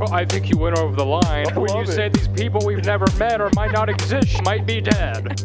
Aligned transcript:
Well, 0.00 0.14
I 0.14 0.24
think 0.24 0.48
you 0.48 0.56
went 0.56 0.78
over 0.78 0.96
the 0.96 1.04
line 1.04 1.46
I 1.52 1.58
when 1.58 1.68
you 1.68 1.74
love 1.74 1.88
it. 1.88 1.92
said 1.92 2.14
these 2.14 2.28
people 2.28 2.62
we've 2.64 2.84
never 2.86 3.04
met 3.18 3.40
or 3.40 3.50
might 3.54 3.70
not 3.70 3.90
exist 3.90 4.42
might 4.44 4.64
be 4.66 4.80
dead. 4.80 5.38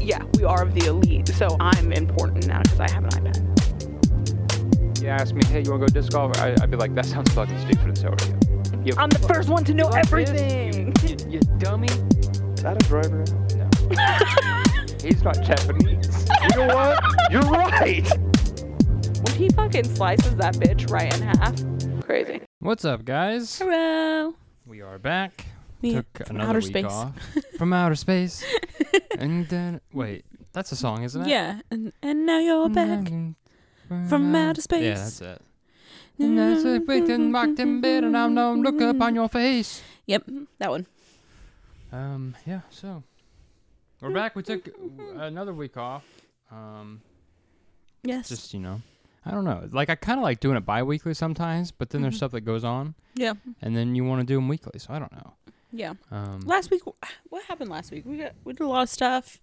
Yeah, 0.00 0.22
we 0.34 0.44
are 0.44 0.62
of 0.62 0.74
the 0.74 0.86
elite, 0.86 1.28
so 1.28 1.54
I'm 1.60 1.92
important 1.92 2.46
now 2.46 2.62
because 2.62 2.80
I 2.80 2.90
have 2.90 3.04
an 3.04 3.10
iPad. 3.10 5.02
You 5.02 5.08
ask 5.08 5.34
me, 5.34 5.44
hey, 5.44 5.60
you 5.60 5.70
want 5.70 5.82
to 5.86 5.92
go 5.92 6.00
disc 6.00 6.12
golf? 6.12 6.38
I, 6.38 6.54
I'd 6.62 6.70
be 6.70 6.76
like, 6.78 6.94
that 6.94 7.04
sounds 7.04 7.30
fucking 7.32 7.58
stupid, 7.60 7.88
and 7.88 7.98
so 7.98 8.08
are 8.08 8.16
you. 8.26 8.38
You 8.84 8.94
I'm 8.96 9.10
the 9.10 9.18
first 9.28 9.48
one 9.50 9.62
to 9.64 9.74
know 9.74 9.88
like 9.88 10.08
this? 10.08 10.12
everything. 10.30 10.94
You, 11.06 11.16
you 11.34 11.40
dummy. 11.58 11.88
Is 11.88 12.62
that 12.62 12.82
a 12.82 12.86
driver? 12.88 13.24
No. 13.56 13.68
He's 15.08 15.22
not 15.22 15.40
Japanese. 15.42 16.26
You 16.42 16.56
know 16.56 16.74
what? 16.74 16.98
You're 17.30 17.42
right. 17.42 18.08
when 19.22 19.34
he 19.36 19.48
fucking 19.50 19.84
slices 19.84 20.34
that 20.36 20.54
bitch 20.54 20.90
right 20.90 21.12
in 21.14 21.22
half, 21.22 21.54
crazy. 22.04 22.40
What's 22.62 22.84
up, 22.84 23.04
guys? 23.04 23.58
Hello. 23.58 24.34
We 24.66 24.82
are 24.82 24.96
back. 24.98 25.46
We- 25.80 25.94
Took 25.94 26.26
from 26.28 26.36
another 26.36 26.50
outer 26.50 26.60
week 26.60 26.68
space. 26.68 26.84
off 26.92 27.14
from 27.58 27.72
outer 27.72 27.96
space. 27.96 28.44
and 29.18 29.48
then 29.48 29.80
wait, 29.92 30.24
that's 30.52 30.70
a 30.70 30.76
song, 30.76 31.02
isn't 31.02 31.22
it? 31.22 31.28
Yeah, 31.28 31.58
and, 31.72 31.92
and 32.02 32.24
now 32.24 32.38
you're 32.38 32.68
back. 32.68 33.08
from 34.08 34.34
outer 34.36 34.60
space. 34.62 34.84
Yeah, 34.84 34.94
that's 34.94 35.20
it. 35.20 35.42
And 36.20 36.38
that's 36.38 36.62
it, 36.64 36.86
we 36.86 37.02
can 37.02 37.32
locked 37.32 37.58
in 37.58 37.80
bed, 37.80 38.04
and 38.04 38.16
I'm 38.16 38.34
now 38.34 38.52
looking 38.52 38.88
upon 38.88 39.16
your 39.16 39.28
face. 39.28 39.82
Yep, 40.06 40.22
that 40.58 40.70
one. 40.70 40.86
Um, 41.90 42.36
yeah. 42.46 42.60
So 42.70 43.02
we're 44.00 44.10
back. 44.12 44.36
We 44.36 44.44
took 44.44 44.68
another 45.16 45.52
week 45.52 45.76
off. 45.76 46.04
Um, 46.50 47.02
Yes. 48.04 48.28
just 48.28 48.52
you 48.54 48.60
know, 48.60 48.82
I 49.24 49.30
don't 49.30 49.44
know. 49.44 49.68
Like 49.70 49.88
I 49.90 49.94
kind 49.94 50.18
of 50.18 50.22
like 50.24 50.40
doing 50.40 50.56
it 50.56 50.64
bi-weekly 50.66 51.14
sometimes, 51.14 51.70
but 51.70 51.90
then 51.90 52.02
there's 52.02 52.14
Mhm. 52.14 52.18
stuff 52.18 52.32
that 52.32 52.40
goes 52.42 52.64
on, 52.64 52.94
yeah. 53.14 53.34
and 53.60 53.76
then 53.76 53.94
you 53.94 54.04
want 54.04 54.20
to 54.20 54.26
do 54.26 54.34
them 54.36 54.48
weekly. 54.48 54.78
So 54.78 54.92
I 54.92 54.98
don't 54.98 55.12
know. 55.12 55.34
Yeah. 55.70 55.94
Um, 56.10 56.40
Last 56.40 56.70
week, 56.70 56.82
what 57.28 57.42
happened 57.44 57.70
last 57.70 57.90
week? 57.92 58.04
We 58.04 58.18
got 58.18 58.32
we 58.44 58.52
did 58.52 58.62
a 58.64 58.68
lot 58.68 58.82
of 58.82 58.88
stuff. 58.90 59.40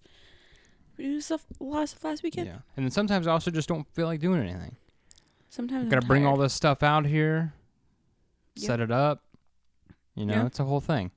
We 0.96 1.04
did 1.04 1.22
stuff, 1.24 1.44
a 1.60 1.64
lot 1.64 1.82
of 1.84 1.88
stuff 1.88 2.04
last 2.04 2.22
weekend. 2.22 2.46
yeah, 2.48 2.58
and 2.76 2.84
then 2.84 2.90
sometimes 2.90 3.26
I 3.26 3.32
also 3.32 3.50
just 3.50 3.68
don't 3.68 3.86
feel 3.94 4.06
like 4.06 4.20
doing 4.20 4.40
anything. 4.40 4.76
Sometimes 5.48 5.84
I'm 5.84 5.88
Got 5.88 6.02
to 6.02 6.06
bring 6.06 6.26
all 6.26 6.36
this 6.36 6.52
stuff 6.52 6.82
out 6.82 7.06
here, 7.06 7.54
Yeah. 8.54 8.66
set 8.66 8.80
it 8.80 8.90
up. 8.90 9.24
You 10.14 10.26
know, 10.26 10.34
Yeah. 10.34 10.46
it's 10.46 10.60
a 10.60 10.64
whole 10.64 10.80
thing. 10.80 11.10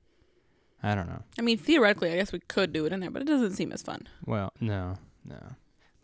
I 0.82 0.94
don't 0.94 1.06
know. 1.06 1.22
I 1.38 1.42
mean, 1.42 1.58
theoretically, 1.58 2.10
I 2.12 2.16
guess 2.16 2.32
we 2.32 2.40
could 2.40 2.72
do 2.72 2.84
it 2.86 2.92
in 2.92 3.00
there, 3.00 3.10
but 3.10 3.20
it 3.22 3.26
doesn't 3.26 3.52
seem 3.52 3.72
as 3.72 3.82
fun. 3.82 4.08
Well, 4.24 4.52
no, 4.60 4.96
no, 5.24 5.38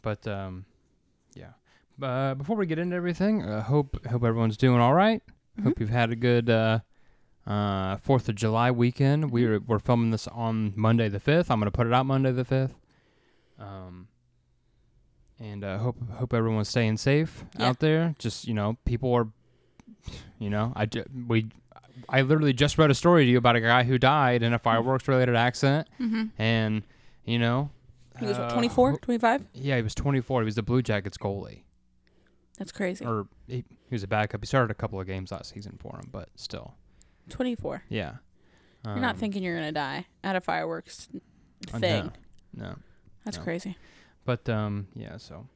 but 0.02 0.26
um, 0.28 0.66
yeah. 1.34 1.52
Uh, 2.02 2.34
before 2.34 2.56
we 2.56 2.66
get 2.66 2.78
into 2.78 2.96
everything, 2.96 3.42
uh, 3.42 3.62
hope 3.62 4.04
hope 4.06 4.24
everyone's 4.24 4.56
doing 4.56 4.80
all 4.80 4.94
right. 4.94 5.22
Mhm. 5.58 5.64
Hope 5.64 5.80
you've 5.80 5.88
had 5.90 6.10
a 6.10 6.16
good 6.16 6.48
uh, 6.48 6.80
uh, 7.46 7.96
Fourth 7.98 8.28
of 8.28 8.34
July 8.36 8.70
weekend. 8.70 9.30
We're 9.30 9.60
we're 9.60 9.78
filming 9.78 10.10
this 10.10 10.26
on 10.28 10.72
Monday 10.76 11.08
the 11.08 11.20
fifth. 11.20 11.50
I'm 11.50 11.58
gonna 11.58 11.70
put 11.70 11.86
it 11.86 11.92
out 11.92 12.06
Monday 12.06 12.32
the 12.32 12.44
fifth. 12.44 12.74
Um, 13.58 14.08
and 15.38 15.64
uh, 15.64 15.78
hope 15.78 15.96
hope 16.12 16.32
everyone's 16.32 16.68
staying 16.68 16.96
safe 16.98 17.44
Yeah. 17.58 17.68
out 17.68 17.80
there. 17.80 18.14
Just 18.18 18.46
you 18.46 18.54
know, 18.54 18.76
people 18.84 19.12
are, 19.14 19.28
you 20.38 20.50
know, 20.50 20.72
I 20.76 20.88
we. 21.26 21.48
I 22.08 22.22
literally 22.22 22.54
just 22.54 22.78
read 22.78 22.90
a 22.90 22.94
story 22.94 23.26
to 23.26 23.30
you 23.30 23.36
about 23.36 23.56
a 23.56 23.60
guy 23.60 23.82
who 23.82 23.98
died 23.98 24.42
in 24.42 24.54
a 24.54 24.58
fireworks 24.58 25.06
related 25.06 25.36
accident, 25.36 25.86
Mm-hmm. 26.00 26.24
and 26.40 26.82
you 27.24 27.38
know, 27.38 27.68
He 28.18 28.24
was 28.26 28.38
what, 28.38 28.50
24, 28.52 28.90
ho- 28.92 28.96
25? 29.02 29.44
yeah, 29.52 29.76
he 29.76 29.82
was 29.82 29.94
24. 29.94 30.40
He 30.40 30.44
was 30.46 30.54
the 30.54 30.62
Blue 30.62 30.80
Jackets 30.80 31.18
goalie, 31.18 31.64
That's 32.60 32.70
crazy. 32.72 33.04
or 33.06 33.26
he, 33.48 33.64
he 33.88 33.94
was 33.94 34.02
a 34.02 34.06
backup. 34.06 34.40
He 34.42 34.46
started 34.46 34.70
a 34.70 34.74
couple 34.74 35.00
of 35.00 35.06
games 35.06 35.32
last 35.32 35.52
season 35.52 35.78
for 35.80 35.96
him, 35.96 36.10
but 36.12 36.28
still, 36.36 36.74
24. 37.30 37.84
yeah. 37.88 38.16
You're 38.84 38.96
not 38.96 39.14
Um, 39.14 39.18
thinking 39.18 39.42
you're 39.42 39.54
gonna 39.56 39.72
die 39.72 40.06
at 40.22 40.36
a 40.36 40.40
fireworks 40.40 41.08
uh, 41.74 41.78
thing. 41.78 42.12
No, 42.54 42.66
no. 42.68 42.74
That's 43.24 43.36
no. 43.38 43.42
crazy. 43.44 43.76
But 44.26 44.46
um, 44.48 44.88
yeah. 44.94 45.16
So, 45.16 45.46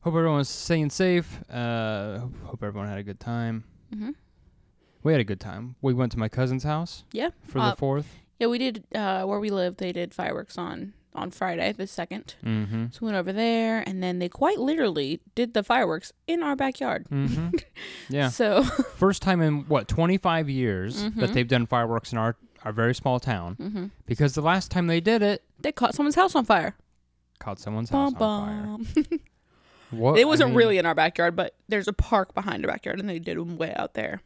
hope 0.00 0.14
everyone's 0.14 0.48
staying 0.48 0.90
safe. 0.90 1.40
Uh, 1.48 2.18
hope, 2.18 2.34
hope 2.44 2.62
everyone 2.64 2.88
had 2.88 2.98
a 2.98 3.02
good 3.04 3.20
time. 3.20 3.64
Mm-hmm. 3.94 4.10
We 5.04 5.12
had 5.12 5.20
a 5.20 5.24
good 5.24 5.40
time. 5.40 5.76
We 5.80 5.94
went 5.94 6.10
to 6.12 6.18
my 6.18 6.28
cousin's 6.28 6.64
house 6.64 7.04
Yeah. 7.12 7.30
for 7.46 7.60
Uh, 7.60 7.70
the 7.70 7.76
fourth. 7.76 8.16
Yeah, 8.40 8.48
we 8.48 8.58
did 8.58 8.84
uh, 8.94 9.24
where 9.24 9.38
we 9.40 9.50
live. 9.50 9.76
They 9.78 9.92
did 9.92 10.12
fireworks 10.14 10.58
on 10.58 10.92
on 11.14 11.30
Friday 11.30 11.72
the 11.72 11.86
second. 11.86 12.34
Mm-hmm. 12.44 12.86
So 12.90 12.98
we 13.02 13.06
went 13.06 13.16
over 13.16 13.32
there, 13.32 13.82
and 13.86 14.02
then 14.02 14.18
they 14.18 14.28
quite 14.28 14.58
literally 14.58 15.20
did 15.34 15.54
the 15.54 15.62
fireworks 15.62 16.12
in 16.26 16.42
our 16.42 16.54
backyard. 16.56 17.06
Mm-hmm. 17.10 17.56
yeah. 18.08 18.28
So, 18.28 18.62
First 18.96 19.22
time 19.22 19.40
in 19.40 19.62
what 19.68 19.88
25 19.88 20.48
years 20.48 21.02
that 21.02 21.14
Mhm. 21.14 21.32
they've 21.32 21.48
done 21.48 21.66
fireworks 21.66 22.12
in 22.12 22.18
our 22.18 22.36
our 22.64 22.72
very 22.72 22.94
small 22.94 23.20
town. 23.20 23.54
hmm 23.54 23.86
Because 24.06 24.34
the 24.34 24.42
last 24.42 24.70
time 24.72 24.88
they 24.88 25.00
did 25.00 25.22
it, 25.22 25.44
they 25.60 25.70
caught 25.70 25.94
someone's 25.94 26.16
house 26.16 26.34
on 26.34 26.44
fire. 26.44 26.74
caught 27.38 27.60
someone's 27.60 27.88
house 27.90 28.12
Bum, 28.14 28.22
on 28.22 28.84
fire. 28.84 29.04
What? 29.90 30.18
it 30.18 30.26
wasn't 30.26 30.50
mean- 30.50 30.56
really 30.58 30.76
in 30.78 30.84
our 30.84 30.94
backyard, 30.94 31.34
but 31.36 31.54
there's 31.68 31.88
a 31.88 31.92
park 31.94 32.34
behind 32.34 32.64
our 32.64 32.70
backyard, 32.70 33.00
and 33.00 33.08
they 33.08 33.18
did 33.18 33.38
them 33.38 33.56
way 33.56 33.72
out 33.74 33.94
there 33.94 34.20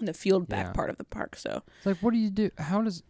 in 0.00 0.06
the 0.06 0.14
field 0.14 0.48
back 0.48 0.66
Yeah. 0.66 0.72
part 0.72 0.88
of 0.88 0.96
the 0.96 1.04
park. 1.04 1.36
So, 1.36 1.62
It's 1.78 1.86
like, 1.86 1.98
what 1.98 2.12
do 2.12 2.18
you 2.18 2.30
do? 2.30 2.50
How 2.56 2.80
does 2.80 3.02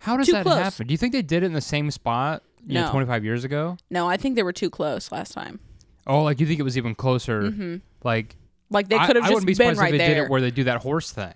how 0.00 0.16
does 0.16 0.26
Too 0.26 0.32
that 0.32 0.42
close. 0.44 0.58
happen? 0.58 0.86
Do 0.86 0.92
you 0.92 0.98
think 0.98 1.12
they 1.12 1.22
did 1.22 1.42
it 1.42 1.46
in 1.46 1.52
the 1.52 1.60
same 1.60 1.90
spot? 1.90 2.42
You 2.66 2.74
know, 2.74 2.86
No. 2.86 2.90
25 2.90 3.24
years 3.24 3.44
ago. 3.44 3.78
no, 3.88 4.06
I 4.08 4.16
think 4.18 4.36
they 4.36 4.42
were 4.42 4.52
too 4.52 4.68
close 4.68 5.10
last 5.10 5.32
time. 5.32 5.60
Oh, 6.06 6.22
like 6.22 6.40
you 6.40 6.46
think 6.46 6.60
it 6.60 6.64
was 6.64 6.76
even 6.76 6.94
closer? 6.94 7.50
hmm 7.50 7.76
Like 8.04 8.36
Like 8.70 8.88
they 8.88 8.98
could 8.98 9.16
have 9.16 9.24
just 9.24 9.32
wouldn't 9.32 9.46
be 9.46 9.54
been 9.54 9.76
right 9.78 9.92
if 9.94 9.98
they 9.98 10.06
did 10.08 10.16
there. 10.18 10.24
it 10.24 10.30
where 10.30 10.40
they 10.42 10.50
do 10.50 10.64
that 10.64 10.82
horse 10.82 11.10
thing. 11.12 11.32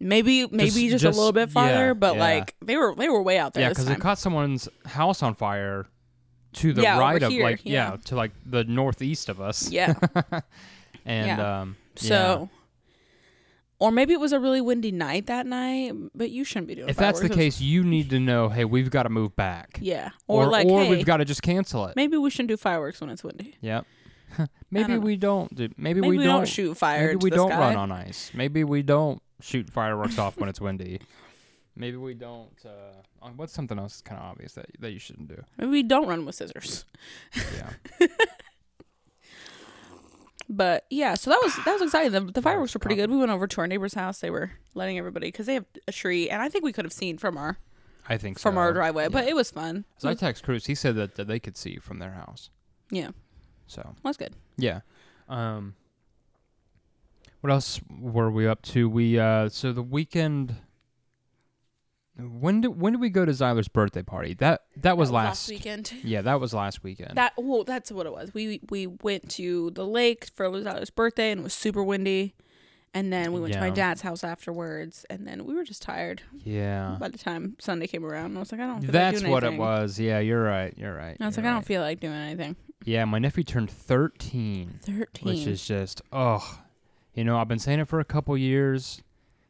maybe, 0.00 0.46
maybe 0.50 0.64
Just- 0.70 0.78
just, 0.90 1.02
just- 1.04 1.16
a 1.16 1.18
little 1.18 1.32
bit 1.32 1.50
farther, 1.50 1.86
yeah, 1.88 1.92
but 1.94 2.16
yeah. 2.16 2.20
like 2.20 2.54
they 2.62 2.76
were, 2.76 2.94
they 2.94 3.08
were 3.08 3.22
way 3.22 3.38
out 3.38 3.54
there. 3.54 3.62
Yeah, 3.62 3.68
because 3.70 3.86
time. 3.86 4.00
caught 4.00 4.18
someone's 4.18 4.68
house 4.84 5.22
on 5.22 5.34
fire 5.34 5.86
to 6.54 6.72
the 6.72 6.82
Yeah, 6.82 6.98
right 6.98 7.22
of 7.22 7.30
here, 7.32 7.42
like 7.42 7.60
yeah. 7.64 7.96
to 8.06 8.14
like 8.16 8.32
the 8.44 8.64
northeast 8.64 9.28
of 9.28 9.40
us. 9.40 9.70
yeah. 9.70 9.94
And 11.06 11.26
Yeah. 11.26 11.60
um 11.60 11.76
So, 11.96 12.48
or 13.78 13.90
maybe 13.90 14.12
it 14.12 14.20
was 14.20 14.32
a 14.32 14.40
really 14.40 14.60
windy 14.60 14.92
night 14.92 15.26
that 15.26 15.46
night, 15.46 15.92
but 16.14 16.30
you 16.30 16.44
shouldn't 16.44 16.68
be 16.68 16.74
doing. 16.74 16.88
if 16.88 16.96
that's 16.96 17.20
the 17.20 17.28
fireworks. 17.28 17.36
It 17.36 17.44
was- 17.46 17.56
case, 17.56 17.60
you 17.60 17.84
need 17.84 18.10
to 18.10 18.20
know, 18.20 18.48
hey, 18.48 18.64
we've 18.64 18.90
got 18.90 19.04
to 19.04 19.08
move 19.10 19.34
back. 19.36 19.78
yeah, 19.80 20.10
or, 20.26 20.46
like, 20.46 20.66
or 20.66 20.84
hey, 20.84 20.90
we've 20.90 21.06
got 21.06 21.18
to 21.18 21.24
just 21.24 21.42
cancel 21.42 21.86
it. 21.86 21.96
maybe 21.96 22.16
we 22.16 22.30
shouldn't 22.30 22.48
do 22.48 22.56
fireworks 22.56 23.00
when 23.00 23.10
it's 23.10 23.24
windy. 23.24 23.56
Yep. 23.60 23.86
maybe 24.70 24.94
don't 24.94 25.02
we 25.02 25.16
don't. 25.16 25.54
Do, 25.54 25.68
maybe, 25.76 26.00
Maybe 26.00 26.18
we, 26.18 26.24
don't, 26.24 26.46
shoot 26.48 26.76
fire. 26.76 27.08
Maybe 27.08 27.18
we 27.22 27.30
don't 27.30 27.50
sky. 27.50 27.58
run 27.58 27.76
on 27.76 27.92
ice. 27.92 28.30
Maybe 28.34 28.64
we 28.64 28.82
don't 28.82 29.22
shoot 29.40 29.70
fireworks 29.70 30.18
off 30.18 30.36
when 30.38 30.48
it's 30.48 30.60
windy. 30.60 31.00
Maybe 31.76 31.96
we 31.96 32.14
don't. 32.14 32.50
Uh, 32.64 32.68
uh, 33.22 33.30
what's 33.36 33.52
something 33.52 33.78
else 33.78 33.94
that's 33.94 34.02
kind 34.02 34.20
of 34.20 34.26
obvious 34.28 34.52
that 34.54 34.66
that 34.80 34.92
you 34.92 34.98
shouldn't 34.98 35.28
do? 35.28 35.42
Maybe 35.58 35.70
we 35.70 35.82
don't 35.82 36.06
run 36.06 36.24
with 36.24 36.36
scissors. 36.36 36.84
Yeah. 37.34 38.06
But 40.48 40.84
yeah, 40.90 41.14
so 41.14 41.30
that 41.30 41.40
was 41.42 41.56
that 41.64 41.72
was 41.72 41.82
exciting. 41.82 42.12
The, 42.12 42.32
the 42.32 42.42
fireworks 42.42 42.74
were 42.74 42.78
pretty 42.80 42.96
good. 42.96 43.10
We 43.10 43.16
went 43.16 43.30
over 43.30 43.46
to 43.46 43.60
our 43.62 43.66
neighbor's 43.66 43.94
house. 43.94 44.20
They 44.20 44.30
were 44.30 44.50
letting 44.74 44.98
everybody 44.98 45.28
because 45.28 45.46
they 45.46 45.54
have 45.54 45.64
a 45.88 45.92
tree, 45.92 46.28
and 46.28 46.42
I 46.42 46.48
think 46.48 46.64
we 46.64 46.72
could 46.72 46.84
have 46.84 46.92
seen 46.92 47.16
from 47.18 47.38
our 47.38 47.58
I 48.08 48.18
think 48.18 48.38
from 48.38 48.54
so. 48.56 48.58
our 48.58 48.72
driveway. 48.74 49.08
But 49.08 49.26
it 49.26 49.34
was 49.34 49.50
fun. 49.50 49.84
So 49.98 50.08
I 50.10 50.14
text 50.14 50.42
Cruz. 50.44 50.66
He 50.66 50.74
said 50.74 50.96
that, 50.96 51.14
that 51.14 51.26
they 51.28 51.38
could 51.40 51.56
see 51.56 51.78
from 51.78 51.98
their 51.98 52.12
house. 52.12 52.50
yeah, 52.90 53.10
So 53.66 53.94
that's 54.04 54.18
good. 54.18 54.34
yeah. 54.58 54.80
Um. 55.28 55.74
What 57.40 57.50
else 57.50 57.80
were 58.00 58.30
we 58.30 58.46
up 58.46 58.60
to? 58.62 58.88
We 58.88 59.18
uh. 59.18 59.48
So 59.48 59.72
the 59.72 59.82
weekend. 59.82 60.56
When 62.16 62.60
did 62.60 62.80
when 62.80 62.92
did 62.92 63.00
we 63.00 63.10
go 63.10 63.24
to 63.24 63.32
Zyler's 63.32 63.66
birthday 63.66 64.02
party? 64.02 64.34
That 64.34 64.62
that 64.76 64.96
was 64.96 65.10
last. 65.10 65.48
weekend. 65.48 65.92
Yeah, 66.04 66.22
that 66.22 66.40
was 66.40 66.54
last 66.54 66.84
weekend. 66.84 67.16
That 67.16 67.32
well, 67.36 67.64
that's 67.64 67.90
what 67.90 68.06
it 68.06 68.12
was. 68.12 68.32
We 68.32 68.60
we 68.70 68.86
went 68.86 69.28
to 69.30 69.70
the 69.70 69.86
lake 69.86 70.28
for 70.34 70.46
Luzato's 70.46 70.90
birthday, 70.90 71.32
and 71.32 71.40
it 71.40 71.44
was 71.44 71.54
super 71.54 71.82
windy. 71.82 72.34
And 72.96 73.12
then 73.12 73.32
we 73.32 73.40
went 73.40 73.52
to 73.54 73.60
my 73.60 73.70
dad's 73.70 74.02
house 74.02 74.22
afterwards, 74.22 75.04
and 75.10 75.26
then 75.26 75.46
we 75.46 75.54
were 75.54 75.64
just 75.64 75.82
tired 75.82 76.22
yeah. 76.44 76.96
by 77.00 77.08
the 77.08 77.18
time 77.18 77.56
Sunday 77.58 77.88
came 77.88 78.04
around. 78.04 78.36
I 78.36 78.38
was 78.38 78.52
like, 78.52 78.60
I 78.60 78.68
don't. 78.68 78.82
Feel 78.82 78.92
That's 78.92 79.14
like 79.14 79.22
doing 79.22 79.32
what 79.32 79.42
it 79.42 79.56
was. 79.56 79.98
Yeah, 79.98 80.20
you're 80.20 80.44
right. 80.44 80.72
You're 80.78 80.94
right. 80.94 81.16
I 81.18 81.26
was 81.26 81.36
you're 81.36 81.44
like, 81.44 81.50
I 81.50 81.54
don't 81.54 81.66
feel 81.66 81.82
like 81.82 81.98
doing 81.98 82.14
anything. 82.14 82.54
Yeah, 82.84 83.04
my 83.04 83.18
nephew 83.18 83.42
turned 83.42 83.68
13, 83.68 84.78
Thirteen. 84.82 85.28
which 85.28 85.44
is 85.44 85.66
just 85.66 86.02
oh, 86.12 86.60
you 87.14 87.24
know, 87.24 87.36
I've 87.36 87.48
been 87.48 87.58
saying 87.58 87.80
it 87.80 87.88
for 87.88 87.98
a 87.98 88.04
couple 88.04 88.38
years 88.38 89.02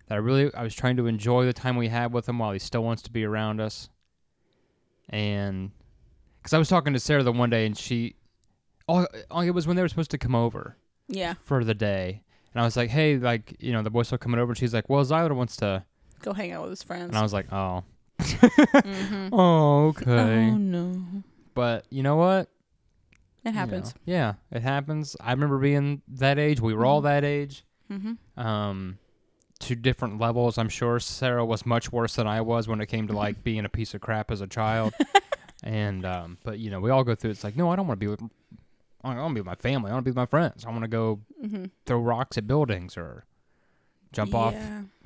that 0.09 0.15
I 0.15 0.19
really 0.19 0.53
I 0.55 0.63
was 0.63 0.75
trying 0.75 0.97
to 0.97 1.07
enjoy 1.07 1.45
the 1.47 1.53
time 1.53 1.77
we 1.77 1.89
had 1.89 2.13
with 2.13 2.29
him 2.29 2.39
while 2.39 2.53
he 2.53 2.59
still 2.59 2.85
wants 2.85 3.03
to 3.03 3.11
be 3.11 3.25
around 3.25 3.61
us. 3.61 3.89
And 5.09 5.71
cuz 6.43 6.53
I 6.53 6.59
was 6.59 6.69
talking 6.69 6.93
to 6.93 7.01
Sarah 7.01 7.23
the 7.23 7.33
one 7.33 7.51
day 7.51 7.67
and 7.67 7.77
she 7.77 8.17
oh, 8.89 9.07
oh 9.31 9.41
it 9.41 9.51
was 9.51 9.67
when 9.67 9.77
they 9.77 9.83
were 9.83 9.89
supposed 9.89 10.11
to 10.13 10.19
come 10.19 10.35
over 10.35 10.77
yeah. 11.09 11.35
for 11.43 11.65
the 11.65 11.75
day. 11.75 12.23
And 12.53 12.61
I 12.61 12.65
was 12.65 12.77
like, 12.77 12.89
"Hey, 12.91 13.17
like, 13.17 13.57
you 13.59 13.73
know, 13.73 13.83
the 13.83 13.91
boys 13.91 14.13
are 14.13 14.19
coming 14.19 14.39
over." 14.39 14.53
And 14.53 14.57
she's 14.59 14.73
like, 14.73 14.89
"Well, 14.89 15.05
Zyler 15.05 15.35
wants 15.35 15.57
to." 15.57 15.85
Go 16.23 16.33
hang 16.33 16.53
out 16.53 16.63
with 16.63 16.71
his 16.71 16.85
friends. 16.85 17.09
And 17.09 17.17
I 17.19 17.23
was 17.23 17.33
like, 17.33 17.53
"Oh. 17.53 17.83
Mhm. 18.21 19.29
Oh, 19.33 19.87
okay." 19.89 20.51
Oh 20.51 20.57
no. 20.57 21.03
But 21.55 21.85
you 21.91 22.05
know 22.05 22.15
what? 22.17 22.49
It 23.45 23.49
you 23.49 23.53
know, 23.53 23.59
happens. 23.59 23.95
yeah, 24.05 24.35
it 24.53 24.63
happens. 24.63 25.17
I 25.21 25.33
remember 25.33 25.59
being 25.59 26.01
that 26.09 26.39
age. 26.39 26.61
We 26.61 26.75
were 26.75 26.87
all 26.87 27.01
Mhm. 27.01 27.05
that 27.05 27.25
age. 27.25 27.65
Mm-hmm. 27.91 28.41
Um, 28.41 28.99
to 29.65 29.75
different 29.75 30.19
levels. 30.21 30.59
I'm 30.59 30.69
sure 30.69 30.99
Sarah 31.01 31.45
was 31.45 31.65
much 31.67 31.93
worse 31.93 32.17
than 32.17 32.27
I 32.27 32.41
was 32.41 32.69
when 32.69 32.81
it 32.81 32.87
came 32.87 33.07
to 33.09 33.13
like 33.15 33.43
being 33.45 33.65
a 33.65 33.69
piece 33.69 33.95
of 33.95 34.01
crap 34.01 34.31
as 34.31 34.41
a 34.41 34.47
child. 34.47 34.95
and 35.63 36.05
um, 36.05 36.39
but 36.45 36.59
you 36.59 36.71
know, 36.71 36.81
we 36.81 36.91
all 36.91 37.05
go 37.05 37.15
through. 37.15 37.31
It's 37.31 37.45
like, 37.45 37.57
no, 37.57 37.71
I 37.71 37.77
don't 37.77 37.87
want 37.87 37.99
to 38.01 38.05
be 38.07 38.11
with. 38.11 38.21
I 39.03 39.15
want 39.15 39.31
to 39.31 39.35
be 39.35 39.41
with 39.41 39.47
my 39.47 39.55
family. 39.57 39.91
I 39.91 39.95
want 39.95 40.05
to 40.05 40.09
be 40.09 40.13
with 40.13 40.17
my 40.17 40.27
friends. 40.27 40.65
I 40.65 40.71
want 40.71 40.83
to 40.83 40.89
go 40.89 41.21
Mm-hmm. 41.45 41.65
throw 41.85 41.99
rocks 41.99 42.39
at 42.39 42.47
buildings 42.47 42.97
or 42.97 43.25
jump 44.15 44.35
off 44.35 44.55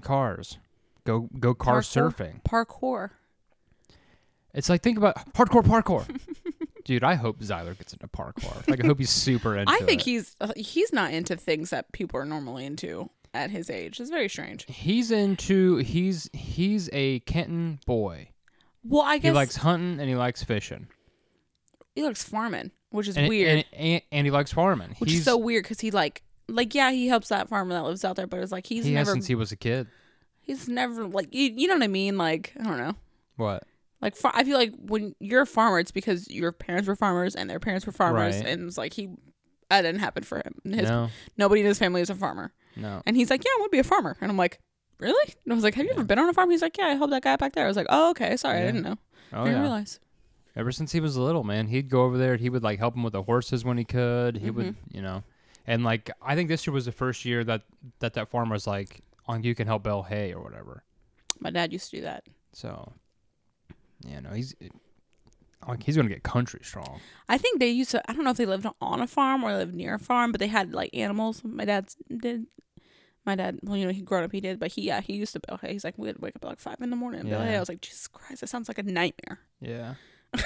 cars, 0.03 0.57
go 1.05 1.29
go 1.41 1.53
car 1.53 1.81
Parkour. 1.81 2.15
surfing. 2.15 2.43
Parkour. 2.45 3.11
It's 4.55 4.69
like 4.69 4.83
think 4.83 4.99
about 4.99 5.17
hardcore 5.35 5.65
parkour. 5.65 6.07
Dude, 6.85 7.05
I 7.05 7.15
hope 7.17 7.41
Zyler 7.41 7.77
gets 7.77 7.93
into 7.93 8.07
parkour. 8.09 8.67
Like 8.69 8.83
I 8.83 8.87
hope 8.87 8.99
he's 8.99 9.11
super 9.11 9.57
into 9.57 9.71
I 9.73 9.79
think 9.81 10.03
it. 10.03 10.05
he's 10.05 10.37
uh, 10.41 10.53
he's 10.57 10.93
not 10.93 11.13
into 11.13 11.37
things 11.37 11.71
that 11.71 11.91
people 11.93 12.19
are 12.21 12.25
normally 12.25 12.65
into 12.65 13.11
at 13.39 13.51
his 13.51 13.71
age. 13.71 14.01
It's 14.01 14.11
very 14.11 14.29
strange. 14.29 14.65
he's 14.69 15.11
into 15.11 15.77
he's 15.77 16.29
he's 16.33 16.89
a 16.93 17.21
Kenton 17.21 17.79
boy. 17.87 18.29
Well, 18.85 19.03
I 19.03 19.19
guess 19.19 19.31
He 19.31 19.33
likes 19.33 19.57
hunting 19.57 20.01
and 20.01 20.09
he 20.09 20.15
likes 20.15 20.43
fishing. 20.45 20.89
he 21.95 22.03
likes 22.03 22.23
farming, 22.23 22.71
which 22.91 23.09
is 23.09 23.17
and, 23.17 23.29
weird. 23.29 23.49
And, 23.51 23.65
and, 23.73 24.03
and 24.13 24.27
he 24.27 24.31
likes 24.31 24.53
farming. 24.53 24.95
which 24.99 25.11
he's, 25.11 25.21
is 25.21 25.25
so 25.25 25.37
weird 25.37 25.65
because 25.65 25.81
he 25.81 25.91
like 25.91 26.23
like 26.49 26.75
yeah 26.75 26.91
he 26.91 27.09
helps 27.09 27.29
that 27.29 27.49
farmer 27.49 27.75
that 27.75 27.85
lives 27.85 28.05
out 28.05 28.17
there, 28.17 28.27
but 28.27 28.41
it's 28.41 28.53
like 28.53 28.67
he's 28.67 28.85
he 28.85 28.95
has 28.95 29.07
never 29.07 29.15
since 29.15 29.27
he 29.27 29.35
was 29.35 29.53
a 29.53 29.57
kid. 29.57 29.87
he's 30.43 30.69
never 30.69 31.07
like 31.07 31.35
you, 31.35 31.53
you 31.57 31.69
know 31.69 31.75
what 31.75 31.83
I 31.83 31.89
mean 31.89 32.17
like 32.17 32.53
I 32.59 32.65
don't 32.65 32.79
know 32.79 32.95
What? 33.37 33.65
like 34.01 34.17
fa- 34.17 34.31
I 34.33 34.45
feel 34.45 34.57
like 34.57 34.73
when 34.79 35.15
you're 35.21 35.43
a 35.43 35.47
farmer 35.47 35.79
it's 35.81 35.91
because 35.91 36.31
your 36.31 36.53
parents 36.53 36.89
were 36.89 36.97
farmers 36.97 37.35
and 37.35 37.51
their 37.51 37.61
parents 37.61 37.85
were 37.85 37.93
farmers 37.93 38.37
Right. 38.37 38.47
and 38.47 38.67
it's 38.69 38.79
like 38.79 38.93
he 38.95 39.11
that 39.69 39.83
didn't 39.83 40.01
happen 40.01 40.23
for 40.23 40.39
him. 40.39 40.55
His, 40.65 40.89
no, 40.89 41.11
Nobody 41.37 41.61
in 41.61 41.67
his 41.67 41.79
family 41.79 42.01
is 42.01 42.09
a 42.09 42.15
farmer, 42.15 42.55
no. 42.79 43.03
and 43.07 43.17
he's 43.17 43.29
like 43.31 43.45
yeah 43.45 43.51
I 43.55 43.61
want 43.61 43.71
to 43.73 43.77
be 43.77 43.81
a 43.81 43.85
farmer, 43.85 44.17
and 44.21 44.31
I'm 44.31 44.37
like 44.39 44.59
really? 44.99 45.35
And 45.45 45.53
I 45.53 45.55
was 45.55 45.65
like 45.65 45.75
have 45.75 45.85
you 45.85 45.91
ever 45.93 46.05
been 46.05 46.19
on 46.19 46.29
a 46.29 46.33
farm? 46.33 46.51
He's 46.51 46.63
like 46.63 46.79
yeah 46.79 46.87
I 46.87 46.95
helped 46.95 47.11
that 47.11 47.23
guy 47.23 47.37
back 47.37 47.53
there. 47.53 47.65
I 47.65 47.69
was 47.69 47.77
like 47.77 47.87
oh 47.91 48.11
okay 48.11 48.37
sorry 48.37 48.59
I 48.59 48.67
didn't 48.67 48.83
know 48.83 48.97
Oh 49.33 49.43
I 49.43 49.45
didn't 49.45 49.61
realize. 49.63 50.01
Ever 50.57 50.73
since 50.73 50.91
he 50.91 50.99
was 51.01 51.17
little, 51.17 51.45
man, 51.45 51.69
he'd 51.69 51.89
go 51.89 52.03
over 52.05 52.19
there. 52.19 52.37
He 52.37 52.49
would 52.51 52.63
like 52.65 52.79
help 52.81 52.97
him 52.97 53.03
with 53.05 53.13
the 53.13 53.23
horses 53.23 53.65
when 53.65 53.79
he 53.79 53.85
could. 53.85 54.37
He 54.39 54.51
would, 54.51 54.67
Mm-hmm. 54.67 54.97
you 54.97 55.03
know, 55.03 55.23
and 55.67 55.85
like 55.85 56.11
I 56.23 56.35
think 56.35 56.49
this 56.49 56.67
year 56.67 56.75
was 56.75 56.87
the 56.87 56.93
first 56.93 57.25
year 57.25 57.45
that 57.45 57.63
that 58.01 58.15
that 58.15 58.29
farmer 58.29 58.55
was 58.55 58.67
like, 58.67 59.03
"On 59.27 59.43
you 59.45 59.55
can 59.55 59.67
help 59.69 59.85
bale 59.85 60.03
hay 60.03 60.33
or 60.33 60.43
whatever." 60.43 60.83
My 61.39 61.51
dad 61.51 61.73
used 61.73 61.91
to 61.91 61.97
do 61.99 62.03
that. 62.03 62.25
So, 62.53 62.93
yeah, 64.05 64.19
no, 64.21 64.31
he's 64.31 64.55
like 65.69 65.83
he's 65.83 65.97
gonna 65.97 66.09
get 66.09 66.23
country 66.23 66.61
strong. 66.65 67.01
I 67.29 67.39
think 67.39 67.61
they 67.61 67.69
used 67.69 67.91
to. 67.93 68.11
I 68.11 68.15
don't 68.15 68.25
know 68.25 68.31
if 68.31 68.37
they 68.39 68.47
lived 68.47 68.67
on 68.81 69.01
a 69.01 69.07
farm 69.07 69.45
or 69.45 69.53
lived 69.53 69.75
near 69.75 69.95
a 69.95 69.99
farm, 69.99 70.33
but 70.33 70.41
they 70.41 70.47
had 70.49 70.73
like 70.73 70.91
animals. 70.93 71.43
My 71.45 71.67
dad 71.67 71.89
did. 72.17 72.47
My 73.29 73.35
dad, 73.35 73.59
well, 73.63 73.77
you 73.77 73.85
know, 73.85 73.93
he 73.93 74.01
grown 74.01 74.25
up, 74.25 74.33
he 74.33 74.41
did, 74.41 74.59
but 74.59 74.73
he, 74.73 74.81
yeah, 74.81 75.03
he 75.03 75.13
used 75.13 75.35
to 75.35 75.41
bale 75.47 75.59
hay. 75.59 75.75
He's 75.75 75.85
like, 75.85 75.99
we 75.99 76.07
had 76.09 76.17
to 76.17 76.23
wake 76.23 76.35
up 76.35 76.43
at 76.47 76.49
like 76.49 76.61
five 76.61 76.77
in 76.81 76.89
the 76.89 76.97
morning 76.97 77.21
and 77.21 77.29
bale 77.29 77.43
hay. 77.43 77.51
Yeah. 77.51 77.57
I 77.59 77.61
was 77.61 77.69
like, 77.69 77.83
Jesus 77.83 78.09
Christ, 78.09 78.41
that 78.41 78.47
sounds 78.47 78.69
like 78.69 78.79
a 78.79 78.83
nightmare. 78.83 79.39
Yeah, 79.61 79.97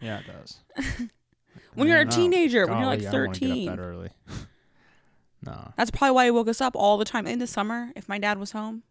yeah, 0.00 0.20
it 0.20 0.26
does. 0.28 0.60
When 1.74 1.88
you're 1.88 2.00
a 2.00 2.04
know. 2.04 2.10
teenager, 2.12 2.66
when 2.68 2.78
you're 2.78 2.86
like 2.86 3.02
Golly, 3.02 3.08
I 3.08 3.10
get 3.10 3.28
up 3.28 3.36
13. 3.36 3.66
that 3.66 3.78
early. 3.80 4.10
no. 5.44 5.72
That's 5.76 5.90
probably 5.90 6.14
why 6.14 6.24
he 6.26 6.30
woke 6.30 6.46
us 6.46 6.60
up 6.60 6.76
all 6.76 6.98
the 6.98 7.04
time. 7.04 7.26
In 7.26 7.40
the 7.40 7.48
summer, 7.48 7.90
if 7.96 8.08
my 8.08 8.18
dad 8.18 8.38
was 8.38 8.52
home, 8.52 8.84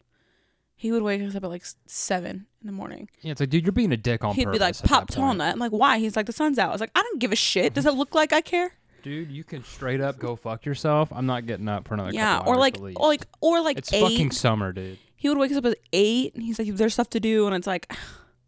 he 0.75 0.91
would 0.91 1.01
wake 1.01 1.21
us 1.21 1.35
up 1.35 1.43
at 1.45 1.49
like 1.49 1.63
seven 1.85 2.47
in 2.61 2.67
the 2.67 2.73
morning. 2.73 3.09
Yeah, 3.21 3.31
it's 3.31 3.39
like, 3.39 3.49
dude, 3.49 3.63
you're 3.65 3.71
being 3.71 3.93
a 3.93 3.97
dick 3.97 4.25
on 4.25 4.35
He'd 4.35 4.45
purpose. 4.45 4.59
be 4.59 4.63
like, 4.63 4.83
Pop 4.83 5.09
tall 5.09 5.33
nut. 5.33 5.53
I'm 5.53 5.59
like, 5.59 5.71
why? 5.71 5.99
He's 5.99 6.15
like, 6.17 6.25
the 6.25 6.33
sun's 6.33 6.59
out. 6.59 6.69
I 6.69 6.71
was 6.73 6.81
like, 6.81 6.91
I 6.95 7.01
don't 7.01 7.19
give 7.19 7.31
a 7.31 7.37
shit. 7.37 7.73
Does 7.73 7.85
it 7.85 7.93
look 7.93 8.13
like 8.13 8.33
I 8.33 8.41
care? 8.41 8.73
Dude, 9.03 9.31
you 9.31 9.43
can 9.43 9.63
straight 9.63 10.01
up 10.01 10.19
go 10.19 10.35
fuck 10.35 10.65
yourself. 10.65 11.09
I'm 11.11 11.25
not 11.25 11.45
getting 11.45 11.67
up 11.69 11.87
for 11.87 11.93
another. 11.93 12.11
yeah. 12.11 12.37
couple 12.37 12.51
Or 12.51 12.55
hours 12.55 12.59
like, 12.59 12.77
or 12.99 13.07
like, 13.07 13.25
or 13.41 13.61
like 13.61 13.77
it's 13.77 13.93
eight. 13.93 14.01
fucking 14.01 14.31
summer, 14.31 14.71
dude. 14.73 14.97
he 15.15 15.29
would 15.29 15.37
wake 15.37 15.51
us 15.51 15.57
up 15.57 15.65
at 15.65 15.77
eight 15.93 16.33
and 16.35 16.43
he's 16.43 16.59
like, 16.59 16.67
there's 16.69 16.93
stuff 16.93 17.09
to 17.11 17.19
do. 17.19 17.45
And 17.47 17.55
it's 17.55 17.67
like, 17.67 17.91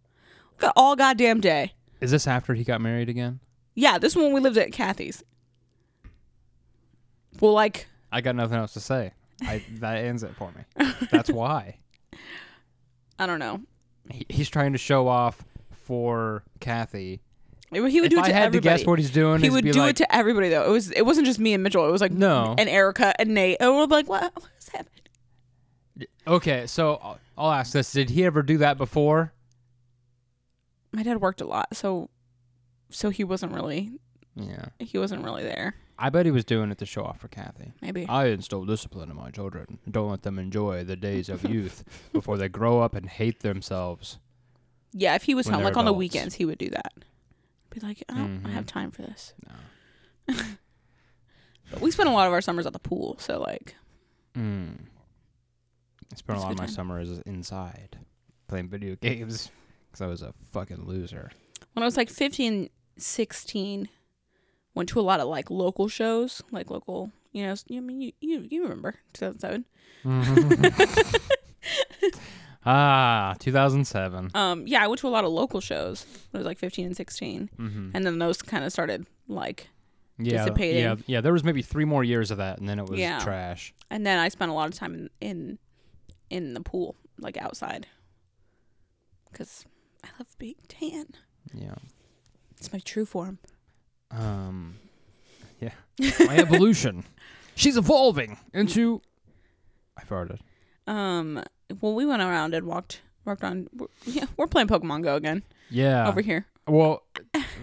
got 0.57 0.73
all 0.75 0.95
goddamn 0.95 1.39
day. 1.41 1.73
Is 2.01 2.11
this 2.11 2.27
after 2.27 2.53
he 2.53 2.63
got 2.63 2.81
married 2.81 3.09
again? 3.09 3.39
Yeah, 3.75 3.97
this 3.97 4.15
one 4.15 4.33
we 4.33 4.39
lived 4.41 4.57
at 4.57 4.71
Kathy's. 4.73 5.23
Well, 7.39 7.53
like, 7.53 7.87
I 8.11 8.21
got 8.21 8.35
nothing 8.35 8.57
else 8.57 8.73
to 8.73 8.79
say. 8.79 9.13
I, 9.41 9.63
that 9.79 9.97
ends 10.03 10.23
it 10.23 10.35
for 10.35 10.51
me. 10.51 10.85
That's 11.11 11.29
why 11.29 11.77
I 13.17 13.25
don't 13.25 13.39
know. 13.39 13.61
he, 14.09 14.25
he's 14.29 14.49
trying 14.49 14.73
to 14.73 14.77
show 14.77 15.07
off 15.07 15.43
for 15.71 16.43
Kathy. 16.59 17.21
He 17.71 17.79
would 17.79 17.91
would 17.93 18.03
if 18.05 18.09
do 18.09 18.17
it 18.17 18.23
I 18.23 18.27
to 18.27 18.33
had 18.33 18.43
everybody. 18.47 18.75
to 18.75 18.77
guess 18.81 18.87
what 18.87 18.99
he's 18.99 19.11
doing, 19.11 19.41
he 19.41 19.49
be 19.49 19.71
do 19.71 19.79
like, 19.79 19.91
it 19.91 19.95
to 19.97 20.15
everybody 20.15 20.49
though. 20.49 20.65
It 20.65 20.71
was 20.71 20.91
it 20.91 21.05
wasn't 21.05 21.25
just 21.25 21.39
me 21.39 21.53
and 21.53 21.63
Mitchell. 21.63 21.87
It 21.87 21.91
was 21.91 22.01
like 22.01 22.11
No. 22.11 22.53
and 22.57 22.67
Erica 22.69 23.13
and 23.19 23.33
Nate. 23.33 23.57
And 23.59 23.73
we're 23.75 23.85
like, 23.85 24.09
what? 24.09 24.33
What 24.35 24.49
is 24.59 24.67
happening? 24.69 26.07
okay. 26.27 26.67
So 26.67 26.99
I'll, 27.01 27.19
I'll 27.37 27.51
ask 27.51 27.71
this: 27.73 27.91
Did 27.91 28.09
he 28.09 28.25
ever 28.25 28.43
do 28.43 28.57
that 28.59 28.77
before? 28.77 29.33
My 30.91 31.03
dad 31.03 31.21
worked 31.21 31.39
a 31.41 31.45
lot, 31.45 31.75
so 31.75 32.09
so 32.89 33.09
he 33.09 33.23
wasn't 33.23 33.53
really 33.53 33.91
Yeah, 34.35 34.65
he 34.79 34.97
wasn't 34.97 35.23
really 35.23 35.43
there. 35.43 35.75
I 35.97 36.09
bet 36.09 36.25
he 36.25 36.31
was 36.31 36.43
doing 36.43 36.71
it 36.71 36.77
to 36.79 36.85
show 36.85 37.03
off 37.03 37.19
for 37.19 37.27
Kathy. 37.27 37.73
Maybe. 37.79 38.05
I 38.09 38.25
instill 38.27 38.65
discipline 38.65 39.09
in 39.11 39.15
my 39.15 39.29
children. 39.29 39.77
Don't 39.89 40.09
let 40.09 40.23
them 40.23 40.39
enjoy 40.39 40.83
the 40.83 40.95
days 40.95 41.29
of 41.29 41.43
youth 41.49 41.83
before 42.11 42.37
they 42.37 42.49
grow 42.49 42.81
up 42.81 42.95
and 42.95 43.07
hate 43.07 43.41
themselves. 43.41 44.17
yeah, 44.93 45.15
if 45.15 45.23
he 45.23 45.35
was 45.35 45.47
home, 45.47 45.63
like 45.63 45.77
on 45.77 45.85
the 45.85 45.93
weekends, 45.93 46.35
he 46.35 46.45
would 46.45 46.57
do 46.57 46.69
that. 46.71 46.91
Be 47.71 47.79
like, 47.79 48.03
I 48.09 48.13
don't 48.15 48.45
I 48.45 48.49
Mhm. 48.49 48.53
have 48.53 48.65
time 48.67 48.91
for 48.91 49.01
this. 49.01 49.33
No. 50.27 50.35
But 51.71 51.79
we 51.81 51.89
spent 51.91 52.09
a 52.09 52.11
lot 52.11 52.27
of 52.27 52.33
our 52.33 52.41
summers 52.41 52.65
at 52.65 52.73
the 52.73 52.79
pool, 52.79 53.15
so 53.19 53.39
like 53.39 53.75
Mm. 54.35 54.77
I 56.11 56.15
spent 56.15 56.37
a 56.39 56.41
lot 56.41 56.51
of 56.51 56.57
my 56.57 56.65
time. 56.65 56.73
summers 56.73 57.09
inside 57.25 57.97
playing 58.47 58.67
video 58.69 58.95
games 58.97 59.49
because 59.87 60.01
I 60.01 60.07
was 60.07 60.21
a 60.21 60.33
fucking 60.51 60.85
loser. 60.85 61.31
when 61.73 61.83
I 61.83 61.85
was 61.85 61.95
like 61.97 62.09
15, 62.09 62.69
16, 62.97 63.87
went 64.75 64.89
to 64.89 64.99
a 64.99 65.01
lot 65.01 65.19
of 65.21 65.27
like 65.29 65.49
local 65.49 65.87
shows, 65.87 66.41
like 66.51 66.69
local, 66.69 67.11
you 67.31 67.45
know, 67.45 67.55
I 67.71 67.79
mean, 67.79 68.01
you 68.01 68.11
you, 68.19 68.47
you 68.49 68.63
remember 68.63 68.95
2007. 69.13 69.65
ah, 72.65 73.35
2007. 73.39 74.31
Um, 74.33 74.67
yeah, 74.67 74.83
I 74.83 74.87
went 74.87 74.99
to 75.01 75.07
a 75.07 75.09
lot 75.09 75.23
of 75.25 75.31
local 75.31 75.61
shows 75.61 76.05
I 76.33 76.37
was 76.37 76.45
like 76.45 76.57
15 76.59 76.85
and 76.87 76.95
16, 76.97 77.49
Mm-hmm. 77.59 77.89
and 77.93 78.05
then 78.05 78.19
those 78.19 78.41
kind 78.41 78.63
of 78.63 78.71
started 78.71 79.05
like, 79.27 79.67
Yeah, 80.17 80.39
dissipating. 80.43 80.83
yeah, 80.83 80.95
yeah. 81.07 81.21
There 81.21 81.33
was 81.33 81.43
maybe 81.43 81.61
three 81.61 81.85
more 81.85 82.03
years 82.03 82.31
of 82.31 82.37
that, 82.37 82.59
and 82.59 82.67
then 82.69 82.79
it 82.79 82.87
was 82.89 82.99
Yeah. 82.99 83.19
trash. 83.19 83.73
and 83.89 84.05
then 84.05 84.19
I 84.19 84.29
spent 84.29 84.51
a 84.51 84.53
lot 84.53 84.67
of 84.69 84.75
time 84.75 84.93
in 84.93 85.09
in, 85.21 85.59
in 86.29 86.53
the 86.53 86.61
pool, 86.61 86.95
like 87.19 87.37
outside, 87.37 87.87
because 89.31 89.65
I 90.03 90.07
love 90.19 90.27
being 90.37 90.55
tan. 90.67 91.05
Yeah. 91.53 91.75
It's 92.57 92.71
my 92.71 92.79
true 92.79 93.05
form. 93.05 93.39
Um. 94.11 94.75
Yeah. 95.59 95.73
My 96.25 96.37
evolution. 96.37 97.03
She's 97.55 97.77
evolving 97.77 98.37
into. 98.53 99.01
I 99.97 100.03
farted. 100.03 100.39
Um, 100.87 101.43
well, 101.79 101.93
we 101.93 102.05
went 102.05 102.21
around 102.21 102.53
and 102.53 102.65
walked 102.65 103.01
walked 103.25 103.43
on. 103.43 103.67
We're, 103.75 103.87
yeah, 104.05 104.25
we're 104.37 104.47
playing 104.47 104.67
Pokemon 104.67 105.03
Go 105.03 105.15
again 105.15 105.43
Yeah. 105.69 106.07
over 106.07 106.21
here. 106.21 106.47
Well, 106.67 107.03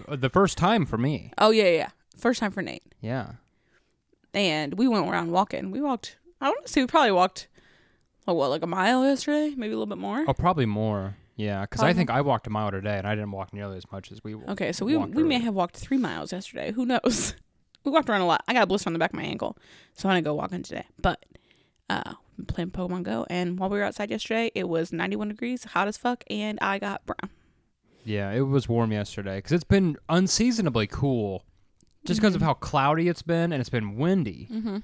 the 0.07 0.29
first 0.29 0.57
time 0.57 0.85
for 0.85 0.97
me. 0.97 1.31
Oh 1.37 1.51
yeah, 1.51 1.69
yeah. 1.69 1.89
First 2.17 2.39
time 2.39 2.51
for 2.51 2.61
Nate. 2.61 2.83
Yeah. 3.01 3.33
and 4.33 4.75
we 4.75 4.87
went 4.87 5.07
around 5.07 5.31
walking. 5.31 5.71
We 5.71 5.81
walked. 5.81 6.17
I 6.41 6.49
want 6.49 6.65
to 6.65 6.71
say 6.71 6.81
we 6.81 6.87
probably 6.87 7.11
walked, 7.11 7.47
like 8.27 8.35
what, 8.35 8.49
like 8.49 8.61
a 8.63 8.67
mile 8.67 9.03
yesterday, 9.05 9.53
maybe 9.57 9.73
a 9.73 9.77
little 9.77 9.85
bit 9.85 9.97
more. 9.97 10.23
Oh, 10.27 10.33
probably 10.33 10.65
more. 10.65 11.15
Yeah, 11.35 11.61
because 11.61 11.81
I 11.81 11.93
think 11.93 12.09
I 12.09 12.19
walked 12.21 12.47
a 12.47 12.49
mile 12.49 12.69
today, 12.71 12.97
and 12.97 13.07
I 13.07 13.15
didn't 13.15 13.31
walk 13.31 13.53
nearly 13.53 13.77
as 13.77 13.89
much 13.91 14.11
as 14.11 14.21
we. 14.23 14.35
Okay, 14.35 14.71
so 14.73 14.85
we 14.85 14.97
we 14.97 15.23
may 15.23 15.39
have 15.39 15.53
walked 15.53 15.77
three 15.77 15.97
miles 15.97 16.31
yesterday. 16.33 16.71
Who 16.73 16.85
knows? 16.85 17.33
we 17.85 17.91
walked 17.91 18.09
around 18.09 18.21
a 18.21 18.25
lot. 18.25 18.43
I 18.47 18.53
got 18.53 18.63
a 18.63 18.67
blister 18.67 18.89
on 18.89 18.93
the 18.93 18.99
back 18.99 19.11
of 19.11 19.15
my 19.15 19.23
ankle, 19.23 19.57
so 19.93 20.09
I'm 20.09 20.13
gonna 20.13 20.21
go 20.21 20.33
walking 20.33 20.63
today. 20.63 20.83
But 21.01 21.25
uh, 21.89 22.13
playing 22.47 22.71
Pokemon 22.71 23.03
Go, 23.03 23.25
and 23.29 23.57
while 23.59 23.69
we 23.69 23.77
were 23.77 23.83
outside 23.83 24.09
yesterday, 24.09 24.51
it 24.55 24.67
was 24.69 24.91
91 24.93 25.29
degrees, 25.29 25.63
hot 25.63 25.87
as 25.87 25.97
fuck, 25.97 26.23
and 26.29 26.57
I 26.61 26.79
got 26.79 27.05
brown. 27.05 27.29
Yeah, 28.03 28.31
it 28.31 28.41
was 28.41 28.67
warm 28.69 28.91
yesterday 28.91 29.37
because 29.37 29.51
it's 29.51 29.63
been 29.63 29.97
unseasonably 30.07 30.87
cool, 30.87 31.45
just 32.05 32.19
because 32.21 32.35
of 32.35 32.41
how 32.41 32.53
cloudy 32.53 33.07
it's 33.07 33.21
been 33.21 33.51
and 33.51 33.59
it's 33.59 33.69
been 33.69 33.95
windy. 33.97 34.47
Mm-hmm. 34.51 34.77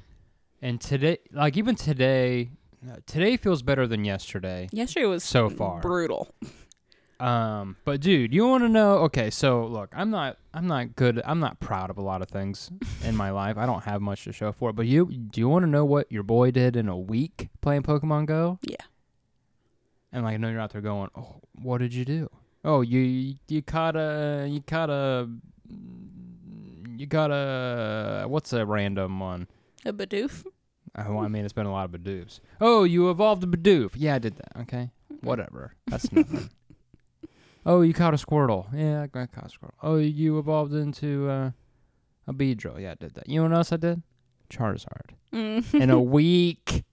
And 0.62 0.82
today, 0.82 1.18
like 1.32 1.58
even 1.58 1.76
today, 1.76 2.52
uh, 2.88 2.98
today 3.06 3.38
feels 3.38 3.62
better 3.62 3.88
than 3.88 4.04
yesterday. 4.06 4.68
Yesterday 4.72 5.06
was 5.06 5.24
So 5.24 5.50
far. 5.50 5.80
brutal. 5.82 6.34
Um, 7.20 7.78
but 7.86 8.02
dude, 8.02 8.34
you 8.34 8.46
want 8.48 8.64
to 8.64 8.70
know? 8.70 8.98
Okay, 9.00 9.30
so 9.30 9.66
look, 9.66 9.90
I'm 9.96 10.10
not, 10.10 10.38
I'm 10.54 10.68
not 10.68 10.96
good. 10.96 11.22
I'm 11.26 11.40
not 11.40 11.60
proud 11.60 11.90
of 11.90 11.98
a 11.98 12.02
lot 12.02 12.22
of 12.22 12.28
things 12.28 12.70
in 13.04 13.16
my 13.16 13.30
life. 13.42 13.58
I 13.58 13.66
don't 13.66 13.84
have 13.84 14.02
much 14.02 14.24
to 14.26 14.34
show 14.34 14.52
for 14.52 14.70
it. 14.72 14.74
But 14.74 14.88
you, 14.88 15.06
do 15.06 15.40
you 15.40 15.48
want 15.48 15.64
to 15.64 15.70
know 15.70 15.86
what 15.86 16.12
your 16.12 16.24
boy 16.24 16.52
did 16.52 16.76
in 16.76 16.90
a 16.90 16.98
week 16.98 17.50
playing 17.62 17.84
Pokemon 17.84 18.26
Go? 18.26 18.60
Yeah. 18.62 18.76
And 20.12 20.24
like, 20.24 20.36
I 20.36 20.38
know 20.38 20.50
you're 20.50 20.60
out 20.62 20.72
there 20.72 20.82
going, 20.82 21.10
"Oh, 21.16 21.42
what 21.62 21.80
did 21.80 21.94
you 21.94 22.06
do? 22.06 22.30
Oh, 22.64 22.82
you 22.82 23.36
you 23.50 23.62
caught 23.62 23.96
a 23.98 24.48
you 24.50 24.62
caught 24.62 24.90
a 24.90 25.30
you 26.98 27.06
got 27.06 27.32
a 27.32 28.26
what's 28.28 28.54
a 28.54 28.66
random 28.66 29.20
one? 29.20 29.48
A 29.86 29.92
Bidoof. 29.92 30.46
Oh, 30.98 31.20
I 31.20 31.28
mean, 31.28 31.44
it's 31.44 31.54
been 31.54 31.66
a 31.66 31.72
lot 31.72 31.86
of 31.86 31.92
Bidoofs. 32.00 32.40
Oh, 32.62 32.86
you 32.86 33.10
evolved 33.10 33.44
a 33.44 33.48
Bidoof. 33.48 33.92
Yeah, 33.96 34.16
I 34.16 34.20
did 34.20 34.38
that. 34.38 34.62
Okay, 34.62 34.90
whatever. 35.22 35.74
That's 35.88 36.12
nothing. 36.12 36.50
oh, 37.66 37.82
you 37.82 37.94
caught 37.94 38.14
a 38.14 38.18
Squirtle. 38.18 38.66
Yeah, 38.74 39.04
I 39.04 39.08
caught 39.08 39.46
a 39.46 39.50
Squirtle. 39.50 39.72
Oh, 39.84 39.98
you 39.98 40.38
evolved 40.40 40.74
into 40.74 41.30
uh, 41.30 41.52
a 42.28 42.34
Beedrill. 42.34 42.80
Yeah, 42.82 42.92
I 42.92 42.96
did 42.96 43.16
that. 43.16 43.28
You 43.30 43.38
know 43.42 43.50
what 43.50 43.56
else 43.56 43.72
I 43.72 43.78
did? 43.78 44.02
Charizard. 44.50 45.12
Mm. 45.34 45.82
In 45.82 45.90
a 45.90 46.00
week. 46.20 46.84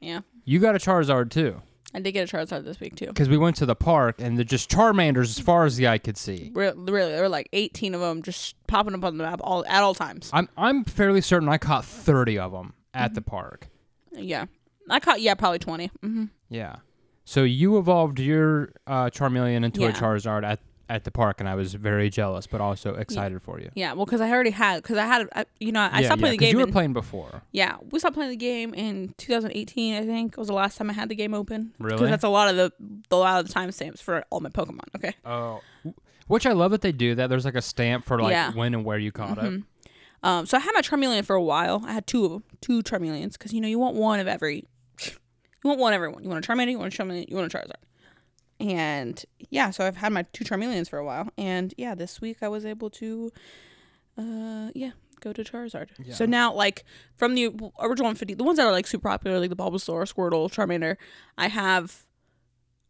yeah. 0.00 0.20
You 0.44 0.58
got 0.58 0.74
a 0.74 0.78
Charizard 0.78 1.30
too. 1.30 1.60
I 1.96 2.00
did 2.00 2.12
get 2.12 2.32
a 2.32 2.36
Charizard 2.36 2.64
this 2.64 2.80
week 2.80 2.96
too. 2.96 3.06
Because 3.06 3.28
we 3.28 3.38
went 3.38 3.56
to 3.56 3.66
the 3.66 3.76
park 3.76 4.16
and 4.20 4.36
they're 4.36 4.44
just 4.44 4.68
Charmanders 4.70 5.30
as 5.30 5.38
far 5.38 5.64
as 5.64 5.76
the 5.76 5.86
eye 5.88 5.98
could 5.98 6.16
see. 6.16 6.50
Re- 6.54 6.72
Really, 6.74 7.12
there 7.12 7.22
were 7.22 7.28
like 7.28 7.48
18 7.52 7.94
of 7.94 8.00
them 8.00 8.22
just 8.22 8.56
popping 8.66 8.94
up 8.94 9.04
on 9.04 9.16
the 9.16 9.22
map 9.24 9.40
all 9.44 9.64
at 9.66 9.82
all 9.82 9.94
times. 9.94 10.28
I'm 10.32 10.48
I'm 10.56 10.84
fairly 10.84 11.20
certain 11.20 11.48
I 11.48 11.56
caught 11.58 11.84
30 11.84 12.38
of 12.38 12.50
them 12.52 12.74
at 12.92 13.14
the 13.14 13.22
park. 13.22 13.68
Yeah, 14.12 14.46
I 14.90 14.98
caught 15.00 15.20
yeah 15.20 15.34
probably 15.34 15.60
20. 15.60 15.88
Mm-hmm. 16.02 16.24
Yeah. 16.50 16.76
So 17.24 17.42
you 17.42 17.78
evolved 17.78 18.20
your 18.20 18.70
uh, 18.86 19.06
Charmeleon 19.10 19.64
into 19.64 19.84
a 19.86 19.92
Charizard 19.92 20.44
at, 20.44 20.60
at 20.90 21.04
the 21.04 21.10
park, 21.10 21.40
and 21.40 21.48
I 21.48 21.54
was 21.54 21.72
very 21.72 22.10
jealous, 22.10 22.46
but 22.46 22.60
also 22.60 22.94
excited 22.96 23.40
for 23.40 23.58
you. 23.58 23.70
Yeah, 23.74 23.94
well, 23.94 24.04
because 24.04 24.20
I 24.20 24.30
already 24.30 24.50
had 24.50 24.82
because 24.82 24.98
I 24.98 25.06
had 25.06 25.26
I, 25.34 25.46
you 25.58 25.72
know 25.72 25.80
I 25.80 26.00
yeah, 26.00 26.06
stopped 26.06 26.20
yeah, 26.20 26.22
playing 26.22 26.32
the 26.32 26.36
game. 26.38 26.52
You 26.52 26.58
were 26.58 26.66
in- 26.66 26.72
playing 26.72 26.92
before. 26.92 27.42
yeah, 27.52 27.76
we 27.90 27.98
stopped 27.98 28.14
playing 28.14 28.30
the 28.30 28.36
game 28.36 28.74
in 28.74 29.14
2018. 29.16 29.94
I 29.94 30.04
think 30.04 30.36
was 30.36 30.48
the 30.48 30.54
last 30.54 30.76
time 30.76 30.90
I 30.90 30.92
had 30.92 31.08
the 31.08 31.14
game 31.14 31.32
open. 31.32 31.72
Really? 31.78 31.96
Because 31.96 32.10
that's 32.10 32.24
a 32.24 32.28
lot 32.28 32.50
of 32.50 32.56
the, 32.56 32.72
the 33.08 33.16
a 33.16 33.18
lot 33.18 33.40
of 33.40 33.48
the 33.48 33.54
timestamps 33.54 34.00
for 34.02 34.24
all 34.30 34.40
my 34.40 34.50
Pokemon. 34.50 34.94
Okay. 34.96 35.14
Oh. 35.24 35.62
Which 36.26 36.46
I 36.46 36.52
love 36.52 36.70
that 36.72 36.80
they 36.82 36.92
do 36.92 37.14
that. 37.16 37.28
There's 37.28 37.44
like 37.46 37.54
a 37.54 37.62
stamp 37.62 38.04
for 38.04 38.20
like 38.20 38.32
Yeah. 38.32 38.52
when 38.52 38.74
and 38.74 38.84
where 38.84 38.98
you 38.98 39.12
caught 39.12 39.38
it. 39.38 39.44
Mhm. 39.44 39.64
Um, 40.22 40.46
so 40.46 40.56
I 40.56 40.60
had 40.60 40.72
my 40.74 40.80
Charmeleon 40.80 41.24
for 41.24 41.36
a 41.36 41.42
while. 41.42 41.82
I 41.86 41.92
had 41.92 42.06
two 42.06 42.24
of 42.24 42.30
them, 42.32 42.44
two 42.62 42.82
Charmeleons, 42.82 43.32
because 43.32 43.52
you 43.52 43.60
know 43.60 43.68
you 43.68 43.78
want 43.78 43.94
one 43.94 44.20
of 44.20 44.26
every, 44.26 44.64
you 45.64 45.68
want 45.68 45.80
one 45.80 45.92
everyone. 45.94 46.22
You 46.22 46.28
want 46.30 46.46
a 46.46 46.48
Charmander, 46.52 46.70
you 46.70 46.78
want 46.78 46.94
a 46.94 47.02
Charmeleon, 47.02 47.28
you 47.28 47.36
want 47.36 47.52
a 47.52 47.56
Charizard. 47.56 47.80
And 48.60 49.24
yeah, 49.50 49.70
so 49.70 49.84
I've 49.86 49.96
had 49.96 50.12
my 50.12 50.22
two 50.32 50.44
Charmeleons 50.44 50.88
for 50.88 50.98
a 50.98 51.04
while, 51.04 51.28
and 51.36 51.74
yeah, 51.76 51.94
this 51.94 52.20
week 52.20 52.38
I 52.42 52.48
was 52.48 52.64
able 52.64 52.88
to, 52.90 53.32
uh, 54.16 54.70
yeah, 54.74 54.90
go 55.20 55.32
to 55.32 55.42
Charizard. 55.42 55.88
So 56.14 56.24
now, 56.26 56.52
like 56.52 56.84
from 57.16 57.34
the 57.34 57.46
original 57.46 58.06
150, 58.06 58.34
the 58.34 58.44
ones 58.44 58.58
that 58.58 58.66
are 58.66 58.72
like 58.72 58.86
super 58.86 59.08
popular, 59.08 59.40
like 59.40 59.50
the 59.50 59.56
Bulbasaur, 59.56 60.02
Squirtle, 60.12 60.48
Charmander, 60.52 60.96
I 61.36 61.48
have, 61.48 62.04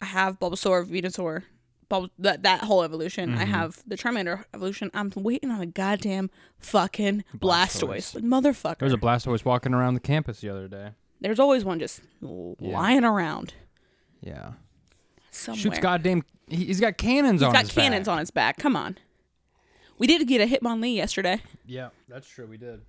I 0.03 0.07
have 0.07 0.39
Bulbasaur, 0.39 0.85
Venusaur. 0.87 1.45
Bulb- 1.91 2.11
that 2.19 2.43
that 2.45 2.61
whole 2.63 2.83
evolution. 2.83 3.35
I 3.35 3.45
Mhm. 3.45 3.49
have 3.49 3.83
the 3.87 3.95
Charmander 3.97 4.45
evolution. 4.55 4.91
I'm 4.95 5.13
waiting 5.17 5.51
on 5.51 5.61
a 5.61 5.67
goddamn 5.67 6.31
fucking 6.59 7.25
Blastoise. 7.37 7.85
Blastoise. 7.85 8.15
Like, 8.15 8.25
motherfucker. 8.25 8.79
There 8.79 8.87
was 8.87 8.95
a 8.95 8.97
Blastoise 8.99 9.45
walking 9.45 9.75
around 9.75 9.93
the 9.93 10.01
campus 10.01 10.41
the 10.41 10.49
other 10.49 10.67
day. 10.67 10.91
There's 11.25 11.41
always 11.41 11.65
one 11.65 11.79
just 11.79 12.03
lying 12.21 13.03
around 13.03 13.55
Yeah. 14.21 14.53
somewhere. 15.31 15.59
Shoots 15.63 15.79
goddamn. 15.79 16.23
he- 16.49 16.67
He's 16.67 16.81
got 16.81 16.99
cannons 16.99 17.41
He's 17.41 17.47
on 17.47 17.53
got 17.55 17.63
his 17.63 17.73
cannons 17.73 18.07
back. 18.07 18.13
on 18.13 18.19
his 18.19 18.31
back. 18.31 18.59
Come 18.59 18.77
on. 18.77 18.99
We 19.97 20.07
did 20.07 20.29
get 20.29 20.43
a 20.43 20.47
Hitmonlee 20.47 20.95
yesterday. 20.95 21.41
Yeah, 21.65 21.89
that's 22.09 22.29
true. 22.29 22.47
We 22.47 22.59
did. 22.59 22.83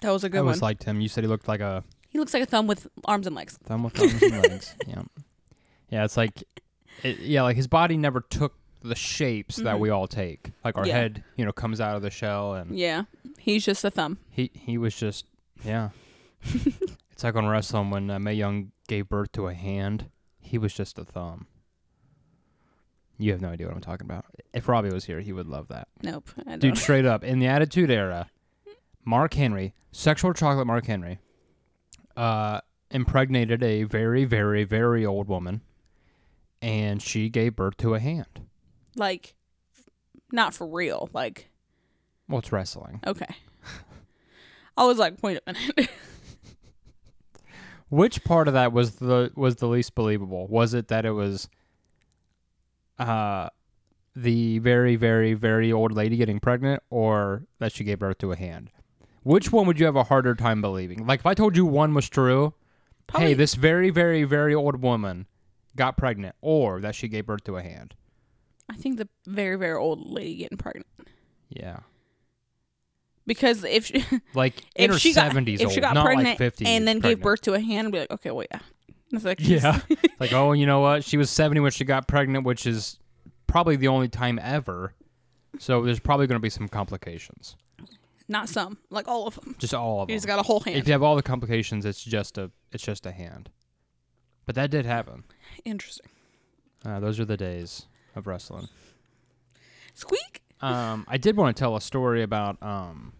That 0.00 0.10
was 0.10 0.24
a 0.24 0.26
I 0.26 0.30
good 0.30 0.38
one. 0.38 0.46
always 0.46 0.60
liked 0.62 0.82
him. 0.82 1.00
You 1.00 1.08
said 1.08 1.22
he 1.22 1.28
looked 1.28 1.46
like 1.46 1.60
a 1.60 1.84
he 2.10 2.18
looks 2.18 2.34
like 2.34 2.42
a 2.42 2.46
thumb 2.46 2.66
with 2.66 2.88
arms 3.04 3.28
and 3.28 3.36
legs. 3.36 3.56
thumb 3.62 3.84
with 3.84 3.92
thumbs 3.94 4.20
and 4.22 4.42
legs. 4.42 4.74
Yeah. 4.88 5.02
Yeah, 5.90 6.04
it's 6.04 6.16
like, 6.16 6.42
it, 7.04 7.20
yeah, 7.20 7.42
like 7.42 7.54
his 7.56 7.68
body 7.68 7.96
never 7.96 8.22
took 8.22 8.54
the 8.82 8.96
shapes 8.96 9.54
that 9.56 9.76
Mhm. 9.76 9.80
we 9.80 9.90
all 9.90 10.08
take. 10.08 10.50
Like 10.64 10.76
our 10.76 10.84
Yeah. 10.86 10.96
head, 10.96 11.22
you 11.36 11.44
know, 11.44 11.52
comes 11.52 11.80
out 11.80 11.94
of 11.94 12.02
the 12.02 12.10
shell, 12.10 12.54
and 12.54 12.76
Yeah. 12.76 13.04
He's 13.38 13.64
just 13.64 13.84
a 13.84 13.90
thumb. 13.92 14.18
he 14.30 14.50
he 14.52 14.76
was 14.78 14.96
just, 14.96 15.26
yeah. 15.64 15.90
it's 17.18 17.24
like 17.24 17.34
on 17.34 17.48
wrestling 17.48 17.90
when 17.90 18.10
uh, 18.10 18.20
Mae 18.20 18.34
Young 18.34 18.70
gave 18.86 19.08
birth 19.08 19.32
to 19.32 19.48
a 19.48 19.52
hand. 19.52 20.08
He 20.38 20.56
was 20.56 20.72
just 20.72 21.00
a 21.00 21.04
thumb. 21.04 21.48
You 23.18 23.32
have 23.32 23.40
no 23.40 23.48
idea 23.48 23.66
what 23.66 23.74
I'm 23.74 23.80
talking 23.82 24.06
about. 24.06 24.24
If 24.54 24.68
Robbie 24.68 24.92
was 24.92 25.06
here, 25.06 25.18
he 25.18 25.32
would 25.32 25.48
love 25.48 25.66
that. 25.66 25.88
Nope. 26.00 26.28
I 26.46 26.50
don't. 26.50 26.60
Dude, 26.60 26.78
straight 26.78 27.04
up, 27.04 27.24
in 27.24 27.40
the 27.40 27.48
Attitude 27.48 27.90
Era, 27.90 28.30
Mark 29.04 29.34
Henry, 29.34 29.74
sexual 29.90 30.32
chocolate 30.32 30.68
Mark 30.68 30.86
Henry, 30.86 31.18
uh, 32.16 32.60
impregnated 32.92 33.64
a 33.64 33.82
very, 33.82 34.24
very, 34.24 34.62
very 34.62 35.04
old 35.04 35.26
woman, 35.26 35.62
and 36.62 37.02
she 37.02 37.28
gave 37.30 37.56
birth 37.56 37.76
to 37.78 37.94
a 37.94 37.98
hand. 37.98 38.46
like, 38.94 39.34
not 40.30 40.54
for 40.54 40.68
real. 40.68 41.10
Like, 41.12 41.50
Well, 42.28 42.38
it's 42.38 42.52
wrestling. 42.52 43.00
okay. 43.04 43.34
I 44.76 44.84
was 44.84 44.98
like, 44.98 45.14
wait 45.20 45.40
a 45.44 45.52
minute. 45.52 45.90
Which 47.90 48.22
part 48.24 48.48
of 48.48 48.54
that 48.54 48.72
was 48.72 48.96
the 48.96 49.32
was 49.34 49.56
the 49.56 49.66
least 49.66 49.94
believable? 49.94 50.46
Was 50.46 50.74
it 50.74 50.88
that 50.88 51.04
it 51.06 51.12
was 51.12 51.48
uh 52.98 53.48
the 54.14 54.58
very, 54.58 54.96
very, 54.96 55.34
very 55.34 55.72
old 55.72 55.92
lady 55.92 56.16
getting 56.16 56.40
pregnant, 56.40 56.82
or 56.90 57.44
that 57.60 57.72
she 57.72 57.84
gave 57.84 58.00
birth 58.00 58.18
to 58.18 58.32
a 58.32 58.36
hand? 58.36 58.70
Which 59.22 59.52
one 59.52 59.66
would 59.66 59.78
you 59.78 59.86
have 59.86 59.96
a 59.96 60.04
harder 60.04 60.34
time 60.34 60.60
believing? 60.60 61.06
Like 61.06 61.20
if 61.20 61.26
I 61.26 61.34
told 61.34 61.56
you 61.56 61.64
one 61.66 61.94
was 61.94 62.08
true, 62.08 62.54
Probably- 63.06 63.28
hey, 63.28 63.34
this 63.34 63.54
very, 63.54 63.90
very, 63.90 64.24
very 64.24 64.54
old 64.54 64.82
woman 64.82 65.26
got 65.76 65.96
pregnant, 65.96 66.34
or 66.40 66.80
that 66.80 66.94
she 66.94 67.08
gave 67.08 67.26
birth 67.26 67.44
to 67.44 67.56
a 67.56 67.62
hand. 67.62 67.94
I 68.68 68.76
think 68.76 68.98
the 68.98 69.08
very, 69.26 69.56
very 69.56 69.76
old 69.78 70.10
lady 70.10 70.36
getting 70.36 70.58
pregnant. 70.58 70.86
Yeah, 71.48 71.80
Because 73.28 73.62
if 73.62 73.86
she, 73.86 74.04
like 74.34 74.54
in 74.74 74.86
if 74.86 74.92
her 74.92 74.98
she 74.98 75.12
got 75.14 75.28
seventies, 75.28 75.60
if 75.60 75.66
old, 75.66 75.74
she 75.74 75.80
got 75.80 75.94
not 75.94 76.04
pregnant 76.04 76.28
like 76.30 76.38
fifty, 76.38 76.66
and 76.66 76.88
then 76.88 76.98
gave 76.98 77.20
birth 77.20 77.42
to 77.42 77.52
a 77.54 77.60
hand, 77.60 77.86
I'd 77.88 77.92
be 77.92 77.98
like, 78.00 78.10
okay, 78.10 78.32
well, 78.32 78.46
yeah. 78.50 78.58
It's 79.12 79.24
like 79.24 79.38
Yeah, 79.40 79.80
like 80.20 80.32
oh, 80.32 80.52
you 80.52 80.66
know 80.66 80.80
what? 80.80 81.04
She 81.04 81.16
was 81.16 81.30
seventy 81.30 81.60
when 81.60 81.70
she 81.70 81.84
got 81.84 82.08
pregnant, 82.08 82.44
which 82.44 82.66
is 82.66 82.98
probably 83.46 83.76
the 83.76 83.88
only 83.88 84.08
time 84.08 84.40
ever. 84.42 84.94
So 85.58 85.82
there's 85.82 86.00
probably 86.00 86.26
going 86.26 86.36
to 86.38 86.42
be 86.42 86.50
some 86.50 86.68
complications. 86.68 87.56
not 88.28 88.48
some, 88.48 88.78
like 88.90 89.08
all 89.08 89.26
of 89.26 89.34
them. 89.36 89.54
Just 89.58 89.72
all 89.74 90.02
of 90.02 90.08
You 90.10 90.14
them. 90.14 90.16
just 90.18 90.26
got 90.26 90.38
a 90.38 90.42
whole 90.42 90.60
hand. 90.60 90.76
If 90.76 90.86
you 90.86 90.92
have 90.92 91.02
all 91.02 91.16
the 91.16 91.22
complications, 91.22 91.84
it's 91.86 92.02
just 92.02 92.36
a 92.38 92.50
it's 92.72 92.82
just 92.82 93.06
a 93.06 93.12
hand. 93.12 93.50
But 94.46 94.54
that 94.56 94.70
did 94.70 94.84
happen. 94.86 95.24
Interesting. 95.64 96.08
Uh, 96.84 96.98
those 97.00 97.20
are 97.20 97.24
the 97.26 97.36
days 97.36 97.86
of 98.16 98.26
wrestling. 98.26 98.68
Squeak. 99.94 100.42
Um, 100.60 101.04
I 101.08 101.18
did 101.18 101.36
want 101.36 101.56
to 101.56 101.60
tell 101.60 101.76
a 101.76 101.80
story 101.80 102.22
about 102.22 102.60
um, 102.62 103.12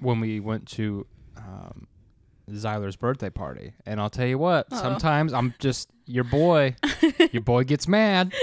when 0.00 0.20
we 0.20 0.40
went 0.40 0.66
to 0.68 1.06
um, 1.36 1.86
Zyler's 2.50 2.96
birthday 2.96 3.30
party, 3.30 3.72
and 3.86 4.00
I'll 4.00 4.10
tell 4.10 4.26
you 4.26 4.38
what. 4.38 4.66
Uh-oh. 4.72 4.80
Sometimes 4.80 5.32
I'm 5.32 5.54
just 5.58 5.90
your 6.06 6.24
boy. 6.24 6.76
your 7.32 7.42
boy 7.42 7.64
gets 7.64 7.86
mad. 7.88 8.32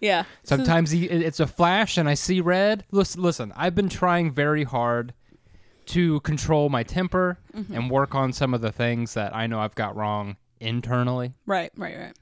Yeah. 0.00 0.24
Sometimes 0.44 0.90
he, 0.90 1.04
it's 1.04 1.40
a 1.40 1.46
flash, 1.46 1.98
and 1.98 2.08
I 2.08 2.14
see 2.14 2.40
red. 2.40 2.84
Listen, 2.90 3.20
listen. 3.22 3.52
I've 3.54 3.74
been 3.74 3.90
trying 3.90 4.32
very 4.32 4.64
hard 4.64 5.12
to 5.86 6.20
control 6.20 6.68
my 6.70 6.82
temper 6.82 7.38
Mm-hmm. 7.54 7.74
and 7.74 7.90
work 7.90 8.14
on 8.14 8.32
some 8.32 8.54
of 8.54 8.60
the 8.62 8.72
things 8.72 9.14
that 9.14 9.34
I 9.36 9.46
know 9.46 9.60
I've 9.60 9.74
got 9.74 9.94
wrong 9.94 10.36
internally. 10.60 11.34
Right, 11.46 11.70
right, 11.76 11.96
right. 11.98 12.14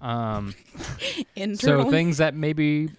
Um, 0.00 0.54
Internally. 1.34 1.84
so 1.84 1.90
things 1.90 2.18
that 2.18 2.34
maybe 2.34 2.90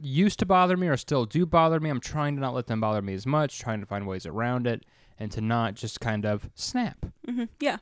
used 0.00 0.38
to 0.38 0.46
bother 0.46 0.76
me 0.76 0.88
or 0.88 0.96
still 0.96 1.24
do 1.26 1.44
bother 1.46 1.80
me, 1.80 1.90
I'm 1.90 2.00
trying 2.00 2.34
to 2.36 2.40
not 2.40 2.54
let 2.54 2.66
them 2.66 2.80
bother 2.80 3.02
me 3.02 3.14
as 3.14 3.26
much, 3.26 3.58
trying 3.58 3.80
to 3.80 3.86
find 3.86 4.06
ways 4.06 4.26
around 4.26 4.66
it, 4.66 4.84
and 5.18 5.30
to 5.32 5.40
not 5.40 5.74
just 5.74 6.00
kind 6.00 6.24
of 6.24 6.48
snap. 6.54 7.04
hmm 7.26 7.44
Yeah. 7.60 7.78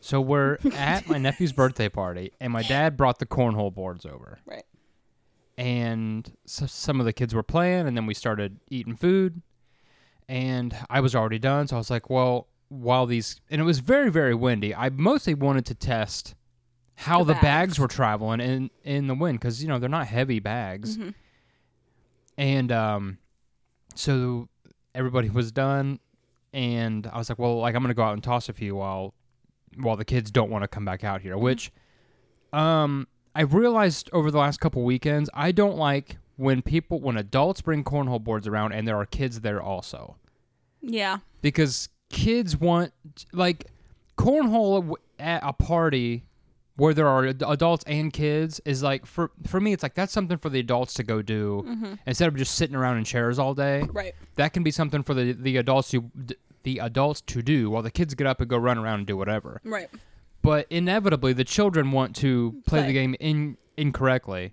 So 0.00 0.20
we're 0.20 0.58
at 0.74 1.08
my 1.08 1.16
nephew's 1.18 1.52
birthday 1.52 1.88
party, 1.88 2.32
and 2.40 2.52
my 2.52 2.62
dad 2.62 2.96
brought 2.96 3.18
the 3.18 3.26
cornhole 3.26 3.72
boards 3.74 4.04
over. 4.04 4.38
Right. 4.46 4.64
And 5.56 6.30
so 6.46 6.66
some 6.66 7.00
of 7.00 7.06
the 7.06 7.12
kids 7.12 7.34
were 7.34 7.42
playing, 7.42 7.86
and 7.86 7.96
then 7.96 8.06
we 8.06 8.14
started 8.14 8.58
eating 8.70 8.96
food. 8.96 9.40
And 10.28 10.76
I 10.90 11.00
was 11.00 11.14
already 11.14 11.38
done, 11.38 11.68
so 11.68 11.76
I 11.76 11.78
was 11.78 11.90
like, 11.90 12.08
well, 12.10 12.48
while 12.68 13.06
these. 13.06 13.40
And 13.50 13.60
it 13.60 13.64
was 13.64 13.78
very, 13.78 14.10
very 14.10 14.34
windy. 14.34 14.74
I 14.74 14.90
mostly 14.90 15.34
wanted 15.34 15.66
to 15.66 15.74
test 15.74 16.34
how 16.96 17.20
The 17.20 17.24
the, 17.24 17.32
bags. 17.34 17.42
bags. 17.42 17.78
were 17.78 17.88
traveling 17.88 18.40
in, 18.40 18.70
in 18.84 19.06
the 19.06 19.14
wind, 19.14 19.38
because, 19.40 19.62
you 19.62 19.68
know, 19.68 19.78
they're 19.78 19.88
not 19.88 20.06
heavy 20.06 20.38
bags. 20.40 20.96
Mhm. 20.98 21.14
And 22.36 22.72
um, 22.72 23.18
so 23.94 24.48
everybody 24.94 25.28
was 25.30 25.52
done, 25.52 26.00
and 26.52 27.06
I 27.06 27.18
was 27.18 27.28
like, 27.28 27.38
well, 27.38 27.58
like 27.58 27.74
I'm 27.74 27.82
gonna 27.82 27.94
go 27.94 28.02
out 28.02 28.14
and 28.14 28.22
toss 28.22 28.48
a 28.48 28.52
few 28.52 28.74
while 28.76 29.14
while 29.76 29.96
the 29.96 30.04
kids 30.04 30.30
don't 30.30 30.50
want 30.50 30.62
to 30.62 30.68
come 30.68 30.84
back 30.84 31.04
out 31.04 31.20
here. 31.20 31.36
Which, 31.38 31.70
um, 32.52 33.06
I 33.34 33.42
realized 33.42 34.08
over 34.12 34.30
the 34.30 34.38
last 34.38 34.60
couple 34.60 34.82
weekends, 34.84 35.28
I 35.34 35.52
don't 35.52 35.76
like 35.76 36.16
when 36.36 36.62
people 36.62 37.00
when 37.00 37.16
adults 37.16 37.60
bring 37.60 37.84
cornhole 37.84 38.22
boards 38.22 38.46
around 38.48 38.72
and 38.72 38.86
there 38.88 38.96
are 38.96 39.06
kids 39.06 39.40
there 39.40 39.62
also 39.62 40.16
Yeah. 40.80 41.18
because 41.42 41.88
kids 42.10 42.56
want 42.56 42.92
like 43.32 43.66
cornhole 44.18 44.94
at 45.20 45.40
a 45.44 45.52
party 45.52 46.24
where 46.76 46.92
there 46.94 47.06
are 47.08 47.26
ad- 47.26 47.42
adults 47.46 47.84
and 47.86 48.12
kids 48.12 48.60
is 48.64 48.82
like 48.82 49.06
for 49.06 49.30
for 49.46 49.60
me 49.60 49.72
it's 49.72 49.82
like 49.82 49.94
that's 49.94 50.12
something 50.12 50.38
for 50.38 50.48
the 50.48 50.58
adults 50.60 50.94
to 50.94 51.02
go 51.02 51.22
do 51.22 51.62
Mm-hmm. 51.66 51.94
instead 52.06 52.28
of 52.28 52.36
just 52.36 52.54
sitting 52.56 52.74
around 52.76 52.98
in 52.98 53.04
chairs 53.04 53.38
all 53.38 53.54
day 53.54 53.86
Right. 53.92 54.14
that 54.36 54.52
can 54.52 54.62
be 54.64 54.70
something 54.70 55.02
for 55.02 55.14
the 55.14 55.32
the 55.32 55.56
adults 55.56 55.92
who 55.92 56.10
the 56.64 56.78
adults 56.78 57.20
to 57.22 57.42
do 57.42 57.70
while 57.70 57.82
the 57.82 57.90
kids 57.90 58.14
get 58.14 58.26
up 58.26 58.40
and 58.40 58.48
go 58.50 58.56
run 58.56 58.78
around 58.78 58.98
and 59.00 59.06
do 59.06 59.16
whatever. 59.16 59.60
Right. 59.64 59.88
But 60.40 60.66
inevitably, 60.70 61.32
the 61.34 61.44
children 61.44 61.90
want 61.92 62.16
to 62.16 62.60
play, 62.66 62.80
Play. 62.80 62.86
the 62.88 62.92
game 62.94 63.14
in 63.20 63.56
incorrectly 63.76 64.52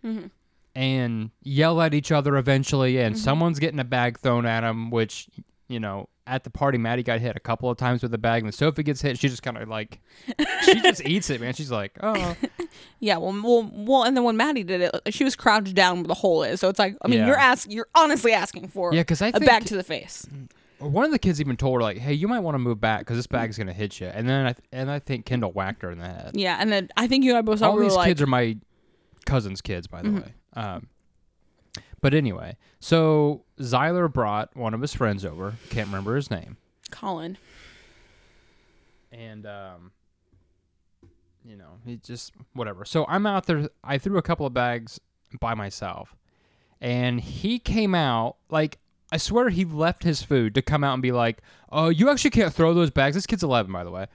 and 0.75 1.31
yell 1.43 1.81
at 1.81 1.93
each 1.93 2.11
other 2.11 2.37
eventually, 2.37 2.97
and 2.99 3.17
someone's 3.17 3.59
getting 3.59 3.79
a 3.79 3.83
bag 3.83 4.19
thrown 4.19 4.45
at 4.45 4.61
them, 4.61 4.89
which, 4.89 5.27
you 5.71 5.79
know, 5.79 6.09
at 6.27 6.43
the 6.43 6.49
party, 6.49 6.77
Maddie 6.77 7.03
got 7.03 7.19
hit 7.19 7.35
a 7.35 7.39
couple 7.39 7.69
of 7.69 7.77
times 7.77 8.03
with 8.03 8.13
a 8.13 8.17
bag, 8.17 8.43
and 8.43 8.53
Sophie 8.53 8.83
gets 8.83 9.01
hit. 9.01 9.17
She 9.17 9.27
just 9.27 9.41
kind 9.43 9.57
of 9.57 9.67
like, 9.67 9.99
she 10.63 10.75
just 10.81 11.03
eats 11.05 11.29
it, 11.29 11.41
man. 11.41 11.53
She's 11.53 11.71
like, 11.71 11.91
oh, 12.01 12.35
Yeah. 12.99 13.17
Well, 13.17 13.33
well, 13.43 13.71
well, 13.73 14.03
and 14.03 14.15
then 14.15 14.23
when 14.23 14.37
Maddie 14.37 14.63
did 14.63 14.81
it, 14.81 15.13
she 15.13 15.23
was 15.23 15.35
crouched 15.35 15.73
down 15.73 15.97
where 15.97 16.07
the 16.07 16.13
hole 16.13 16.43
is. 16.43 16.59
So 16.59 16.69
it's 16.69 16.77
like, 16.79 16.95
I 17.01 17.07
mean, 17.07 17.19
Yeah. 17.19 17.27
you're 17.27 17.37
asking, 17.37 17.73
you're 17.73 17.87
honestly 17.95 18.31
asking 18.33 18.67
for 18.69 18.93
yeah, 18.93 19.01
because 19.01 19.21
I 19.21 19.27
a 19.29 19.31
think 19.33 19.45
bag 19.45 19.65
to 19.65 19.75
the 19.75 19.83
face. 19.83 20.27
one 20.79 21.05
of 21.05 21.11
the 21.11 21.19
kids 21.19 21.41
even 21.41 21.57
told 21.57 21.75
her 21.77 21.81
like, 21.81 21.97
hey, 21.97 22.13
you 22.13 22.27
might 22.27 22.39
want 22.41 22.55
to 22.55 22.59
move 22.59 22.79
back 22.79 22.99
because 23.01 23.17
this 23.17 23.27
bag's 23.27 23.57
gonna 23.57 23.73
hit 23.73 23.99
you, 23.99 24.07
and 24.07 24.29
then 24.29 24.45
I 24.47 24.55
and 24.71 24.89
I 24.91 24.99
think 24.99 25.25
Kendall 25.25 25.51
whacked 25.51 25.81
her 25.81 25.91
in 25.91 25.97
the 25.99 26.05
head. 26.07 26.31
Yeah. 26.35 26.57
And 26.59 26.71
then 26.71 26.89
I 26.95 27.07
think 27.07 27.23
you 27.23 27.31
and 27.31 27.39
I 27.39 27.41
both 27.41 27.59
saw 27.59 27.69
all 27.69 27.73
we 27.73 27.79
were 27.79 27.85
these 27.85 27.95
like, 27.95 28.07
kids 28.07 28.21
are 28.21 28.27
my 28.27 28.57
cousin's 29.25 29.61
kids, 29.61 29.87
by 29.87 30.01
the 30.01 30.11
way. 30.11 30.33
Um, 30.53 30.87
but 32.01 32.13
anyway, 32.13 32.58
so 32.79 33.43
Zyler 33.60 34.12
brought 34.12 34.55
one 34.55 34.74
of 34.74 34.81
his 34.81 34.93
friends 34.93 35.24
over. 35.25 35.55
Can't 35.70 35.88
remember 35.88 36.15
his 36.15 36.29
name, 36.31 36.58
Colin. 36.91 37.38
and 39.12 39.46
um, 39.46 39.91
you 41.46 41.55
know, 41.55 41.79
he 41.86 41.98
just 41.98 42.34
whatever. 42.53 42.86
So 42.86 43.05
I'm 43.08 43.25
out 43.25 43.46
there. 43.46 43.70
I 43.84 43.98
threw 43.98 44.17
a 44.17 44.22
couple 44.22 44.46
of 44.46 44.53
bags 44.53 45.00
by 45.39 45.53
myself, 45.53 46.15
and 46.79 47.20
he 47.22 47.60
came 47.60 47.96
out 47.96 48.38
like. 48.50 48.77
I 49.13 49.17
swear 49.17 49.50
he 49.50 49.65
left 49.65 50.03
his 50.03 50.24
food 50.24 50.55
to 50.55 50.62
come 50.62 50.86
out 50.86 50.93
and 50.93 51.01
be 51.01 51.12
like, 51.12 51.41
"Oh, 51.70 51.89
you 51.89 52.10
actually 52.10 52.29
can't 52.31 52.53
throw 52.53 52.74
those 52.74 52.91
bags." 52.91 53.13
This 53.15 53.25
kid's 53.25 53.43
11, 53.43 53.70
by 53.70 53.84
the 53.84 53.91
way. 53.91 54.08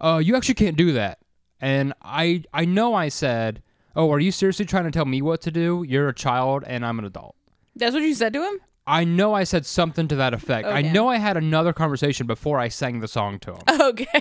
Uh, 0.00 0.20
you 0.22 0.36
actually 0.36 0.54
can't 0.54 0.76
do 0.76 0.92
that. 0.92 1.18
And 1.60 1.92
I 2.02 2.44
I 2.54 2.64
know 2.64 2.94
I 2.94 3.08
said, 3.08 3.64
"Oh, 3.96 4.10
are 4.12 4.20
you 4.20 4.30
seriously 4.32 4.64
trying 4.64 4.84
to 4.84 4.90
tell 4.90 5.04
me 5.06 5.22
what 5.22 5.40
to 5.42 5.50
do? 5.50 5.84
You're 5.86 6.08
a 6.08 6.14
child 6.14 6.64
and 6.66 6.84
I'm 6.84 6.98
an 6.98 7.04
adult." 7.04 7.34
That's 7.76 7.94
what 7.94 8.02
you 8.02 8.14
said 8.14 8.32
to 8.32 8.42
him? 8.42 8.60
I 8.86 9.04
know 9.04 9.34
I 9.34 9.44
said 9.44 9.66
something 9.66 10.08
to 10.08 10.16
that 10.16 10.32
effect. 10.34 10.66
Oh, 10.66 10.70
I 10.72 10.80
damn. 10.82 10.92
know 10.94 11.08
I 11.08 11.16
had 11.18 11.36
another 11.36 11.72
conversation 11.74 12.26
before 12.26 12.58
I 12.58 12.68
sang 12.68 13.00
the 13.00 13.08
song 13.08 13.38
to 13.40 13.52
him. 13.52 13.60
Okay. 13.80 14.20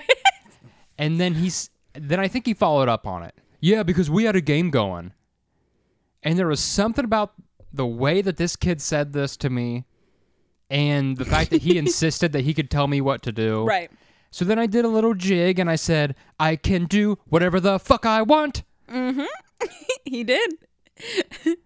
and 0.97 1.19
then 1.19 1.35
he's 1.35 1.69
then 1.93 2.19
I 2.19 2.27
think 2.27 2.45
he 2.45 2.53
followed 2.53 2.89
up 2.89 3.07
on 3.07 3.23
it. 3.23 3.33
Yeah, 3.59 3.83
because 3.83 4.09
we 4.09 4.25
had 4.25 4.35
a 4.35 4.41
game 4.41 4.69
going. 4.69 5.13
And 6.23 6.37
there 6.37 6.47
was 6.47 6.59
something 6.59 7.05
about 7.05 7.33
the 7.73 7.85
way 7.85 8.21
that 8.21 8.37
this 8.37 8.55
kid 8.55 8.81
said 8.81 9.13
this 9.13 9.37
to 9.37 9.49
me 9.49 9.85
and 10.69 11.17
the 11.17 11.25
fact 11.25 11.49
that 11.51 11.61
he 11.61 11.77
insisted 11.83 12.33
that 12.33 12.41
he 12.41 12.53
could 12.53 12.69
tell 12.69 12.87
me 12.87 13.01
what 13.01 13.21
to 13.23 13.31
do. 13.31 13.63
right. 13.65 13.89
So 14.29 14.43
then 14.43 14.59
I 14.59 14.65
did 14.67 14.83
a 14.83 14.89
little 14.89 15.13
jig 15.13 15.57
and 15.57 15.69
I 15.69 15.77
said, 15.77 16.13
I 16.39 16.57
can 16.57 16.85
do 16.85 17.17
whatever 17.29 17.59
the 17.61 17.79
fuck 17.79 18.05
I 18.05 18.21
want. 18.21 18.63
Mm-hmm. 18.91 19.23
He 20.05 20.23
did. 20.23 20.53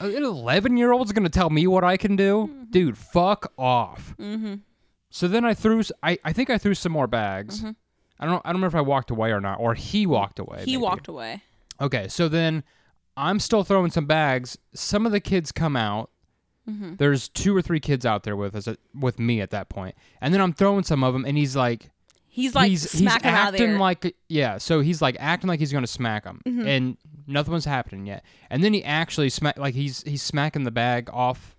An 0.00 0.24
11 0.24 0.76
year 0.76 0.92
old's 0.92 1.12
going 1.12 1.24
to 1.24 1.30
tell 1.30 1.50
me 1.50 1.66
what 1.66 1.84
I 1.84 1.96
can 1.98 2.16
do? 2.16 2.48
Mm-hmm. 2.50 2.70
Dude, 2.70 2.96
fuck 2.96 3.52
off. 3.58 4.14
Mm-hmm. 4.18 4.54
So 5.10 5.28
then 5.28 5.44
I 5.44 5.52
threw, 5.54 5.82
I, 6.02 6.18
I 6.24 6.32
think 6.32 6.48
I 6.48 6.56
threw 6.56 6.74
some 6.74 6.92
more 6.92 7.06
bags. 7.06 7.62
I 8.20 8.26
don't, 8.26 8.40
I 8.44 8.48
don't 8.48 8.60
remember 8.60 8.68
if 8.68 8.74
I 8.74 8.80
walked 8.80 9.10
away 9.10 9.32
or 9.32 9.40
not, 9.40 9.60
or 9.60 9.74
he 9.74 10.06
walked 10.06 10.38
away. 10.38 10.58
Mm-hmm. 10.58 10.64
He 10.64 10.72
maybe. 10.72 10.82
walked 10.82 11.08
away. 11.08 11.42
Okay, 11.80 12.08
so 12.08 12.28
then 12.28 12.64
I'm 13.16 13.38
still 13.38 13.64
throwing 13.64 13.90
some 13.90 14.06
bags. 14.06 14.56
Some 14.74 15.06
of 15.06 15.12
the 15.12 15.20
kids 15.20 15.52
come 15.52 15.76
out. 15.76 16.10
Mm-hmm. 16.68 16.96
There's 16.96 17.28
two 17.28 17.56
or 17.56 17.62
three 17.62 17.80
kids 17.80 18.04
out 18.04 18.24
there 18.24 18.36
with 18.36 18.54
us, 18.54 18.68
with 18.94 19.18
me 19.18 19.40
at 19.40 19.50
that 19.50 19.68
point, 19.68 19.94
and 20.20 20.34
then 20.34 20.40
I'm 20.40 20.52
throwing 20.52 20.84
some 20.84 21.02
of 21.02 21.14
them, 21.14 21.24
and 21.24 21.36
he's 21.38 21.56
like, 21.56 21.90
He's 22.38 22.54
like 22.54 22.70
he's 22.70 22.90
he's 22.92 23.00
smacking 23.00 23.30
out 23.30 23.48
of 23.52 23.58
the 23.58 23.64
acting 23.64 23.78
like 23.78 24.14
yeah. 24.28 24.58
So 24.58 24.80
he's 24.80 25.02
like 25.02 25.16
acting 25.18 25.48
like 25.48 25.58
he's 25.58 25.72
gonna 25.72 25.86
smack 25.88 26.24
him, 26.24 26.40
Mm-hmm. 26.46 26.66
and 26.68 26.96
nothing 27.26 27.52
was 27.52 27.64
happening 27.64 28.06
yet. 28.06 28.24
And 28.50 28.62
then 28.62 28.72
he 28.72 28.84
actually 28.84 29.28
smack 29.28 29.58
like 29.58 29.74
he's 29.74 30.02
he's 30.02 30.22
smacking 30.22 30.62
the 30.64 30.70
bag 30.70 31.10
off, 31.12 31.56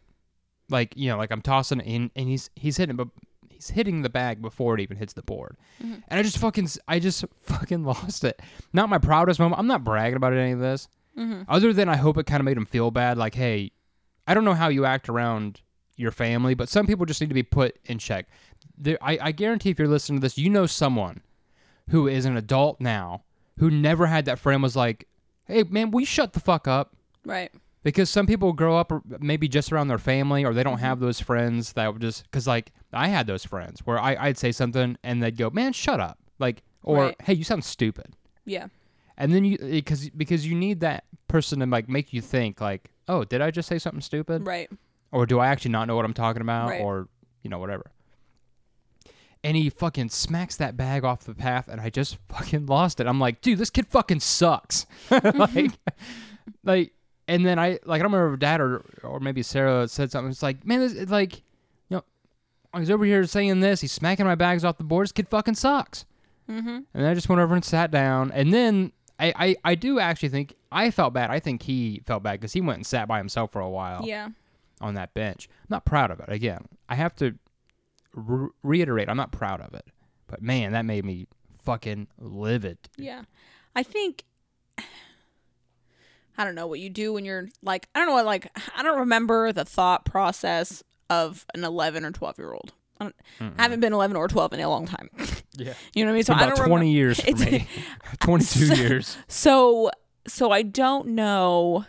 like 0.70 0.96
you 0.96 1.10
know, 1.10 1.18
like 1.18 1.32
I'm 1.32 1.42
tossing 1.42 1.80
it 1.82 1.86
in, 1.86 2.12
and 2.16 2.28
he's 2.30 2.50
he's 2.56 2.78
hitting, 2.78 2.96
but 2.96 3.10
he's 3.50 3.70
hitting 3.72 4.04
the 4.04 4.10
bag 4.10 4.42
before 4.42 4.76
it 4.76 4.80
even 4.82 4.96
hits 4.98 5.14
the 5.14 5.22
board. 5.24 5.58
Mm-hmm. 5.84 5.96
And 6.08 6.20
I 6.20 6.24
just 6.24 6.38
fucking 6.38 6.70
I 6.88 7.00
just 7.00 7.26
fucking 7.42 7.84
lost 7.84 8.24
it. 8.24 8.42
Not 8.72 8.88
my 8.90 9.00
proudest 9.00 9.40
moment. 9.40 9.60
I'm 9.60 9.68
not 9.68 9.84
bragging 9.84 10.16
about 10.18 10.34
any 10.34 10.52
of 10.54 10.60
this, 10.60 10.88
Mm-hmm. 11.18 11.42
other 11.50 11.74
than 11.74 11.90
I 11.90 11.98
hope 11.98 12.18
it 12.18 12.26
kind 12.26 12.40
of 12.40 12.46
made 12.46 12.56
him 12.56 12.66
feel 12.66 12.92
bad. 12.92 13.18
Like, 13.18 13.36
hey, 13.36 13.72
I 14.28 14.34
don't 14.34 14.46
know 14.46 14.54
how 14.54 14.70
you 14.70 14.86
act 14.86 15.10
around 15.10 15.60
your 15.98 16.12
family, 16.12 16.54
but 16.54 16.70
some 16.70 16.88
people 16.88 17.06
just 17.06 17.20
need 17.20 17.28
to 17.28 17.34
be 17.34 17.44
put 17.44 17.78
in 17.86 17.98
check. 17.98 18.28
There, 18.78 18.98
I, 19.02 19.18
I 19.22 19.32
guarantee 19.32 19.70
if 19.72 19.80
you're 19.80 19.88
listening 19.88 20.20
to 20.20 20.26
this, 20.26 20.38
you 20.38 20.50
know 20.50 20.66
someone 20.66 21.22
who 21.90 22.08
is 22.08 22.26
an 22.26 22.38
adult 22.38 22.80
now 22.80 23.24
who 23.58 23.70
never 23.70 24.06
had 24.08 24.26
that 24.26 24.40
friend 24.40 24.64
was 24.64 24.76
like, 24.76 25.08
hey, 25.46 25.64
man, 25.64 25.92
we 25.92 26.06
shut 26.06 26.34
the 26.34 26.40
fuck 26.40 26.68
up. 26.68 26.96
right. 27.26 27.52
Because 27.82 28.10
some 28.10 28.28
people 28.28 28.52
grow 28.52 28.78
up 28.78 28.92
maybe 29.22 29.48
just 29.48 29.72
around 29.72 29.88
their 29.88 29.98
family 29.98 30.44
or 30.44 30.54
they 30.54 30.60
Mm-hmm. 30.62 30.70
don't 30.72 30.80
have 30.80 31.00
those 31.00 31.22
friends 31.22 31.72
that 31.74 31.92
would 31.94 32.02
just, 32.02 32.24
because 32.24 32.46
like 32.46 32.74
I 32.92 33.08
had 33.08 33.26
those 33.26 33.46
friends 33.46 33.80
where 33.86 33.98
I, 33.98 34.16
I'd 34.20 34.38
say 34.38 34.52
something 34.52 34.98
and 35.02 35.24
they'd 35.24 35.38
go, 35.38 35.50
man, 35.50 35.72
shut 35.72 36.00
up. 36.02 36.20
Like, 36.40 36.62
or 36.84 36.98
Right. 37.06 37.16
hey, 37.22 37.34
you 37.36 37.46
sound 37.46 37.64
stupid. 37.64 38.16
Yeah. 38.46 38.68
And 39.18 39.34
then 39.34 39.46
you, 39.46 39.58
because 39.58 40.10
because 40.10 40.46
you 40.46 40.56
need 40.56 40.82
that 40.82 41.06
person 41.30 41.60
to 41.60 41.66
like 41.66 41.88
make 41.88 42.12
you 42.14 42.20
think 42.22 42.60
like, 42.60 42.92
oh, 43.08 43.24
did 43.24 43.40
I 43.42 43.50
just 43.50 43.68
say 43.70 43.80
something 43.80 44.02
stupid? 44.02 44.46
Right. 44.46 44.70
or 45.14 45.26
do 45.26 45.40
I 45.40 45.48
actually 45.48 45.72
not 45.72 45.88
know 45.88 45.96
what 45.96 46.04
I'm 46.06 46.14
talking 46.14 46.42
about, 46.42 46.70
Right. 46.70 46.82
or 46.82 47.08
you 47.44 47.50
know 47.50 47.60
whatever. 47.60 47.92
And 49.44 49.56
he 49.56 49.70
fucking 49.70 50.10
smacks 50.10 50.58
that 50.58 50.76
bag 50.76 51.06
off 51.06 51.24
the 51.24 51.34
path, 51.34 51.70
and 51.70 51.80
I 51.80 51.90
just 51.90 52.18
fucking 52.30 52.66
lost 52.66 53.00
it. 53.00 53.08
I'm 53.08 53.20
like, 53.20 53.40
dude, 53.42 53.58
this 53.58 53.70
kid 53.70 53.88
fucking 53.88 54.20
sucks. 54.20 54.86
like, 55.10 55.72
like, 56.64 56.94
and 57.28 57.46
then 57.46 57.58
I 57.60 57.80
like 57.86 58.00
I 58.02 58.04
don't 58.04 58.12
remember 58.12 58.34
if 58.34 58.40
Dad 58.40 58.60
or 58.60 58.84
or 59.04 59.20
maybe 59.20 59.42
Sarah 59.44 59.88
said 59.88 60.12
something. 60.12 60.32
It's 60.32 60.44
like, 60.44 60.66
man, 60.66 60.80
this 60.80 60.94
it's 60.94 61.12
like, 61.12 61.38
you 61.90 61.98
know, 61.98 62.04
he's 62.78 62.90
over 62.92 63.06
here 63.06 63.24
saying 63.26 63.60
this. 63.62 63.82
He's 63.82 63.92
smacking 63.92 64.26
my 64.26 64.36
bags 64.36 64.66
off 64.66 64.78
the 64.78 64.84
board. 64.84 65.06
This 65.06 65.12
kid 65.14 65.30
fucking 65.30 65.56
sucks. 65.56 66.06
Mm-hmm. 66.50 66.80
And 66.94 67.06
I 67.08 67.14
just 67.14 67.30
went 67.30 67.40
over 67.40 67.54
and 67.56 67.64
sat 67.64 67.92
down. 67.92 68.32
And 68.32 68.52
then 68.52 68.92
I, 69.20 69.34
I, 69.36 69.56
I 69.64 69.76
do 69.76 70.00
actually 70.00 70.30
think 70.30 70.56
I 70.72 70.90
felt 70.90 71.14
bad. 71.14 71.30
I 71.30 71.40
think 71.40 71.62
he 71.62 72.02
felt 72.08 72.24
bad 72.24 72.40
because 72.40 72.54
he 72.54 72.62
went 72.62 72.78
and 72.78 72.86
sat 72.88 73.08
by 73.08 73.20
himself 73.20 73.52
for 73.52 73.60
a 73.62 73.70
while 73.70 74.02
Yeah. 74.04 74.30
on 74.82 74.96
that 74.96 75.14
bench. 75.14 75.48
I'm 75.52 75.68
not 75.70 75.86
proud 75.86 76.10
of 76.10 76.20
it. 76.20 76.26
Again, 76.30 76.66
I 76.90 76.96
have 76.96 77.16
to 77.18 77.36
re- 78.14 78.50
reiterate, 78.64 79.10
I'm 79.10 79.18
not 79.18 79.32
proud 79.32 79.62
of 79.62 79.74
it. 79.74 79.86
But 80.28 80.42
man, 80.42 80.72
that 80.74 80.86
made 80.86 81.06
me 81.06 81.28
fucking 81.64 82.08
livid. 82.20 82.78
Yeah. 82.98 83.24
I 83.76 83.84
think 83.84 84.24
I 86.38 86.46
don't 86.46 86.56
know 86.56 86.68
what 86.68 86.80
you 86.80 86.90
do 86.90 87.14
when 87.14 87.26
you're 87.26 87.50
like 87.62 87.88
I 87.94 88.00
don't 88.00 88.08
know 88.08 88.14
what 88.14 88.26
like 88.26 88.50
I 88.76 88.84
don't 88.84 89.00
remember 89.00 89.52
the 89.52 89.66
thought 89.66 90.06
process 90.06 90.84
of 91.10 91.46
an 91.54 91.64
11 91.64 92.06
or 92.06 92.12
12 92.12 92.38
year 92.38 92.54
old. 92.54 92.74
I, 93.02 93.06
don't, 93.06 93.16
I 93.58 93.62
haven't 93.64 93.80
been 93.80 93.94
11 93.94 94.16
or 94.18 94.28
12 94.28 94.54
in 94.54 94.60
a 94.60 94.70
long 94.70 94.86
time. 94.88 95.10
Yeah. 95.56 95.74
You 95.94 96.06
know 96.06 96.12
what 96.12 96.14
I 96.14 96.16
mean? 96.16 96.24
So 96.24 96.34
I 96.34 96.44
About 96.46 96.56
don't 96.56 96.68
20 96.68 96.86
remem- 96.90 96.94
years 96.94 97.20
for 97.20 97.32
me. 97.36 97.68
22 98.22 98.66
So- 98.68 98.74
years. 98.76 99.18
So 99.28 99.92
so 100.28 100.52
I 100.52 100.62
don't 100.62 101.10
know. 101.10 101.86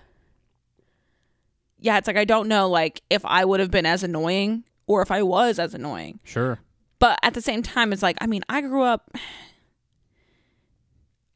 Yeah, 1.79 1.99
it's 1.99 2.07
like 2.09 2.17
I 2.17 2.25
don't 2.25 2.49
know 2.49 2.69
like 2.69 3.03
if 3.11 3.25
I 3.25 3.45
would 3.45 3.61
have 3.61 3.71
been 3.71 3.87
as 3.87 4.03
annoying 4.03 4.65
or 4.91 5.03
if 5.03 5.13
I 5.13 5.23
was 5.23 5.61
as 5.61 5.73
annoying. 5.73 6.19
Sure. 6.25 6.59
But 6.99 7.21
at 7.23 7.35
the 7.35 7.41
same 7.41 7.63
time, 7.63 7.93
it's 7.93 8.03
like, 8.03 8.17
I 8.21 8.27
mean, 8.27 8.43
I 8.49 8.61
grew 8.61 8.83
up. 8.83 9.09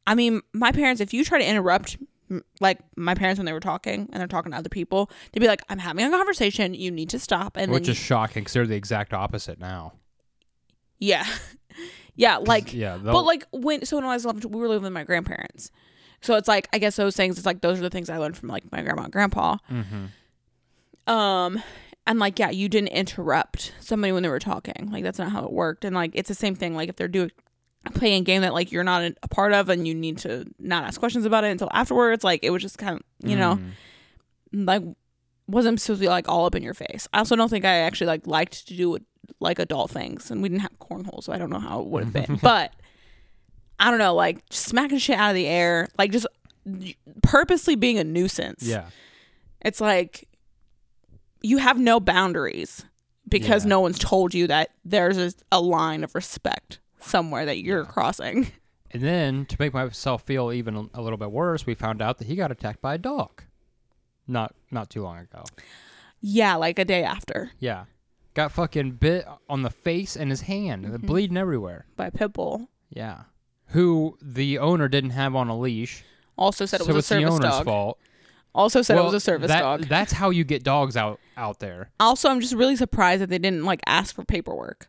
I 0.07 0.15
mean, 0.17 0.43
my 0.53 0.73
parents, 0.73 1.01
if 1.01 1.15
you 1.15 1.25
try 1.25 1.39
to 1.39 1.49
interrupt, 1.49 1.97
like 2.61 2.79
my 2.97 3.15
parents 3.15 3.39
when 3.39 3.47
they 3.47 3.53
were 3.53 3.61
talking 3.61 4.09
and 4.13 4.21
they're 4.21 4.27
talking 4.27 4.51
to 4.53 4.59
other 4.59 4.69
people, 4.69 5.09
they'd 5.33 5.41
be 5.41 5.47
like, 5.47 5.63
I'm 5.69 5.79
having 5.79 6.05
a 6.05 6.11
conversation. 6.11 6.75
You 6.75 6.91
need 6.91 7.11
to 7.11 7.19
stop. 7.21 7.57
And 7.57 7.71
Which 7.71 7.85
then, 7.85 7.93
is 7.93 7.97
shocking 7.97 8.43
because 8.43 8.55
they're 8.55 8.67
the 8.67 8.75
exact 8.77 9.15
opposite 9.15 9.61
now. 9.61 9.93
yeah. 10.99 11.25
yeah. 12.17 12.39
Like, 12.39 12.75
yeah. 12.75 12.99
but 12.99 13.23
like 13.23 13.47
when, 13.53 13.87
so 13.87 13.97
when 13.97 14.05
I 14.05 14.15
was 14.15 14.25
11, 14.25 14.51
we 14.51 14.61
were 14.61 14.69
living 14.69 14.83
with 14.83 14.93
my 14.93 15.05
grandparents. 15.05 15.71
So 16.23 16.35
it's 16.35 16.49
like, 16.49 16.69
I 16.73 16.79
guess 16.79 16.97
those 16.97 17.15
things, 17.17 17.37
it's 17.39 17.47
like, 17.47 17.61
those 17.61 17.79
are 17.79 17.83
the 17.83 17.91
things 17.91 18.11
I 18.11 18.19
learned 18.19 18.37
from 18.37 18.49
like 18.49 18.71
my 18.73 18.83
grandma 18.83 19.05
and 19.05 19.13
grandpa. 19.13 19.59
Mhm. 19.71 20.09
Um, 21.07 21.63
and 22.07 22.19
like, 22.19 22.39
yeah, 22.39 22.51
you 22.51 22.69
didn't 22.69 22.89
interrupt 22.89 23.73
somebody 23.81 24.13
when 24.13 24.23
they 24.23 24.29
were 24.29 24.39
talking. 24.39 24.91
Like, 24.93 25.03
that's 25.05 25.19
not 25.19 25.31
how 25.33 25.45
it 25.45 25.53
worked. 25.53 25.85
And 25.85 25.95
like, 25.95 26.11
it's 26.15 26.29
the 26.29 26.35
same 26.35 26.55
thing. 26.55 26.75
Like, 26.75 26.89
if 26.89 26.97
they're 26.97 27.09
doing 27.09 27.31
playing 27.95 28.23
a 28.23 28.25
game 28.25 28.41
that 28.43 28.55
like 28.55 28.73
you're 28.73 28.83
not 28.85 29.13
a 29.23 29.29
part 29.29 29.53
of 29.53 29.69
and 29.69 29.87
you 29.87 29.95
need 29.95 30.17
to 30.19 30.47
not 30.59 30.85
ask 30.85 30.99
questions 30.99 31.25
about 31.27 31.45
it 31.45 31.51
until 31.51 31.69
afterwards, 31.73 32.25
like, 32.25 32.41
it 32.43 32.51
was 32.51 32.63
just 32.63 32.79
kind 32.79 32.97
of, 32.99 33.29
you 33.31 33.37
know, 33.37 33.59
Mhm. 34.55 34.67
like, 34.67 34.83
wasn't 35.47 35.79
supposed 35.81 36.01
to 36.01 36.05
be 36.05 36.09
like 36.09 36.27
all 36.29 36.47
up 36.47 36.55
in 36.55 36.63
your 36.63 36.73
face. 36.75 37.07
I 37.13 37.19
also 37.19 37.37
don't 37.37 37.51
think 37.51 37.65
I 37.67 37.77
actually 37.81 38.07
like 38.07 38.27
liked 38.27 38.67
to 38.69 38.75
do 38.77 38.99
like 39.41 39.59
adult 39.59 39.91
things, 39.91 40.31
and 40.31 40.43
we 40.43 40.49
didn't 40.49 40.63
have 40.63 40.79
cornhole, 40.79 41.23
so 41.23 41.33
I 41.35 41.39
don't 41.39 41.51
know 41.51 41.59
how 41.59 41.81
it 41.81 41.87
would 41.89 42.05
have 42.05 42.13
been. 42.15 42.37
but 42.43 42.73
I 43.79 43.91
don't 43.91 43.99
know, 43.99 44.15
like 44.15 44.49
just 44.49 44.65
smacking 44.65 44.99
shit 44.99 45.19
out 45.19 45.31
of 45.31 45.35
the 45.35 45.47
air, 45.47 45.89
like 45.99 46.13
just 46.13 46.27
purposely 47.23 47.75
being 47.77 47.99
a 47.99 48.05
nuisance. 48.05 48.63
Yeah. 48.63 48.87
It's 49.61 49.81
like 49.81 50.29
you 51.45 51.59
have 51.59 51.79
no 51.79 52.01
boundaries 52.01 52.85
because 53.29 53.65
Yeah. 53.65 53.69
no 53.71 53.81
one's 53.81 53.99
told 53.99 54.35
you 54.35 54.47
that 54.49 54.71
there's 54.85 55.19
a, 55.19 55.33
a 55.53 55.61
line 55.61 56.03
of 56.05 56.15
respect 56.15 56.79
somewhere 57.01 57.45
that 57.47 57.59
you're 57.59 57.85
crossing. 57.85 58.51
And 58.91 59.03
then 59.03 59.45
to 59.47 59.57
make 59.59 59.75
myself 59.75 60.23
feel 60.23 60.53
even 60.53 60.89
a- 60.95 61.03
little 61.03 61.17
bit 61.19 61.33
worse, 61.33 61.67
we 61.67 61.75
found 61.75 62.01
out 62.01 62.19
that 62.19 62.29
he 62.29 62.37
got 62.37 62.53
attacked 62.53 62.81
by 62.81 62.95
a 62.95 62.99
dog. 62.99 63.43
Not 64.29 64.55
not 64.71 64.89
too 64.89 65.03
long 65.03 65.19
ago. 65.19 65.43
Yeah, 66.21 66.55
like 66.55 66.79
a 66.79 66.85
day 66.85 67.03
after 67.03 67.51
Yeah. 67.59 67.87
Got 68.35 68.53
fucking 68.53 68.93
bit 68.93 69.27
on 69.49 69.63
the 69.63 69.71
face 69.71 70.17
and 70.17 70.31
his 70.31 70.43
hand, 70.43 70.85
Mm-hmm. 70.85 71.07
bleeding 71.07 71.37
everywhere. 71.37 71.87
by 71.97 72.11
Pitbull. 72.11 72.69
Yeah. 72.89 73.23
Who 73.69 74.17
the 74.23 74.59
owner 74.59 74.87
didn't 74.89 75.11
have 75.11 75.35
on 75.35 75.49
a 75.49 75.59
leash. 75.59 76.05
Also 76.39 76.65
said 76.65 76.81
it 76.81 76.85
so 76.85 76.95
was 76.95 76.97
a 76.97 76.99
it's 77.01 77.09
the 77.09 77.15
service 77.17 77.31
owner's 77.35 77.51
dog. 77.51 77.65
fault. 77.65 77.99
Also 78.55 78.83
said 78.83 78.95
Well, 78.95 79.05
it 79.05 79.07
was 79.07 79.15
a 79.15 79.21
service 79.21 79.49
that- 79.49 79.61
dog. 79.61 79.83
That's 79.89 80.13
how 80.13 80.31
you 80.31 80.45
get 80.45 80.63
dogs 80.63 80.97
out 80.97 81.19
out 81.37 81.59
there. 81.59 81.91
Also, 81.99 82.29
I'm 82.31 82.41
just 82.41 82.55
really 82.55 82.77
surprised 82.77 83.21
that 83.23 83.29
they 83.31 83.39
didn't 83.39 83.65
like 83.65 83.81
ask 83.87 84.15
for 84.15 84.25
paperwork. 84.25 84.89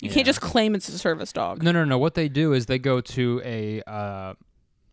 You 0.00 0.08
Yeah. 0.08 0.14
can't 0.14 0.26
just 0.26 0.40
claim 0.40 0.74
it's 0.74 0.88
a 0.88 0.98
service 0.98 1.32
dog. 1.32 1.62
No, 1.62 1.72
no, 1.72 1.84
no. 1.84 1.98
What 1.98 2.14
they 2.14 2.28
do 2.28 2.52
is 2.52 2.66
they 2.66 2.78
go 2.78 3.00
to 3.00 3.40
a 3.44 3.82
uh, 3.86 4.34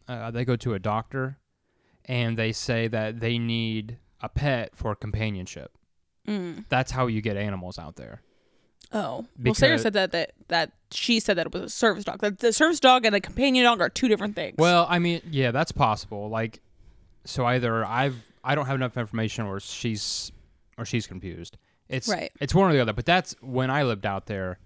uh, 0.08 0.32
they 0.32 0.45
go 0.45 0.56
to 0.56 0.73
a 0.73 0.80
doctor, 0.80 1.38
and 2.06 2.38
they 2.38 2.51
say 2.53 2.88
that 2.88 3.19
they 3.19 3.38
need 3.38 3.97
a 4.21 4.30
pet 4.30 4.75
for 4.75 4.95
companionship. 4.95 5.77
Mm. 6.27 6.65
That's 6.69 6.91
how 6.91 7.08
you 7.08 7.21
get 7.21 7.38
animals 7.38 7.77
out 7.80 7.95
there. 7.97 8.21
Oh, 8.93 9.25
well, 9.43 9.53
Sarah 9.53 9.77
said 9.80 9.93
that 9.93 10.12
that 10.13 10.32
that 10.47 10.71
she 10.91 11.19
said 11.19 11.38
that 11.38 11.47
it 11.47 11.53
was 11.53 11.63
a 11.63 11.69
service 11.69 12.06
dog. 12.06 12.19
That 12.21 12.39
the 12.39 12.53
service 12.53 12.80
dog 12.80 13.06
and 13.06 13.13
a 13.15 13.19
companion 13.19 13.65
dog 13.65 13.82
are 13.82 13.89
two 13.89 14.08
different 14.08 14.36
things. 14.36 14.56
Well, 14.58 14.86
I 14.89 14.99
mean, 14.99 15.21
yeah, 15.30 15.51
that's 15.51 15.73
possible. 15.73 16.30
Like, 16.30 16.62
so 17.28 17.46
either 17.46 17.86
I've 17.86 18.16
I 18.44 18.56
don't 18.56 18.66
have 18.66 18.76
enough 18.76 18.98
information, 18.98 19.46
or 19.46 19.60
she's 19.60 20.32
or 20.78 20.86
she's 20.86 21.06
confused. 21.08 21.58
It's 21.90 22.08
Right. 22.08 22.32
It's 22.40 22.54
one 22.56 22.70
or 22.70 22.74
the 22.74 22.80
other. 22.82 22.94
But 22.94 23.06
that's 23.06 23.36
when 23.42 23.70
I 23.70 23.84
lived 23.84 24.06
out 24.06 24.26
there. 24.26 24.60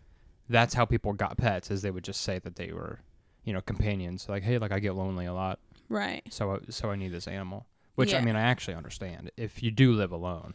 That's 0.50 0.74
how 0.74 0.86
people 0.86 1.14
got 1.14 1.38
pets, 1.38 1.72
is 1.72 1.82
they 1.82 1.92
would 1.92 2.04
just 2.04 2.22
say 2.22 2.40
that 2.40 2.56
they 2.58 2.72
were, 2.74 3.00
you 3.46 3.54
know, 3.54 3.62
companions. 3.62 4.28
Like, 4.28 4.44
hey, 4.44 4.58
like 4.58 4.72
I 4.72 4.80
get 4.80 4.96
lonely 4.96 5.26
a 5.26 5.34
lot, 5.34 5.60
right? 5.90 6.22
so 6.30 6.60
so 6.70 6.92
I 6.92 6.96
need 6.96 7.12
this 7.14 7.28
animal. 7.28 7.68
Which 7.96 8.14
I 8.14 8.22
mean, 8.22 8.36
I 8.36 8.42
actually 8.42 8.76
understand. 8.76 9.32
If 9.38 9.62
you 9.64 9.70
do 9.72 9.94
live 9.94 10.12
alone, 10.12 10.54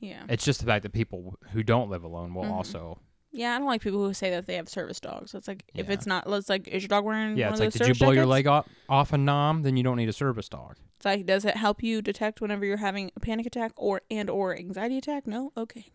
Yeah, 0.00 0.24
it's 0.28 0.44
just 0.44 0.60
the 0.60 0.66
fact 0.66 0.82
that 0.84 0.92
people 0.92 1.36
who 1.52 1.62
don't 1.62 1.90
live 1.90 2.04
alone 2.04 2.34
will 2.34 2.44
Mhm. 2.44 2.52
also. 2.52 3.00
Yeah. 3.32 3.54
I 3.54 3.58
don't 3.58 3.66
like 3.66 3.82
people 3.82 3.98
who 4.04 4.12
say 4.14 4.30
that 4.30 4.46
they 4.46 4.54
have 4.56 4.68
service 4.68 5.00
dogs. 5.00 5.34
It's 5.34 5.48
like 5.48 5.64
if 5.74 5.86
Yeah. 5.86 5.92
it's 5.92 6.06
not, 6.06 6.28
let's 6.28 6.48
like, 6.48 6.66
is 6.68 6.82
your 6.82 6.88
dog 6.88 7.04
wearing? 7.04 7.36
Yeah, 7.36 7.46
one 7.46 7.54
it's 7.54 7.60
of 7.60 7.66
like, 7.66 7.72
those 7.72 7.78
did 7.80 7.80
you 7.80 7.94
service 7.94 7.98
blow 7.98 8.08
your 8.12 8.14
jackets? 8.24 8.30
leg 8.30 8.46
off, 8.46 8.68
off 8.88 9.12
a 9.12 9.18
nom? 9.18 9.62
Then 9.62 9.76
you 9.76 9.82
don't 9.82 9.96
need 9.96 10.08
a 10.08 10.12
service 10.12 10.48
dog. 10.48 10.76
It's 10.96 11.04
like, 11.04 11.26
does 11.26 11.44
it 11.44 11.56
help 11.56 11.82
you 11.82 12.02
detect 12.02 12.40
whenever 12.40 12.64
you're 12.64 12.76
having 12.78 13.10
a 13.16 13.20
panic 13.20 13.46
attack 13.46 13.72
or 13.76 14.02
and 14.10 14.28
or 14.28 14.56
anxiety 14.56 14.98
attack? 14.98 15.26
No, 15.26 15.52
okay. 15.56 15.86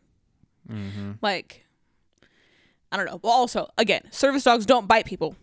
Mm-hmm. 0.72 1.14
Like, 1.22 1.66
I 2.92 2.96
don't 2.98 3.06
know. 3.06 3.18
But 3.18 3.28
also, 3.30 3.68
again, 3.78 4.04
service 4.12 4.44
dogs 4.44 4.66
don't 4.66 4.88
bite 4.88 5.06
people. 5.06 5.36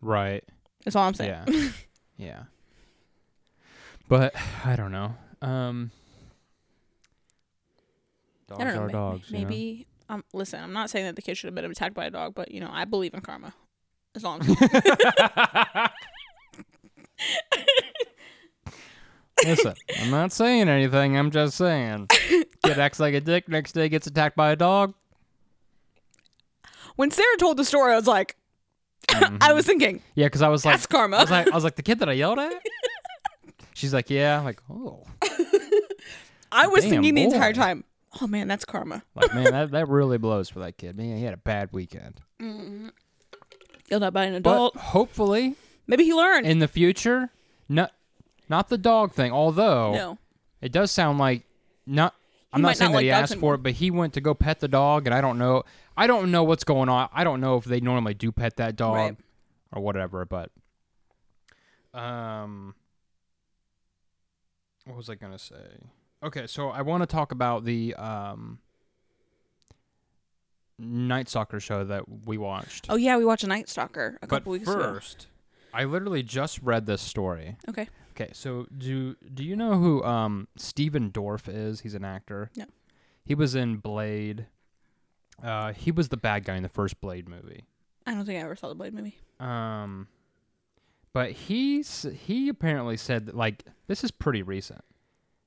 Right. 0.00 0.42
That's 0.84 0.96
all 0.96 1.06
I'm 1.06 1.14
saying. 1.14 1.44
Yeah. 1.46 1.68
yeah. 2.16 2.42
But 4.08 4.34
I 4.64 4.74
don't 4.76 4.90
know. 4.92 5.14
Um 5.42 5.90
Dogs 8.48 8.60
I 8.60 8.64
don't 8.64 8.74
know. 8.74 8.82
are 8.82 8.88
dogs. 8.88 9.30
you 9.30 9.38
know? 9.38 9.44
maybe. 9.44 9.86
Um, 10.10 10.24
listen, 10.32 10.60
I'm 10.62 10.72
not 10.72 10.90
saying 10.90 11.04
that 11.06 11.14
the 11.14 11.22
kid 11.22 11.36
should 11.36 11.46
have 11.46 11.54
been 11.54 11.64
attacked 11.64 11.94
by 11.94 12.04
a 12.06 12.10
dog, 12.10 12.34
but 12.34 12.50
you 12.50 12.58
know, 12.60 12.68
I 12.72 12.84
believe 12.84 13.14
in 13.14 13.20
karma. 13.20 13.54
As 14.16 14.24
long 14.24 14.40
I'm. 14.48 15.88
Listen, 19.44 19.74
I'm 20.00 20.10
not 20.10 20.32
saying 20.32 20.68
anything. 20.68 21.16
I'm 21.16 21.30
just 21.30 21.56
saying. 21.56 22.08
Kid 22.62 22.78
acts 22.78 23.00
like 23.00 23.14
a 23.14 23.20
dick. 23.20 23.48
Next 23.48 23.72
day 23.72 23.88
gets 23.88 24.06
attacked 24.06 24.36
by 24.36 24.50
a 24.50 24.56
dog. 24.56 24.92
when 26.96 27.10
Sarah 27.10 27.36
told 27.38 27.56
the 27.56 27.64
story, 27.64 27.92
I 27.92 27.96
was 27.96 28.06
like, 28.06 28.36
Mm-hmm. 29.08 29.38
I 29.40 29.54
was 29.54 29.66
thinking, 29.66 30.02
Yeah, 30.14 30.26
because 30.26 30.42
I 30.42 30.48
was 30.48 30.64
like, 30.64 30.74
that's 30.74 30.86
karma. 30.86 31.16
I 31.16 31.20
was 31.22 31.30
like, 31.30 31.50
I 31.50 31.54
was 31.54 31.64
like, 31.64 31.74
the 31.74 31.82
kid 31.82 31.98
that 32.00 32.08
I 32.08 32.12
yelled 32.12 32.38
at. 32.38 32.52
She's 33.74 33.92
like, 33.94 34.08
yeah. 34.10 34.38
I'm 34.38 34.44
like, 34.44 34.60
oh, 34.70 35.04
I 36.52 36.66
was 36.68 36.84
damn, 36.84 36.90
thinking 37.02 37.14
the 37.14 37.22
entire 37.24 37.52
time, 37.52 37.82
oh 38.20 38.26
man, 38.26 38.48
that's 38.48 38.64
karma. 38.64 39.02
like 39.14 39.34
man, 39.34 39.44
that, 39.52 39.70
that 39.72 39.88
really 39.88 40.18
blows 40.18 40.48
for 40.48 40.60
that 40.60 40.76
kid. 40.78 40.96
Man, 40.96 41.16
he 41.16 41.24
had 41.24 41.34
a 41.34 41.38
bad 41.38 41.68
weekend. 41.72 42.20
Yelled 42.40 44.02
at 44.04 44.12
by 44.12 44.24
an 44.24 44.40
But 44.42 44.50
adult. 44.50 44.76
hopefully, 44.76 45.56
Maybe 45.86 46.04
he 46.04 46.14
learned. 46.14 46.46
in 46.46 46.58
the 46.60 46.68
future, 46.68 47.30
not 47.68 47.92
not 48.48 48.68
the 48.68 48.78
dog 48.78 49.12
thing. 49.12 49.32
Although 49.32 49.92
no. 49.94 50.18
it 50.60 50.72
does 50.72 50.90
sound 50.90 51.18
like 51.18 51.42
not. 51.86 52.14
I'm 52.52 52.62
might 52.62 52.70
not 52.70 52.76
saying 52.78 52.90
not 52.92 52.98
that 52.98 53.04
he 53.04 53.10
like 53.10 53.20
dogs 53.20 53.30
asked 53.32 53.40
for 53.40 53.46
anymore. 53.46 53.54
it, 53.54 53.62
but 53.62 53.72
he 53.74 53.90
went 53.92 54.14
to 54.14 54.20
go 54.20 54.34
pet 54.34 54.58
the 54.60 54.66
dog, 54.68 55.06
and 55.06 55.14
I 55.14 55.20
don't 55.20 55.38
know. 55.38 55.62
I 55.96 56.06
don't 56.08 56.30
know 56.32 56.42
what's 56.44 56.64
going 56.64 56.88
on. 56.88 57.08
I 57.12 57.22
don't 57.24 57.40
know 57.40 57.56
if 57.56 57.64
they 57.64 57.78
normally 57.80 58.14
do 58.14 58.32
pet 58.32 58.56
that 58.56 58.74
dog 58.76 58.94
Right. 58.96 59.16
or 59.72 59.82
whatever. 59.82 60.24
But 60.24 60.50
um, 61.94 62.74
what 64.84 64.96
was 64.96 65.08
I 65.10 65.14
gonna 65.14 65.38
say? 65.38 65.56
Okay, 66.22 66.46
so 66.46 66.68
I 66.68 66.82
want 66.82 67.02
to 67.02 67.06
talk 67.06 67.32
about 67.32 67.64
the 67.64 67.94
um 67.94 68.58
Night 70.78 71.28
Stalker 71.28 71.60
show 71.60 71.84
that 71.84 72.04
we 72.26 72.38
watched. 72.38 72.86
Oh 72.88 72.96
yeah, 72.96 73.16
we 73.16 73.24
watched 73.24 73.44
a 73.44 73.48
Night 73.48 73.68
Stalker 73.68 74.18
a 74.22 74.26
but 74.26 74.36
couple 74.38 74.52
weeks 74.52 74.68
ago. 74.68 74.80
first, 74.80 75.26
I 75.74 75.84
literally 75.84 76.22
just 76.22 76.60
read 76.62 76.86
this 76.86 77.02
story. 77.02 77.56
Okay. 77.68 77.88
Okay, 78.12 78.30
so 78.32 78.66
do 78.76 79.16
do 79.34 79.44
you 79.44 79.56
know 79.56 79.78
who 79.78 80.02
um 80.04 80.48
Stephen 80.56 81.10
Dorff 81.10 81.48
is? 81.48 81.80
He's 81.80 81.94
an 81.94 82.04
actor. 82.04 82.50
No. 82.56 82.64
He 83.24 83.34
was 83.34 83.54
in 83.54 83.76
Blade. 83.76 84.46
Uh, 85.42 85.72
he 85.72 85.90
was 85.90 86.08
the 86.08 86.16
bad 86.16 86.44
guy 86.44 86.56
in 86.56 86.62
the 86.62 86.68
first 86.68 87.00
Blade 87.00 87.28
movie. 87.28 87.64
I 88.06 88.12
don't 88.14 88.26
think 88.26 88.38
I 88.38 88.42
ever 88.42 88.56
saw 88.56 88.68
the 88.68 88.74
Blade 88.74 88.92
movie. 88.92 89.18
Um, 89.38 90.08
but 91.12 91.32
he's 91.32 92.04
he 92.24 92.48
apparently 92.48 92.96
said 92.96 93.26
that 93.26 93.36
like 93.36 93.64
this 93.86 94.04
is 94.04 94.10
pretty 94.10 94.42
recent. 94.42 94.82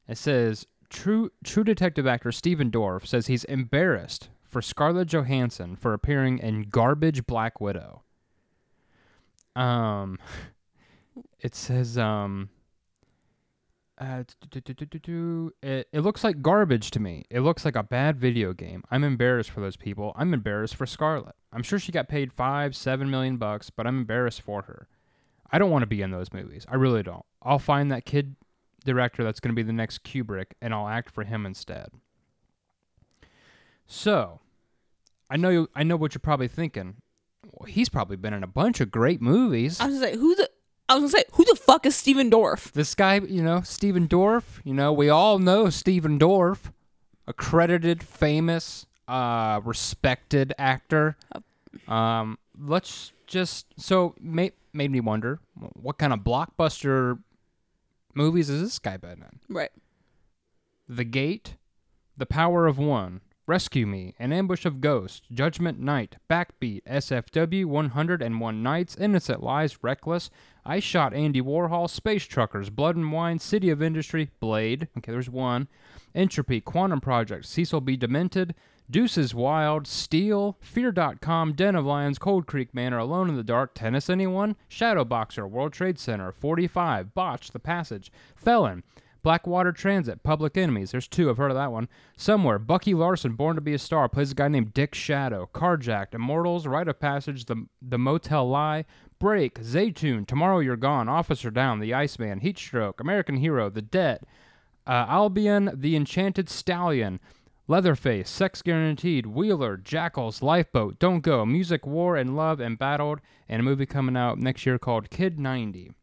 It 0.08 0.18
says 0.18 0.68
true 0.90 1.32
true 1.44 1.64
detective 1.64 2.06
actor 2.08 2.32
Stephen 2.32 2.70
Dorff 2.70 3.06
says 3.08 3.28
he's 3.28 3.44
embarrassed 3.46 4.30
for 4.44 4.62
Scarlett 4.62 5.08
Johansson 5.08 5.76
for 5.76 5.94
appearing 5.94 6.38
in 6.40 6.64
Garbage 6.70 7.26
Black 7.26 7.60
Widow. 7.60 8.04
Um, 9.56 10.20
it 11.40 11.56
says 11.56 11.98
um. 11.98 12.50
Uh. 13.98 14.24
It, 14.52 15.88
it 15.92 16.00
looks 16.02 16.24
like 16.24 16.42
garbage 16.42 16.92
to 16.92 17.00
me. 17.00 17.26
It 17.30 17.42
looks 17.42 17.64
like 17.64 17.76
a 17.76 17.84
bad 17.84 18.18
video 18.18 18.54
game. 18.54 18.84
I'm 18.92 19.04
embarrassed 19.04 19.52
for 19.52 19.62
those 19.62 19.78
people. 19.78 20.14
I'm 20.16 20.34
embarrassed 20.34 20.76
for 20.76 20.86
Scarlett. 20.86 21.36
I'm 21.52 21.64
sure 21.64 21.80
she 21.80 21.92
got 21.92 22.08
paid 22.08 22.34
five, 22.34 22.76
seven 22.76 23.10
million 23.10 23.38
bucks, 23.38 23.70
but 23.70 23.88
I'm 23.88 24.00
embarrassed 24.00 24.42
for 24.42 24.64
her. 24.64 24.88
I 25.52 25.60
don't 25.60 25.70
want 25.70 25.84
to 25.84 25.88
be 25.88 26.02
in 26.02 26.12
those 26.12 26.34
movies. 26.34 26.66
I 26.68 26.76
really 26.76 27.04
don't. 27.04 27.26
I'll 27.44 27.60
find 27.60 27.92
that 27.92 28.06
kid 28.06 28.36
director 28.86 29.24
that's 29.24 29.40
going 29.40 29.54
to 29.54 29.56
be 29.56 29.64
the 29.64 29.74
next 29.74 30.04
Kubrick, 30.04 30.54
and 30.62 30.74
I'll 30.74 30.88
act 30.88 31.10
for 31.12 31.24
him 31.24 31.46
instead. 31.46 31.90
So, 33.86 34.40
I 35.30 35.38
know 35.38 35.50
you, 35.50 35.70
I 35.76 35.84
know 35.84 35.96
what 35.96 36.14
you're 36.14 36.20
probably 36.20 36.48
thinking. 36.48 36.96
Well, 37.52 37.68
he's 37.68 37.90
probably 37.90 38.16
been 38.16 38.34
in 38.34 38.44
a 38.44 38.48
bunch 38.48 38.82
of 38.82 38.92
great 38.92 39.22
movies. 39.22 39.80
I 39.80 39.88
was 39.88 39.96
gonna 39.96 40.12
say 40.14 40.18
who 40.18 40.36
the 40.36 40.50
I 40.90 40.96
was 40.96 41.02
gonna 41.02 41.24
say 41.24 41.24
who 41.34 41.46
the 41.46 41.56
fuck 41.56 41.86
is 41.86 41.96
Stephen 41.96 42.30
Dorff? 42.30 42.72
this 42.72 42.96
guy, 42.96 43.20
you 43.20 43.44
know, 43.44 43.62
Stephen 43.62 44.08
Dorff, 44.08 44.62
you 44.64 44.74
know, 44.74 44.94
we 44.94 45.10
all 45.10 45.40
know 45.40 45.70
Stephen 45.70 46.18
Dorff, 46.18 46.72
accredited, 47.28 48.04
famous, 48.04 48.86
uh, 49.08 49.62
respected 49.64 50.54
actor. 50.58 51.18
Um, 51.88 52.38
let's 52.60 53.12
just 53.28 53.68
so 53.78 54.16
made 54.20 54.54
made 54.74 54.92
me 54.92 55.00
wonder 55.00 55.40
what 55.74 55.98
kind 55.98 56.14
of 56.14 56.20
blockbuster 56.20 57.20
movies 58.14 58.48
has 58.48 58.62
this 58.62 58.80
guy 58.80 58.98
been 58.98 59.24
in? 59.24 59.40
Right. 59.50 59.72
The 60.88 61.04
Gate, 61.04 61.56
The 62.18 62.26
Power 62.26 62.68
of 62.68 62.78
One, 62.78 63.22
Rescue 63.46 63.86
Me, 63.86 64.16
An 64.20 64.32
Ambush 64.32 64.66
of 64.66 64.80
Ghosts, 64.80 65.22
Judgment 65.30 65.78
Night, 65.78 66.16
Backbeat, 66.30 66.82
SFW, 66.86 67.66
101 67.66 68.64
Nights, 68.64 68.96
Innocent 68.96 69.44
Lies, 69.44 69.84
Reckless, 69.84 70.30
I 70.66 70.80
Shot 70.80 71.14
Andy 71.14 71.42
Warhol, 71.42 71.90
Space 71.90 72.24
Truckers, 72.24 72.70
Blood 72.70 72.96
and 72.96 73.12
Wine, 73.12 73.40
City 73.40 73.70
of 73.70 73.82
Industry, 73.82 74.32
Blade, 74.40 74.88
okay, 74.98 75.12
there's 75.12 75.30
one, 75.30 75.68
Entropy, 76.16 76.62
Quantum 76.62 77.02
Project, 77.02 77.46
Cecil 77.46 77.82
B. 77.82 77.98
Demented, 77.98 78.56
Deuces 78.90 79.36
Wild, 79.36 79.88
Steel, 79.88 80.58
Fear.com, 80.62 81.52
Den 81.52 81.76
of 81.76 81.86
Lions, 81.86 82.18
Cold 82.18 82.48
Creek 82.48 82.74
Manor, 82.74 83.00
Alone 83.00 83.28
in 83.28 83.36
the 83.36 83.44
Dark, 83.44 83.74
Tennis 83.74 84.10
Anyone, 84.10 84.56
Shadow 84.70 85.04
Boxer, 85.04 85.46
World 85.46 85.74
Trade 85.74 86.00
Center, 86.00 86.32
45, 86.32 87.14
Botch, 87.14 87.52
The 87.52 87.60
Passage, 87.60 88.10
Felon, 88.38 88.84
Blackwater 89.24 89.72
Transit, 89.72 90.22
Public 90.22 90.58
Enemies. 90.58 90.92
There's 90.92 91.08
two. 91.08 91.30
I've 91.30 91.38
heard 91.38 91.52
of 91.52 91.56
that 91.56 91.72
one. 91.72 91.88
Somewhere, 92.18 92.60
Bucky 92.60 92.94
Larson, 92.94 93.34
Born 93.34 93.56
to 93.56 93.62
Be 93.62 93.74
a 93.74 93.80
Star, 93.80 94.10
plays 94.10 94.32
a 94.32 94.36
guy 94.36 94.50
named 94.50 94.74
Dick 94.74 94.94
Shadow. 94.94 95.50
Carjacked, 95.54 96.14
Immortals, 96.14 96.68
Rite 96.68 96.90
of 96.90 97.00
Passage, 97.00 97.46
The, 97.46 97.66
the 97.82 97.98
Motel 97.98 98.48
Lie, 98.48 98.86
Break, 99.20 99.62
Zaytoun, 99.62 100.28
Tomorrow 100.28 100.60
You're 100.60 100.76
Gone, 100.76 101.08
Officer 101.08 101.50
Down, 101.50 101.80
The 101.80 101.94
Iceman, 101.94 102.42
Heatstroke, 102.42 103.00
American 103.00 103.38
Hero, 103.38 103.70
The 103.70 103.82
Debt, 103.82 104.24
uh, 104.86 105.06
Albion, 105.08 105.72
The 105.74 105.96
Enchanted 105.96 106.50
Stallion, 106.50 107.22
Leatherface, 107.66 108.30
Sex 108.30 108.62
Guaranteed, 108.62 109.26
Wheeler, 109.26 109.78
Jackals, 109.78 110.42
Lifeboat, 110.42 111.00
Don't 111.00 111.22
Go, 111.22 111.46
Music, 111.46 111.88
War, 111.88 112.18
and 112.18 112.36
Love, 112.36 112.60
and 112.60 112.78
Battled, 112.78 113.22
and 113.48 113.62
a 113.62 113.64
movie 113.64 113.86
coming 113.86 114.18
out 114.18 114.38
next 114.38 114.66
year 114.66 114.78
called 114.78 115.10
Kid 115.10 115.40
90. 115.40 115.94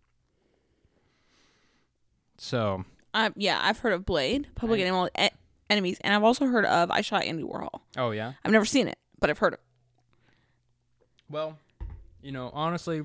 So, 2.38 2.86
Uh, 3.12 3.30
yeah, 3.36 3.58
I've 3.62 3.78
heard 3.80 3.92
of 3.92 4.04
Blade, 4.06 4.48
Public 4.54 4.80
Animal 4.80 5.08
e- 5.18 5.28
Enemies, 5.68 5.98
and 6.02 6.14
I've 6.14 6.22
also 6.22 6.46
heard 6.46 6.64
of 6.64 6.90
I 6.90 7.00
Shot 7.00 7.24
Andy 7.24 7.42
Warhol. 7.42 7.80
oh 7.96 8.10
yeah. 8.12 8.32
I've 8.44 8.52
never 8.52 8.64
seen 8.64 8.88
it, 8.88 8.98
but 9.18 9.30
I've 9.30 9.38
heard 9.38 9.54
it. 9.54 9.60
Well, 11.28 11.58
you 12.22 12.32
know, 12.32 12.50
honestly, 12.52 13.02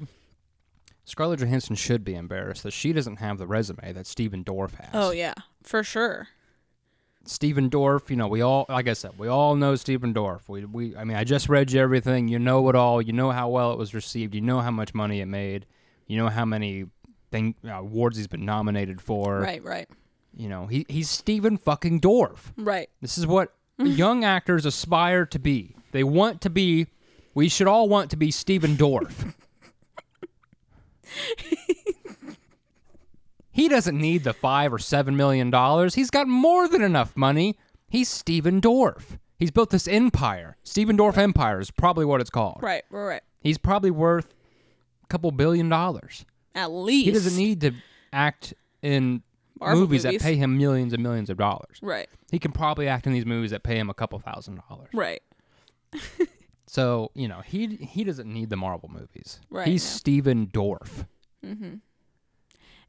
Scarlett 1.06 1.40
Johansson 1.40 1.76
should 1.76 2.04
be 2.04 2.16
embarrassed 2.16 2.64
that 2.64 2.72
she 2.72 2.92
doesn't 2.94 3.18
have 3.18 3.38
the 3.38 3.48
resume 3.48 3.94
that 3.94 4.08
Stephen 4.08 4.44
Dorff 4.44 4.74
has. 4.76 4.90
Oh 4.94 5.12
yeah, 5.12 5.34
for 5.64 5.84
sure. 5.84 6.30
Stephen 7.28 7.72
Dorff, 7.72 8.12
you 8.12 8.16
know, 8.16 8.28
we 8.28 8.42
all, 8.42 8.68
like 8.70 8.88
I 8.88 8.94
said, 8.94 9.18
we 9.18 9.28
all 9.28 9.56
know 9.56 9.76
Stephen 9.76 10.14
Dorff. 10.14 10.42
We, 10.48 10.64
we, 10.66 10.96
I 10.96 11.04
mean, 11.06 11.18
I 11.18 11.24
just 11.24 11.50
read 11.50 11.72
you 11.72 11.82
everything. 11.82 12.28
You 12.28 12.38
know 12.38 12.70
it 12.70 12.76
all. 12.76 13.02
You 13.02 13.14
know 13.14 13.32
how 13.32 13.50
well 13.50 13.72
it 13.72 13.80
was 13.80 13.96
received. 13.96 14.36
You 14.36 14.42
know 14.42 14.60
how 14.62 14.70
much 14.70 14.94
money 14.94 15.22
it 15.22 15.26
made. 15.26 15.66
You 16.06 16.18
know 16.18 16.30
how 16.30 16.46
many 16.46 16.86
thing 17.32 17.56
uh, 17.66 17.74
awards 17.80 18.18
he's 18.18 18.28
been 18.28 18.46
nominated 18.46 19.02
for. 19.02 19.40
Right, 19.40 19.64
right, 19.64 19.88
You 20.36 20.50
know, 20.50 20.68
he 20.68 20.86
he's 20.90 21.10
Stephen 21.10 21.58
fucking 21.58 22.02
Dorff. 22.02 22.52
right. 22.58 22.90
This 23.02 23.18
is 23.18 23.26
what 23.28 23.54
young 23.80 24.24
actors 24.24 24.66
aspire 24.66 25.26
to 25.28 25.40
be. 25.40 25.76
They 25.92 26.04
want 26.04 26.42
to 26.42 26.50
be. 26.50 26.88
We 27.34 27.50
should 27.50 27.68
all 27.68 27.90
want 27.90 28.10
to 28.12 28.16
be 28.18 28.32
Stephen 28.32 28.76
Dorff. 28.78 29.34
he 33.52 33.68
doesn't 33.70 33.98
need 33.98 34.24
the 34.24 34.34
five 34.34 34.74
or 34.74 34.80
seven 34.80 35.16
million 35.16 35.50
dollars. 35.50 35.96
He's 35.96 36.10
got 36.10 36.28
more 36.28 36.68
than 36.68 36.82
enough 36.82 37.16
money. 37.16 37.58
He's 37.90 38.10
Stephen 38.10 38.60
Dorff. 38.62 39.18
He's 39.38 39.52
built 39.52 39.70
this 39.70 39.88
empire. 39.88 40.58
Stephen 40.64 40.98
Dorff 40.98 41.18
Empire 41.18 41.60
is 41.60 41.72
probably 41.72 42.06
what 42.06 42.22
it's 42.22 42.30
called. 42.30 42.60
Right, 42.62 42.84
right, 42.90 43.06
right. 43.06 43.22
He's 43.42 43.58
probably 43.58 43.92
worth 43.92 44.34
a 45.04 45.08
couple 45.08 45.30
billion 45.32 45.68
dollars. 45.70 46.26
At 46.56 46.72
least 46.72 47.06
He 47.06 47.12
doesn't 47.12 47.38
need 47.38 47.62
to 47.62 47.74
act 48.14 48.54
in 48.82 49.22
Marvel 49.60 49.82
movies, 49.82 50.04
movies. 50.06 50.22
that 50.22 50.26
pay 50.26 50.36
him 50.36 50.58
millions 50.58 50.94
and 50.94 51.04
millions 51.04 51.30
of 51.30 51.38
dollars. 51.38 51.78
Right, 51.82 52.10
He 52.32 52.40
can 52.40 52.52
probably 52.52 52.88
act 52.88 53.06
in 53.06 53.14
these 53.14 53.26
movies 53.26 53.52
that 53.52 53.62
pay 53.64 53.78
him 53.78 53.90
a 53.90 53.94
couple 53.94 54.18
thousand 54.20 54.62
dollars. 54.70 54.90
right. 54.94 55.22
So 56.68 57.12
you 57.14 57.28
know 57.28 57.42
he 57.42 57.68
he 57.76 58.04
doesn't 58.04 58.28
need 58.32 58.50
the 58.50 58.58
Marvel 58.58 58.90
movies. 58.92 59.40
Right, 59.52 59.68
He's 59.68 59.84
no. 59.86 59.90
Stephen 59.98 60.48
Dorff. 60.48 61.06
Mm-hmm. 61.46 61.76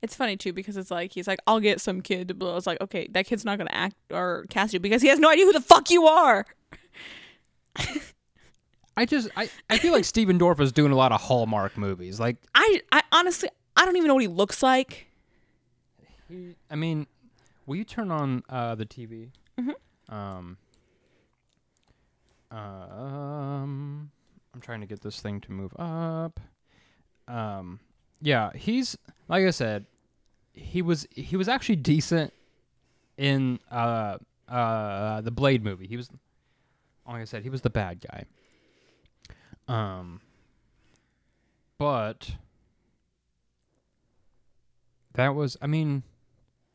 It's 0.02 0.16
funny 0.16 0.36
too 0.36 0.52
because 0.54 0.76
it's 0.76 0.90
like 0.90 1.12
he's 1.12 1.28
like, 1.28 1.38
I'll 1.46 1.60
get 1.60 1.80
some 1.80 2.00
kid 2.00 2.28
to 2.28 2.34
blow. 2.34 2.56
It's 2.56 2.66
like, 2.66 2.80
okay, 2.80 3.06
that 3.12 3.26
kid's 3.26 3.44
not 3.44 3.58
gonna 3.58 3.70
act 3.72 3.94
or 4.10 4.46
cast 4.48 4.72
you 4.72 4.80
because 4.80 5.02
he 5.02 5.08
has 5.08 5.18
no 5.20 5.28
idea 5.30 5.44
who 5.44 5.52
the 5.52 5.60
fuck 5.60 5.90
you 5.90 6.06
are. 6.06 6.46
I 8.96 9.04
just 9.04 9.28
I, 9.36 9.50
I 9.68 9.78
feel 9.78 9.92
like 9.92 10.04
Stephen 10.04 10.38
Dorff 10.38 10.60
is 10.60 10.72
doing 10.72 10.92
a 10.92 10.96
lot 10.96 11.12
of 11.12 11.20
Hallmark 11.20 11.76
movies. 11.76 12.18
Like 12.18 12.36
I, 12.54 12.80
I 12.92 13.02
honestly, 13.12 13.50
I 13.76 13.84
don't 13.84 13.96
even 13.96 14.08
know 14.08 14.14
what 14.14 14.22
he 14.22 14.28
looks 14.28 14.62
like. 14.62 15.06
I 16.70 16.74
mean, 16.74 17.06
will 17.66 17.76
you 17.76 17.84
turn 17.84 18.10
on 18.10 18.42
uh, 18.48 18.74
the 18.74 18.86
TV? 18.86 19.30
Mm-hmm. 19.60 20.14
Um. 20.14 20.56
Um, 22.50 24.10
I'm 24.54 24.60
trying 24.60 24.80
to 24.80 24.86
get 24.86 25.02
this 25.02 25.20
thing 25.20 25.40
to 25.42 25.52
move 25.52 25.72
up. 25.78 26.40
Um, 27.28 27.80
yeah, 28.22 28.50
he's 28.54 28.96
like 29.28 29.44
I 29.44 29.50
said, 29.50 29.84
he 30.54 30.80
was 30.80 31.06
he 31.10 31.36
was 31.36 31.48
actually 31.48 31.76
decent 31.76 32.32
in 33.18 33.58
uh 33.70 34.18
uh 34.48 35.20
the 35.20 35.30
Blade 35.30 35.62
movie. 35.62 35.86
He 35.86 35.96
was 35.96 36.08
like 37.06 37.20
I 37.20 37.24
said, 37.24 37.42
he 37.42 37.50
was 37.50 37.60
the 37.60 37.70
bad 37.70 38.00
guy. 38.00 38.24
Um, 39.68 40.20
but 41.78 42.30
that 45.14 45.34
was 45.34 45.56
I 45.60 45.66
mean, 45.66 46.02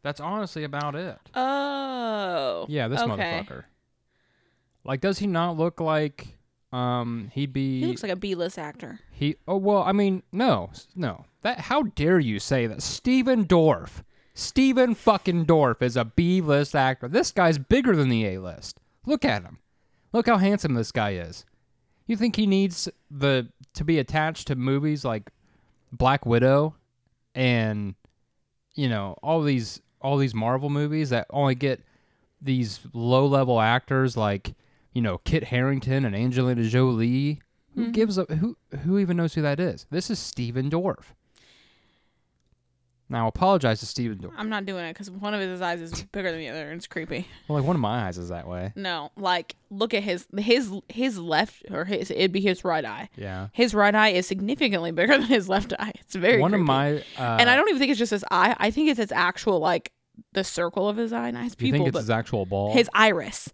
that's 0.03 0.19
honestly 0.19 0.63
about 0.63 0.95
it. 0.95 1.17
Oh, 1.33 2.65
Yeah, 2.69 2.87
this 2.87 2.99
okay. 3.01 3.43
motherfucker. 3.47 3.63
Like, 4.83 4.99
does 5.01 5.19
he 5.19 5.27
not 5.27 5.57
look 5.57 5.79
like 5.79 6.27
um 6.73 7.29
he'd 7.33 7.53
be 7.53 7.81
He 7.81 7.85
looks 7.87 8.01
like 8.03 8.11
a 8.11 8.15
B-list 8.15 8.57
actor. 8.57 8.99
he? 9.11 9.35
Oh 9.47 9.57
well, 9.57 9.83
I 9.83 9.91
mean, 9.91 10.23
no, 10.31 10.71
no. 10.95 11.25
That 11.41 11.59
how 11.59 11.83
dare 11.83 12.19
you 12.19 12.39
say 12.39 12.67
that? 12.67 12.81
Stephen 12.81 13.45
Dorff, 13.45 14.03
Stephen 14.33 14.95
fucking 14.95 15.45
Dorff 15.45 15.81
is 15.81 15.97
a 15.97 16.05
B-list 16.05 16.75
actor. 16.75 17.07
This 17.07 17.31
guy's 17.31 17.57
bigger 17.57 17.95
than 17.95 18.09
the 18.09 18.25
A-list. 18.27 18.79
Look 19.05 19.25
at 19.25 19.43
him. 19.43 19.59
Look 20.13 20.27
how 20.27 20.37
handsome 20.37 20.73
this 20.73 20.91
guy 20.91 21.11
is. 21.13 21.45
You 22.07 22.17
think 22.17 22.35
he 22.35 22.47
needs 22.47 22.89
the 23.09 23.47
to 23.73 23.83
be 23.83 23.99
attached 23.99 24.47
to 24.47 24.55
movies 24.55 25.05
like 25.05 25.31
Black 25.91 26.25
Widow 26.25 26.75
and 27.35 27.95
you 28.75 28.89
know 28.89 29.17
all 29.23 29.41
these 29.41 29.81
all 30.01 30.17
these 30.17 30.33
Marvel 30.33 30.69
movies 30.69 31.09
that 31.11 31.27
only 31.29 31.55
get 31.55 31.81
these 32.41 32.79
low 32.93 33.25
level 33.25 33.61
actors 33.61 34.17
like 34.17 34.53
you 34.93 35.01
know 35.01 35.19
Kit 35.19 35.45
Harington 35.45 36.05
and 36.05 36.15
Angelina 36.15 36.63
Jolie. 36.63 37.41
Who 37.75 37.83
mm-hmm. 37.83 37.91
gives 37.91 38.17
a 38.17 38.25
who 38.25 38.57
who 38.83 38.97
even 38.99 39.15
knows 39.15 39.33
who 39.33 39.41
that 39.43 39.59
is? 39.59 39.85
This 39.89 40.09
is 40.09 40.19
Stephen 40.19 40.69
Dorff. 40.69 41.13
Now, 43.11 43.25
I 43.25 43.27
apologize 43.27 43.81
to 43.81 43.85
Stephen 43.85 44.19
Dorff. 44.19 44.31
I'm 44.37 44.47
not 44.47 44.65
doing 44.65 44.85
it 44.85 44.93
because 44.93 45.11
one 45.11 45.33
of 45.33 45.41
his 45.41 45.61
eyes 45.61 45.81
is 45.81 46.03
bigger 46.13 46.31
than 46.31 46.39
the 46.39 46.47
other, 46.47 46.69
and 46.69 46.77
it's 46.77 46.87
creepy. 46.87 47.27
Well, 47.49 47.59
like 47.59 47.67
one 47.67 47.75
of 47.75 47.81
my 47.81 48.07
eyes 48.07 48.17
is 48.17 48.29
that 48.29 48.47
way. 48.47 48.71
No, 48.77 49.11
like 49.17 49.57
look 49.69 49.93
at 49.93 50.01
his 50.01 50.25
his 50.37 50.71
his 50.87 51.19
left 51.19 51.65
or 51.69 51.83
his 51.83 52.09
it'd 52.09 52.31
be 52.31 52.39
his 52.39 52.63
right 52.63 52.85
eye. 52.85 53.09
Yeah. 53.17 53.49
His 53.51 53.73
right 53.73 53.93
eye 53.93 54.09
is 54.09 54.27
significantly 54.27 54.91
bigger 54.93 55.11
than 55.17 55.27
his 55.27 55.49
left 55.49 55.73
eye. 55.77 55.91
It's 55.99 56.15
very 56.15 56.39
one 56.39 56.53
of 56.53 56.61
my 56.61 56.99
uh, 57.17 57.37
and 57.39 57.49
I 57.49 57.57
don't 57.57 57.67
even 57.67 57.79
think 57.79 57.91
it's 57.91 57.99
just 57.99 58.11
his 58.11 58.23
eye. 58.31 58.55
I 58.57 58.71
think 58.71 58.89
it's 58.89 58.99
his 58.99 59.11
actual 59.11 59.59
like 59.59 59.91
the 60.31 60.45
circle 60.45 60.87
of 60.87 60.95
his 60.95 61.11
eye. 61.11 61.31
Nice 61.31 61.53
Do 61.53 61.65
you 61.65 61.73
people, 61.73 61.85
think 61.85 61.95
it's 61.95 62.03
his 62.03 62.09
actual 62.09 62.45
ball? 62.45 62.71
his 62.73 62.89
iris. 62.93 63.49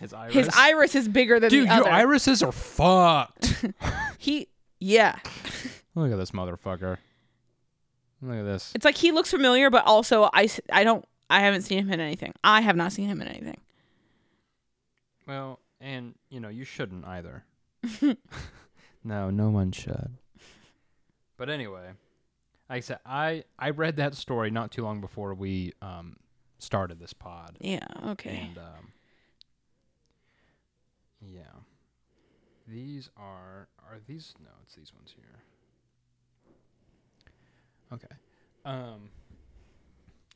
his 0.00 0.12
iris. 0.12 0.34
His 0.34 0.48
iris 0.54 0.94
is 0.94 1.08
bigger 1.08 1.40
than 1.40 1.48
Dude, 1.48 1.64
your 1.64 1.72
other. 1.72 1.88
irises 1.88 2.42
are 2.42 2.52
fucked. 2.52 3.64
he 4.18 4.48
yeah. 4.80 5.16
Look 5.94 6.12
at 6.12 6.18
this 6.18 6.32
motherfucker. 6.32 6.98
Look 8.20 8.36
at 8.36 8.44
this. 8.44 8.72
It's 8.74 8.84
like 8.84 8.96
he 8.96 9.12
looks 9.12 9.30
familiar, 9.30 9.70
but 9.70 9.84
also 9.86 10.28
I, 10.32 10.48
I 10.72 10.84
don't 10.84 11.04
I 11.30 11.40
haven't 11.40 11.62
seen 11.62 11.78
him 11.78 11.92
in 11.92 12.00
anything. 12.00 12.32
I 12.42 12.60
have 12.60 12.76
not 12.76 12.92
seen 12.92 13.08
him 13.08 13.20
in 13.20 13.28
anything. 13.28 13.58
Well, 15.26 15.60
and 15.80 16.14
you 16.30 16.40
know, 16.40 16.48
you 16.48 16.64
shouldn't 16.64 17.04
either. 17.04 17.44
no, 19.04 19.30
no 19.30 19.50
one 19.50 19.72
should. 19.72 20.16
But 21.36 21.50
anyway, 21.50 21.90
like 22.68 22.78
I 22.78 22.80
said, 22.80 22.98
I 23.04 23.44
I 23.58 23.70
read 23.70 23.96
that 23.96 24.14
story 24.14 24.50
not 24.50 24.72
too 24.72 24.82
long 24.82 25.00
before 25.00 25.34
we 25.34 25.74
um 25.82 26.16
started 26.58 26.98
this 26.98 27.12
pod. 27.12 27.56
Yeah. 27.60 27.86
Okay. 28.06 28.48
And 28.48 28.58
um 28.58 28.92
yeah. 31.20 31.42
These 32.66 33.10
are 33.16 33.68
are 33.78 33.98
these 34.06 34.34
no, 34.42 34.50
it's 34.64 34.74
these 34.74 34.92
ones 34.94 35.14
here. 35.14 35.42
Okay. 37.92 38.14
Um 38.64 39.10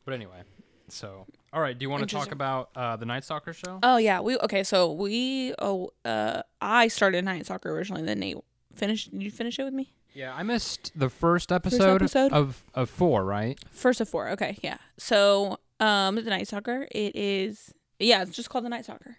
but 0.05 0.15
anyway, 0.15 0.43
so 0.89 1.27
all 1.53 1.61
right, 1.61 1.79
do 1.79 1.85
you 1.85 1.91
want 1.91 2.01
to 2.01 2.07
talk 2.07 2.27
Interesting. 2.27 2.33
about 2.33 2.71
uh 2.75 2.97
the 2.97 3.07
Night 3.07 3.25
Stalker 3.25 3.53
show? 3.53 3.79
Oh 3.83 3.97
yeah, 3.97 4.21
we 4.21 4.37
okay. 4.39 4.65
So 4.65 4.93
we 4.93 5.55
oh 5.59 5.91
uh 6.05 6.43
I 6.61 6.89
started 6.89 7.25
Night 7.25 7.45
Stalker 7.45 7.71
originally. 7.71 8.03
Then 8.03 8.21
Nate 8.21 8.39
finished. 8.75 9.11
Did 9.11 9.23
you 9.23 9.31
finish 9.31 9.59
it 9.59 9.65
with 9.65 9.75
me? 9.75 9.93
Yeah, 10.15 10.35
I 10.35 10.43
missed 10.43 10.93
the 10.95 11.09
first 11.09 11.51
episode, 11.53 12.03
episode? 12.03 12.33
of 12.33 12.65
of 12.75 12.91
four, 12.91 13.25
right? 13.25 13.59
First 13.71 14.01
of 14.01 14.09
four. 14.09 14.29
Okay, 14.31 14.59
yeah. 14.63 14.79
So 14.99 15.59
um 15.81 16.17
the 16.17 16.23
Night 16.23 16.47
Stalker. 16.49 16.89
It 16.91 17.15
is 17.17 17.73
yeah. 17.99 18.23
It's 18.23 18.37
just 18.37 18.51
called 18.51 18.65
the 18.65 18.69
Night 18.71 18.85
Stalker 18.85 19.17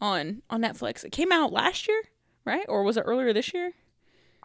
on 0.00 0.42
on 0.50 0.60
Netflix. 0.62 1.04
It 1.04 1.12
came 1.12 1.32
out 1.32 1.52
last 1.52 1.88
year, 1.88 2.02
right? 2.44 2.66
Or 2.68 2.82
was 2.82 2.96
it 2.96 3.02
earlier 3.02 3.32
this 3.32 3.52
year? 3.54 3.72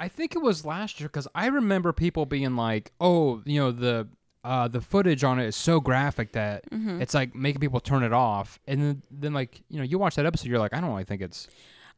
I 0.02 0.08
think 0.08 0.36
it 0.36 0.42
was 0.42 0.66
last 0.66 1.00
year 1.00 1.08
because 1.08 1.28
I 1.36 1.46
remember 1.48 1.94
people 1.94 2.26
being 2.26 2.56
like, 2.56 2.92
"Oh, 3.00 3.42
you 3.46 3.60
know 3.62 3.72
the 3.72 4.08
uh, 4.44 4.68
the 4.68 4.82
footage 4.82 5.24
on 5.24 5.40
it 5.40 5.46
is 5.46 5.56
so 5.56 5.80
graphic 5.80 6.32
that 6.34 6.68
Mm-hmm. 6.72 7.02
it's 7.02 7.14
like 7.14 7.36
making 7.36 7.62
people 7.62 7.80
turn 7.80 8.02
it 8.04 8.12
off." 8.14 8.60
And 8.68 8.82
then, 8.82 9.02
then 9.12 9.34
like 9.34 9.62
you 9.70 9.78
know, 9.78 9.84
you 9.84 10.00
watch 10.00 10.16
that 10.16 10.26
episode, 10.26 10.48
you're 10.50 10.60
like, 10.60 10.74
"I 10.74 10.82
don't 10.82 10.90
really 10.90 11.04
think 11.04 11.22
it's." 11.22 11.48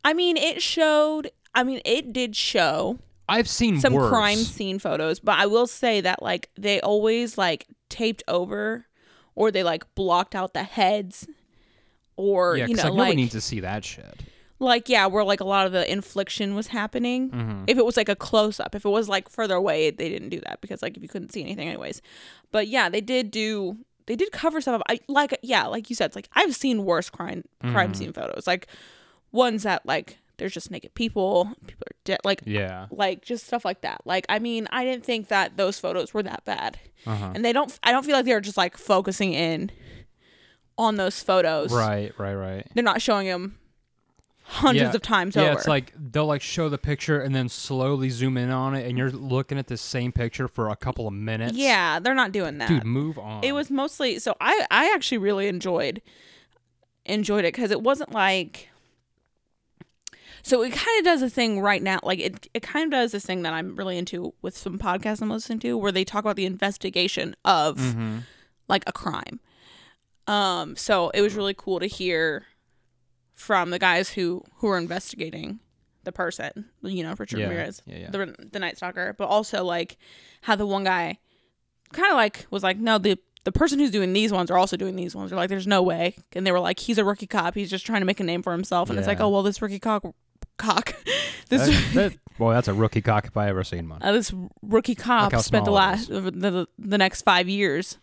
I 0.03 0.13
mean, 0.13 0.35
it 0.35 0.61
showed. 0.61 1.31
I 1.55 1.63
mean, 1.63 1.79
it 1.85 2.11
did 2.11 2.35
show 2.35 2.99
I've 3.29 3.47
seen 3.47 3.79
some 3.79 3.93
worse. 3.93 4.09
crime 4.09 4.37
scene 4.39 4.79
photos, 4.79 5.19
but 5.21 5.39
I 5.39 5.45
will 5.45 5.67
say 5.67 6.01
that 6.01 6.21
like 6.21 6.49
they 6.57 6.81
always 6.81 7.37
like 7.37 7.67
taped 7.89 8.21
over, 8.27 8.85
or 9.35 9.49
they 9.49 9.63
like 9.63 9.85
blocked 9.95 10.35
out 10.35 10.53
the 10.53 10.63
heads, 10.63 11.25
or 12.17 12.57
Yeah, 12.57 12.65
you 12.67 12.75
know 12.75 12.83
like, 12.83 12.91
nobody 12.91 13.09
like 13.11 13.15
needs 13.15 13.31
to 13.31 13.41
see 13.41 13.61
that 13.61 13.85
shit. 13.85 14.19
Like 14.63 14.89
yeah, 14.89 15.05
where 15.05 15.23
like 15.23 15.39
a 15.41 15.45
lot 15.45 15.65
of 15.67 15.71
the 15.71 15.89
infliction 15.91 16.55
was 16.55 16.67
happening. 16.67 17.29
Mm-hmm. 17.29 17.63
If 17.67 17.77
it 17.77 17.85
was 17.85 17.97
like 17.97 18.09
a 18.09 18.15
close 18.15 18.59
up, 18.59 18.73
if 18.75 18.85
it 18.85 18.89
was 18.89 19.07
like 19.09 19.29
further 19.29 19.55
away, 19.55 19.91
they 19.91 20.09
didn't 20.09 20.29
do 20.29 20.39
that 20.41 20.61
because 20.61 20.81
like 20.81 20.97
if 20.97 21.03
you 21.03 21.09
couldn't 21.09 21.31
see 21.31 21.41
anything 21.41 21.67
anyways. 21.67 22.01
But 22.51 22.67
yeah, 22.67 22.89
they 22.89 23.01
did 23.01 23.29
do 23.31 23.77
they 24.05 24.15
did 24.15 24.31
cover 24.31 24.59
some 24.61 24.73
of 24.75 24.81
I 24.89 24.99
like 25.07 25.37
yeah, 25.43 25.65
like 25.67 25.89
you 25.89 25.95
said, 25.95 26.07
it's 26.07 26.15
like 26.15 26.29
I've 26.33 26.55
seen 26.55 26.83
worse 26.85 27.09
crime 27.09 27.43
crime 27.61 27.91
Mhm. 27.93 27.95
scene 27.95 28.13
photos. 28.13 28.47
Like 28.47 28.67
ones 29.31 29.63
that 29.63 29.85
like 29.85 30.17
there's 30.37 30.53
just 30.53 30.71
naked 30.71 30.93
people, 30.95 31.51
people 31.67 31.85
are 31.89 31.95
dead 32.05 32.19
like 32.25 32.41
Yeah. 32.45 32.87
like 32.91 33.23
just 33.23 33.45
stuff 33.47 33.63
like 33.63 33.81
that. 33.81 34.01
Like 34.05 34.25
I 34.29 34.39
mean, 34.39 34.67
I 34.71 34.83
didn't 34.83 35.05
think 35.05 35.27
that 35.27 35.57
those 35.57 35.79
photos 35.79 36.13
were 36.13 36.23
that 36.23 36.43
bad. 36.43 36.79
Uh-huh. 37.05 37.31
And 37.35 37.45
they 37.45 37.53
don't 37.53 37.77
I 37.83 37.91
don't 37.91 38.05
feel 38.05 38.15
like 38.15 38.25
they're 38.25 38.41
just 38.41 38.57
like 38.57 38.77
focusing 38.77 39.33
in 39.33 39.71
on 40.77 40.95
those 40.95 41.21
photos. 41.21 41.71
Right, 41.71 42.11
right, 42.17 42.33
right. 42.33 42.67
They're 42.73 42.83
not 42.83 43.01
showing 43.01 43.27
them 43.27 43.57
hundreds 44.45 44.81
Yeah. 44.91 44.95
of 44.95 45.01
times 45.01 45.35
Yeah, 45.35 45.43
over. 45.43 45.51
it's 45.53 45.67
like 45.67 45.93
they'll 45.97 46.25
like 46.25 46.41
show 46.41 46.69
the 46.69 46.77
picture 46.77 47.19
and 47.21 47.33
then 47.33 47.49
slowly 47.49 48.09
zoom 48.09 48.37
in 48.37 48.49
on 48.51 48.75
it, 48.75 48.87
and 48.87 48.97
you're 48.97 49.09
looking 49.11 49.57
at 49.57 49.67
the 49.67 49.77
same 49.77 50.11
picture 50.11 50.47
for 50.47 50.69
a 50.69 50.75
couple 50.75 51.07
of 51.07 51.13
minutes. 51.13 51.53
yeah, 51.57 51.99
they're 51.99 52.13
not 52.15 52.31
doing 52.31 52.57
that. 52.59 52.67
dude, 52.67 52.83
move 52.85 53.17
on. 53.17 53.43
it 53.43 53.53
was 53.53 53.69
mostly 53.71 54.19
so 54.19 54.35
I 54.41 54.65
I 54.69 54.91
actually 54.93 55.17
really 55.19 55.47
enjoyed 55.47 56.01
enjoyed 57.05 57.45
it 57.45 57.53
because 57.53 57.71
it 57.71 57.81
wasn't 57.81 58.11
like 58.13 58.69
so 60.41 60.61
it 60.61 60.71
kind 60.73 60.99
of 60.99 61.05
does 61.05 61.21
a 61.21 61.29
thing 61.29 61.59
right 61.61 61.81
now 61.81 61.99
like 62.03 62.19
it 62.19 62.47
it 62.53 62.61
kind 62.63 62.85
of 62.85 62.91
does 62.91 63.11
this 63.11 63.25
thing 63.25 63.41
that 63.43 63.53
I'm 63.53 63.75
really 63.75 63.97
into 63.97 64.33
with 64.41 64.57
some 64.57 64.77
podcasts 64.77 65.21
I'm 65.21 65.29
listening 65.29 65.59
to 65.59 65.77
where 65.77 65.91
they 65.91 66.03
talk 66.03 66.23
about 66.23 66.35
the 66.35 66.45
investigation 66.45 67.35
of 67.45 67.77
Mm-hmm. 67.77 68.17
like 68.67 68.83
a 68.87 68.91
crime. 68.91 69.39
Um 70.27 70.75
so 70.75 71.09
it 71.11 71.21
was 71.21 71.33
really 71.35 71.53
cool 71.57 71.79
to 71.79 71.87
hear 71.87 72.45
from 73.33 73.69
the 73.71 73.79
guys 73.79 74.09
who 74.09 74.43
who 74.57 74.67
were 74.67 74.77
investigating 74.77 75.59
the 76.03 76.11
person, 76.11 76.65
you 76.81 77.01
know, 77.03 77.15
Richard 77.17 77.39
Yeah, 77.39 77.47
Ramirez, 77.47 77.81
yeah, 77.85 77.97
yeah. 77.97 78.09
the 78.11 78.35
the 78.51 78.59
Night 78.59 78.77
Stalker, 78.77 79.15
but 79.17 79.25
also 79.25 79.63
like 79.63 79.97
how 80.41 80.55
the 80.55 80.65
one 80.65 80.83
guy 80.83 81.17
kind 81.93 82.11
of 82.11 82.15
like 82.17 82.45
was 82.51 82.63
like, 82.63 82.77
no, 82.77 82.97
the 82.97 83.17
the 83.45 83.51
person 83.51 83.77
who's 83.79 83.91
doing 83.91 84.13
these 84.13 84.31
ones 84.31 84.49
are 84.51 84.57
also 84.57 84.77
doing 84.77 84.95
these 84.95 85.15
ones. 85.15 85.29
They're 85.29 85.37
like, 85.39 85.49
there's 85.49 85.67
no 85.67 85.81
way, 85.81 86.15
and 86.33 86.45
they 86.47 86.51
were 86.51 86.59
like, 86.59 86.79
he's 86.79 86.97
a 86.97 87.03
rookie 87.05 87.27
cop. 87.27 87.55
He's 87.55 87.69
just 87.69 87.85
trying 87.85 88.01
to 88.01 88.05
make 88.05 88.19
a 88.19 88.23
name 88.23 88.41
for 88.43 88.51
himself, 88.53 88.89
and 88.89 88.97
it's 88.99 89.07
like, 89.07 89.19
oh 89.19 89.29
well, 89.29 89.43
this 89.43 89.61
rookie 89.61 89.79
cock 89.79 90.03
cock, 90.57 90.93
this 91.49 91.67
That- 91.67 91.93
that- 91.93 92.17
boy, 92.37 92.53
that's 92.53 92.67
a 92.67 92.73
rookie 92.73 93.01
cock 93.01 93.25
if 93.27 93.37
I 93.37 93.47
ever 93.49 93.63
seen 93.63 93.87
one. 93.89 94.01
uh, 94.01 94.11
this 94.11 94.33
rookie 94.61 94.95
cop 94.95 95.33
spent 95.41 95.65
the 95.65 95.71
last 95.71 96.09
the, 96.09 96.19
the 96.21 96.67
the 96.79 96.97
next 96.97 97.21
five 97.21 97.47
years 97.47 97.97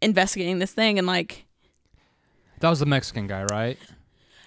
investigating 0.00 0.58
this 0.58 0.72
thing, 0.72 0.98
and 0.98 1.06
like, 1.06 1.44
That 2.60 2.70
was 2.70 2.80
the 2.80 2.86
Mexican 2.86 3.26
guy, 3.26 3.44
right? 3.44 3.78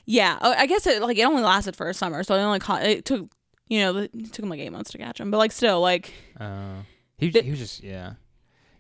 yeah, 0.06 0.38
uh, 0.42 0.56
I 0.58 0.66
guess 0.66 0.86
it 0.88 1.02
like 1.02 1.18
it 1.18 1.24
only 1.24 1.44
lasted 1.44 1.76
for 1.76 1.90
a 1.90 1.94
summer, 1.94 2.24
so 2.24 2.36
it 2.36 2.40
only 2.40 2.60
caught 2.60 2.84
it 2.84 3.06
took 3.06 3.30
you 3.68 3.80
know 3.82 3.98
it 3.98 4.12
took 4.34 4.44
him 4.44 4.50
like 4.50 4.60
eight 4.60 4.72
months 4.72 4.92
to 4.92 4.98
catch 4.98 5.20
him, 5.20 5.32
but 5.32 5.38
like 5.38 5.52
still 5.52 5.80
like 5.82 6.14
Uh, 6.40 6.82
he 7.18 7.30
The- 7.30 7.42
he 7.44 7.50
was 7.52 7.60
just 7.60 7.84
yeah, 7.84 8.14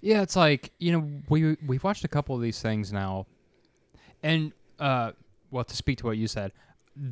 yeah. 0.02 0.22
It's 0.22 0.36
like 0.36 0.72
you 0.80 0.91
know 0.91 1.22
we 1.30 1.56
we've 1.65 1.84
watched 1.84 2.04
a 2.04 2.08
couple 2.10 2.36
of 2.36 2.41
these 2.41 2.62
things 2.62 2.91
now, 2.91 3.28
and 4.24 4.52
uh, 4.80 5.12
well 5.52 5.63
to 5.63 5.76
speak 5.76 6.00
to 6.00 6.06
what 6.06 6.17
you 6.17 6.28
said, 6.28 6.52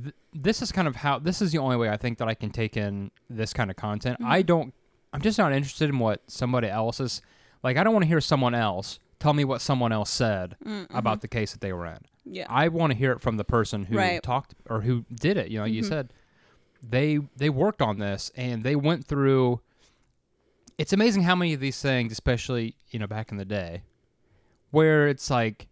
th- 0.04 0.16
this 0.34 0.62
is 0.62 0.72
kind 0.72 0.88
of 0.88 0.96
how 0.98 1.20
this 1.20 1.42
is 1.42 1.52
the 1.52 1.58
only 1.60 1.78
way 1.78 1.90
I 1.90 1.98
think 1.98 2.18
that 2.18 2.28
I 2.28 2.34
can 2.34 2.50
take 2.50 2.78
in 2.78 3.12
this 3.30 3.54
kind 3.54 3.70
of 3.70 3.76
content. 3.78 4.18
I 4.26 4.42
don't. 4.42 4.74
I'm 5.14 5.22
just 5.22 5.38
not 5.38 5.54
interested 5.54 5.90
in 5.90 6.00
what 6.00 6.22
somebody 6.28 6.68
else 6.68 7.00
is 7.00 7.22
like. 7.64 7.78
I 7.78 7.84
don't 7.84 7.94
want 7.94 8.04
to 8.04 8.08
hear 8.08 8.22
someone 8.22 8.54
else 8.56 9.00
tell 9.20 9.34
me 9.34 9.44
what 9.44 9.62
someone 9.62 9.92
else 9.92 10.10
said 10.10 10.56
about 10.90 11.22
the 11.22 11.28
case 11.28 11.52
that 11.52 11.62
they 11.62 11.74
were 11.74 11.86
in. 11.86 12.00
yeah 12.26 12.46
I 12.50 12.68
want 12.70 12.92
to 12.92 12.98
hear 12.98 13.12
it 13.12 13.22
from 13.22 13.38
the 13.38 13.44
person 13.44 13.86
who 13.86 13.98
Right. 13.98 14.22
talked 14.24 14.56
or 14.70 14.82
who 14.82 15.06
did 15.14 15.38
it. 15.38 15.50
You 15.50 15.60
know, 15.60 15.66
you 15.66 15.82
Mhm. 15.84 15.88
said 15.90 16.14
they 16.82 17.20
they 17.36 17.50
worked 17.50 17.82
on 17.82 18.00
this 18.00 18.32
and 18.36 18.64
they 18.64 18.76
went 18.76 19.06
through. 19.06 19.60
It's 20.78 20.94
amazing 20.94 21.24
how 21.24 21.36
many 21.36 21.54
of 21.54 21.60
these 21.60 21.82
things, 21.82 22.12
especially 22.12 22.76
you 22.92 23.00
know 23.00 23.08
back 23.08 23.32
in 23.32 23.38
the 23.38 23.46
day, 23.46 23.84
where 24.72 25.08
it's 25.08 25.30
like 25.30 25.68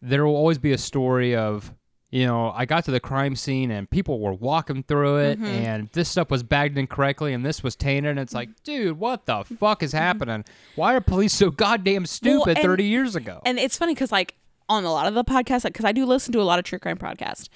there 0.00 0.24
will 0.24 0.36
always 0.36 0.58
be 0.58 0.72
a 0.72 0.78
story 0.78 1.34
of 1.36 1.74
you 2.16 2.26
know 2.26 2.52
I 2.54 2.64
got 2.64 2.84
to 2.86 2.90
the 2.90 3.00
crime 3.00 3.34
scene 3.36 3.70
and 3.70 3.88
people 3.90 4.20
were 4.20 4.32
walking 4.50 4.82
through 4.82 5.16
it 5.18 5.40
Mhm. 5.40 5.46
and 5.66 5.88
this 5.92 6.08
stuff 6.08 6.30
was 6.30 6.42
bagged 6.42 6.76
incorrectly 6.78 7.32
and 7.34 7.44
this 7.44 7.62
was 7.62 7.74
tainted 7.76 8.10
and 8.12 8.18
it's 8.20 8.34
like 8.34 8.48
dude 8.64 8.98
what 8.98 9.26
the 9.26 9.44
fuck 9.58 9.82
is 9.82 9.92
happening 9.92 10.44
why 10.76 10.94
are 10.94 11.00
police 11.00 11.34
so 11.34 11.50
goddamn 11.50 12.06
stupid 12.06 12.56
and- 12.58 12.64
30 12.64 12.84
years 12.84 13.16
ago 13.16 13.40
And 13.44 13.58
it's 13.58 13.76
funny 13.76 13.94
because 13.94 14.12
like 14.12 14.34
on 14.68 14.84
a 14.84 14.90
lot 14.90 15.06
of 15.06 15.14
the 15.14 15.22
podcasts, 15.22 15.62
because 15.62 15.84
I 15.84 15.92
do 15.92 16.04
listen 16.04 16.32
to 16.32 16.40
a 16.40 16.48
lot 16.50 16.58
of 16.58 16.64
true 16.64 16.80
crime 16.80 16.98
podcasts, 16.98 17.48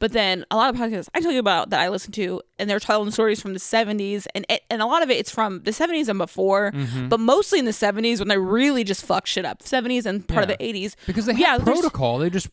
but 0.00 0.10
then 0.12 0.44
a 0.50 0.56
lot 0.56 0.74
of 0.74 0.80
podcasts 0.80 1.08
I 1.14 1.20
tell 1.20 1.30
you 1.30 1.38
about 1.38 1.70
that 1.70 1.78
I 1.78 1.88
listen 1.90 2.10
to, 2.18 2.42
and 2.58 2.68
they're 2.68 2.80
telling 2.80 3.08
stories 3.12 3.40
from 3.40 3.52
the 3.52 3.60
'70s, 3.60 4.26
and 4.34 4.44
it, 4.48 4.62
and 4.68 4.82
a 4.82 4.86
lot 4.86 5.04
of 5.04 5.08
it 5.08 5.16
it's 5.16 5.30
from 5.30 5.62
the 5.62 5.70
'70s 5.70 6.08
and 6.08 6.18
before, 6.18 6.72
Mm-hmm. 6.72 7.06
but 7.08 7.20
mostly 7.20 7.60
in 7.60 7.66
the 7.66 7.70
'70s 7.70 8.18
when 8.18 8.26
they 8.26 8.36
really 8.36 8.82
just 8.82 9.04
fucked 9.06 9.28
shit 9.28 9.44
up. 9.44 9.62
'70s 9.62 10.06
and 10.06 10.26
part 10.26 10.48
Yeah. 10.48 10.54
of 10.54 10.58
the 10.58 10.64
'80s 10.64 10.96
because 11.06 11.26
they 11.26 11.34
Yeah, 11.34 11.52
had 11.52 11.64
there's- 11.64 11.78
protocol 11.78 12.18
they 12.18 12.30
just 12.30 12.48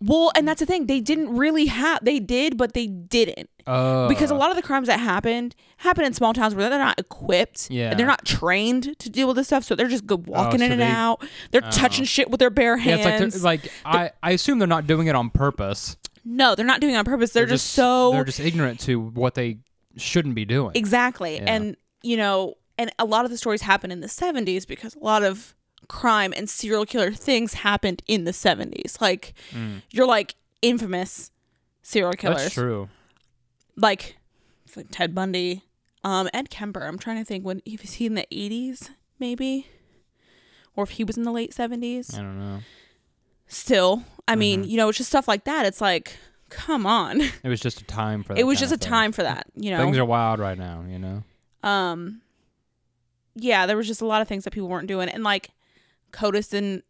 Well, 0.00 0.30
and 0.36 0.46
that's 0.46 0.60
the 0.60 0.66
thing 0.66 0.86
they 0.86 1.00
didn't 1.00 1.34
really 1.36 1.66
have. 1.66 2.04
They 2.04 2.18
did, 2.18 2.56
but 2.58 2.74
they 2.74 2.86
didn't 2.86 3.48
uh, 3.66 4.08
because 4.08 4.30
a 4.30 4.34
lot 4.34 4.50
of 4.50 4.56
the 4.56 4.62
crimes 4.62 4.88
that 4.88 5.00
happened 5.00 5.54
happen 5.78 6.04
in 6.04 6.12
small 6.12 6.34
towns 6.34 6.54
where 6.54 6.68
they're 6.68 6.78
not 6.78 7.00
equipped 7.00 7.70
Yeah. 7.70 7.90
and 7.90 7.98
they're 7.98 8.06
not 8.06 8.24
trained 8.26 8.98
to 8.98 9.08
deal 9.10 9.26
with 9.26 9.36
this 9.36 9.46
stuff, 9.46 9.64
so 9.64 9.74
they're 9.74 9.88
just 9.88 10.06
go 10.06 10.16
walking 10.16 10.58
so 10.60 10.66
in 10.66 10.72
and 10.72 10.82
out. 10.82 11.24
They're 11.50 11.62
touching 11.62 12.04
shit 12.04 12.30
with 12.30 12.40
their 12.40 12.50
bare 12.50 12.76
Yeah, 12.76 12.96
hands. 12.98 13.34
it's 13.34 13.42
like 13.44 13.64
like 13.86 14.12
I, 14.22 14.28
I 14.30 14.30
assume 14.32 14.58
they're 14.58 14.68
not 14.68 14.86
doing 14.86 15.06
it 15.06 15.14
on 15.14 15.30
purpose. 15.30 15.96
No, 16.24 16.54
they're 16.54 16.66
not 16.66 16.80
doing 16.80 16.94
it 16.94 16.98
on 16.98 17.04
purpose. 17.04 17.32
They're, 17.32 17.46
just, 17.46 17.68
so 17.70 18.12
they're 18.12 18.24
just 18.24 18.40
ignorant 18.40 18.80
to 18.80 19.00
what 19.00 19.34
they 19.34 19.58
shouldn't 19.96 20.34
be 20.34 20.44
doing. 20.44 20.72
exactly. 20.74 21.36
Yeah. 21.36 21.44
And 21.54 21.76
you 22.02 22.18
know, 22.18 22.54
and 22.78 22.92
a 22.98 23.04
lot 23.06 23.24
of 23.24 23.30
the 23.30 23.38
stories 23.38 23.62
happen 23.62 23.90
in 23.90 24.00
the 24.00 24.06
70s 24.08 24.66
because 24.66 24.94
a 24.94 24.98
lot 24.98 25.22
of 25.22 25.55
crime 25.88 26.32
and 26.36 26.48
serial 26.50 26.84
killer 26.86 27.12
things 27.12 27.54
happened 27.54 28.02
in 28.06 28.24
the 28.24 28.32
70s. 28.32 29.00
Like 29.00 29.34
you're 29.90 30.06
like 30.06 30.34
infamous 30.62 31.30
serial 31.82 32.12
killers. 32.12 32.36
Mm. 32.38 32.42
That's 32.42 32.54
true. 32.54 32.88
Like 33.76 34.16
like 34.76 34.86
Ted 34.90 35.14
Bundy, 35.14 35.62
um 36.04 36.28
Ed 36.34 36.50
Kemper. 36.50 36.80
I'm 36.82 36.98
trying 36.98 37.18
to 37.18 37.24
think 37.24 37.44
when 37.44 37.62
he 37.64 37.78
was 37.80 37.94
he 37.94 38.06
in 38.06 38.14
the 38.14 38.26
80s 38.32 38.90
maybe 39.18 39.66
or 40.74 40.84
if 40.84 40.90
he 40.90 41.04
was 41.04 41.16
in 41.16 41.22
the 41.22 41.32
late 41.32 41.52
70s. 41.52 42.14
I 42.14 42.18
don't 42.18 42.38
know. 42.38 42.58
Still, 43.48 44.02
I 44.28 44.34
mean, 44.36 44.62
Mm-hmm. 44.62 44.70
you 44.70 44.76
know, 44.76 44.88
it's 44.88 44.98
just 44.98 45.08
stuff 45.10 45.28
like 45.28 45.44
that. 45.44 45.64
It's 45.66 45.80
like 45.80 46.16
come 46.50 46.86
on. 46.86 47.20
It 47.42 47.48
was 47.48 47.60
just 47.60 47.80
a 47.80 47.84
time 47.84 48.22
for 48.22 48.34
that. 48.34 48.40
it 48.40 48.44
was 48.44 48.58
just 48.60 48.72
a 48.72 48.76
thing. 48.76 48.88
time 48.88 49.12
for 49.12 49.22
that, 49.22 49.46
you 49.56 49.70
know. 49.70 49.78
Things 49.82 49.98
are 49.98 50.04
wild 50.04 50.38
right 50.40 50.58
now, 50.58 50.84
you 50.88 50.98
know. 50.98 51.22
um 51.62 52.20
yeah 53.38 53.66
there 53.66 53.76
was 53.76 53.86
just 53.86 54.00
a 54.00 54.06
lot 54.06 54.22
of 54.22 54.28
things 54.28 54.44
that 54.44 54.50
people 54.52 54.68
weren't 54.68 54.86
doing 54.88 55.08
and 55.10 55.22
like 55.22 55.50
codis 56.12 56.50
didn't 56.50 56.84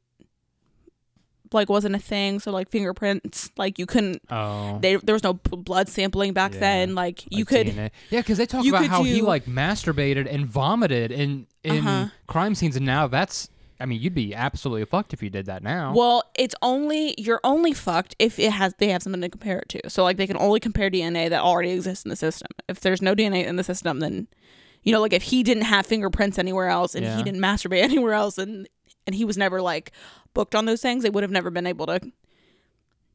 like 1.52 1.68
wasn't 1.68 1.94
a 1.94 1.98
thing 1.98 2.40
so 2.40 2.50
like 2.50 2.68
fingerprints 2.68 3.50
like 3.56 3.78
you 3.78 3.86
couldn't 3.86 4.20
Oh, 4.30 4.78
they, 4.82 4.96
there 4.96 5.12
was 5.14 5.22
no 5.22 5.34
b- 5.34 5.56
blood 5.56 5.88
sampling 5.88 6.32
back 6.32 6.52
Yeah. 6.54 6.60
then 6.60 6.94
like 6.96 7.24
you 7.30 7.38
like 7.44 7.48
could 7.48 7.66
DNA. 7.68 7.90
Yeah, 8.10 8.20
because 8.20 8.36
they 8.38 8.46
talk 8.46 8.66
about 8.66 8.86
how 8.86 9.04
he 9.04 9.22
like 9.22 9.44
masturbated 9.46 10.26
and 10.32 10.44
vomited 10.44 11.12
in 11.12 11.46
in 11.62 11.86
Uh-huh. 11.86 12.06
crime 12.26 12.54
scenes, 12.54 12.76
and 12.76 12.84
now 12.86 13.06
that's. 13.06 13.48
I 13.78 13.84
mean, 13.84 14.00
you'd 14.00 14.14
be 14.14 14.34
absolutely 14.34 14.86
fucked 14.86 15.12
if 15.12 15.22
you 15.22 15.28
did 15.28 15.44
that 15.46 15.62
now. 15.62 15.92
well 15.94 16.22
it's 16.34 16.54
only 16.62 17.14
you're 17.18 17.40
only 17.44 17.74
fucked 17.74 18.16
if 18.18 18.38
it 18.38 18.50
has 18.52 18.72
they 18.78 18.88
have 18.88 19.02
something 19.02 19.20
to 19.20 19.28
compare 19.28 19.58
it 19.58 19.68
to 19.68 19.80
so 19.90 20.02
like 20.02 20.16
they 20.16 20.26
can 20.26 20.38
only 20.38 20.60
compare 20.60 20.90
dna 20.90 21.28
that 21.28 21.42
already 21.42 21.72
exists 21.72 22.02
in 22.02 22.08
the 22.08 22.16
system 22.16 22.48
if 22.70 22.80
there's 22.80 23.02
no 23.02 23.14
dna 23.14 23.44
in 23.44 23.56
the 23.56 23.62
system 23.64 24.00
then 24.00 24.28
you 24.82 24.92
know 24.92 25.00
like 25.02 25.12
if 25.12 25.24
he 25.24 25.42
didn't 25.42 25.64
have 25.64 25.84
fingerprints 25.84 26.38
anywhere 26.38 26.70
else 26.70 26.94
and 26.94 27.04
Yeah. 27.04 27.18
he 27.18 27.22
didn't 27.22 27.40
masturbate 27.40 27.82
anywhere 27.90 28.14
else 28.14 28.38
and 28.38 28.66
and 29.06 29.14
he 29.14 29.24
was 29.24 29.36
never 29.36 29.60
like 29.62 29.92
booked 30.34 30.54
on 30.54 30.64
those 30.66 30.80
things 30.82 31.02
they 31.02 31.10
would 31.10 31.22
have 31.22 31.30
never 31.30 31.50
been 31.50 31.66
able 31.66 31.86
to 31.86 32.00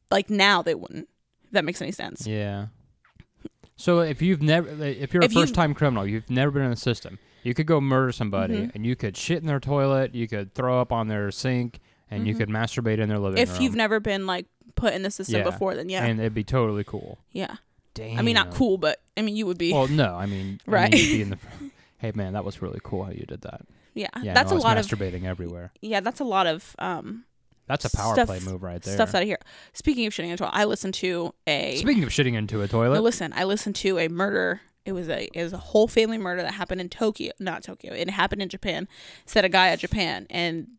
like 0.09 0.29
now 0.29 0.61
they 0.61 0.75
wouldn't 0.75 1.07
if 1.45 1.51
that 1.51 1.65
makes 1.65 1.81
any 1.81 1.91
sense 1.91 2.25
Yeah. 2.27 2.67
So 3.77 4.01
if 4.01 4.21
you've 4.21 4.43
never, 4.43 4.67
if 4.83 5.11
you're 5.11 5.23
a 5.23 5.27
you- 5.27 5.33
first 5.41 5.55
time 5.55 5.73
criminal, 5.73 6.05
you've 6.05 6.29
never 6.29 6.51
been 6.51 6.61
in 6.63 6.69
the 6.69 6.75
system, 6.75 7.17
you 7.41 7.55
could 7.55 7.65
go 7.65 7.81
murder 7.81 8.11
somebody, 8.11 8.53
Mhm. 8.53 8.75
and 8.75 8.85
you 8.85 8.95
could 8.95 9.17
shit 9.17 9.39
in 9.39 9.47
their 9.47 9.59
toilet, 9.59 10.13
you 10.13 10.27
could 10.27 10.53
throw 10.53 10.79
up 10.79 10.91
on 10.91 11.07
their 11.07 11.31
sink, 11.31 11.79
and 12.11 12.27
you 12.27 12.35
Mhm. 12.35 12.37
could 12.37 12.49
masturbate 12.49 12.99
in 12.99 13.09
their 13.09 13.17
living 13.17 13.39
if 13.41 13.49
room. 13.49 13.55
If 13.55 13.61
you've 13.63 13.75
never 13.75 13.99
been 13.99 14.27
like 14.27 14.45
put 14.75 14.93
in 14.93 15.01
the 15.01 15.09
system 15.09 15.37
Yeah. 15.39 15.43
before 15.43 15.73
then 15.75 15.89
yeah 15.89 16.05
and 16.05 16.19
it'd 16.19 16.33
be 16.35 16.43
totally 16.43 16.83
cool. 16.83 17.17
yeah 17.31 17.55
Damn. 17.95 18.19
i 18.19 18.21
mean 18.21 18.35
not 18.35 18.51
cool 18.51 18.77
but 18.77 19.01
i 19.17 19.21
mean 19.21 19.35
you 19.35 19.45
would 19.47 19.57
be 19.57 19.73
Well, 19.73 19.87
no, 19.87 20.15
I 20.15 20.25
mean, 20.27 20.59
I 20.67 20.71
Right. 20.71 20.93
mean, 20.93 21.01
you'd 21.05 21.15
be 21.15 21.21
in 21.23 21.29
the. 21.31 21.37
Hey 21.97 22.11
man, 22.15 22.33
that 22.33 22.45
was 22.45 22.61
really 22.61 22.79
cool 22.83 23.03
how 23.05 23.11
you 23.11 23.25
did 23.27 23.41
that. 23.41 23.61
Yeah, 23.93 24.07
Yeah, 24.21 24.33
that's 24.33 24.51
no, 24.51 24.57
a 24.57 24.59
lot 24.59 24.77
of 24.77 24.85
masturbating 24.85 25.23
everywhere. 25.25 25.71
yeah 25.81 25.99
that's 25.99 26.19
a 26.19 26.23
lot 26.23 26.47
of 26.47 26.75
um 26.79 27.25
That's 27.67 27.85
a 27.85 27.89
power 27.95 28.13
stuff- 28.15 28.27
play 28.27 28.39
move 28.39 28.63
right 28.63 28.81
there. 28.81 28.93
stuff 28.93 29.11
that 29.11 29.21
i 29.21 29.25
hear 29.25 29.39
speaking 29.73 30.05
of 30.05 30.13
shitting 30.13 30.29
into 30.29 30.45
i 30.45 30.63
listened 30.65 30.93
to 30.95 31.33
a 31.47 31.77
Speaking 31.77 32.03
of 32.03 32.09
shitting 32.09 32.33
into 32.35 32.61
a 32.61 32.67
toilet, 32.67 32.95
No, 32.95 33.01
listen, 33.01 33.33
I 33.35 33.43
listened 33.43 33.75
to 33.77 33.97
a 33.99 34.07
murder. 34.07 34.61
It 34.85 34.93
was 34.93 35.09
a 35.09 35.29
it 35.37 35.43
was 35.43 35.53
a 35.53 35.57
whole 35.57 35.87
family 35.87 36.17
murder 36.17 36.41
that 36.41 36.53
happened 36.55 36.81
in 36.81 36.89
Tokyo, 36.89 37.31
not 37.39 37.61
Tokyo. 37.63 37.93
It 37.93 38.09
happened 38.09 38.41
in 38.41 38.49
Japan. 38.49 38.87
Said 39.27 39.45
a 39.45 39.49
guy 39.49 39.67
at 39.69 39.77
Japan, 39.79 40.25
and 40.31 40.69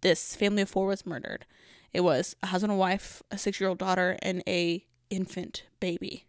this 0.00 0.34
family 0.34 0.62
of 0.62 0.68
four 0.68 0.86
was 0.88 1.06
murdered. 1.06 1.46
It 1.92 2.00
was 2.00 2.34
a 2.42 2.48
husband 2.48 2.72
and 2.72 2.80
wife, 2.80 3.22
a 3.30 3.38
six 3.38 3.60
year 3.60 3.68
old 3.68 3.78
daughter, 3.78 4.16
and 4.22 4.42
a 4.48 4.84
infant 5.08 5.62
baby. 5.78 6.24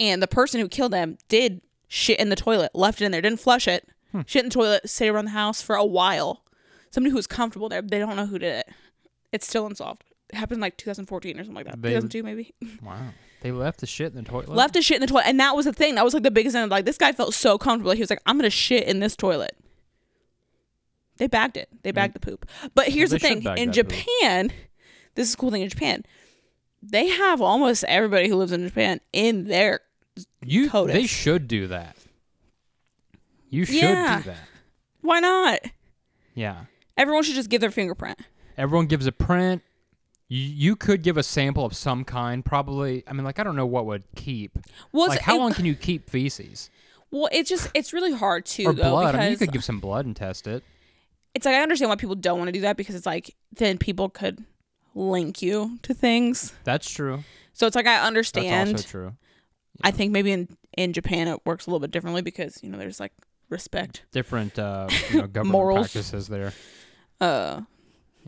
And 0.00 0.22
the 0.22 0.26
person 0.26 0.60
who 0.60 0.68
killed 0.68 0.92
them 0.92 1.18
did 1.28 1.60
shit 1.88 2.18
in 2.18 2.30
the 2.30 2.36
toilet, 2.36 2.70
left 2.74 3.02
it 3.02 3.04
in 3.04 3.12
there, 3.12 3.20
didn't 3.20 3.40
flush 3.40 3.68
it, 3.68 3.86
Hmm. 4.14 4.20
shit 4.26 4.44
in 4.44 4.48
the 4.48 4.54
toilet, 4.54 4.88
stayed 4.88 5.08
around 5.08 5.24
the 5.26 5.30
house 5.32 5.60
for 5.60 5.74
a 5.76 5.84
while. 5.84 6.42
somebody 6.90 7.10
who 7.10 7.16
was 7.16 7.26
comfortable 7.26 7.68
there. 7.68 7.82
They 7.82 7.98
don't 7.98 8.14
know 8.14 8.26
who 8.26 8.38
did 8.38 8.60
it. 8.60 8.68
It's 9.32 9.46
still 9.48 9.66
unsolved. 9.66 10.04
It 10.30 10.36
happened 10.36 10.58
in 10.58 10.60
like 10.62 10.76
2014 10.76 11.36
or 11.36 11.42
something 11.42 11.54
like 11.54 11.66
that. 11.66 11.82
They- 11.82 11.90
2002 11.90 12.22
maybe. 12.22 12.54
Wow. 12.82 12.98
They 13.40 13.50
left 13.52 13.80
the 13.80 13.86
shit 13.86 14.14
in 14.14 14.24
the 14.24 14.30
toilet. 14.30 14.48
Left 14.48 14.72
the 14.72 14.80
shit 14.80 14.94
in 14.96 15.00
the 15.02 15.06
toilet, 15.06 15.26
and 15.26 15.38
that 15.38 15.54
was 15.54 15.66
the 15.66 15.72
thing. 15.72 15.96
That 15.96 16.04
was 16.04 16.14
like 16.14 16.22
the 16.22 16.30
biggest 16.30 16.54
thing. 16.54 16.66
Like 16.70 16.86
this 16.86 16.96
guy 16.96 17.12
felt 17.12 17.34
so 17.34 17.58
comfortable. 17.58 17.92
He 17.92 18.00
was 18.00 18.08
like, 18.08 18.22
"I'm 18.24 18.38
gonna 18.38 18.48
shit 18.48 18.88
in 18.88 19.00
this 19.00 19.14
toilet." 19.16 19.54
They 21.18 21.26
bagged 21.26 21.58
it. 21.58 21.68
They 21.82 21.92
bagged 21.92 22.14
the 22.14 22.20
poop. 22.20 22.46
But 22.74 22.88
here's 22.88 23.10
they 23.10 23.18
the 23.18 23.20
thing: 23.20 23.38
in 23.38 23.44
that 23.44 23.58
poop. 23.58 23.72
Japan, 23.74 24.50
this 25.14 25.28
is 25.28 25.34
a 25.34 25.36
cool 25.36 25.50
thing 25.50 25.60
in 25.60 25.68
Japan. 25.68 26.04
They 26.82 27.08
have 27.08 27.42
almost 27.42 27.84
everybody 27.84 28.28
who 28.28 28.36
lives 28.36 28.52
in 28.52 28.66
Japan 28.66 29.00
in 29.12 29.44
their 29.44 29.80
You. 30.42 30.70
CODIS. 30.70 30.92
They 30.94 31.06
should 31.06 31.46
do 31.46 31.66
that. 31.66 31.96
You 33.54 33.64
should 33.64 33.76
Yeah. 33.76 34.18
do 34.18 34.30
that. 34.30 34.38
Why 35.00 35.20
not? 35.20 35.60
Yeah. 36.34 36.64
Everyone 36.96 37.22
should 37.22 37.34
just 37.34 37.50
give 37.50 37.60
their 37.60 37.70
fingerprint. 37.70 38.18
Everyone 38.56 38.86
gives 38.86 39.06
a 39.06 39.12
print. 39.12 39.62
You, 40.28 40.40
you 40.40 40.76
could 40.76 41.02
give 41.02 41.16
a 41.16 41.22
sample 41.22 41.64
of 41.64 41.74
some 41.76 42.04
kind, 42.04 42.44
probably. 42.44 43.04
I 43.06 43.12
mean, 43.12 43.24
like 43.24 43.38
I 43.38 43.42
don't 43.44 43.56
know 43.56 43.66
what 43.66 43.86
would 43.86 44.04
keep. 44.16 44.58
Well, 44.92 45.08
like 45.08 45.20
how 45.20 45.36
it- 45.36 45.38
long 45.38 45.52
can 45.54 45.64
you 45.64 45.74
keep 45.74 46.08
feces 46.08 46.70
Well, 47.10 47.28
it's 47.32 47.48
just 47.50 47.70
it's 47.74 47.92
really 47.92 48.12
hard 48.12 48.46
to 48.46 48.64
or 48.64 48.72
though 48.72 48.90
blood? 48.90 49.14
I 49.14 49.18
mean, 49.18 49.22
you 49.30 49.36
because 49.36 49.46
could 49.48 49.52
give 49.52 49.64
some 49.64 49.80
blood 49.80 50.06
and 50.06 50.16
test 50.16 50.46
it. 50.46 50.62
it's 51.34 51.44
like 51.46 51.54
I 51.54 51.62
understand 51.62 51.90
why 51.90 51.96
people 51.96 52.14
don't 52.16 52.38
want 52.38 52.48
to 52.48 52.52
do 52.52 52.62
that 52.62 52.76
because 52.76 52.94
it's 52.94 53.06
like 53.06 53.34
then 53.52 53.76
people 53.78 54.08
could 54.08 54.42
link 54.94 55.42
you 55.42 55.78
to 55.82 55.92
things. 55.94 56.52
That's 56.64 56.90
true. 56.90 57.22
So 57.52 57.66
it's 57.66 57.76
like 57.76 57.86
I 57.86 58.04
understand. 58.06 58.46
That's 58.46 58.68
understand. 58.70 59.04
also 59.06 59.10
true. 59.10 59.16
I 59.82 59.90
think 59.90 60.10
maybe 60.12 60.32
in 60.32 60.56
in 60.76 60.92
Japan 60.92 61.28
it 61.28 61.40
works 61.44 61.66
a 61.66 61.70
little 61.70 61.80
bit 61.80 61.90
differently 61.90 62.22
because 62.22 62.60
you 62.62 62.70
know 62.70 62.78
there's 62.78 62.98
like 63.00 63.12
respect, 63.54 64.02
Different, 64.12 64.58
uh, 64.58 64.88
you 65.10 65.20
know, 65.22 65.26
government 65.26 65.52
Morals. 65.52 65.92
practices 65.92 66.28
there. 66.28 66.52
uh, 67.20 67.62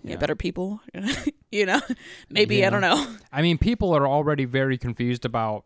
yeah, 0.03 0.13
Yeah. 0.13 0.17
better 0.17 0.35
people. 0.37 0.81
you 1.53 1.67
know, 1.67 1.81
maybe 2.31 2.57
Yeah. 2.57 2.69
I 2.69 2.71
don't 2.71 2.81
know. 2.81 3.17
I 3.33 3.43
mean, 3.43 3.59
people 3.59 3.95
are 3.95 4.07
already 4.07 4.45
very 4.47 4.79
confused 4.79 5.25
about 5.25 5.65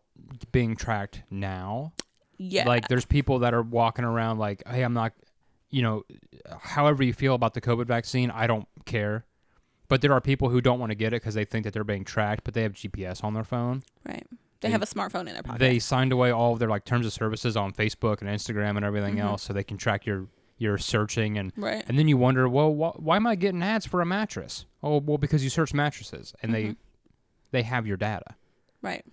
being 0.51 0.75
tracked 0.75 1.21
now. 1.29 1.93
Yeah, 2.37 2.67
Like, 2.67 2.87
there's 2.87 3.05
people 3.05 3.39
that 3.39 3.53
are 3.53 3.61
walking 3.61 4.03
around 4.03 4.39
like, 4.39 4.63
"Hey, 4.67 4.81
I'm 4.81 4.93
not," 4.93 5.13
you 5.69 5.83
know, 5.83 6.03
however 6.59 7.03
you 7.03 7.13
feel 7.13 7.35
about 7.35 7.53
the 7.53 7.61
COVID 7.61 7.85
vaccine, 7.85 8.31
I 8.31 8.47
don't 8.47 8.67
care. 8.85 9.25
But 9.87 10.01
there 10.01 10.11
are 10.13 10.21
people 10.21 10.49
who 10.49 10.59
don't 10.61 10.79
want 10.79 10.89
to 10.89 10.95
get 10.95 11.13
it 11.13 11.21
because 11.21 11.35
they 11.35 11.45
think 11.45 11.65
that 11.65 11.73
they're 11.73 11.83
being 11.83 12.03
tracked, 12.05 12.43
but 12.43 12.53
they 12.55 12.63
have 12.63 12.73
GPS 12.73 13.23
on 13.23 13.33
their 13.35 13.43
phone. 13.43 13.83
right. 14.07 14.25
They 14.61 14.69
have 14.69 14.81
a 14.81 14.85
smartphone 14.85 15.27
in 15.27 15.33
their 15.33 15.43
pocket. 15.43 15.59
They 15.59 15.79
signed 15.79 16.11
away 16.13 16.31
all 16.31 16.53
of 16.53 16.59
their 16.59 16.69
like 16.69 16.85
terms 16.85 17.05
of 17.05 17.13
services 17.13 17.57
on 17.57 17.73
Facebook 17.73 18.21
and 18.21 18.29
Instagram 18.29 18.75
and 18.77 18.85
everything 18.85 19.15
Mm-hmm. 19.15 19.27
else, 19.27 19.43
so 19.43 19.53
they 19.53 19.63
can 19.63 19.77
track 19.77 20.05
your 20.05 20.27
your 20.57 20.77
searching 20.77 21.37
and 21.39 21.51
right. 21.57 21.83
and 21.87 21.97
then 21.97 22.07
you 22.07 22.17
wonder, 22.17 22.47
well, 22.47 22.71
wh- 22.71 22.99
why 23.01 23.15
am 23.15 23.25
I 23.25 23.33
getting 23.35 23.63
ads 23.63 23.85
for 23.87 23.99
a 24.01 24.05
mattress? 24.05 24.65
Oh, 24.83 24.99
well, 24.99 25.17
because 25.17 25.43
you 25.43 25.49
search 25.49 25.73
mattresses 25.73 26.33
and 26.43 26.51
Mm-hmm. 26.53 26.69
they 26.69 26.75
they 27.51 27.63
have 27.63 27.85
your 27.87 27.97
data. 27.97 28.35
Right. 28.81 29.03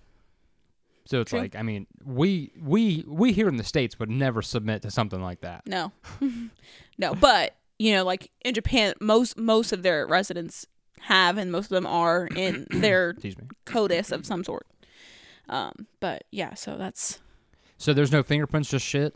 So 1.07 1.23
it's 1.23 1.31
True. 1.31 1.41
like, 1.41 1.57
I 1.57 1.63
mean, 1.63 1.87
we 2.05 2.53
we 2.61 3.03
we 3.09 3.33
here 3.33 3.49
in 3.49 3.57
the 3.57 3.65
states 3.65 3.99
would 3.99 4.11
never 4.11 4.43
submit 4.43 4.83
to 4.83 4.91
something 4.91 5.23
like 5.23 5.41
that. 5.41 5.67
No. 5.67 5.93
no, 6.99 7.15
but 7.15 7.55
you 7.79 7.93
know, 7.95 8.05
like 8.05 8.31
in 8.45 8.53
Japan, 8.53 8.93
most 9.01 9.39
most 9.39 9.73
of 9.73 9.83
their 9.83 10.07
residents 10.07 10.67
have, 11.01 11.39
and 11.39 11.51
most 11.51 11.67
of 11.67 11.71
them 11.71 11.87
are 11.87 12.27
in 12.37 12.67
their. 12.71 13.15
CODIS 13.65 14.13
of 14.13 14.27
some 14.27 14.45
sort. 14.45 14.67
Um, 15.49 15.87
but 16.01 16.25
yeah, 16.31 16.55
so 16.55 16.77
that's 16.77 17.19
So 17.79 17.93
there's 17.95 18.13
no 18.13 18.23
fingerprints, 18.23 18.69
just 18.71 18.85
shit. 18.85 19.15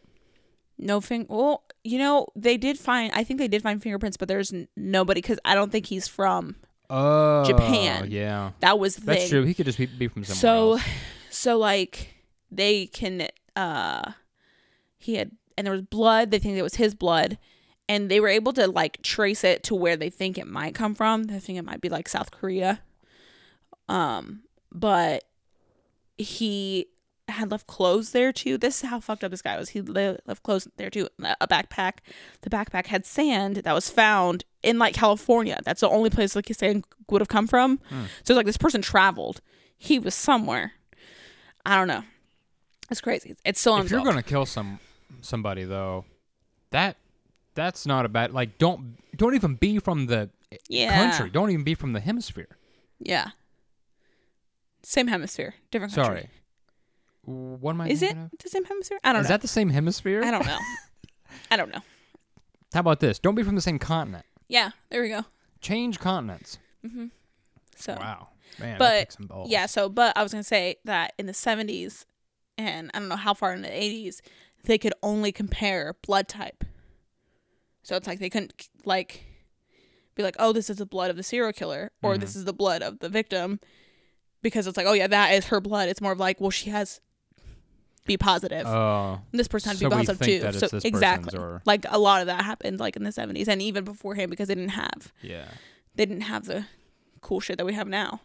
no 0.78 1.00
thing. 1.00 1.26
Well, 1.28 1.64
you 1.84 1.98
know, 1.98 2.28
they 2.36 2.56
did 2.56 2.78
find. 2.78 3.12
I 3.14 3.24
think 3.24 3.38
they 3.38 3.48
did 3.48 3.62
find 3.62 3.82
fingerprints, 3.82 4.16
but 4.16 4.28
there's 4.28 4.52
n- 4.52 4.68
nobody 4.76 5.20
because 5.20 5.38
I 5.44 5.54
don't 5.54 5.70
think 5.72 5.86
he's 5.86 6.08
from. 6.08 6.56
Oh, 6.90 7.44
Japan. 7.44 8.08
Yeah, 8.10 8.50
That 8.60 8.78
was 8.78 8.96
the 8.96 9.06
that's 9.06 9.22
thing. 9.22 9.30
true. 9.30 9.42
He 9.44 9.54
could 9.54 9.66
just 9.66 9.78
be, 9.78 9.86
be 9.86 10.08
from 10.08 10.24
somewhere 10.24 10.40
so 10.40 10.72
else. 10.72 10.82
so 11.30 11.58
like 11.58 12.14
they 12.50 12.86
can 12.86 13.28
uh 13.56 14.12
he 14.98 15.14
had 15.14 15.30
and 15.56 15.66
there 15.66 15.72
was 15.72 15.80
blood 15.82 16.30
they 16.30 16.38
think 16.38 16.56
it 16.58 16.62
was 16.62 16.74
his 16.74 16.94
blood 16.94 17.38
and 17.88 18.10
they 18.10 18.20
were 18.20 18.28
able 18.28 18.52
to 18.52 18.66
like 18.66 19.00
trace 19.02 19.42
it 19.42 19.62
to 19.64 19.74
where 19.74 19.96
they 19.96 20.10
think 20.10 20.36
it 20.36 20.46
might 20.46 20.74
come 20.74 20.94
from 20.94 21.24
they 21.24 21.38
think 21.38 21.58
it 21.58 21.64
might 21.64 21.80
be 21.80 21.88
like 21.88 22.08
south 22.08 22.30
korea 22.30 22.80
um 23.88 24.42
but 24.70 25.24
he 26.22 26.88
had 27.28 27.50
left 27.50 27.66
clothes 27.66 28.12
there 28.12 28.32
too. 28.32 28.58
This 28.58 28.82
is 28.82 28.90
how 28.90 29.00
fucked 29.00 29.24
up 29.24 29.30
this 29.30 29.42
guy 29.42 29.56
was. 29.58 29.70
He 29.70 29.80
left 29.80 30.42
clothes 30.42 30.68
there 30.76 30.90
too. 30.90 31.08
A 31.40 31.48
backpack. 31.48 31.98
The 32.42 32.50
backpack 32.50 32.86
had 32.86 33.06
sand 33.06 33.56
that 33.56 33.74
was 33.74 33.90
found 33.90 34.44
in 34.62 34.78
like 34.78 34.94
california. 34.94 35.58
That's 35.64 35.80
the 35.80 35.88
only 35.88 36.10
place 36.10 36.36
like 36.36 36.48
he's 36.48 36.58
saying 36.58 36.84
would 37.10 37.20
have 37.20 37.28
come 37.28 37.46
from. 37.46 37.78
Hmm. 37.88 38.04
so 38.22 38.32
it's 38.32 38.36
like 38.36 38.46
this 38.46 38.56
person 38.56 38.82
traveled. 38.82 39.40
He 39.76 39.98
was 39.98 40.14
somewhere. 40.14 40.72
I 41.66 41.76
don't 41.76 41.88
know. 41.88 42.04
It's 42.90 43.00
crazy. 43.00 43.36
It's 43.44 43.60
still 43.60 43.78
If 43.78 43.90
you're 43.90 44.04
gonna 44.04 44.22
kill 44.22 44.46
some 44.46 44.78
somebody 45.20 45.64
though, 45.64 46.04
that 46.70 46.96
that's 47.54 47.86
not 47.86 48.04
a 48.04 48.08
bad. 48.08 48.32
Like, 48.32 48.58
don't 48.58 48.96
don't 49.16 49.34
even 49.34 49.54
be 49.54 49.78
from 49.78 50.06
the 50.06 50.30
yeah. 50.68 50.94
country. 50.94 51.30
Don't 51.30 51.50
even 51.50 51.64
be 51.64 51.74
from 51.74 51.92
the 51.92 52.00
hemisphere. 52.00 52.48
yeah 52.98 53.30
same 54.82 55.06
hemisphere 55.08 55.54
different 55.70 55.94
country 55.94 56.14
Sorry. 56.22 56.30
What 57.24 57.72
am 57.72 57.80
I? 57.82 57.88
is 57.88 58.02
it 58.02 58.06
thinking 58.06 58.24
of? 58.24 58.38
the 58.42 58.48
same 58.48 58.64
hemisphere 58.64 58.98
i 59.04 59.12
don't 59.12 59.14
know. 59.14 59.20
Is 59.20 59.28
know 59.28 59.34
that 59.34 59.42
the 59.42 59.48
same 59.48 59.70
hemisphere? 59.70 60.22
i 60.24 60.30
don't 60.30 60.44
know 60.46 60.58
i 61.50 61.56
don't 61.56 61.72
know 61.72 61.80
How 62.74 62.80
about 62.80 63.00
this? 63.00 63.18
Don't 63.18 63.34
be 63.34 63.42
from 63.42 63.54
the 63.54 63.60
same 63.60 63.78
continent. 63.78 64.24
yeah 64.48 64.70
there 64.90 65.02
we 65.02 65.08
go 65.08 65.24
Change 65.60 66.00
continents. 66.00 66.58
Mm-hmm. 66.84 67.06
so 67.76 67.96
Wow, 68.00 68.28
man, 68.58 68.70
that 68.72 68.78
But, 68.80 68.98
takes 68.98 69.16
some 69.16 69.26
balls. 69.26 69.48
Yeah, 69.48 69.66
so 69.66 69.88
but 69.88 70.16
I 70.18 70.22
was 70.24 70.32
gonna 70.32 70.42
say 70.42 70.76
that 70.84 71.12
in 71.18 71.26
the 71.26 71.34
seventies 71.34 72.04
and 72.58 72.90
I 72.92 72.98
don't 72.98 73.08
know 73.08 73.14
how 73.16 73.32
far 73.34 73.52
in 73.54 73.62
the 73.62 73.70
eighties, 73.72 74.20
they 74.64 74.76
could 74.78 74.92
only 75.04 75.30
compare 75.30 75.94
blood 76.04 76.26
type. 76.26 76.64
So 77.84 77.94
it's 77.94 78.08
like 78.08 78.18
they 78.18 78.28
couldn't 78.30 78.68
like 78.84 79.24
be 80.16 80.24
like, 80.24 80.34
Oh, 80.40 80.52
this 80.52 80.68
is 80.68 80.78
the 80.78 80.86
blood 80.86 81.10
of 81.10 81.16
the 81.16 81.22
serial 81.22 81.52
killer 81.52 81.92
or 82.02 82.12
mm-hmm. 82.14 82.20
this 82.20 82.34
is 82.34 82.44
the 82.44 82.52
blood 82.52 82.82
of 82.82 82.98
the 82.98 83.08
victim 83.08 83.60
because 84.43 84.66
it's 84.66 84.76
like, 84.76 84.86
Oh 84.86 84.93
yeah, 84.93 85.07
that 85.07 85.32
is 85.34 85.47
her 85.47 85.61
blood. 85.61 85.88
It's 85.88 86.01
more 86.01 86.12
of 86.12 86.18
like, 86.20 86.40
well, 86.40 86.51
she 86.51 86.70
has 86.70 87.01
B 88.05 88.16
positive. 88.18 88.66
Oh, 88.66 89.20
this 89.30 89.47
person 89.49 89.70
had 89.70 89.78
to 89.78 89.84
so 89.84 89.90
B 89.90 89.97
positive 89.97 90.20
too. 90.26 90.38
that 90.40 90.70
So 90.70 90.78
exactly. 90.84 91.38
or- 91.38 91.62
Like 91.64 91.86
a 91.88 91.99
lot 91.99 92.20
of 92.20 92.26
that 92.26 92.45
happened 92.45 92.80
like 92.80 92.97
in 92.97 93.05
the 93.05 93.12
seventies 93.12 93.49
and 93.49 93.62
even 93.62 93.84
beforehand 93.84 94.30
because 94.30 94.49
they 94.49 94.55
didn't 94.55 94.70
have 94.70 95.12
yeah. 95.22 95.47
they 95.95 96.05
didn't 96.07 96.22
have 96.22 96.45
the 96.47 96.64
cool 97.20 97.38
shit 97.40 97.59
that 97.59 97.64
we 97.64 97.74
have 97.74 97.86
now. 97.88 98.20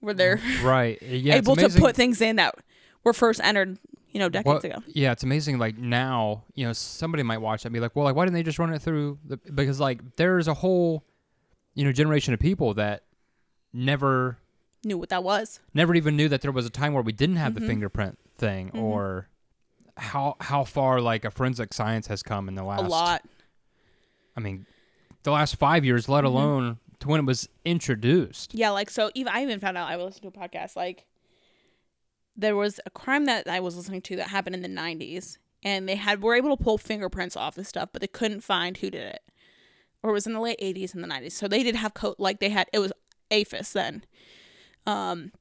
Where 0.00 0.12
they're 0.14 0.36
mm, 0.36 0.62
Right. 0.62 1.00
Yeah. 1.02 1.36
able 1.36 1.56
to 1.56 1.68
put 1.70 1.96
things 1.96 2.20
in 2.20 2.36
that 2.36 2.54
were 3.04 3.14
first 3.14 3.40
entered, 3.42 3.78
you 4.10 4.18
know, 4.20 4.28
decades 4.28 4.62
what- 4.62 4.64
ago. 4.64 4.82
Yeah, 4.88 5.12
it's 5.12 5.22
amazing. 5.22 5.56
Like 5.58 5.78
now, 5.78 6.44
you 6.54 6.66
know, 6.66 6.74
somebody 6.74 7.22
might 7.22 7.38
watch 7.38 7.62
that 7.62 7.68
and 7.68 7.72
be 7.72 7.80
like, 7.80 7.96
"Well, 7.96 8.04
like, 8.04 8.14
why 8.14 8.26
didn't 8.26 8.34
they 8.34 8.42
just 8.42 8.58
run 8.58 8.74
it 8.74 8.80
through?" 8.82 9.18
The 9.24 9.38
because 9.38 9.80
like 9.80 10.16
there's 10.16 10.46
a 10.48 10.54
whole, 10.54 11.04
you 11.74 11.84
know, 11.86 11.92
generation 11.92 12.34
of 12.34 12.40
people 12.40 12.74
that 12.74 13.04
never, 13.72 14.36
Knew 14.84 14.98
what 14.98 15.08
that 15.08 15.24
was. 15.24 15.60
never 15.72 15.94
even 15.94 16.16
knew 16.16 16.28
that 16.28 16.40
there 16.42 16.52
was 16.52 16.66
a 16.66 16.70
time 16.70 16.92
where 16.94 17.02
we 17.02 17.12
didn't 17.12 17.36
have 17.36 17.52
Mm-hmm. 17.54 17.62
the 17.62 17.66
fingerprint 17.68 18.18
thing, 18.36 18.70
or 18.74 19.28
how 19.96 20.36
how 20.40 20.64
far 20.64 21.00
like 21.00 21.24
a 21.24 21.30
forensic 21.30 21.72
science 21.72 22.06
has 22.08 22.22
come 22.22 22.48
in 22.48 22.54
the 22.54 22.64
last 22.64 22.82
a 22.82 22.88
lot. 22.88 23.22
I 24.36 24.40
mean, 24.40 24.66
the 25.22 25.30
last 25.32 25.56
five 25.56 25.84
years, 25.84 26.04
Mm-hmm. 26.04 26.12
let 26.12 26.24
alone 26.24 26.78
to 27.00 27.08
when 27.08 27.20
it 27.20 27.26
was 27.26 27.48
introduced. 27.64 28.54
Yeah, 28.54 28.70
like 28.70 28.90
so 28.90 29.10
even 29.14 29.32
I 29.32 29.42
even 29.42 29.60
found 29.60 29.76
out 29.78 29.88
I 29.90 29.96
listened 29.96 30.22
to 30.22 30.28
a 30.40 30.48
podcast 30.48 30.76
like 30.76 31.06
there 32.36 32.56
was 32.56 32.80
a 32.84 32.90
crime 32.90 33.26
that 33.26 33.46
I 33.48 33.60
was 33.60 33.76
listening 33.76 34.02
to 34.02 34.16
that 34.16 34.28
happened 34.28 34.56
in 34.56 34.62
the 34.62 34.68
90s 34.68 35.38
and 35.62 35.88
they 35.88 35.94
had 35.96 36.20
were 36.22 36.34
able 36.34 36.56
to 36.56 36.62
pull 36.62 36.78
fingerprints 36.78 37.36
off 37.36 37.54
the 37.54 37.64
stuff 37.64 37.90
but 37.92 38.00
they 38.00 38.08
couldn't 38.08 38.40
find 38.42 38.76
who 38.78 38.90
did 38.90 39.02
it. 39.06 39.22
Or 40.02 40.10
it 40.10 40.14
was 40.14 40.26
in 40.26 40.32
the 40.34 40.40
late 40.40 40.58
80s 40.60 40.94
and 40.94 41.02
the 41.02 41.08
90s. 41.08 41.32
So 41.32 41.46
they 41.48 41.62
did 41.62 41.76
have 41.76 41.94
coat 41.94 42.16
like 42.18 42.40
they 42.40 42.48
had 42.50 42.68
it 42.72 42.78
was 42.80 42.92
AFIS 43.30 43.72
then. 43.72 44.04
Um 44.86 45.32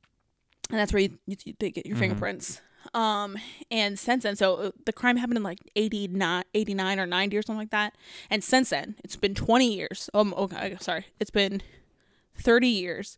and 0.70 0.80
that's 0.80 0.94
where 0.94 1.02
you, 1.02 1.18
you, 1.28 1.54
they 1.60 1.72
get 1.72 1.86
your 1.86 1.98
fingerprints. 1.98 2.62
Um 2.94 3.38
and 3.72 3.98
since 3.98 4.24
then 4.24 4.36
so 4.36 4.56
uh, 4.56 4.72
the 4.86 4.94
crime 4.94 5.18
happened 5.18 5.38
in 5.38 5.44
like 5.44 5.60
89 5.76 6.44
89 6.54 7.00
or 7.00 7.06
90 7.06 7.38
or 7.38 7.42
something 7.42 7.60
like 7.60 7.72
that. 7.72 7.96
And 8.30 8.44
since 8.44 8.70
then 8.70 8.96
it's 9.04 9.16
been 9.16 9.36
20 9.36 9.74
years. 9.74 10.10
Um 10.14 10.34
okay, 10.38 10.78
sorry. 10.80 11.06
It's 11.20 11.32
been 11.32 11.62
30 12.36 12.68
years. 12.68 13.18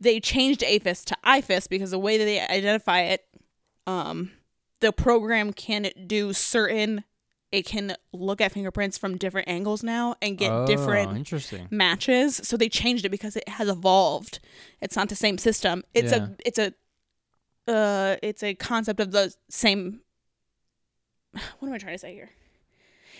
They 0.00 0.20
changed 0.20 0.62
AFIS 0.62 1.04
to 1.06 1.16
IFIS 1.24 1.68
because 1.68 1.90
the 1.90 1.98
way 1.98 2.18
that 2.18 2.24
they 2.24 2.40
identify 2.40 3.00
it, 3.00 3.24
um, 3.86 4.32
the 4.80 4.92
program 4.92 5.52
can 5.52 5.90
do 6.06 6.32
certain, 6.32 7.04
it 7.54 7.64
can 7.64 7.94
look 8.12 8.40
at 8.40 8.50
fingerprints 8.50 8.98
from 8.98 9.16
different 9.16 9.48
angles 9.48 9.84
now 9.84 10.16
and 10.20 10.36
get 10.36 10.50
oh, 10.50 10.66
different 10.66 11.16
Interesting. 11.16 11.68
matches. 11.70 12.40
So 12.42 12.56
they 12.56 12.68
changed 12.68 13.04
it 13.04 13.10
because 13.10 13.36
it 13.36 13.48
has 13.48 13.68
evolved. 13.68 14.40
It's 14.80 14.96
not 14.96 15.08
the 15.08 15.14
same 15.14 15.38
system. 15.38 15.84
It's 15.94 16.10
Yeah. 16.10 16.24
a, 16.24 16.28
it's 16.44 16.58
a, 16.58 16.74
uh, 17.72 18.16
it's 18.22 18.42
a 18.42 18.54
concept 18.54 18.98
of 18.98 19.12
the 19.12 19.32
same. 19.48 20.00
What 21.60 21.68
am 21.68 21.74
I 21.74 21.78
trying 21.78 21.94
to 21.94 21.98
say 21.98 22.12
here? 22.14 22.30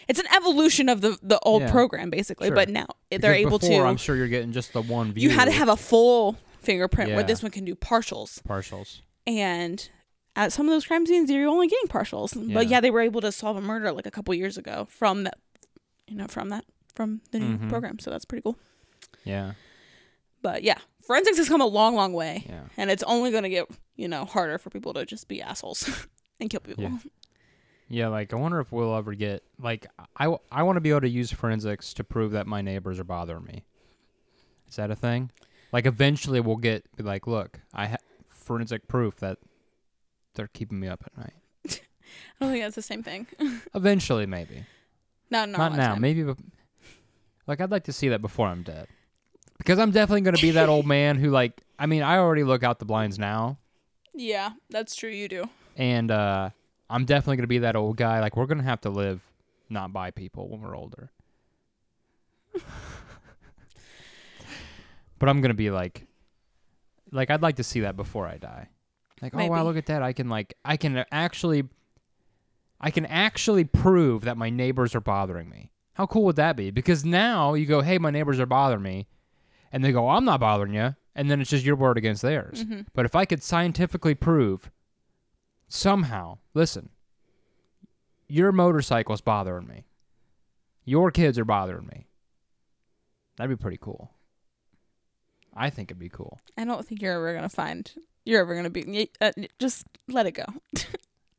it's 0.07 0.19
an 0.19 0.27
evolution 0.37 0.89
of 0.91 1.01
the 1.01 1.17
the 1.23 1.39
old 1.41 1.63
Yeah. 1.63 1.71
program 1.71 2.11
basically. 2.11 2.49
Sure. 2.49 2.55
But 2.57 2.69
now 2.69 2.87
they're 3.11 3.35
able 3.35 3.59
before, 3.59 3.85
to. 3.85 3.89
I'm 3.89 3.97
sure 3.97 4.17
you're 4.17 4.29
getting 4.29 4.53
just 4.53 4.73
the 4.73 4.83
one 4.83 5.13
view. 5.13 5.31
you 5.31 5.35
had 5.35 5.47
to 5.47 5.53
have 5.53 5.69
a 5.69 5.77
full 5.77 6.37
fingerprint 6.61 7.13
where 7.15 7.23
this 7.23 7.43
one 7.43 7.53
can 7.53 7.65
do 7.65 7.75
partials. 7.75 8.43
partials. 8.43 9.01
And 9.27 9.89
at 10.37 10.53
some 10.53 10.67
of 10.67 10.73
those 10.73 10.87
crime 10.87 11.07
scenes, 11.07 11.31
you're 11.31 11.49
only 11.49 11.69
getting 11.69 11.89
partials. 11.89 12.35
But 12.53 12.65
Yeah. 12.67 12.71
yeah, 12.77 12.81
they 12.81 12.91
were 12.91 13.01
able 13.01 13.21
to 13.21 13.31
solve 13.33 13.57
a 13.57 13.61
murder 13.61 13.93
like 13.93 14.07
a 14.07 14.11
couple 14.11 14.35
years 14.35 14.57
ago 14.59 14.87
from 14.91 15.25
that, 15.25 15.39
you 16.09 16.17
know, 16.17 16.27
from 16.27 16.49
that 16.51 16.65
from 16.95 17.21
the 17.33 17.41
new 17.41 17.59
Mhm. 17.59 17.69
program. 17.69 17.99
So 17.99 18.11
that's 18.11 18.25
pretty 18.25 18.43
cool. 18.43 18.57
Yeah, 19.25 19.53
But 20.43 20.63
yeah, 20.63 20.79
forensics 21.03 21.39
has 21.39 21.49
come 21.49 21.61
a 21.61 21.67
long, 21.67 21.95
long 21.95 22.13
way, 22.13 22.45
yeah. 22.49 22.65
and 22.77 22.91
it's 22.91 23.03
only 23.05 23.31
going 23.31 23.43
to 23.45 23.49
get 23.49 23.67
you 23.97 24.09
know 24.09 24.25
harder 24.25 24.59
for 24.59 24.71
people 24.71 24.93
to 24.95 25.07
just 25.07 25.27
be 25.29 25.41
assholes 25.41 25.89
and 26.41 26.51
kill 26.51 26.61
people. 26.61 26.85
Yeah. 26.85 26.99
Yeah, 27.87 28.09
like 28.09 28.33
I 28.33 28.37
wonder 28.37 28.61
if 28.61 28.73
we'll 28.73 28.97
ever 28.97 29.13
get 29.15 29.45
like 29.59 29.87
I 30.17 30.35
I 30.51 30.63
want 30.63 30.77
to 30.77 30.81
be 30.81 30.89
able 30.91 31.03
to 31.03 31.09
use 31.09 31.31
forensics 31.31 31.93
to 31.95 32.03
prove 32.03 32.33
that 32.33 32.47
my 32.47 32.63
neighbors 32.63 32.99
are 32.99 33.05
bothering 33.05 33.45
me. 33.45 33.63
Is 34.69 34.77
that 34.77 34.91
a 34.91 34.97
thing? 34.97 35.31
Like 35.71 35.85
eventually 35.85 36.41
we'll 36.41 36.57
get 36.57 36.87
like, 36.99 37.27
look, 37.27 37.61
I 37.75 37.87
have 37.87 38.01
forensic 38.27 38.89
proof 38.89 39.17
that 39.17 39.39
they're 40.35 40.49
keeping 40.53 40.79
me 40.81 40.89
up 40.89 41.03
at 41.07 41.17
night. 41.17 41.35
I 41.69 42.45
don't 42.45 42.51
think 42.53 42.65
that's 42.65 42.75
the 42.77 42.83
same 42.83 43.03
thing. 43.03 43.27
Eventually, 43.75 44.27
maybe 44.27 44.65
Not 45.31 45.49
not 45.49 45.73
now. 45.73 45.77
lifetime. 45.91 46.01
Maybe, 46.01 46.25
like 47.47 47.61
I'd 47.61 47.71
like 47.71 47.85
to 47.85 47.93
see 47.93 48.09
that 48.11 48.21
before 48.23 48.47
I'm 48.49 48.63
dead, 48.63 48.89
because 49.59 49.79
I'm 49.79 49.91
definitely 49.91 50.23
going 50.23 50.37
to 50.37 50.43
be 50.43 50.53
that 50.53 50.69
old 50.69 50.87
man 50.87 51.17
who 51.19 51.31
like. 51.31 51.61
I 51.79 51.87
mean, 51.87 52.03
I 52.03 52.19
already 52.19 52.45
look 52.45 52.63
out 52.63 52.79
the 52.79 52.85
blinds 52.85 53.19
now, 53.19 53.59
Yeah, 54.15 54.51
that's 54.71 54.95
true. 54.95 55.11
You 55.11 55.29
do. 55.29 55.45
and 55.77 56.11
uh 56.11 56.51
I'm 56.89 57.05
definitely 57.07 57.37
going 57.37 57.45
to 57.45 57.49
be 57.49 57.59
that 57.59 57.75
old 57.77 57.97
guy. 57.97 58.21
Like 58.21 58.37
we're 58.37 58.47
going 58.47 58.59
to 58.59 58.65
have 58.65 58.81
to 58.83 58.91
live 58.91 59.21
not 59.69 59.93
by 59.93 60.11
people 60.13 60.49
when 60.49 60.61
we're 60.61 60.77
older. 60.77 61.11
but 65.19 65.29
I'm 65.29 65.41
going 65.41 65.49
to 65.51 65.55
be 65.55 65.71
like 65.71 66.07
like 67.11 67.31
I'd 67.31 67.43
like 67.43 67.57
to 67.57 67.65
see 67.65 67.81
that 67.81 67.97
before 67.97 68.27
I 68.29 68.37
die. 68.37 68.69
Like, 69.23 69.35
oh 69.35 69.47
wow, 69.47 69.65
look 69.65 69.77
at 69.77 69.87
that. 69.87 70.03
I 70.03 70.13
can 70.13 70.29
like 70.29 70.55
I 70.65 70.77
can 70.77 71.05
actually 71.11 71.65
I 72.81 72.91
can 72.91 73.07
actually 73.07 73.65
prove 73.65 74.23
that 74.25 74.37
my 74.37 74.51
neighbors 74.51 74.95
are 74.95 75.01
bothering 75.01 75.49
me. 75.49 75.71
How 75.95 76.07
cool 76.07 76.25
would 76.25 76.37
that 76.37 76.57
be? 76.57 76.71
Because 76.71 77.05
now 77.05 77.55
you 77.55 77.67
go, 77.67 77.81
"Hey, 77.81 77.99
my 77.99 78.11
neighbors 78.11 78.41
are 78.41 78.47
bothering 78.47 78.83
me." 78.83 79.07
And 79.73 79.85
they 79.85 79.93
go, 79.93 80.09
"I'm 80.09 80.25
not 80.25 80.41
bothering 80.41 80.75
you." 80.75 80.95
And 81.15 81.31
then 81.31 81.41
it's 81.41 81.51
just 81.51 81.65
your 81.65 81.77
word 81.77 81.97
against 81.97 82.23
theirs. 82.23 82.65
Mm-hmm. 82.65 82.83
But 82.93 83.05
if 83.07 83.15
I 83.15 83.25
could 83.25 83.43
scientifically 83.43 84.15
prove 84.15 84.71
somehow, 85.69 86.39
listen, 86.53 86.89
your 88.27 88.51
motorcycle's 88.51 89.21
bothering 89.21 89.69
me. 89.69 89.85
Your 90.85 91.11
kids 91.11 91.39
are 91.39 91.45
bothering 91.45 91.87
me. 91.87 92.09
That'd 93.37 93.57
be 93.57 93.61
pretty 93.61 93.79
cool. 93.81 94.11
I 95.55 95.71
think 95.71 95.91
it'd 95.91 96.01
be 96.01 96.09
cool. 96.09 96.41
I 96.59 96.65
don't 96.65 96.85
think 96.85 97.01
you're 97.01 97.15
ever 97.15 97.33
gonna 97.33 97.49
find. 97.49 97.91
You're 98.25 98.41
ever 98.41 98.55
gonna 98.55 98.71
be. 98.71 99.11
Uh, 99.21 99.33
just 99.59 99.85
let 100.09 100.27
it 100.27 100.33
go. 100.33 100.45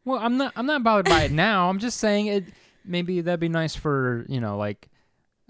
Well, 0.06 0.20
I'm 0.20 0.38
not 0.38 0.54
I'm 0.56 0.68
not 0.68 0.84
bothered 0.84 1.10
by 1.10 1.24
it 1.24 1.32
now. 1.32 1.68
I'm 1.68 1.80
just 1.80 1.98
saying 1.98 2.28
it 2.28 2.44
maybe 2.86 3.22
that'd 3.22 3.40
be 3.40 3.50
nice 3.50 3.76
for, 3.76 4.24
you 4.30 4.40
know, 4.40 4.56
like 4.56 4.88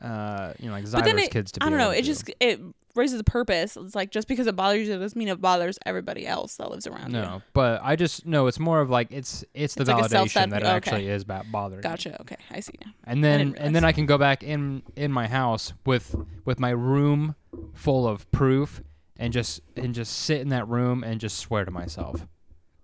uh, 0.01 0.53
you 0.59 0.67
know, 0.67 0.71
like 0.71 0.85
Zyra's 0.85 1.23
it, 1.25 1.31
kids 1.31 1.51
to 1.53 1.59
be 1.59 1.65
I 1.65 1.69
don't 1.69 1.77
know. 1.77 1.89
It 1.91 1.97
to. 1.97 2.01
just 2.03 2.31
it 2.39 2.61
raises 2.95 3.17
the 3.17 3.25
purpose. 3.25 3.75
It's 3.75 3.95
like 3.95 4.11
just 4.11 4.29
because 4.29 4.47
it 4.47 4.55
bothers 4.55 4.87
you 4.87 4.97
doesn't 4.97 5.17
mean 5.19 5.27
it 5.27 5.41
bothers 5.41 5.77
everybody 5.85 6.25
else 6.25 6.55
that 6.55 6.71
lives 6.71 6.87
around 6.87 7.13
you. 7.13 7.19
no, 7.19 7.41
but 7.51 7.81
I 7.83 7.97
just 7.97 8.25
no. 8.25 8.47
It's 8.47 8.57
more 8.59 8.79
of 8.79 8.89
like 8.89 9.09
it's 9.11 9.43
it's 9.53 9.75
the 9.75 9.81
It's 9.81 9.89
validation 9.89 10.09
self-sat- 10.09 10.49
that 10.51 10.61
it 10.61 10.65
okay. 10.65 10.73
actually 10.73 11.07
is 11.09 11.23
about 11.23 11.51
bothering. 11.51 11.79
me. 11.79 11.83
Gotcha. 11.83 12.21
Okay, 12.21 12.37
I 12.49 12.61
see 12.61 12.75
now. 12.85 12.91
and 13.03 13.21
then 13.21 13.55
and 13.57 13.75
then. 13.75 13.83
I 13.83 13.91
can 13.91 14.05
go 14.05 14.17
back 14.17 14.41
in 14.41 14.83
in 14.95 15.11
my 15.11 15.27
house 15.27 15.73
with 15.85 16.15
with 16.45 16.61
my 16.61 16.69
room 16.71 17.35
full 17.73 18.07
of 18.07 18.31
proof 18.31 18.81
and 19.17 19.31
just 19.33 19.61
and 19.75 19.93
just 19.93 20.13
sit 20.13 20.41
in 20.41 20.49
that 20.49 20.67
room 20.67 21.03
and 21.03 21.19
just 21.19 21.37
swear 21.37 21.65
to 21.65 21.71
myself, 21.71 22.25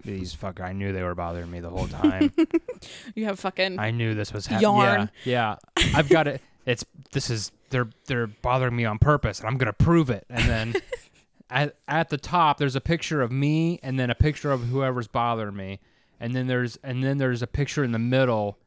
these 0.04 0.36
fucker, 0.36 0.62
I 0.62 0.74
knew 0.74 0.92
they 0.92 1.04
were 1.04 1.16
bothering 1.16 1.52
me 1.52 1.60
the 1.60 1.70
whole 1.70 1.88
time. 1.88 2.32
You 3.14 3.26
have 3.26 3.40
fucking. 3.40 3.78
I 3.78 3.92
knew 3.92 4.16
this 4.16 4.34
was 4.34 4.48
happening. 4.48 4.72
Yarn. 4.72 5.12
Yeah, 5.24 5.58
yeah. 5.78 5.92
I've 5.96 6.10
got 6.10 6.28
it. 6.28 6.42
It's 6.66 6.84
this 7.12 7.30
is 7.30 7.52
they're 7.70 7.90
they're 8.08 8.28
bothering 8.28 8.76
me 8.76 8.86
on 8.86 8.98
purpose, 8.98 9.40
and 9.40 9.48
I'm 9.48 9.58
gonna 9.58 9.74
prove 9.74 10.10
it. 10.10 10.26
And 10.30 10.50
then 10.50 10.74
at 11.52 11.76
at 11.88 12.10
the 12.10 12.18
top, 12.18 12.58
there's 12.58 12.76
a 12.76 12.82
picture 12.82 13.22
of 13.22 13.32
me, 13.32 13.80
and 13.84 14.00
then 14.00 14.10
a 14.10 14.16
picture 14.16 14.52
of 14.52 14.64
whoever's 14.64 15.08
bothering 15.08 15.56
me, 15.56 15.80
and 16.20 16.36
then 16.36 16.48
there's 16.48 16.78
and 16.84 17.04
then 17.04 17.18
there's 17.18 17.44
a 17.44 17.48
picture 17.48 17.84
in 17.84 17.92
the 17.92 18.00
middle, 18.00 18.58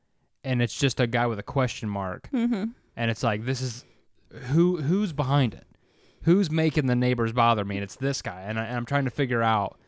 and 0.44 0.62
it's 0.62 0.78
just 0.78 1.00
a 1.00 1.06
guy 1.08 1.26
with 1.26 1.40
a 1.40 1.44
question 1.44 1.88
mark, 1.88 2.28
mm-hmm. 2.32 2.66
and 2.96 3.10
it's 3.10 3.24
like 3.24 3.44
this 3.44 3.60
is 3.60 3.84
who 4.30 4.80
who's 4.80 5.12
behind 5.12 5.54
it, 5.54 5.66
who's 6.24 6.50
making 6.50 6.86
the 6.86 6.94
neighbors 6.96 7.32
bother 7.32 7.64
me, 7.64 7.76
and 7.76 7.84
it's 7.84 7.96
this 7.96 8.20
guy, 8.22 8.42
and, 8.42 8.58
I, 8.58 8.64
and 8.64 8.76
I'm 8.76 8.86
trying 8.86 9.04
to 9.04 9.10
figure 9.10 9.42
out 9.42 9.78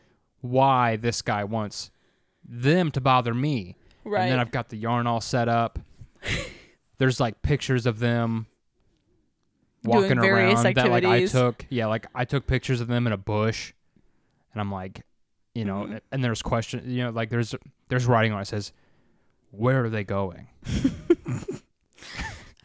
why 0.41 0.95
this 0.95 1.21
guy 1.21 1.43
wants 1.43 1.91
them 2.47 2.91
to 2.91 3.01
bother 3.01 3.33
me. 3.33 3.75
Right. 4.03 4.21
And 4.23 4.31
then 4.31 4.39
I've 4.39 4.51
got 4.51 4.69
the 4.69 4.77
yarn 4.77 5.05
all 5.07 5.19
set 5.21 5.49
up. 5.49 5.79
There's 6.97 7.19
like 7.19 7.41
pictures 7.41 7.85
of 7.85 7.99
them 7.99 8.47
walking 9.83 10.17
around 10.17 10.63
that 10.75 10.89
like 10.89 11.03
I 11.05 11.25
took. 11.25 11.65
Yeah, 11.69 11.87
like 11.87 12.07
I 12.15 12.25
took 12.25 12.47
pictures 12.47 12.81
of 12.81 12.87
them 12.87 13.07
in 13.07 13.13
a 13.13 13.17
bush, 13.17 13.73
and 14.53 14.61
I'm 14.61 14.71
like, 14.71 15.01
you 15.53 15.65
know, 15.65 15.85
Mhm. 15.85 16.01
and 16.11 16.23
there's 16.23 16.41
question, 16.41 16.83
you 16.89 17.03
know, 17.03 17.09
like 17.11 17.29
there's 17.29 17.53
there's 17.89 18.05
writing 18.05 18.31
on 18.31 18.41
it 18.41 18.45
says, 18.47 18.71
where 19.51 19.83
are 19.85 19.89
they 19.89 20.03
going? 20.03 20.47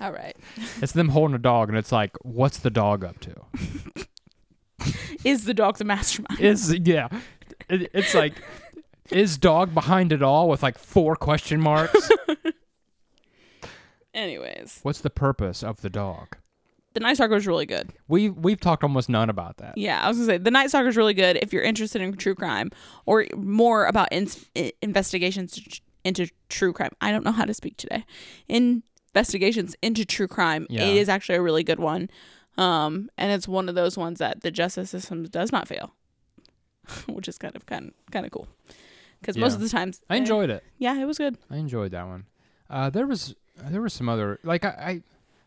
All 0.02 0.12
right. 0.12 0.36
It's 0.82 0.92
them 0.92 1.10
holding 1.10 1.34
a 1.36 1.38
dog, 1.38 1.68
and 1.68 1.78
it's 1.78 1.92
like, 1.92 2.16
what's 2.22 2.58
the 2.58 2.70
dog 2.70 3.04
up 3.04 3.20
to? 3.20 3.34
Is 5.24 5.44
the 5.44 5.54
dog 5.54 5.78
the 5.78 5.84
mastermind? 5.84 6.40
Is 6.40 6.74
yeah, 6.74 7.08
it, 7.70 7.88
it's 7.94 8.14
like, 8.14 8.32
is 9.12 9.38
dog 9.38 9.72
behind 9.72 10.12
it 10.12 10.20
all 10.22 10.48
with 10.48 10.60
like 10.64 10.76
four 10.76 11.14
question 11.14 11.60
marks? 11.60 12.10
Anyways, 14.14 14.80
What's 14.82 15.00
the 15.00 15.10
purpose 15.10 15.62
of 15.62 15.80
the 15.82 15.90
dog? 15.90 16.36
the 16.94 17.00
Night 17.00 17.14
Stalker 17.14 17.36
is 17.36 17.46
really 17.46 17.64
good. 17.64 17.90
We 18.08 18.28
we've 18.28 18.60
talked 18.60 18.82
almost 18.82 19.08
none 19.08 19.30
about 19.30 19.58
that. 19.58 19.78
Yeah, 19.78 20.02
I 20.04 20.08
was 20.08 20.18
gonna 20.18 20.26
say 20.26 20.38
the 20.38 20.50
Night 20.50 20.68
Stalker 20.68 20.88
is 20.88 20.96
really 20.96 21.14
good 21.14 21.38
if 21.40 21.52
you're 21.52 21.62
interested 21.62 22.02
in 22.02 22.14
true 22.16 22.34
crime 22.34 22.70
or 23.06 23.26
more 23.36 23.86
about 23.86 24.08
in- 24.12 24.28
investigations 24.82 25.80
into 26.04 26.28
true 26.48 26.72
crime. 26.72 26.90
I 27.00 27.12
don't 27.12 27.24
know 27.24 27.32
how 27.32 27.44
to 27.44 27.54
speak 27.54 27.76
today. 27.76 28.04
Investigations 29.14 29.76
into 29.82 30.04
true 30.04 30.28
crime. 30.28 30.66
Yeah. 30.70 30.82
It 30.88 30.96
is 30.96 31.08
actually 31.08 31.36
a 31.36 31.42
really 31.42 31.62
good 31.62 31.78
one, 31.78 32.08
um, 32.56 33.10
and 33.18 33.30
it's 33.30 33.46
one 33.46 33.68
of 33.68 33.74
those 33.74 33.98
ones 33.98 34.18
that 34.20 34.42
the 34.42 34.50
justice 34.50 34.90
system 34.90 35.24
does 35.24 35.52
not 35.52 35.68
fail, 35.68 35.94
which 37.08 37.28
is 37.28 37.38
kind 37.38 37.54
of 37.54 37.66
kind 37.66 37.92
kind 38.10 38.24
of 38.24 38.32
cool. 38.32 38.48
Because 39.20 39.36
most 39.36 39.54
of 39.54 39.60
the 39.60 39.68
times 39.68 40.00
I 40.10 40.14
eh, 40.14 40.18
enjoyed 40.18 40.50
it. 40.50 40.64
Yeah, 40.78 40.98
it 41.00 41.04
was 41.04 41.18
good. 41.18 41.36
I 41.50 41.56
enjoyed 41.58 41.92
that 41.92 42.06
one. 42.06 42.24
Uh, 42.68 42.90
there 42.90 43.06
was 43.06 43.34
there 43.64 43.82
was 43.82 43.92
some 43.92 44.08
other 44.08 44.40
like 44.42 44.64
I, 44.64 45.02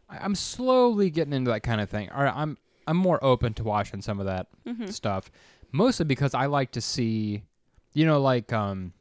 I 0.10 0.18
I'm 0.20 0.36
slowly 0.36 1.10
getting 1.10 1.34
into 1.34 1.52
that 1.52 1.64
kind 1.64 1.82
of 1.82 1.90
thing. 1.90 2.10
Or 2.12 2.28
I'm 2.28 2.58
I'm 2.88 2.98
more 2.98 3.22
open 3.24 3.54
to 3.56 3.64
watching 3.64 4.02
some 4.02 4.20
of 4.20 4.28
that 4.28 4.48
hmm 4.66 4.86
stuff, 4.92 5.32
mostly 5.72 6.06
because 6.06 6.34
I 6.36 6.46
like 6.46 6.72
to 6.74 6.82
see, 6.82 7.44
you 7.94 8.06
know, 8.06 8.22
like 8.22 8.54
um, 8.54 8.94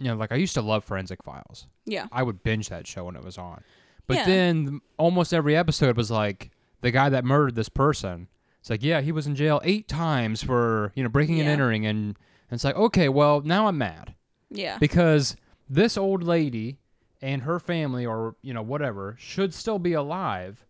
you 0.00 0.06
know, 0.08 0.16
like 0.16 0.32
I 0.32 0.36
used 0.36 0.54
to 0.54 0.62
love 0.62 0.84
Forensic 0.84 1.22
Files. 1.22 1.66
Yeah. 1.84 2.06
I 2.12 2.22
would 2.22 2.42
binge 2.42 2.68
that 2.68 2.86
show 2.86 3.04
when 3.04 3.16
it 3.16 3.24
was 3.24 3.38
on, 3.38 3.62
but 4.06 4.18
Yeah. 4.18 4.26
then 4.26 4.80
almost 4.96 5.34
every 5.34 5.56
episode 5.56 5.96
was 5.96 6.10
like 6.10 6.50
the 6.80 6.90
guy 6.90 7.08
that 7.08 7.24
murdered 7.24 7.54
this 7.56 7.68
person. 7.68 8.28
It's 8.60 8.70
like, 8.70 8.82
yeah, 8.82 9.00
he 9.00 9.12
was 9.12 9.26
in 9.26 9.34
jail 9.34 9.60
eight 9.64 9.88
times 9.88 10.42
for 10.42 10.92
you 10.94 11.02
know 11.02 11.08
breaking 11.08 11.38
and 11.40 11.46
Yeah. 11.46 11.52
entering, 11.52 11.86
and, 11.86 11.98
and 12.08 12.16
it's 12.56 12.64
like, 12.64 12.76
okay, 12.76 13.08
well 13.08 13.40
now 13.40 13.66
I'm 13.68 13.78
mad 13.78 14.14
Yeah. 14.50 14.78
because 14.78 15.36
this 15.68 15.96
old 15.96 16.22
lady 16.22 16.78
and 17.20 17.42
her 17.42 17.58
family 17.58 18.06
or 18.06 18.36
you 18.42 18.54
know 18.54 18.62
whatever 18.62 19.16
should 19.18 19.52
still 19.52 19.78
be 19.80 19.92
alive 19.92 20.64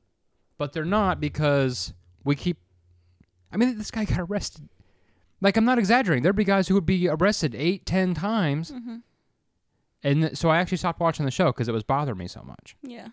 but 0.57 0.73
they're 0.73 0.85
not 0.85 1.21
because 1.21 1.93
we 2.25 2.35
keep 2.35 2.57
i 3.53 3.57
mean 3.59 3.77
this 3.77 3.91
guy 3.91 4.05
got 4.07 4.19
arrested 4.21 4.67
like 5.43 5.59
i'm 5.59 5.65
not 5.67 5.79
exaggerating 5.79 6.23
there'd 6.23 6.35
be 6.35 6.45
guys 6.45 6.67
who 6.67 6.75
would 6.75 6.87
be 6.87 7.07
arrested 7.07 7.55
eight 7.55 7.85
ten 7.85 8.15
times 8.15 8.71
hmm 8.71 8.97
and 10.03 10.23
th- 10.23 10.37
so 10.37 10.49
i 10.51 10.59
actually 10.59 10.79
stopped 10.79 11.01
watching 11.01 11.25
the 11.25 11.31
show 11.31 11.47
because 11.47 11.69
it 11.69 11.73
was 11.73 11.83
bothering 11.85 12.19
me 12.19 12.29
so 12.29 12.43
much 12.43 12.77
Yeah. 12.83 13.09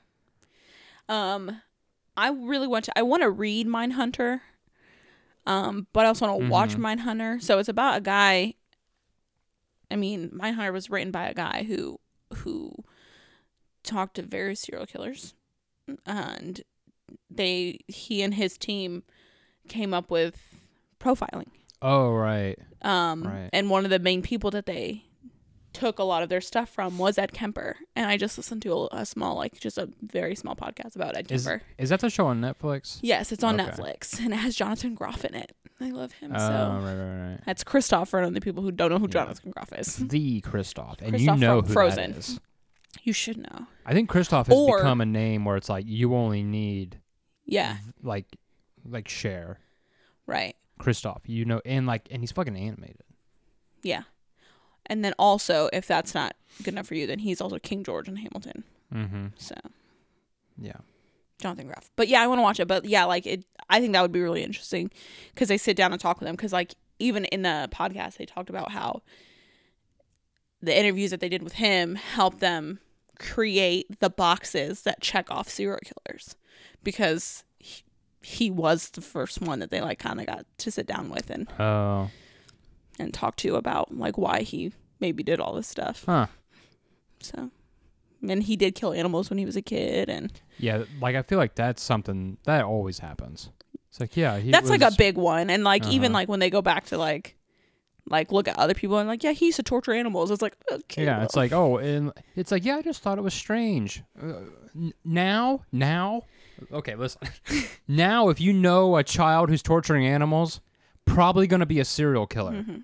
Um, 1.08 1.62
I 2.18 2.30
really 2.30 2.68
want 2.68 2.86
to. 2.86 2.98
I 2.98 3.04
want 3.04 3.22
to 3.22 3.30
read 3.30 3.68
Mindhunter. 3.68 4.42
Um, 5.46 5.86
but 5.94 6.06
I 6.06 6.08
also 6.08 6.26
want 6.28 6.42
to 6.44 6.50
watch 6.50 6.76
Mhm. 6.76 6.98
Mindhunter. 7.00 7.42
So 7.44 7.60
it's 7.60 7.70
about 7.70 7.98
a 7.98 8.02
guy. 8.02 8.56
I 9.92 9.96
mean, 9.96 10.32
Mindhunter 10.32 10.74
was 10.74 10.90
written 10.90 11.12
by 11.12 11.28
a 11.28 11.34
guy 11.36 11.64
who 11.68 12.00
who 12.38 12.74
talked 13.84 14.16
to 14.16 14.24
various 14.24 14.62
serial 14.62 14.88
killers, 14.88 15.36
and 16.08 16.62
they 17.30 17.80
he 17.88 18.24
and 18.24 18.34
his 18.34 18.58
team 18.58 19.04
came 19.68 19.94
up 19.94 20.10
with 20.10 20.56
profiling. 21.00 21.50
oh 21.84 22.12
right 22.14 22.58
Um, 22.82 23.24
Right. 23.24 23.50
and 23.54 23.70
one 23.70 23.84
of 23.86 23.92
the 23.92 24.00
main 24.00 24.24
people 24.24 24.50
that 24.52 24.66
they 24.66 25.05
took 25.76 26.00
a 26.00 26.04
lot 26.04 26.24
of 26.24 26.30
their 26.30 26.42
stuff 26.42 26.70
from 26.70 26.98
was 26.98 27.18
Ed 27.18 27.32
Kemper, 27.34 27.76
and 27.96 28.08
I 28.10 28.18
just 28.18 28.38
listened 28.38 28.62
to 28.64 28.74
a, 28.74 28.88
a 29.02 29.06
small, 29.06 29.36
like 29.36 29.60
just 29.60 29.78
a 29.78 29.90
very 30.02 30.36
small 30.36 30.56
podcast 30.56 30.96
about 30.96 31.16
Ed 31.18 31.28
Kemper. 31.28 31.62
is 31.78 31.90
that 31.90 32.00
the 32.00 32.10
show 32.10 32.28
on 32.28 32.42
Netflix? 32.42 33.00
yes, 33.02 33.32
it's 33.32 33.44
on 33.44 33.60
Okay. 33.60 33.70
Netflix, 33.70 34.20
and 34.20 34.34
it 34.34 34.38
has 34.38 34.56
Jonathan 34.56 34.96
Groff 34.96 35.24
in 35.26 35.36
it. 35.36 35.56
I 35.82 35.90
love 35.92 36.14
him 36.14 36.32
Oh, 36.34 36.38
so. 36.40 36.46
right, 36.84 36.96
right, 36.96 37.30
right. 37.32 37.40
That's 37.46 37.64
Kristoff 37.64 38.08
for 38.08 38.28
the 38.30 38.40
people 38.42 38.64
who 38.64 38.72
don't 38.72 38.90
know 38.92 38.98
who 38.98 39.06
Yeah. 39.08 39.12
Jonathan 39.26 39.52
Groff 39.52 39.74
is. 39.74 39.98
The 39.98 40.42
Kristoff, 40.42 41.02
and 41.02 41.20
you 41.20 41.36
know 41.36 41.62
who 41.62 41.74
Frozen. 41.74 42.12
that 42.12 42.18
is. 42.20 42.40
You 43.04 43.12
should 43.12 43.38
know. 43.38 43.68
I 43.86 43.94
think 43.94 44.10
Kristoff 44.10 44.48
has 44.48 44.58
Or- 44.58 44.78
become 44.78 45.02
a 45.02 45.06
name 45.06 45.44
where 45.44 45.58
it's 45.58 45.68
like 45.70 45.86
you 45.86 46.16
only 46.16 46.44
need 46.44 47.02
Yeah, 47.46 47.78
like 48.02 48.26
like 48.88 49.08
Cher 49.10 49.60
right. 50.26 50.56
Kristoff. 50.80 51.22
You 51.26 51.44
know, 51.46 51.62
and 51.66 51.86
like 51.86 52.08
and 52.10 52.22
he's 52.22 52.32
fucking 52.32 52.56
animated. 52.56 53.02
Yeah. 53.84 54.04
And 54.88 55.04
then 55.04 55.14
also, 55.18 55.70
if 55.74 55.88
that's 55.88 56.14
not 56.14 56.36
good 56.64 56.74
enough 56.74 56.88
for 56.88 56.96
you, 56.96 57.08
then 57.08 57.20
he's 57.20 57.42
also 57.42 57.60
King 57.60 57.84
George 57.84 58.08
in 58.08 58.18
Hamilton. 58.18 58.64
Mm-hmm. 58.94 59.26
So 59.38 59.56
Yeah. 60.58 60.78
Jonathan 61.40 61.68
Groff. 61.68 61.90
But 61.96 62.08
yeah, 62.08 62.22
I 62.22 62.28
want 62.28 62.40
to 62.40 62.44
watch 62.44 62.60
it. 62.60 62.68
But 62.68 62.86
yeah, 62.86 63.06
like 63.06 63.26
it, 63.26 63.44
I 63.70 63.80
think 63.82 63.94
that 63.94 64.02
would 64.02 64.12
be 64.12 64.22
really 64.22 64.44
interesting 64.44 64.90
because 65.34 65.50
they 65.50 65.58
sit 65.58 65.76
down 65.76 65.92
and 65.92 66.00
talk 66.00 66.20
with 66.20 66.28
them. 66.28 66.36
Because 66.36 66.54
like 66.54 66.76
even 67.00 67.26
in 67.26 67.42
the 67.42 67.68
podcast, 67.74 68.18
they 68.18 68.26
talked 68.26 68.50
about 68.50 68.72
how 68.72 69.02
the 70.62 70.78
interviews 70.78 71.12
that 71.12 71.20
they 71.20 71.30
did 71.30 71.44
with 71.44 71.54
him 71.54 71.96
helped 71.96 72.40
them 72.40 72.80
create 73.20 74.00
the 74.00 74.10
boxes 74.10 74.82
that 74.84 75.02
check 75.02 75.30
off 75.30 75.50
serial 75.50 75.80
killers 75.84 76.36
because 76.84 77.44
he, 77.60 77.84
he 78.22 78.50
was 78.52 78.90
the 78.92 79.02
first 79.02 79.42
one 79.42 79.60
that 79.60 79.72
they 79.72 79.80
like 79.82 80.00
kind 80.00 80.20
of 80.20 80.26
got 80.26 80.46
to 80.58 80.72
sit 80.72 80.86
down 80.88 81.10
with 81.10 81.30
and 81.30 81.48
Oh. 81.60 82.10
And 83.00 83.14
talk 83.14 83.36
to 83.38 83.48
you 83.48 83.56
about 83.56 83.96
like 83.98 84.18
why 84.18 84.42
he 84.42 84.72
maybe 85.00 85.24
did 85.24 85.40
all 85.40 85.54
this 85.54 85.68
stuff. 85.68 86.04
Huh. 86.06 86.28
So, 87.22 87.50
and 88.28 88.44
he 88.44 88.56
did 88.56 88.76
kill 88.76 88.94
animals 88.94 89.30
when 89.30 89.38
he 89.40 89.46
was 89.46 89.56
a 89.56 89.62
kid, 89.62 90.10
and 90.10 90.32
Yeah. 90.58 90.84
Like 91.02 91.16
I 91.16 91.22
feel 91.22 91.38
like 91.38 91.56
that's 91.56 91.82
something 91.82 92.38
that 92.44 92.64
always 92.64 93.00
happens. 93.00 93.50
It's 93.90 94.00
like 94.00 94.16
yeah, 94.18 94.38
he 94.40 94.52
that's 94.52 94.70
like 94.70 94.82
a 94.82 94.92
big 94.98 95.18
one. 95.18 95.50
And 95.50 95.64
like 95.64 95.86
even 95.88 96.12
Uh-huh. 96.12 96.20
like 96.20 96.30
when 96.30 96.40
they 96.40 96.50
go 96.50 96.62
back 96.62 96.86
to 96.88 96.98
like, 96.98 97.36
like 98.08 98.32
look 98.32 98.48
at 98.48 98.58
other 98.60 98.74
people 98.74 98.98
and 99.00 99.08
like 99.08 99.24
yeah, 99.24 99.32
he 99.32 99.46
used 99.48 99.56
to 99.58 99.64
torture 99.64 99.94
animals. 99.94 100.32
It's 100.32 100.42
like 100.42 100.56
okay, 100.72 101.06
Yeah, 101.06 101.24
it's 101.24 101.36
like 101.36 101.52
oh, 101.54 101.78
and 101.78 102.12
it's 102.36 102.52
like 102.52 102.66
yeah, 102.66 102.78
I 102.78 102.82
just 102.82 103.02
thought 103.02 103.18
it 103.18 103.22
was 103.24 103.34
strange. 103.34 104.04
Uh, 104.22 104.42
n- 104.76 104.94
now, 105.04 105.62
now, 105.72 106.24
okay, 106.72 106.96
listen. 106.96 107.22
now, 107.88 108.30
if 108.30 108.40
you 108.42 108.52
know 108.54 108.98
a 108.98 109.04
child 109.04 109.50
who's 109.50 109.64
torturing 109.64 110.06
animals, 110.06 110.60
probably 111.06 111.48
going 111.48 111.60
to 111.62 111.66
be 111.66 111.80
a 111.80 111.86
serial 111.86 112.28
killer. 112.28 112.52
Mhm. 112.54 112.84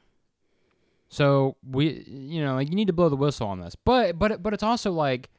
So 1.10 1.58
we, 1.70 2.04
you 2.08 2.42
know, 2.44 2.56
like 2.56 2.70
you 2.70 2.76
need 2.76 2.88
to 2.88 2.94
blow 2.94 3.10
the 3.10 3.16
whistle 3.18 3.48
on 3.48 3.60
this. 3.60 3.76
But 3.76 4.18
but 4.18 4.42
but 4.42 4.54
it's 4.54 4.64
also 4.64 4.92
like 4.92 5.30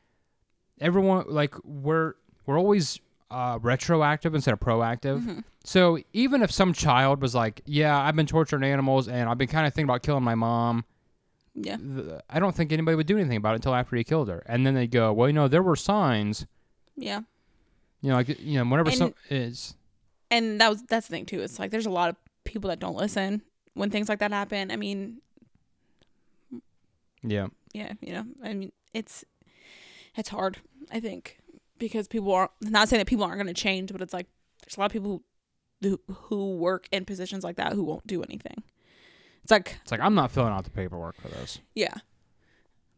everyone 0.81 1.25
like 1.29 1.55
we're 1.65 2.15
we're 2.47 2.59
always 2.59 3.01
uh, 3.31 3.59
retroactive 3.63 4.35
instead 4.35 4.53
of 4.53 4.61
proactive. 4.61 5.23
Mhm. 5.25 5.45
So 5.65 5.99
even 6.13 6.43
if 6.43 6.51
some 6.53 6.73
child 6.75 7.23
was 7.23 7.35
like, 7.35 7.63
yeah, 7.65 7.99
I've 7.99 8.17
been 8.17 8.27
torturing 8.27 8.65
animals 8.65 9.09
and 9.09 9.29
I've 9.31 9.39
been 9.39 9.49
kind 9.49 9.67
of 9.67 9.73
thinking 9.73 9.89
about 9.89 10.03
killing 10.03 10.25
my 10.25 10.35
mom 10.35 10.85
yeah, 11.55 11.77
th- 11.77 12.21
I 12.31 12.39
don't 12.41 12.57
think 12.57 12.73
anybody 12.73 12.95
would 12.95 13.07
do 13.07 13.19
anything 13.19 13.37
about 13.37 13.53
it 13.53 13.57
until 13.57 13.75
after 13.75 13.95
he 13.95 14.05
killed 14.05 14.29
her. 14.29 14.43
And 14.47 14.67
then 14.67 14.73
they 14.75 14.87
go, 14.87 15.13
well, 15.13 15.29
you 15.29 15.35
know, 15.35 15.49
there 15.49 15.63
were 15.63 15.77
signs, 15.77 16.47
yeah. 16.97 17.21
you 18.01 18.09
know, 18.09 18.17
like 18.17 18.41
you 18.41 18.59
know, 18.59 18.65
whenever 18.65 18.89
And- 18.89 18.99
some 18.99 19.15
is 19.31 19.75
And 20.31 20.59
that 20.63 20.69
was 20.71 20.83
that's 20.85 21.09
the 21.09 21.13
thing 21.13 21.27
too. 21.27 21.41
It's 21.43 21.59
like 21.59 21.71
there's 21.71 21.85
a 21.87 21.91
lot 21.91 22.09
of 22.11 22.17
people 22.45 22.69
that 22.69 22.79
don't 22.79 22.97
listen 22.97 23.43
when 23.75 23.91
things 23.91 24.09
like 24.09 24.19
that 24.21 24.33
happen. 24.33 24.71
I 24.71 24.77
mean, 24.77 25.21
yeah, 27.23 27.49
yeah, 27.73 27.93
you 28.01 28.13
know, 28.13 28.25
I 28.43 28.55
mean, 28.55 28.73
it's 28.93 29.25
it's 30.17 30.29
hard. 30.29 30.59
I 30.91 31.01
think 31.01 31.39
because 31.79 32.09
people 32.09 32.33
are 32.33 32.51
not 32.61 32.89
saying 32.89 32.99
that 32.99 33.07
people 33.07 33.25
aren't 33.25 33.37
going 33.37 33.47
to 33.47 33.55
change, 33.55 33.93
but 33.93 34.03
it's 34.03 34.13
like 34.13 34.27
there's 34.63 34.77
a 34.77 34.81
lot 34.81 34.87
of 34.87 34.93
people 34.93 35.23
who 35.83 36.01
who 36.13 36.57
work 36.57 36.89
in 36.93 37.05
positions 37.05 37.45
like 37.45 37.57
that 37.57 37.73
who 37.73 37.83
won't 37.83 38.07
do 38.07 38.23
anything. 38.23 38.63
It's 39.43 39.51
like 39.51 39.79
it's 39.83 39.91
like 39.91 40.01
I'm 40.01 40.15
not 40.15 40.31
filling 40.31 40.53
out 40.53 40.65
the 40.65 40.71
paperwork 40.71 41.21
for 41.21 41.29
this. 41.29 41.59
yeah, 41.75 41.95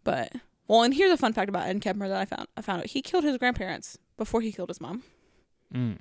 but 0.03 0.33
well, 0.69 0.83
and 0.83 0.95
here's 0.95 1.13
a 1.13 1.17
fun 1.17 1.33
fact 1.33 1.49
about 1.49 1.67
Ed 1.67 1.81
Kemper 1.81 2.09
that 2.09 2.17
I 2.17 2.25
found. 2.25 2.49
I 2.57 2.63
found 2.63 2.81
out 2.81 2.87
he 2.87 3.03
killed 3.03 3.25
his 3.25 3.39
grandparents 3.39 3.99
before 4.17 4.41
he 4.41 4.53
killed 4.53 4.71
his 4.71 4.81
mom. 4.81 5.03
Mm. 5.75 5.99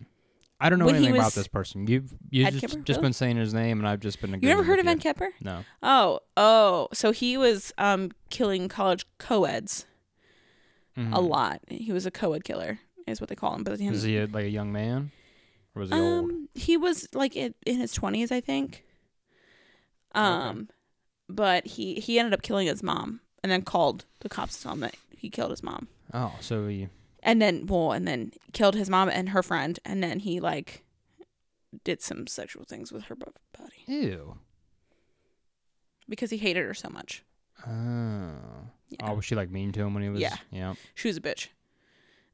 I 0.64 0.70
don't 0.70 0.80
know 0.80 0.86
When 0.86 0.96
anything 0.96 1.16
about 1.16 1.34
this 1.34 1.48
person. 1.48 1.88
You've 1.88 2.14
you 2.32 2.50
just, 2.50 2.62
Kemper? 2.62 2.86
just 2.86 3.02
been 3.02 3.12
saying 3.14 3.36
his 3.36 3.54
name, 3.54 3.80
and 3.80 3.88
I've 3.88 4.00
just 4.00 4.22
been. 4.22 4.32
You 4.32 4.38
never 4.38 4.62
agreeing 4.62 4.66
heard 4.66 4.80
of 4.80 4.88
Ed 4.88 5.02
Kemper? 5.02 5.30
No. 5.42 5.66
Oh, 5.84 6.20
oh, 6.38 6.88
so 6.94 7.12
he 7.12 7.38
was 7.38 7.74
um 7.78 8.12
killing 8.30 8.70
college 8.70 9.06
co-eds 9.18 9.86
Mhm. 10.98 11.14
a 11.14 11.20
lot. 11.20 11.60
He 11.68 11.92
was 11.92 12.06
a 12.06 12.12
co-ed 12.12 12.44
killer, 12.44 12.80
is 13.08 13.20
what 13.20 13.28
they 13.30 13.36
call 13.36 13.56
him. 13.56 13.64
But 13.64 13.80
he, 13.80 13.88
Is 13.88 14.04
he 14.04 14.18
a, 14.18 14.26
like 14.28 14.46
a 14.46 14.50
young 14.50 14.72
man, 14.72 15.12
or 15.76 15.82
was 15.82 15.90
he 15.90 16.00
old? 16.00 16.30
um, 16.30 16.50
he 16.56 16.78
was 16.78 17.08
like 17.14 17.36
in, 17.36 17.54
in 17.66 17.78
his 17.80 17.92
twenties, 17.92 18.32
I 18.32 18.40
think. 18.40 18.86
Um, 20.16 20.70
but 21.28 21.66
he 21.66 21.96
he 21.96 22.20
ended 22.20 22.34
up 22.34 22.42
killing 22.42 22.68
his 22.68 22.84
mom, 22.84 23.22
and 23.44 23.52
then 23.52 23.64
called 23.64 24.06
the 24.22 24.30
cops 24.30 24.58
to 24.58 24.64
tell 24.64 24.74
him 24.74 24.80
that 24.82 24.96
he 25.18 25.30
killed 25.30 25.50
his 25.52 25.64
mom, 25.64 25.88
Oh, 26.14 26.36
so 26.40 26.68
he. 26.68 26.88
And 27.24 27.42
then 27.42 27.66
well, 27.66 27.92
and 27.92 28.08
then 28.08 28.32
killed 28.54 28.76
his 28.76 28.90
mom 28.90 29.10
and 29.10 29.30
her 29.30 29.42
friend, 29.44 29.80
and 29.84 30.04
then 30.04 30.20
he 30.20 30.40
like 30.40 30.84
did 31.84 32.02
some 32.02 32.28
sexual 32.28 32.64
things 32.66 32.92
with 32.92 33.06
her 33.06 33.16
body 33.16 33.84
Ew. 33.88 34.38
because 36.08 36.30
he 36.30 36.38
hated 36.38 36.66
her 36.66 36.74
so 36.74 36.90
much. 36.90 37.24
Oh. 37.66 38.32
Yeah. 38.90 39.10
Oh, 39.10 39.16
was 39.16 39.26
she 39.26 39.36
like 39.36 39.50
mean 39.50 39.72
to 39.72 39.82
him 39.82 39.94
when 39.94 40.04
he 40.04 40.10
was? 40.10 40.20
Yeah. 40.22 40.36
Yeah. 40.52 40.76
She 40.94 41.08
was 41.08 41.18
a 41.18 41.22
bitch. 41.22 41.48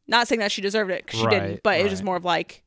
Not 0.08 0.28
saying 0.28 0.40
that 0.40 0.52
she 0.52 0.62
deserved 0.62 0.92
it 0.92 1.06
'cause 1.08 1.20
she 1.20 1.26
Right, 1.26 1.40
didn't, 1.40 1.64
but 1.64 1.80
it 1.80 1.84
was 1.84 1.92
just 1.92 2.04
more 2.04 2.16
of 2.18 2.26
like 2.26 2.64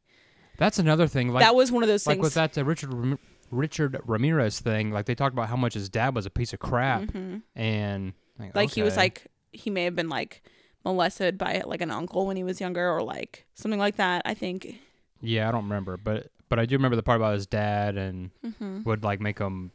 That's 0.58 0.78
another 0.78 1.06
thing. 1.08 1.28
Like 1.32 1.42
that 1.44 1.54
was 1.54 1.72
one 1.72 1.82
of 1.82 1.88
those 1.88 2.06
like 2.06 2.16
things. 2.16 2.24
with 2.24 2.34
that 2.34 2.56
Richard 2.64 2.92
Ram- 2.94 3.18
Richard 3.50 4.00
Ramirez 4.06 4.60
thing, 4.60 4.92
like 4.92 5.06
they 5.06 5.14
talked 5.14 5.34
about 5.34 5.48
how 5.48 5.56
much 5.56 5.74
his 5.74 5.88
dad 5.88 6.14
was 6.14 6.24
a 6.24 6.30
piece 6.30 6.52
of 6.52 6.60
crap, 6.60 7.02
Mhm. 7.02 7.42
and 7.56 8.12
like 8.54 8.70
he 8.70 8.82
was 8.82 8.96
like 8.96 9.26
he 9.52 9.68
may 9.70 9.84
have 9.84 9.94
been 9.96 10.08
like 10.08 10.42
molested 10.84 11.38
by 11.38 11.62
like 11.64 11.80
an 11.80 11.90
uncle 11.90 12.26
when 12.26 12.36
he 12.36 12.44
was 12.44 12.60
younger 12.60 12.90
or 12.90 13.02
like 13.02 13.46
something 13.54 13.78
like 13.80 13.96
that. 13.96 14.22
I 14.24 14.34
think. 14.34 14.76
yeah, 15.20 15.48
I 15.48 15.52
don't 15.52 15.64
remember, 15.64 15.96
but 15.96 16.28
but 16.48 16.58
I 16.58 16.66
do 16.66 16.76
remember 16.76 16.96
the 16.96 17.02
part 17.02 17.16
about 17.20 17.34
his 17.34 17.46
dad 17.46 17.96
and 17.96 18.30
Mm-hmm. 18.44 18.82
would 18.84 19.04
like 19.04 19.20
make 19.20 19.38
him. 19.38 19.70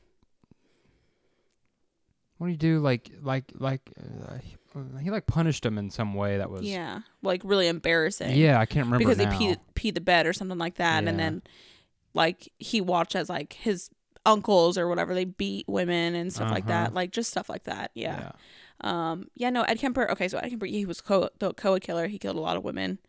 What 2.38 2.48
do 2.48 2.52
you 2.52 2.58
do? 2.58 2.80
Like 2.80 3.10
like 3.22 3.46
like 3.56 3.82
uh, 4.00 4.38
he, 4.44 4.56
he 5.02 5.10
like 5.10 5.26
punished 5.26 5.66
him 5.66 5.78
in 5.78 5.90
some 5.90 6.14
way 6.14 6.38
that 6.38 6.52
was 6.52 6.62
Yeah, 6.64 7.00
like 7.24 7.42
really 7.44 7.68
embarrassing. 7.68 8.36
yeah 8.36 8.60
I 8.60 8.66
can't 8.68 8.86
remember 8.86 9.08
because 9.08 9.18
now. 9.18 9.32
he 9.32 9.56
peed, 9.56 9.58
peed 9.74 9.94
the 9.96 10.02
bed 10.02 10.28
or 10.28 10.34
something 10.34 10.58
like 10.60 10.76
that, 10.76 11.04
and 11.08 11.18
then 11.20 11.42
like 12.14 12.52
he 12.60 12.80
watched 12.80 13.16
as 13.16 13.28
like 13.30 13.54
his 13.54 13.90
uncles 14.26 14.78
or 14.78 14.88
whatever 14.88 15.16
they 15.16 15.26
beat 15.26 15.68
women 15.68 16.14
and 16.14 16.32
stuff 16.32 16.52
like 16.52 16.66
Uh-huh. 16.66 16.74
that, 16.84 16.94
like 16.94 17.12
just 17.12 17.32
stuff 17.32 17.50
like 17.50 17.64
that. 17.64 17.90
Yeah. 17.96 18.34
Um. 18.82 19.30
Yeah. 19.36 19.50
No. 19.50 19.64
Ed 19.64 19.80
Kemper. 19.80 20.10
Okay. 20.12 20.28
So 20.28 20.38
Ed 20.38 20.50
Kemper. 20.50 20.66
He 20.68 20.86
was 20.86 21.02
co 21.02 21.30
the 21.40 21.54
co 21.54 21.80
killer. 21.80 22.08
He 22.08 22.18
killed 22.20 22.36
a 22.38 22.42
lot 22.42 22.58
of 22.58 22.64
women 22.64 23.00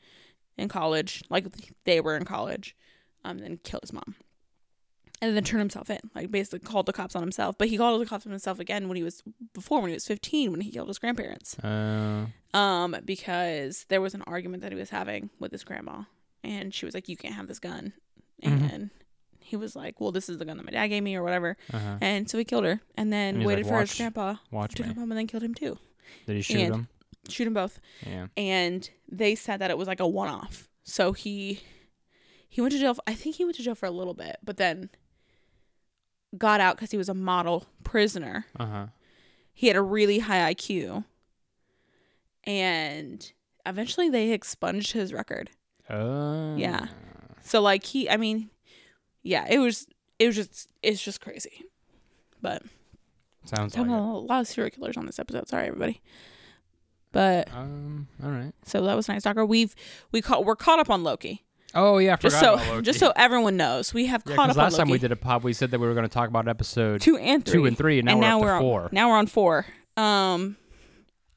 in 0.56 0.68
college. 0.68 1.22
Like 1.28 1.46
they 1.84 2.00
were 2.00 2.16
in 2.16 2.24
college. 2.24 2.74
Um. 3.24 3.38
Then 3.38 3.58
killed 3.64 3.82
his 3.82 3.92
mom. 3.92 4.14
And 5.20 5.36
then 5.36 5.42
turned 5.42 5.60
himself 5.60 5.90
in. 5.90 5.98
Like 6.14 6.30
basically 6.30 6.60
called 6.60 6.86
the 6.86 6.92
cops 6.92 7.16
on 7.16 7.22
himself. 7.22 7.58
But 7.58 7.68
he 7.68 7.76
called 7.76 8.00
the 8.00 8.06
cops 8.06 8.24
on 8.24 8.30
himself 8.30 8.60
again 8.60 8.86
when 8.88 8.96
he 8.96 9.02
was 9.02 9.22
before 9.52 9.80
when 9.80 9.88
he 9.90 9.94
was 9.94 10.06
fifteen 10.06 10.52
when 10.52 10.60
he 10.60 10.70
killed 10.70 10.88
his 10.88 10.98
grandparents. 10.98 11.58
Uh, 11.58 12.26
Um. 12.54 12.96
Because 13.04 13.84
there 13.88 14.00
was 14.00 14.14
an 14.14 14.22
argument 14.22 14.62
that 14.62 14.72
he 14.72 14.78
was 14.78 14.90
having 14.90 15.30
with 15.40 15.52
his 15.52 15.64
grandma, 15.64 16.02
and 16.44 16.72
she 16.72 16.84
was 16.86 16.94
like, 16.94 17.08
"You 17.08 17.16
can't 17.16 17.34
have 17.34 17.48
this 17.48 17.58
gun," 17.58 17.92
Mhm. 18.42 18.72
and. 18.72 18.90
He 19.48 19.56
was 19.56 19.74
like, 19.74 20.00
"Well, 20.00 20.12
this 20.12 20.28
is 20.28 20.38
the 20.38 20.44
gun 20.44 20.56
that 20.58 20.64
my 20.66 20.72
dad 20.72 20.88
gave 20.88 21.02
me, 21.02 21.16
or 21.16 21.22
whatever," 21.22 21.56
uh-huh. 21.72 21.98
and 22.00 22.28
so 22.30 22.36
he 22.38 22.44
killed 22.44 22.64
her, 22.64 22.80
and 22.96 23.12
then 23.12 23.36
And 23.36 23.44
waited 23.46 23.64
like, 23.66 23.74
for 23.74 23.80
his 23.80 23.94
grandpa 23.96 24.36
Watch 24.50 24.74
to 24.74 24.82
me. 24.82 24.88
come 24.88 24.96
home, 24.98 25.10
and 25.12 25.18
then 25.18 25.26
killed 25.26 25.42
him 25.42 25.54
too 25.54 25.78
Did 26.26 26.36
he 26.36 26.42
shoot 26.42 26.60
and- 26.60 26.74
him? 26.74 26.88
shoot 27.28 27.44
them 27.44 27.54
both 27.54 27.78
Yeah. 28.06 28.28
and 28.38 28.88
they 29.06 29.34
said 29.34 29.58
that 29.60 29.70
it 29.70 29.76
was 29.76 29.86
like 29.86 30.00
a 30.00 30.06
one-off 30.08 30.68
so 30.82 31.12
he 31.12 31.60
he 32.48 32.62
went 32.62 32.72
to 32.72 32.78
jail 32.78 32.94
For, 32.94 33.02
i 33.06 33.12
think 33.12 33.36
he 33.36 33.44
went 33.44 33.56
to 33.56 33.62
jail 33.62 33.74
for 33.74 33.84
a 33.84 33.90
little 33.90 34.14
bit 34.14 34.36
but 34.42 34.56
then 34.56 34.88
got 36.38 36.60
out 36.60 36.76
because 36.76 36.90
he 36.90 36.96
was 36.96 37.10
a 37.10 37.14
model 37.14 37.66
prisoner 37.84 38.46
Uh 38.58 38.66
huh. 38.66 38.86
he 39.52 39.66
had 39.66 39.76
a 39.76 39.82
really 39.82 40.20
high 40.20 40.54
iq 40.54 41.04
and 42.44 43.32
eventually 43.66 44.08
they 44.08 44.30
expunged 44.30 44.92
his 44.92 45.12
record 45.12 45.50
Uh, 45.90 46.54
Yeah. 46.56 46.86
so 47.42 47.60
like 47.60 47.84
he 47.84 48.08
i 48.08 48.16
mean 48.16 48.48
yeah 49.28 49.46
it 49.48 49.58
was 49.58 49.86
it 50.18 50.26
was 50.26 50.36
just 50.36 50.68
it's 50.82 51.02
just 51.02 51.20
crazy 51.20 51.62
but 52.40 52.62
Sounds 53.44 53.76
like 53.76 53.86
a 53.86 53.90
lot 53.90 54.40
of 54.40 54.46
serial 54.46 54.70
killers 54.70 54.96
on 54.96 55.06
this 55.06 55.18
episode 55.18 55.48
sorry 55.48 55.66
everybody 55.68 56.00
but. 57.10 57.48
Um. 57.54 58.06
All 58.22 58.30
right. 58.30 58.52
so 58.64 58.82
that 58.84 58.94
was 58.94 59.08
nice 59.08 59.22
Docker. 59.22 59.44
we've 59.46 59.74
we 60.12 60.20
caught 60.20 60.44
we're 60.44 60.56
caught 60.56 60.78
up 60.78 60.90
on 60.90 61.02
loki 61.04 61.44
Oh 61.74 61.98
yeah, 61.98 62.14
I 62.14 62.16
just 62.16 62.40
so 62.40 62.54
about 62.54 62.66
Loki. 62.68 62.82
just 62.82 62.98
so 62.98 63.12
everyone 63.14 63.56
knows, 63.58 63.92
we 63.92 64.06
have 64.06 64.22
Yeah, 64.26 64.36
caught 64.36 64.48
up 64.50 64.56
on 64.56 64.62
last 64.64 64.76
time 64.78 64.88
we 64.88 64.98
did 64.98 65.12
a 65.12 65.16
pod, 65.16 65.42
we 65.44 65.52
said 65.52 65.70
that 65.72 65.78
we 65.78 65.86
were 65.86 65.92
going 65.92 66.08
to 66.08 66.12
talk 66.12 66.28
about 66.30 66.48
episode 66.48 67.02
two 67.02 67.18
and 67.18 67.44
three, 67.44 67.52
two 67.52 67.66
and 67.66 67.76
three, 67.76 67.98
and 67.98 68.06
now 68.06 68.14
we're 68.16 68.20
now 68.22 68.36
up 68.36 68.40
we're 68.42 68.48
to 68.48 68.54
on, 68.54 68.60
four. 68.62 68.88
Now 68.90 69.08
we're 69.10 69.16
on 69.18 69.26
four. 69.26 69.66
Um, 69.96 70.56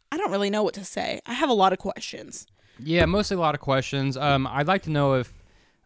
I 0.10 0.16
don't 0.18 0.32
really 0.32 0.50
know 0.50 0.64
what 0.64 0.74
to 0.76 0.86
say. 0.86 1.20
I 1.26 1.34
have 1.34 1.50
a 1.50 1.54
lot 1.54 1.74
of 1.74 1.80
questions. 1.80 2.48
Yeah, 2.80 3.06
mostly 3.06 3.36
a 3.36 3.40
lot 3.42 3.56
of 3.56 3.62
questions. 3.62 4.16
Um, 4.16 4.48
I'd 4.48 4.68
like 4.68 4.84
to 4.84 4.90
know 4.90 5.16
if, 5.16 5.34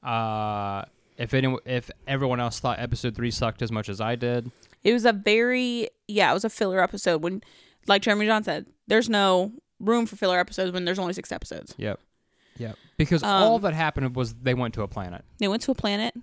uh, 0.04 0.86
if 1.18 1.34
any, 1.34 1.56
if 1.66 1.90
everyone 2.08 2.40
else 2.40 2.60
thought 2.60 2.80
episode 2.80 3.16
three 3.16 3.32
sucked 3.32 3.62
as 3.62 3.72
much 3.72 3.90
as 3.90 4.00
I 4.02 4.16
did. 4.16 4.52
It 4.84 4.94
was 4.94 5.06
a 5.06 5.14
very 5.14 5.90
yeah, 6.08 6.32
it 6.32 6.34
was 6.34 6.46
a 6.46 6.50
filler 6.50 6.82
episode 6.82 7.22
when 7.24 7.42
like 7.88 8.02
Jeremy 8.02 8.26
John 8.26 8.44
said, 8.44 8.66
there's 8.88 9.10
no 9.10 9.52
room 9.80 10.06
for 10.06 10.16
filler 10.16 10.40
episodes 10.40 10.72
when 10.72 10.86
there's 10.86 11.00
only 11.00 11.14
six 11.14 11.32
episodes. 11.32 11.74
Yep. 11.78 12.00
Yep. 12.58 12.78
Because 12.98 13.24
all 13.24 13.56
Um, 13.56 13.62
that 13.64 13.74
happened 13.74 14.16
was 14.16 14.34
they 14.36 14.54
went 14.54 14.74
to 14.76 14.82
a 14.84 14.88
planet. 14.88 15.24
They 15.40 15.48
went 15.48 15.62
to 15.64 15.72
a 15.72 15.76
planet 15.76 16.16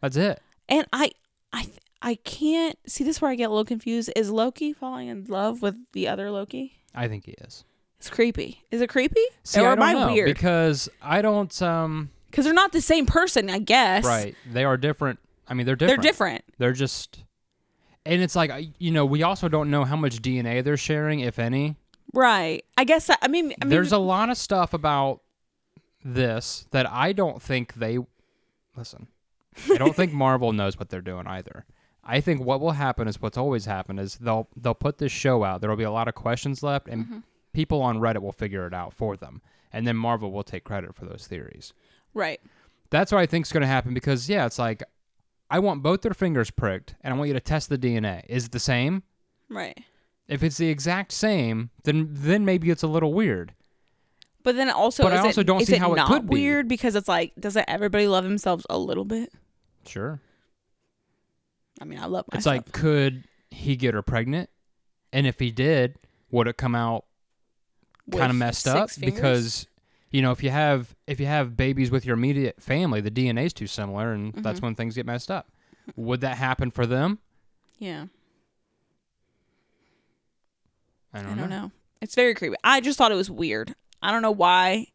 That's 0.00 0.16
it. 0.16 0.40
and 0.68 0.86
I 0.92 1.12
I 1.52 1.68
I 2.02 2.14
can't 2.16 2.76
see 2.86 3.04
this 3.04 3.20
where 3.22 3.30
I 3.30 3.34
get 3.36 3.44
a 3.44 3.48
little 3.50 3.64
confused. 3.64 4.10
Is 4.16 4.30
Loki 4.30 4.72
falling 4.72 5.08
in 5.08 5.24
love 5.28 5.62
with 5.62 5.76
the 5.92 6.08
other 6.08 6.30
Loki? 6.30 6.78
I 6.94 7.08
think 7.08 7.24
he 7.26 7.32
is. 7.32 7.64
It's 7.98 8.10
creepy. 8.10 8.64
Is 8.72 8.80
it 8.80 8.88
creepy? 8.88 9.22
See, 9.44 9.60
or 9.60 9.68
I 9.68 9.72
am 9.74 9.82
I 9.82 10.12
weird? 10.12 10.26
because 10.26 10.88
I 11.00 11.22
don't. 11.22 11.62
Um, 11.62 12.10
Because 12.32 12.44
they're 12.46 12.54
not 12.54 12.72
the 12.72 12.80
same 12.80 13.06
person, 13.06 13.48
I 13.50 13.58
guess. 13.60 14.04
right. 14.04 14.34
They 14.50 14.64
are 14.64 14.76
different. 14.76 15.20
I 15.46 15.54
mean, 15.54 15.66
they're 15.66 15.76
different. 15.76 16.02
They're 16.02 16.10
different. 16.10 16.44
They're 16.58 16.72
just, 16.72 17.22
and 18.04 18.20
it's 18.20 18.34
like 18.34 18.50
you 18.78 18.90
know, 18.90 19.04
we 19.06 19.22
also 19.22 19.48
don't 19.48 19.70
know 19.70 19.84
how 19.84 19.96
much 19.96 20.20
DNA 20.22 20.64
they're 20.64 20.76
sharing, 20.76 21.20
if 21.20 21.38
any. 21.38 21.76
Right. 22.14 22.64
I 22.76 22.84
guess 22.84 23.08
I 23.10 23.28
mean 23.28 23.52
I 23.60 23.64
mean 23.64 23.70
There's 23.70 23.92
a 23.92 23.98
lot 23.98 24.28
of 24.30 24.36
stuff 24.36 24.74
about 24.74 25.20
this 26.04 26.66
that 26.72 26.90
I 26.90 27.12
don't 27.12 27.40
think 27.40 27.74
they 27.74 27.98
listen. 28.76 29.06
I 29.70 29.76
don't 29.76 29.94
think 29.94 30.12
Marvel 30.24 30.52
knows 30.52 30.78
what 30.78 30.88
they're 30.90 31.00
doing 31.00 31.26
either. 31.26 31.64
I 32.04 32.20
think 32.20 32.44
what 32.44 32.60
will 32.60 32.72
happen 32.72 33.06
is 33.06 33.22
what's 33.22 33.38
always 33.38 33.64
happened 33.66 34.00
is 34.00 34.16
they'll 34.16 34.48
they'll 34.56 34.74
put 34.74 34.98
this 34.98 35.12
show 35.12 35.44
out. 35.44 35.60
There'll 35.60 35.76
be 35.76 35.84
a 35.84 35.90
lot 35.90 36.08
of 36.08 36.14
questions 36.14 36.62
left, 36.62 36.88
and 36.88 37.04
Mm-hmm. 37.04 37.18
people 37.52 37.80
on 37.82 37.98
Reddit 37.98 38.22
will 38.22 38.32
figure 38.32 38.66
it 38.66 38.74
out 38.74 38.92
for 38.92 39.16
them, 39.16 39.40
and 39.72 39.86
then 39.86 39.96
Marvel 39.96 40.32
will 40.32 40.42
take 40.42 40.64
credit 40.64 40.94
for 40.94 41.04
those 41.04 41.26
theories. 41.26 41.72
Right. 42.14 42.40
That's 42.90 43.10
what 43.10 43.20
I 43.20 43.26
think 43.26 43.46
is 43.46 43.52
going 43.52 43.62
to 43.62 43.66
happen 43.66 43.94
because 43.94 44.28
yeah, 44.28 44.44
it's 44.44 44.58
like 44.58 44.82
I 45.50 45.58
want 45.58 45.82
both 45.82 46.02
their 46.02 46.14
fingers 46.14 46.50
pricked, 46.50 46.94
and 47.02 47.12
I 47.12 47.16
want 47.16 47.28
you 47.28 47.34
to 47.34 47.40
test 47.40 47.68
the 47.68 47.78
DNA. 47.78 48.22
Is 48.28 48.46
it 48.46 48.52
the 48.52 48.58
same? 48.60 49.02
Right. 49.48 49.78
If 50.28 50.42
it's 50.42 50.56
the 50.56 50.68
exact 50.68 51.12
same, 51.12 51.70
then 51.84 52.08
then 52.10 52.44
maybe 52.44 52.70
it's 52.70 52.82
a 52.82 52.86
little 52.86 53.12
weird. 53.12 53.54
But 54.42 54.56
then 54.56 54.70
also, 54.70 55.04
But 55.04 55.12
I 55.12 55.18
also 55.18 55.42
it, 55.42 55.46
don't 55.46 55.60
is 55.60 55.68
see 55.68 55.74
it 55.74 55.78
how 55.78 55.94
it 55.94 56.04
could 56.06 56.28
be. 56.28 56.32
weird 56.34 56.68
because 56.68 56.96
it's 56.96 57.08
like, 57.08 57.32
doesn't 57.38 57.64
everybody 57.68 58.08
love 58.08 58.24
themselves 58.24 58.66
a 58.68 58.76
little 58.78 59.04
bit? 59.04 59.32
Sure. 59.86 60.20
I 61.80 61.84
mean, 61.84 61.98
I 61.98 62.06
love 62.06 62.26
myself. 62.32 62.38
It's 62.38 62.46
like, 62.46 62.72
could 62.72 63.24
he 63.50 63.76
get 63.76 63.94
her 63.94 64.02
pregnant? 64.02 64.50
And 65.12 65.26
if 65.26 65.38
he 65.38 65.50
did, 65.50 65.96
would 66.30 66.48
it 66.48 66.56
come 66.56 66.74
out 66.74 67.04
kind 68.10 68.30
of 68.30 68.36
messed 68.36 68.66
up? 68.66 68.90
fingers? 68.90 69.14
Because 69.14 69.66
you 70.12 70.22
know, 70.22 70.30
if 70.30 70.42
you 70.42 70.50
have 70.50 70.94
if 71.06 71.18
you 71.20 71.26
have 71.26 71.56
babies 71.56 71.90
with 71.90 72.04
your 72.06 72.14
immediate 72.16 72.60
family, 72.62 73.00
the 73.00 73.10
DNA 73.10 73.46
is 73.46 73.52
too 73.52 73.66
similar, 73.66 74.12
and 74.12 74.32
that's 74.34 74.58
Mm-hmm. 74.58 74.66
when 74.66 74.74
things 74.74 74.94
get 74.94 75.06
messed 75.06 75.30
up. 75.30 75.48
Would 75.96 76.20
that 76.20 76.36
happen 76.38 76.70
for 76.70 76.86
them? 76.86 77.18
yeah, 77.78 78.06
I 81.14 81.22
don't, 81.22 81.32
I 81.32 81.34
don't 81.34 81.50
know. 81.50 81.70
It's 82.00 82.14
very 82.14 82.34
creepy. 82.34 82.56
I 82.64 82.80
just 82.80 82.98
thought 82.98 83.12
it 83.12 83.16
was 83.16 83.30
weird. 83.30 83.74
I 84.02 84.10
don't 84.10 84.22
know 84.22 84.30
why. 84.30 84.86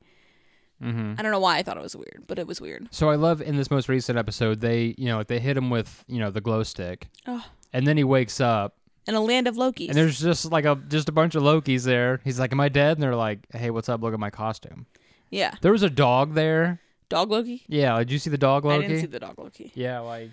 Mm-hmm. 0.82 1.13
I 1.18 1.22
don't 1.22 1.32
know 1.32 1.39
why 1.39 1.57
I 1.57 1.63
thought 1.63 1.78
it 1.78 1.84
was 1.84 1.95
weird, 1.95 2.24
but 2.28 2.38
it 2.39 2.47
was 2.47 2.59
weird. 2.61 2.88
So 2.91 3.09
I 3.09 3.15
love 3.15 3.41
in 3.41 3.55
this 3.55 3.72
most 3.72 3.89
recent 3.89 4.18
episode, 4.18 4.61
they 4.61 4.95
you 4.97 5.05
know 5.07 5.24
they 5.24 5.39
hit 5.39 5.57
him 5.57 5.70
with 5.70 6.03
you 6.07 6.20
know 6.20 6.30
the 6.32 6.41
glow 6.41 6.63
stick, 6.63 7.07
Oh. 7.28 7.43
and 7.74 7.86
then 7.88 7.97
he 7.97 8.03
wakes 8.03 8.39
up, 8.41 8.78
In 9.07 9.15
a 9.15 9.22
land 9.22 9.47
of 9.47 9.55
Lokis. 9.55 9.88
and 9.89 9.97
there's 9.97 10.20
just 10.20 10.51
like 10.51 10.65
a 10.65 10.76
just 10.88 11.09
a 11.09 11.11
bunch 11.11 11.36
of 11.36 11.43
Lokis 11.43 11.84
there. 11.84 12.20
He's 12.24 12.39
like, 12.39 12.51
"Am 12.51 12.59
I 12.59 12.70
dead?" 12.70 12.97
And 12.97 13.03
they're 13.03 13.15
like, 13.15 13.39
"Hey, 13.51 13.70
what's 13.72 13.89
up? 13.89 14.01
Look 14.01 14.13
at 14.13 14.20
my 14.20 14.30
costume." 14.30 14.86
Yeah, 15.30 15.55
There 15.61 15.71
was 15.71 15.84
a 15.84 15.89
dog 15.89 16.34
there. 16.34 16.80
dog 17.09 17.30
Loki. 17.32 17.63
Yeah, 17.67 17.97
did 17.99 18.11
you 18.11 18.19
see 18.19 18.30
the 18.30 18.38
dog 18.38 18.65
Loki? 18.65 18.86
I 18.86 18.88
didn't 18.88 19.01
see 19.01 19.07
the 19.07 19.19
dog 19.19 19.38
Loki. 19.38 19.71
yeah, 19.75 19.99
like 19.99 20.32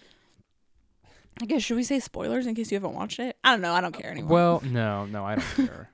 I 1.42 1.46
guess 1.46 1.62
should 1.62 1.76
we 1.76 1.82
say 1.82 1.98
spoilers 2.00 2.46
in 2.46 2.54
case 2.54 2.70
you 2.70 2.76
haven't 2.76 2.94
watched 2.94 3.18
it? 3.18 3.36
I 3.42 3.50
don't 3.50 3.60
know. 3.60 3.72
I 3.72 3.80
don't 3.80 3.92
care 3.92 4.10
anymore. 4.10 4.30
Well, 4.30 4.62
no, 4.64 5.06
no, 5.06 5.24
I 5.24 5.34
don't 5.36 5.68
care. 5.68 5.90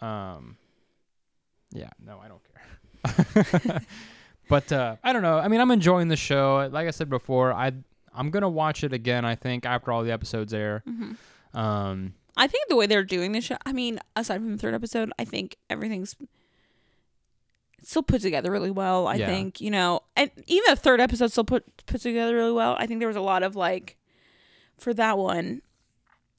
Um, 0.00 0.56
yeah, 1.72 1.90
no, 2.04 2.20
I 2.22 2.28
don't 2.28 2.42
care. 2.44 3.80
but 4.48 4.70
uh, 4.72 4.96
I 5.02 5.12
don't 5.12 5.22
know. 5.22 5.38
I 5.38 5.48
mean, 5.48 5.60
I'm 5.60 5.70
enjoying 5.70 6.08
the 6.08 6.16
show. 6.16 6.68
Like 6.72 6.86
I 6.86 6.90
said 6.90 7.08
before, 7.10 7.52
I 7.52 7.72
I'm 8.14 8.30
gonna 8.30 8.48
watch 8.48 8.84
it 8.84 8.92
again. 8.92 9.24
I 9.24 9.34
think 9.34 9.66
after 9.66 9.90
all 9.90 10.02
the 10.04 10.12
episodes 10.12 10.54
air. 10.54 10.82
Mm-hmm. 10.88 11.58
Um, 11.58 12.14
I 12.36 12.46
think 12.48 12.68
the 12.68 12.76
way 12.76 12.86
they're 12.86 13.04
doing 13.04 13.32
this 13.32 13.44
show, 13.44 13.56
I 13.64 13.72
mean, 13.72 14.00
aside 14.16 14.36
from 14.38 14.52
the 14.52 14.58
third 14.58 14.74
episode, 14.74 15.12
I 15.18 15.24
think 15.24 15.56
everything's 15.70 16.16
still 17.84 18.02
put 18.02 18.20
together 18.22 18.50
really 18.50 18.70
well. 18.70 19.06
I 19.06 19.14
Yeah. 19.16 19.26
think, 19.26 19.60
you 19.60 19.70
know, 19.70 20.00
and 20.16 20.30
even 20.46 20.64
the 20.68 20.76
third 20.76 21.00
episode 21.00 21.30
still 21.32 21.44
put 21.44 21.64
put 21.86 22.00
together 22.00 22.34
really 22.34 22.52
well. 22.52 22.76
I 22.78 22.86
think 22.86 22.98
there 23.00 23.08
was 23.08 23.16
a 23.16 23.20
lot 23.20 23.42
of 23.42 23.54
like 23.56 23.96
for 24.78 24.92
that 24.94 25.18
one, 25.18 25.62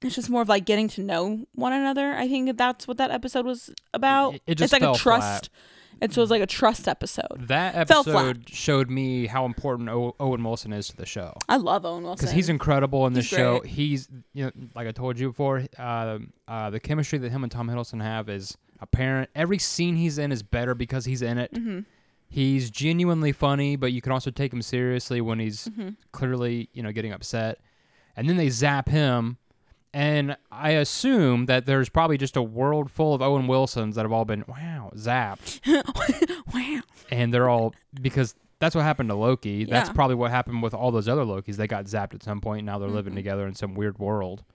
it's 0.02 0.16
just 0.16 0.30
more 0.30 0.42
of 0.42 0.50
like 0.50 0.66
getting 0.66 0.88
to 0.90 1.02
know 1.04 1.46
one 1.54 1.74
another. 1.74 2.14
I 2.14 2.28
think 2.28 2.58
that's 2.58 2.88
what 2.88 2.98
that 2.98 3.12
episode 3.12 3.46
was 3.46 3.70
about. 3.94 4.36
It- 4.36 4.42
it 4.48 4.56
just 4.56 4.74
it's 4.74 4.82
like 4.84 4.96
a 4.96 4.98
trust. 4.98 5.50
And 6.02 6.14
so 6.14 6.20
it 6.20 6.24
was 6.24 6.30
like 6.30 6.42
a 6.42 6.46
trust 6.46 6.90
episode. 6.90 7.48
that 7.48 7.74
episode 7.74 8.50
showed 8.50 8.90
me 8.90 9.28
how 9.28 9.46
important 9.46 9.88
o- 9.88 10.14
Owen 10.20 10.44
Wilson 10.44 10.74
is 10.74 10.90
to 10.90 10.98
the 10.98 11.06
show. 11.06 11.34
I 11.48 11.56
love 11.56 11.86
Owen 11.86 12.04
Wilson. 12.04 12.26
because 12.26 12.34
he's 12.36 12.50
incredible 12.50 13.08
in 13.08 13.14
this 13.14 13.30
He's 13.30 13.38
show. 13.38 13.60
great. 13.60 13.72
He's 13.72 14.10
you 14.34 14.44
know, 14.44 14.52
like 14.76 14.90
I 14.90 14.92
told 14.92 15.18
you 15.18 15.30
before, 15.30 15.64
uh, 15.80 16.20
uh, 16.50 16.70
the 16.70 16.82
chemistry 16.82 17.18
that 17.20 17.30
him 17.32 17.44
and 17.44 17.52
Tom 17.52 17.70
Hiddleston 17.70 18.02
have 18.02 18.28
is 18.28 18.58
apparent. 18.80 19.30
Every 19.36 19.58
scene 19.60 19.96
he's 19.96 20.18
in 20.18 20.32
is 20.32 20.44
better 20.44 20.74
because 20.76 21.06
he's 21.06 21.22
in 21.22 21.38
it. 21.38 21.54
Mm-hmm. 21.54 21.80
He's 22.28 22.70
genuinely 22.70 23.32
funny, 23.32 23.76
but 23.76 23.92
you 23.94 24.02
can 24.02 24.12
also 24.12 24.32
take 24.32 24.52
him 24.52 24.62
seriously 24.62 25.22
when 25.22 25.40
he's 25.40 25.68
Mm-hmm. 25.68 25.90
clearly 26.12 26.70
you 26.74 26.84
know 26.84 26.92
getting 26.92 27.12
upset. 27.14 27.60
And 28.16 28.28
then 28.30 28.38
they 28.38 28.50
zap 28.50 28.88
him, 28.90 29.38
and 29.94 30.38
I 30.52 30.72
assume 30.72 31.46
that 31.48 31.66
there's 31.66 31.90
probably 31.90 32.18
just 32.18 32.36
a 32.38 32.42
world 32.42 32.90
full 32.90 33.14
of 33.14 33.22
Owen 33.22 33.48
Wilsons 33.48 33.96
that 33.96 34.02
have 34.04 34.12
all 34.12 34.26
been 34.26 34.44
wow 34.48 34.92
zapped, 34.96 35.60
wow. 36.54 36.82
and 37.12 37.34
they're 37.34 37.50
all 37.50 37.74
because. 38.02 38.36
That's 38.58 38.74
what 38.74 38.84
happened 38.86 39.10
to 39.10 39.16
Loki. 39.16 39.66
That's 39.66 39.90
probably 39.90 40.16
what 40.16 40.32
happened 40.32 40.64
with 40.64 40.74
all 40.74 40.90
those 40.90 41.10
other 41.10 41.24
Lokis. 41.26 41.58
They 41.58 41.68
got 41.68 41.86
zapped 41.86 42.14
at 42.16 42.24
some 42.24 42.40
point. 42.40 42.60
And 42.60 42.66
now 42.66 42.80
they're 42.80 42.88
living 42.88 43.12
Mhm. 43.12 43.18
together 43.18 43.46
in 43.48 43.54
some 43.54 43.76
weird 43.76 44.00
world. 44.00 44.46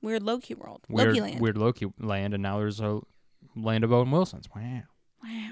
Weird 0.00 0.22
Loki 0.22 0.54
world. 0.54 0.86
weird, 0.88 1.08
Loki 1.08 1.20
land. 1.20 1.40
weird 1.40 1.58
Loki 1.58 1.86
land, 2.00 2.32
and 2.32 2.42
now 2.42 2.56
there's 2.58 2.80
a 2.80 3.00
land 3.54 3.84
of 3.84 3.92
Owen 3.92 4.10
Wilsons. 4.10 4.48
Wow. 4.54 4.82
Wow. 5.22 5.50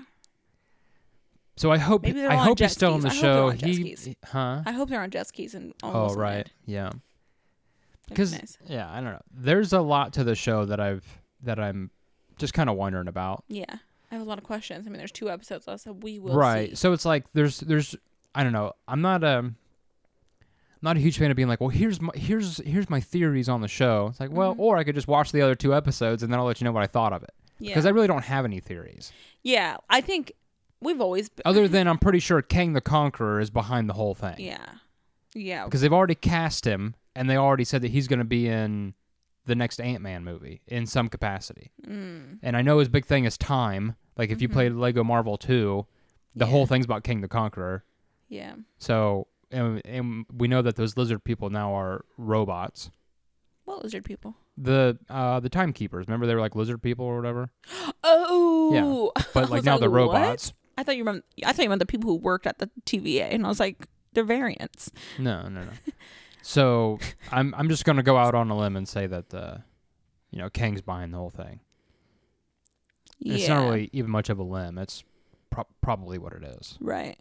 So 1.57 1.71
I 1.71 1.79
hope 1.79 2.03
Maybe 2.03 2.21
they're 2.21 2.31
I 2.31 2.35
all 2.35 2.41
on 2.41 2.47
hope 2.49 2.59
he's 2.59 2.73
still 2.73 2.95
on 2.95 3.01
the 3.01 3.11
skis. 3.11 3.23
I 3.23 3.27
hope 3.27 3.33
they're 3.33 3.43
show. 3.43 3.49
on 3.51 3.59
jet 3.59 3.69
He, 3.69 3.97
skis. 3.97 4.17
huh? 4.25 4.63
I 4.67 4.73
hope 4.73 4.89
they're 4.89 5.01
on 5.03 5.11
jet 5.11 5.27
skis 5.29 5.55
and 5.55 5.73
Oh 5.83 5.93
Wilson 5.93 6.19
right, 6.19 6.35
land. 6.35 6.51
yeah. 6.67 6.83
That'd 6.85 7.01
be 8.09 8.09
Because 8.09 8.33
nice. 8.33 8.59
yeah, 8.67 8.91
I 8.91 8.97
don't 8.97 9.05
know. 9.13 9.23
There's 9.33 9.73
a 9.73 9.81
lot 9.81 10.13
to 10.15 10.25
the 10.25 10.35
show 10.35 10.65
that 10.65 10.81
I've 10.81 11.05
that 11.43 11.61
I'm 11.61 11.91
just 12.39 12.55
kind 12.55 12.69
of 12.69 12.77
wondering 12.77 13.07
about. 13.09 13.45
Yeah. 13.49 13.65
I 14.11 14.15
have 14.17 14.21
a 14.23 14.29
lot 14.29 14.39
of 14.39 14.45
questions. 14.45 14.87
I 14.87 14.91
mean, 14.91 14.99
there's 14.99 15.13
two 15.13 15.31
episodes 15.31 15.67
left, 15.67 15.83
so 15.83 15.93
we 15.93 16.19
will 16.19 16.35
right. 16.35 16.71
see. 16.71 16.75
So 16.77 16.93
it's 16.93 17.05
like 17.05 17.25
there's 17.35 17.61
there's 17.61 17.95
I 18.35 18.43
don't 18.43 18.53
know. 18.53 18.73
I'm 18.89 19.01
not 19.01 19.23
a 19.23 19.39
I'm 19.39 19.55
not 20.83 20.97
a 20.97 21.01
huge 21.01 21.19
fan 21.19 21.31
of 21.31 21.37
being 21.37 21.49
like, 21.49 21.61
well, 21.61 21.71
here's 21.71 22.01
my 22.01 22.13
here's 22.17 22.59
here's 22.59 22.91
my 22.91 23.01
theories 23.01 23.49
on 23.49 23.61
the 23.61 23.69
show. 23.69 24.09
It's 24.11 24.19
like, 24.21 24.33
well, 24.33 24.55
Mhm. 24.57 24.59
or 24.59 24.77
I 24.77 24.83
could 24.85 24.97
just 24.97 25.07
watch 25.09 25.31
the 25.33 25.41
other 25.41 25.55
two 25.55 25.73
episodes 25.75 26.23
and 26.25 26.33
then 26.33 26.41
I'll 26.41 26.47
let 26.47 26.61
you 26.61 26.65
know 26.65 26.73
what 26.73 26.83
I 26.83 26.87
thought 26.89 27.13
of 27.13 27.23
it. 27.23 27.33
Yeah. 27.59 27.71
Because 27.71 27.87
I 27.87 27.91
really 27.91 28.07
don't 28.09 28.25
have 28.25 28.45
any 28.45 28.61
theories. 28.61 29.13
yeah. 29.43 29.77
I 29.89 30.01
think 30.01 30.33
we've 30.81 31.01
always 31.01 31.29
been. 31.29 31.43
Other 31.45 31.69
than 31.69 31.87
I'm 31.89 31.99
pretty 31.99 32.19
sure 32.19 32.43
Kang 32.43 32.73
the 32.73 32.81
Conqueror 32.81 33.41
is 33.41 33.51
behind 33.51 33.89
the 33.89 33.95
whole 33.95 34.15
thing. 34.15 34.37
Yeah. 34.39 34.65
Yeah. 35.35 35.65
Because 35.65 35.81
they've 35.81 35.93
already 35.93 36.15
cast 36.15 36.65
him 36.67 36.95
and 37.17 37.29
they 37.31 37.37
already 37.37 37.65
said 37.65 37.83
that 37.83 37.91
he's 37.91 38.09
going 38.09 38.19
to 38.19 38.25
be 38.25 38.49
in 38.49 38.95
the 39.47 39.55
next 39.55 39.81
Ant 39.81 40.03
Man 40.03 40.25
movie 40.25 40.63
in 40.67 40.87
some 40.87 41.09
capacity. 41.09 41.71
Mm. 41.87 42.39
And 42.43 42.57
I 42.57 42.63
know 42.63 42.79
his 42.79 42.89
big 42.89 43.05
thing 43.07 43.25
is 43.25 43.37
time. 43.39 43.97
Like 44.17 44.31
if 44.31 44.41
you 44.43 44.49
Mhm. 44.49 44.53
played 44.53 44.73
Lego 44.73 45.05
Marvel 45.05 45.37
2, 45.37 45.87
the 46.35 46.45
Yeah. 46.45 46.51
whole 46.51 46.67
thing's 46.67 46.85
about 46.85 47.05
Kang 47.05 47.21
the 47.21 47.29
Conqueror. 47.29 47.85
Yeah. 48.29 48.55
So, 48.79 49.27
and, 49.51 49.81
and 49.85 50.25
we 50.33 50.49
know 50.49 50.63
that 50.63 50.77
those 50.77 50.97
lizard 50.97 51.23
people 51.25 51.51
now 51.51 51.75
are 51.75 52.05
robots. 52.17 52.91
What 53.65 53.83
lizard 53.83 54.05
people? 54.05 54.35
The 54.57 54.99
uh 55.11 55.41
the 55.41 55.49
timekeepers, 55.49 56.07
remember 56.07 56.27
they 56.27 56.35
were 56.35 56.41
like 56.41 56.55
lizard 56.55 56.81
people 56.83 57.07
or 57.07 57.17
whatever? 57.17 57.51
Oh. 58.05 59.13
yeah. 59.15 59.25
But 59.35 59.51
like 59.51 59.65
now 59.65 59.79
they're 59.79 59.91
what? 59.91 59.97
robots. 59.97 60.53
I 60.77 60.83
thought 60.83 60.97
you 60.97 61.05
meant. 61.05 61.25
I 61.45 61.53
thought 61.53 61.63
you 61.63 61.69
meant 61.69 61.81
the 61.81 61.87
people 61.87 62.11
who 62.11 62.17
worked 62.17 62.47
at 62.47 62.59
the 62.59 62.71
TVA, 62.85 63.33
and 63.33 63.45
I 63.45 63.49
was 63.49 63.61
like, 63.61 63.87
they're 64.13 64.25
variants. 64.25 64.91
No, 65.19 65.43
no, 65.49 65.65
no. 65.65 65.71
so 66.43 66.99
I'm 67.33 67.55
I'm 67.57 67.69
just 67.69 67.85
gonna 67.85 68.03
go 68.03 68.17
out 68.17 68.35
on 68.35 68.51
a 68.51 68.57
limb 68.57 68.77
and 68.77 68.89
say 68.89 69.07
that 69.07 69.33
uh 69.35 69.59
you 70.31 70.39
know 70.39 70.51
Kang's 70.51 70.83
behind 70.83 71.13
the 71.13 71.19
whole 71.19 71.31
thing. 71.31 71.61
Yeah. 73.19 73.35
It's 73.35 73.49
not 73.49 73.65
really 73.65 73.91
even 73.93 74.11
much 74.11 74.29
of 74.31 74.39
a 74.39 74.43
limb. 74.43 74.79
It's 74.79 75.03
pro- 75.51 75.67
probably 75.81 76.19
what 76.19 76.33
it 76.33 76.43
is. 76.43 76.77
Right. 76.81 77.19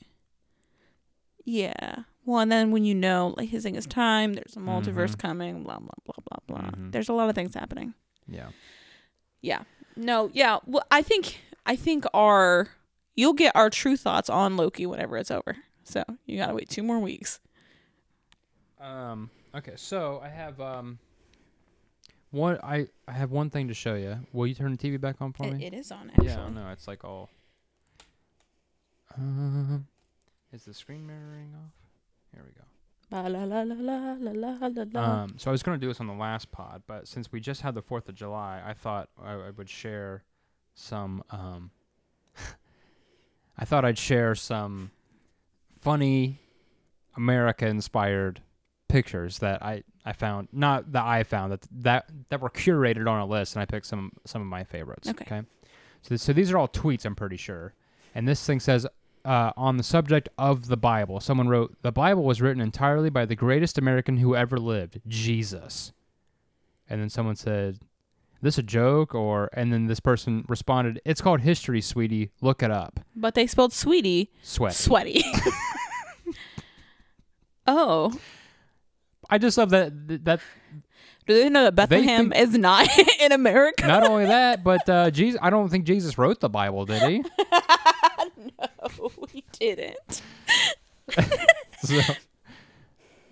Yeah. 1.45 2.03
Well, 2.25 2.39
and 2.39 2.51
then 2.51 2.71
when 2.71 2.85
you 2.85 2.95
know, 2.95 3.33
like 3.37 3.49
his 3.49 3.63
thing 3.63 3.75
is 3.75 3.85
time, 3.85 4.33
there's 4.33 4.55
a 4.55 4.59
multiverse 4.59 5.15
Mhm. 5.15 5.19
coming, 5.19 5.63
blah 5.63 5.79
blah 5.79 5.89
blah 6.05 6.15
blah 6.47 6.61
blah. 6.61 6.71
Mhm. 6.71 6.91
There's 6.91 7.09
a 7.09 7.13
lot 7.13 7.27
of 7.29 7.35
things 7.35 7.53
happening. 7.53 7.93
Yeah. 8.27 8.49
Yeah. 9.41 9.63
No, 9.97 10.29
yeah. 10.33 10.59
Well, 10.65 10.85
I 10.89 11.01
think 11.01 11.41
I 11.65 11.75
think 11.75 12.05
our 12.13 12.69
you'll 13.15 13.33
get 13.33 13.55
our 13.55 13.69
true 13.69 13.97
thoughts 13.97 14.29
on 14.29 14.55
Loki 14.57 14.85
whenever 14.85 15.17
it's 15.17 15.31
over. 15.31 15.57
So 15.83 16.03
you 16.25 16.37
gotta 16.37 16.53
wait 16.53 16.69
two 16.69 16.81
more 16.83 16.99
weeks. 16.99 17.39
Um. 18.79 19.29
Okay. 19.53 19.73
So 19.75 20.19
I 20.23 20.29
have 20.29 20.61
um. 20.61 20.99
One 22.31 22.57
I 22.63 22.87
I 23.07 23.11
have 23.11 23.31
one 23.31 23.49
thing 23.49 23.67
to 23.67 23.73
show 23.73 23.95
you. 23.95 24.25
Will 24.31 24.47
you 24.47 24.55
turn 24.55 24.71
the 24.71 24.77
TV 24.77 24.99
back 24.99 25.21
on 25.21 25.33
for 25.33 25.45
It, 25.45 25.53
me? 25.53 25.65
it 25.65 25.73
is 25.73 25.91
on 25.91 26.09
actually. 26.09 26.27
yeah. 26.27 26.49
No, 26.49 26.69
it's 26.69 26.87
like 26.87 27.03
all. 27.03 27.29
Um. 29.17 29.87
Is 30.51 30.65
the 30.65 30.73
screen 30.73 31.05
mirroring 31.05 31.53
off? 31.55 31.71
Here 32.33 32.43
we 32.43 32.51
go. 32.51 32.63
Um, 34.99 35.35
so 35.37 35.51
I 35.51 35.51
was 35.51 35.61
going 35.61 35.79
to 35.79 35.81
do 35.81 35.87
this 35.87 35.99
on 35.99 36.07
the 36.07 36.13
last 36.13 36.51
pod, 36.51 36.81
but 36.87 37.07
since 37.07 37.31
we 37.31 37.39
just 37.39 37.61
had 37.61 37.75
the 37.75 37.81
4th 37.83 38.09
of 38.09 38.15
July, 38.15 38.61
I 38.65 38.73
thought 38.73 39.09
I, 39.23 39.33
I 39.33 39.49
would 39.51 39.69
share 39.69 40.23
some. 40.73 41.23
Um, 41.29 41.71
I 43.57 43.65
thought 43.65 43.85
I'd 43.85 43.99
share 43.99 44.33
some 44.33 44.89
funny 45.79 46.39
America 47.15 47.67
inspired 47.67 48.41
pictures 48.87 49.39
that 49.39 49.61
I, 49.63 49.83
I 50.05 50.13
found 50.13 50.47
not 50.51 50.91
that 50.91 51.03
I 51.03 51.23
found 51.23 51.51
that 51.51 51.67
that 51.71 52.09
that 52.29 52.41
were 52.41 52.49
curated 52.49 53.07
on 53.07 53.19
a 53.19 53.25
list 53.25 53.55
and 53.55 53.61
I 53.61 53.65
picked 53.65 53.85
some 53.85 54.11
some 54.25 54.41
of 54.41 54.47
my 54.47 54.63
favorites. 54.63 55.09
Okay. 55.09 55.25
okay? 55.25 55.47
So, 56.01 56.15
so 56.15 56.33
these 56.33 56.51
are 56.51 56.57
all 56.57 56.67
tweets 56.67 57.05
I'm 57.05 57.15
pretty 57.15 57.37
sure. 57.37 57.73
And 58.15 58.27
this 58.27 58.45
thing 58.45 58.59
says 58.59 58.87
uh, 59.25 59.51
on 59.55 59.77
the 59.77 59.83
subject 59.83 60.29
of 60.37 60.67
the 60.67 60.77
Bible. 60.77 61.19
Someone 61.19 61.47
wrote, 61.47 61.75
The 61.81 61.91
Bible 61.91 62.23
was 62.23 62.41
written 62.41 62.61
entirely 62.61 63.09
by 63.09 63.25
the 63.25 63.35
greatest 63.35 63.77
American 63.77 64.17
who 64.17 64.35
ever 64.35 64.57
lived, 64.57 64.99
Jesus. 65.07 65.93
And 66.89 67.01
then 67.01 67.09
someone 67.09 67.35
said, 67.35 67.79
This 68.41 68.57
a 68.57 68.63
joke? 68.63 69.15
Or, 69.15 69.49
and 69.53 69.71
then 69.71 69.87
this 69.87 69.99
person 69.99 70.45
responded, 70.47 71.01
It's 71.05 71.21
called 71.21 71.41
history, 71.41 71.79
sweetie. 71.81 72.31
Look 72.41 72.61
it 72.63 72.71
up. 72.71 72.99
but 73.15 73.35
they 73.35 73.47
spelled 73.47 73.73
sweetie 73.73 74.31
Sweat. 74.41 74.73
sweaty. 74.73 75.23
oh, 77.67 78.13
I 79.29 79.37
just 79.37 79.57
love 79.57 79.69
that. 79.71 79.91
That 80.25 80.41
do 81.25 81.33
they 81.33 81.49
know 81.49 81.63
that 81.63 81.75
Bethlehem 81.75 82.31
think- 82.31 82.41
is 82.49 82.57
not 82.57 82.87
in 83.21 83.31
America? 83.31 83.87
not 83.87 84.03
only 84.03 84.25
that, 84.25 84.63
but 84.63 84.87
uh, 84.89 85.09
Jesus. 85.11 85.39
I 85.41 85.49
don't 85.49 85.69
think 85.69 85.85
Jesus 85.85 86.17
wrote 86.17 86.39
the 86.41 86.49
Bible, 86.49 86.85
did 86.85 87.01
he? 87.03 87.19
no, 88.37 88.67
we 89.33 89.43
didn't. 89.53 90.21
So, 91.83 91.99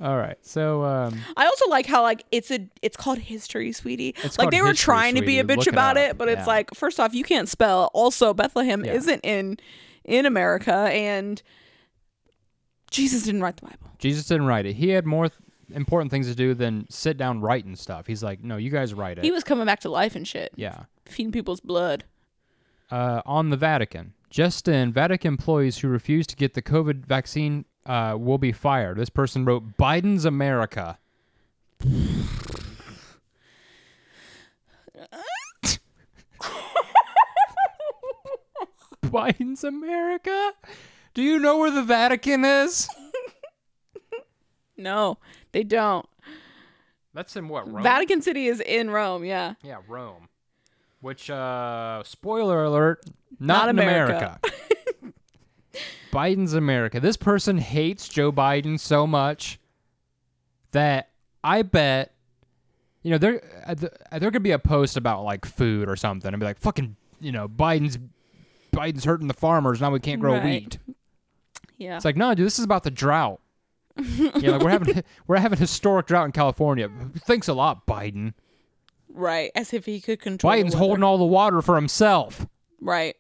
all 0.02 0.18
right. 0.18 0.36
So, 0.42 0.84
um, 0.84 1.18
I 1.38 1.46
also 1.46 1.70
like 1.70 1.86
how 1.86 2.02
like 2.02 2.26
it's 2.32 2.52
a 2.52 2.68
it's 2.82 2.98
called 2.98 3.18
history, 3.20 3.72
sweetie. 3.72 4.14
Like 4.38 4.52
they 4.52 4.62
were 4.62 4.70
history, 4.70 4.84
trying 4.84 5.16
to 5.16 5.22
be 5.22 5.40
a 5.40 5.46
bitch 5.46 5.58
Look 5.58 5.68
it 5.68 5.74
about 5.74 5.96
up. 5.96 6.04
it, 6.12 6.18
but 6.18 6.28
it's 6.28 6.46
like 6.48 6.74
first 6.74 7.00
off, 7.00 7.14
you 7.14 7.24
can't 7.24 7.48
spell. 7.48 7.90
Also, 7.94 8.34
Bethlehem 8.34 8.84
Yeah. 8.84 8.92
isn't 8.94 9.22
in 9.24 9.58
in 10.04 10.26
America, 10.26 10.74
and 10.74 11.42
Jesus 12.90 13.24
didn't 13.24 13.42
write 13.42 13.56
the 13.58 13.68
Bible. 13.68 13.90
Jesus 14.00 14.26
didn't 14.26 14.48
write 14.48 14.66
it. 14.66 14.74
He 14.74 14.90
had 14.90 15.06
more 15.06 15.30
th- 15.30 15.40
important 15.74 16.12
things 16.12 16.28
to 16.28 16.36
do 16.36 16.54
than 16.54 16.88
sit 16.90 17.16
down 17.16 17.40
writing 17.40 17.76
stuff. 17.78 18.06
He's 18.08 18.22
like, 18.22 18.44
No, 18.44 18.58
you 18.58 18.70
guys 18.70 18.94
write 18.94 19.18
it. 19.18 19.24
He 19.24 19.32
was 19.32 19.44
coming 19.46 19.66
back 19.66 19.80
to 19.82 19.90
life 19.90 20.16
and 20.18 20.28
shit, 20.28 20.52
yeah. 20.58 20.84
feeding 21.06 21.32
people's 21.32 21.62
blood. 21.62 22.04
uh, 22.92 23.22
on 23.26 23.50
the 23.50 23.56
Vatican. 23.58 24.14
Just 24.32 24.68
in, 24.70 24.94
Vatican 24.94 25.34
employees 25.34 25.78
who 25.80 25.90
refuse 25.90 26.26
to 26.28 26.38
get 26.38 26.54
the 26.54 26.62
COVID 26.62 27.06
vaccine 27.06 27.66
uh, 27.86 28.16
will 28.18 28.38
be 28.38 28.54
fired. 28.54 28.98
This 28.98 29.10
person 29.10 29.44
wrote 29.44 29.78
Biden's 29.78 30.24
America. 30.24 30.98
Biden's 39.04 39.66
America? 39.66 40.54
Do 41.14 41.22
you 41.22 41.38
know 41.38 41.58
where 41.58 41.72
the 41.72 41.84
Vatican 41.84 42.46
is? 42.46 42.88
No, 44.78 45.20
they 45.52 45.64
don't. 45.64 46.08
That's 47.14 47.36
in 47.36 47.48
what, 47.50 47.72
Rome? 47.72 47.84
Vatican 47.84 48.24
City 48.24 48.48
is 48.48 48.60
in 48.62 48.90
Rome. 48.90 49.24
Yeah, 49.24 49.54
yeah, 49.62 49.78
Rome. 49.88 50.28
Which, 51.02 51.30
uh, 51.30 52.04
spoiler 52.04 52.64
alert, 52.64 53.04
not, 53.40 53.66
Not 53.66 53.70
in 53.70 53.80
America. 53.80 54.40
America. 54.44 55.14
Biden's 56.12 56.54
America. 56.54 57.00
This 57.00 57.18
person 57.18 57.58
hates 57.58 58.08
Joe 58.08 58.32
Biden 58.32 58.80
so 58.80 59.08
much 59.08 59.60
that 60.72 61.10
I 61.44 61.62
bet, 61.64 62.14
you 63.02 63.12
know, 63.12 63.18
there 63.18 63.42
uh, 63.66 63.76
uh, 64.12 64.20
there 64.20 64.30
could 64.32 64.44
be 64.44 64.52
a 64.52 64.60
post 64.60 64.98
about 64.98 65.24
like 65.24 65.46
food 65.46 65.90
or 65.90 65.96
something, 65.96 66.32
and 66.32 66.40
be 66.40 66.46
like, 66.46 66.60
"Fucking, 66.60 66.96
you 67.20 67.32
know, 67.32 67.48
Biden's 67.48 67.98
Biden's 68.74 69.06
hurting 69.06 69.28
the 69.28 69.34
farmers. 69.34 69.82
Now 69.82 69.90
we 69.92 70.00
can't 70.00 70.20
grow 70.22 70.34
Right. 70.34 70.44
wheat." 70.44 70.78
yeah. 71.78 71.96
It's 71.96 72.06
like, 72.06 72.18
no, 72.18 72.36
dude, 72.36 72.46
this 72.46 72.60
is 72.60 72.66
about 72.66 72.84
the 72.84 72.92
drought. 72.92 73.40
yeah, 73.98 74.52
like 74.52 74.62
we're 74.62 74.70
having 74.70 75.04
we're 75.28 75.38
having 75.38 75.58
historic 75.58 76.06
drought 76.08 76.26
in 76.26 76.32
California. 76.32 76.90
Thanks 77.20 77.48
a 77.48 77.54
lot, 77.54 77.88
Biden. 77.88 78.34
Right, 79.14 79.52
as 79.56 79.74
if 79.74 79.86
he 79.86 80.00
could 80.02 80.20
control. 80.20 80.54
Biden's 80.54 80.74
holding 80.74 81.04
all 81.04 81.18
the 81.18 81.26
water 81.26 81.62
for 81.62 81.76
himself. 81.76 82.48
Right. 82.80 83.16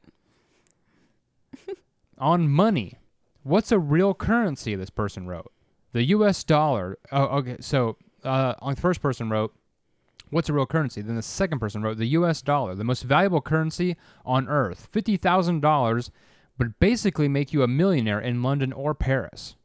on 2.18 2.50
money. 2.50 2.98
What's 3.44 3.72
a 3.72 3.80
real 3.80 4.14
currency? 4.14 4.76
This 4.76 4.89
person 4.89 5.28
wrote. 5.28 5.52
The 5.94 6.04
U.S. 6.04 6.44
dollar. 6.44 6.98
Oh, 7.12 7.39
okay. 7.39 7.58
So, 7.60 7.98
uh, 8.24 8.54
on 8.60 8.76
the 8.76 8.82
first 8.82 9.02
person 9.02 9.30
wrote, 9.30 9.54
"What's 10.30 10.48
a 10.48 10.54
real 10.54 10.66
currency?" 10.66 11.02
Then 11.02 11.16
the 11.16 11.22
second 11.22 11.60
person 11.60 11.82
wrote, 11.82 11.98
"The 11.98 12.06
U.S. 12.08 12.42
dollar, 12.42 12.76
the 12.76 12.84
most 12.84 13.04
valuable 13.04 13.42
currency 13.42 13.98
on 14.24 14.48
earth. 14.48 14.88
Fifty 14.92 15.18
thousand 15.18 15.62
dollars 15.62 16.12
would 16.58 16.80
basically 16.80 17.28
make 17.28 17.52
you 17.52 17.64
a 17.64 17.68
millionaire 17.68 18.20
in 18.20 18.44
London 18.44 18.72
or 18.72 18.94
Paris." 18.94 19.56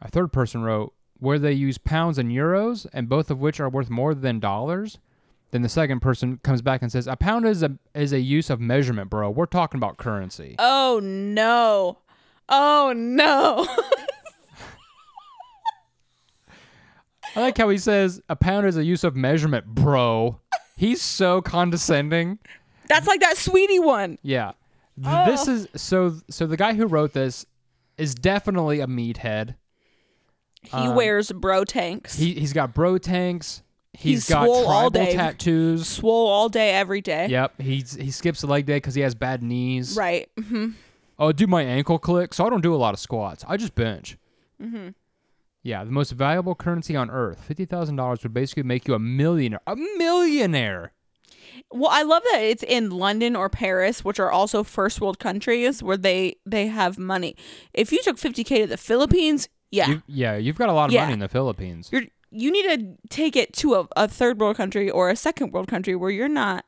A 0.00 0.08
third 0.08 0.32
person 0.32 0.62
wrote, 0.62 0.92
"Where 1.18 1.38
they 1.38 1.54
use 1.54 1.78
pounds 1.78 2.18
and 2.18 2.30
euros, 2.30 2.86
and 2.92 3.08
both 3.08 3.30
of 3.30 3.40
which 3.40 3.58
are 3.58 3.70
worth 3.70 3.90
more 3.90 4.14
than 4.14 4.38
dollars." 4.38 4.98
Then 5.54 5.62
the 5.62 5.68
second 5.68 6.00
person 6.00 6.40
comes 6.42 6.62
back 6.62 6.82
and 6.82 6.90
says, 6.90 7.06
"A 7.06 7.14
pound 7.14 7.46
is 7.46 7.62
a 7.62 7.78
is 7.94 8.12
a 8.12 8.18
use 8.18 8.50
of 8.50 8.58
measurement, 8.60 9.08
bro. 9.08 9.30
We're 9.30 9.46
talking 9.46 9.78
about 9.78 9.98
currency." 9.98 10.56
Oh 10.58 10.98
no. 11.00 11.98
Oh 12.48 12.92
no. 12.96 13.64
I 17.36 17.40
like 17.40 17.56
how 17.58 17.68
he 17.68 17.78
says 17.78 18.20
a 18.28 18.34
pound 18.34 18.66
is 18.66 18.76
a 18.76 18.84
use 18.84 19.04
of 19.04 19.14
measurement, 19.14 19.66
bro. 19.66 20.40
He's 20.76 21.00
so 21.00 21.40
condescending. 21.40 22.38
That's 22.88 23.06
like 23.06 23.20
that 23.20 23.36
sweetie 23.36 23.78
one. 23.78 24.18
Yeah. 24.22 24.52
Th- 25.02 25.26
This 25.26 25.48
Oh. 25.48 25.52
is 25.52 25.68
so 25.76 26.16
so 26.30 26.46
the 26.48 26.56
guy 26.56 26.74
who 26.74 26.86
wrote 26.86 27.12
this 27.12 27.46
is 27.96 28.14
definitely 28.16 28.80
a 28.80 28.86
meathead. 28.88 29.54
He 30.62 30.70
Um, 30.72 30.96
wears 30.96 31.30
bro 31.30 31.64
tanks. 31.64 32.16
He 32.18 32.34
he's 32.34 32.52
got 32.52 32.74
bro 32.74 32.98
tanks. 32.98 33.62
He's 33.94 34.26
he's 34.26 34.28
got 34.28 34.44
swole 34.44 34.66
all 34.66 34.90
tribal 34.90 35.06
day. 35.06 35.14
tattoos. 35.16 35.88
swole 35.88 36.26
all 36.28 36.48
day, 36.48 36.72
every 36.72 37.00
day. 37.00 37.28
Yep, 37.28 37.60
he's 37.60 37.94
he 37.94 38.10
skips 38.10 38.42
a 38.42 38.46
leg 38.46 38.66
day 38.66 38.76
because 38.76 38.94
he 38.94 39.02
has 39.02 39.14
bad 39.14 39.42
knees. 39.42 39.96
Right. 39.96 40.28
hmm 40.38 40.70
Oh, 41.18 41.30
do 41.30 41.46
my 41.46 41.62
ankle 41.62 41.98
click, 42.00 42.34
so 42.34 42.44
I 42.44 42.50
don't 42.50 42.60
do 42.60 42.74
a 42.74 42.76
lot 42.76 42.92
of 42.92 42.98
squats. 42.98 43.44
I 43.48 43.56
just 43.56 43.76
bench. 43.76 44.18
Mm-hmm. 44.60 44.88
Yeah, 45.62 45.84
the 45.84 45.92
most 45.92 46.10
valuable 46.10 46.54
currency 46.56 46.96
on 46.96 47.08
earth. 47.08 47.40
Fifty 47.44 47.64
thousand 47.66 47.96
dollars 47.96 48.22
would 48.24 48.34
basically 48.34 48.64
make 48.64 48.88
you 48.88 48.94
a 48.94 48.98
millionaire. 48.98 49.60
A 49.66 49.76
millionaire. 49.76 50.92
Well, 51.70 51.90
I 51.92 52.02
love 52.02 52.22
that 52.32 52.38
it's 52.40 52.62
in 52.64 52.90
London 52.90 53.36
or 53.36 53.48
Paris, 53.48 54.04
which 54.04 54.18
are 54.18 54.30
also 54.30 54.62
first 54.64 55.00
world 55.00 55.18
countries 55.20 55.82
where 55.82 55.96
they 55.96 56.36
they 56.44 56.66
have 56.66 56.98
money. 56.98 57.36
If 57.72 57.92
you 57.92 58.02
took 58.02 58.16
50k 58.16 58.62
to 58.62 58.66
the 58.66 58.76
Philippines, 58.76 59.48
yeah, 59.70 59.88
You, 59.88 60.02
yeah, 60.06 60.36
you've 60.36 60.58
got 60.58 60.68
a 60.68 60.72
lot 60.72 60.86
of 60.86 60.92
Yeah. 60.92 61.02
money 61.02 61.12
in 61.14 61.18
the 61.20 61.28
Philippines. 61.28 61.88
you're 61.92 62.02
you 62.34 62.50
need 62.50 62.64
to 62.68 63.08
take 63.08 63.36
it 63.36 63.52
to 63.54 63.74
a, 63.74 63.88
a 63.96 64.08
third 64.08 64.40
world 64.40 64.56
country 64.56 64.90
or 64.90 65.08
a 65.10 65.16
second 65.16 65.52
world 65.52 65.68
country 65.68 65.94
where 65.96 66.10
you're 66.10 66.28
not, 66.28 66.64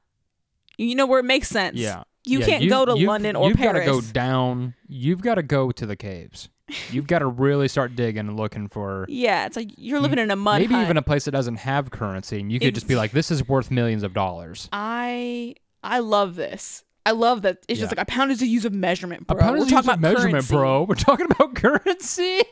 you 0.79 0.95
know, 0.95 1.07
where 1.07 1.21
it 1.21 1.25
makes 1.25 1.49
sense. 1.49 1.77
Yeah. 1.77 2.05
you 2.25 2.39
Yeah, 2.41 2.47
can't 2.47 2.63
you- 2.65 2.71
go 2.71 2.85
to 2.85 2.93
you've- 2.93 3.07
London 3.07 3.37
or 3.37 3.53
Paris. 3.53 3.59
you've 3.59 3.87
got 3.87 4.01
to 4.01 4.07
go 4.07 4.13
down. 4.13 4.75
You've 4.89 5.21
got 5.23 5.35
to 5.37 5.43
go 5.43 5.71
to 5.73 5.87
the 5.87 5.97
caves. 5.97 6.49
You've 6.91 7.07
got 7.07 7.21
to 7.21 7.27
really 7.27 7.69
start 7.69 7.95
digging 7.95 8.27
and 8.29 8.37
looking 8.37 8.69
for 8.69 9.07
yeah, 9.09 9.47
it's 9.47 9.57
like 9.57 9.71
you're 9.77 10.01
living 10.01 10.19
in 10.19 10.33
a 10.33 10.37
mud 10.37 10.61
maybe 10.61 10.75
hut. 10.75 10.83
even 10.85 10.97
a 10.97 11.03
place 11.03 11.25
that 11.27 11.31
doesn't 11.31 11.57
have 11.59 11.93
currency, 11.93 12.41
and 12.41 12.51
you 12.51 12.59
could 12.59 12.75
just 12.75 12.89
be 12.89 12.97
like, 12.97 13.13
"This 13.13 13.31
is 13.31 13.47
worth 13.47 13.71
millions 13.71 14.03
of 14.03 14.13
dollars." 14.15 14.69
I 14.73 15.55
I 15.85 16.01
love 16.01 16.35
this. 16.35 16.83
I 17.05 17.13
love 17.13 17.43
that 17.43 17.59
it's 17.69 17.79
just 17.79 17.93
like 17.97 18.03
a 18.03 18.05
pound 18.11 18.33
is 18.33 18.43
a 18.43 18.49
use 18.49 18.65
of 18.65 18.73
measurement, 18.75 19.29
bro. 19.29 19.37
a 19.37 19.41
pound 19.41 19.53
We're 19.53 19.59
is 19.59 19.71
talking 19.71 19.77
used 19.77 19.79
as 19.79 19.95
about 19.95 20.01
measurement, 20.01 20.33
currency. 20.33 20.55
bro. 20.57 20.83
We're 20.83 20.95
talking 20.97 21.27
about 21.31 21.55
currency. 21.63 22.43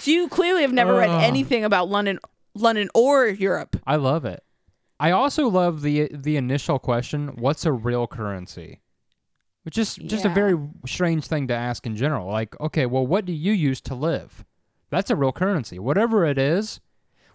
So 0.00 0.10
you 0.10 0.28
clearly 0.28 0.62
have 0.62 0.72
never 0.72 0.94
read 0.94 1.10
anything 1.10 1.64
about 1.64 1.88
London, 1.88 2.18
London 2.54 2.88
or 2.94 3.26
Europe. 3.26 3.76
I 3.86 3.96
love 3.96 4.24
it. 4.24 4.42
I 5.00 5.10
also 5.10 5.48
love 5.48 5.82
the 5.82 6.08
the 6.12 6.36
initial 6.36 6.78
question, 6.78 7.28
"What's 7.36 7.64
a 7.66 7.72
real 7.72 8.06
currency?" 8.06 8.80
Which 9.62 9.78
is 9.78 9.94
just 9.96 10.24
a 10.24 10.28
Yeah. 10.28 10.34
very 10.34 10.58
strange 10.86 11.26
thing 11.26 11.48
to 11.48 11.54
ask 11.54 11.86
in 11.86 11.96
general. 11.96 12.28
Like, 12.28 12.58
okay, 12.60 12.84
well, 12.86 13.06
what 13.06 13.24
do 13.24 13.32
you 13.32 13.52
use 13.52 13.80
to 13.82 13.94
live? 13.94 14.44
That's 14.90 15.10
a 15.10 15.16
real 15.16 15.32
currency. 15.32 15.78
Whatever 15.78 16.26
it 16.26 16.36
is, 16.38 16.80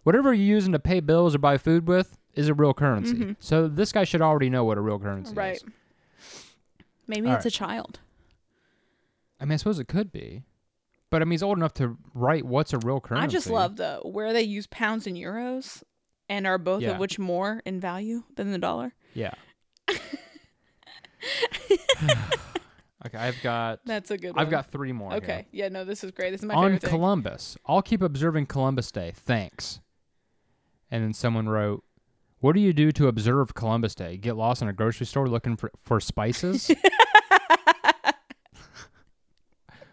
whatever 0.04 0.32
you're 0.34 0.46
using 0.56 0.72
to 0.74 0.80
pay 0.80 1.00
bills 1.00 1.34
or 1.34 1.40
buy 1.40 1.58
food 1.58 1.88
with, 1.88 2.18
is 2.36 2.48
a 2.48 2.54
real 2.54 2.74
currency. 2.76 3.16
Mhm. 3.16 3.36
So 3.40 3.68
this 3.68 3.92
guy 3.92 4.04
should 4.04 4.22
already 4.22 4.50
know 4.50 4.64
what 4.64 4.78
a 4.78 4.82
real 4.82 5.00
currency 5.00 5.34
Right. 5.34 5.56
is. 5.56 5.64
Maybe 7.08 7.28
All 7.28 7.34
it's 7.36 7.46
right. 7.46 7.54
a 7.54 7.58
child. 7.58 8.00
I 9.40 9.46
mean, 9.46 9.54
I 9.54 9.58
suppose 9.58 9.80
it 9.80 9.88
could 9.88 10.12
be, 10.12 10.44
but 11.10 11.22
I 11.22 11.26
mean, 11.26 11.32
he's 11.32 11.44
old 11.44 11.58
enough 11.58 11.74
to 11.76 11.98
write 12.14 12.46
what's 12.46 12.74
a 12.74 12.78
real 12.80 13.00
currency. 13.00 13.24
I 13.24 13.28
just 13.28 13.50
love 13.50 13.76
the 13.78 14.00
where 14.04 14.34
they 14.34 14.42
use 14.44 14.68
pounds 14.68 15.08
and 15.08 15.16
euros, 15.18 15.82
and 16.28 16.46
are 16.48 16.58
both 16.58 16.82
Yeah. 16.82 16.92
of 16.92 17.00
which 17.00 17.18
more 17.20 17.62
in 17.66 17.80
value 17.80 18.24
than 18.36 18.52
the 18.52 18.58
dollar. 18.60 18.94
Yeah. 19.14 19.34
okay, 23.06 23.18
I've 23.18 23.42
got 23.42 23.80
That's 23.86 24.12
a 24.12 24.18
good. 24.18 24.34
I've 24.38 24.50
got 24.50 24.72
three 24.72 24.92
more. 24.92 25.12
here. 25.12 25.18
Okay. 25.18 25.46
Yeah. 25.52 25.70
No, 25.70 25.84
this 25.86 26.04
is 26.04 26.12
great. 26.12 26.32
This 26.32 26.42
is 26.42 26.46
my 26.46 26.54
on 26.54 26.64
favorite 26.66 26.82
thing. 26.82 26.90
Columbus. 26.92 27.58
I'll 27.66 27.82
keep 27.82 28.02
observing 28.02 28.48
Columbus 28.48 28.92
Day. 28.92 29.12
Thanks. 29.16 29.80
And 30.92 31.04
then 31.04 31.14
someone 31.14 31.48
wrote, 31.50 31.84
"What 32.40 32.54
do 32.54 32.60
you 32.62 32.74
do 32.74 32.92
to 32.94 33.08
observe 33.08 33.54
Columbus 33.54 33.96
Day? 33.96 34.18
Get 34.18 34.36
lost 34.36 34.62
in 34.62 34.68
a 34.68 34.74
grocery 34.74 35.06
store 35.06 35.28
looking 35.28 35.56
for, 35.58 35.72
for 35.84 36.00
spices?" 36.00 36.72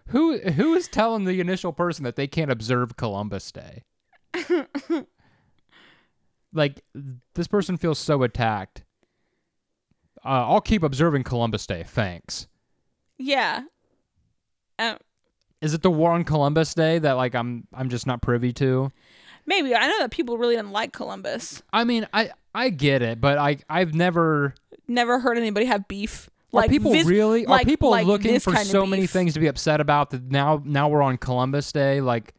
who 0.08 0.38
who 0.38 0.74
is 0.74 0.88
telling 0.88 1.24
the 1.24 1.40
initial 1.40 1.72
person 1.72 2.04
that 2.04 2.16
they 2.16 2.26
can't 2.26 2.50
observe 2.50 2.96
Columbus 2.96 3.52
Day? 3.52 3.84
like 6.52 6.82
this 7.34 7.46
person 7.46 7.76
feels 7.76 7.98
so 7.98 8.22
attacked. 8.22 8.82
Uh, 10.24 10.46
I'll 10.48 10.60
keep 10.60 10.82
observing 10.82 11.24
Columbus 11.24 11.66
Day. 11.66 11.84
Thanks. 11.86 12.48
yeah. 13.18 13.62
Um, 14.78 14.98
Is 15.62 15.72
it 15.72 15.80
the 15.82 15.90
war 15.90 16.12
on 16.12 16.24
Columbus 16.24 16.74
Day 16.74 16.98
that 16.98 17.12
like 17.12 17.34
I'm 17.34 17.66
I'm 17.72 17.88
just 17.88 18.06
not 18.06 18.22
privy 18.22 18.52
to? 18.54 18.90
maybe 19.46 19.74
I 19.74 19.86
know 19.86 19.98
that 20.00 20.10
people 20.10 20.36
really 20.38 20.56
didn't 20.56 20.72
like 20.72 20.92
Columbus. 20.92 21.62
I 21.72 21.84
mean, 21.84 22.06
I 22.12 22.30
I 22.54 22.68
get 22.70 23.00
it, 23.02 23.20
but 23.20 23.38
I 23.38 23.58
I've 23.70 23.94
never. 23.94 24.54
Never 24.88 25.18
heard 25.18 25.36
anybody 25.38 25.66
have 25.66 25.88
beef. 25.88 26.28
Are 26.52 26.68
people 26.68 26.92
really? 26.92 27.44
like- 27.46 27.66
are 27.66 27.68
people 27.68 27.90
like 27.90 28.06
looking 28.06 28.38
for 28.40 28.54
so 28.56 28.86
many 28.86 29.06
things 29.06 29.34
to 29.34 29.40
be 29.40 29.46
upset 29.46 29.80
about 29.80 30.10
that 30.10 30.30
now 30.30 30.62
now 30.64 30.88
we're 30.88 31.02
on 31.02 31.16
Columbus 31.18 31.72
Day? 31.72 32.00
Like 32.00 32.34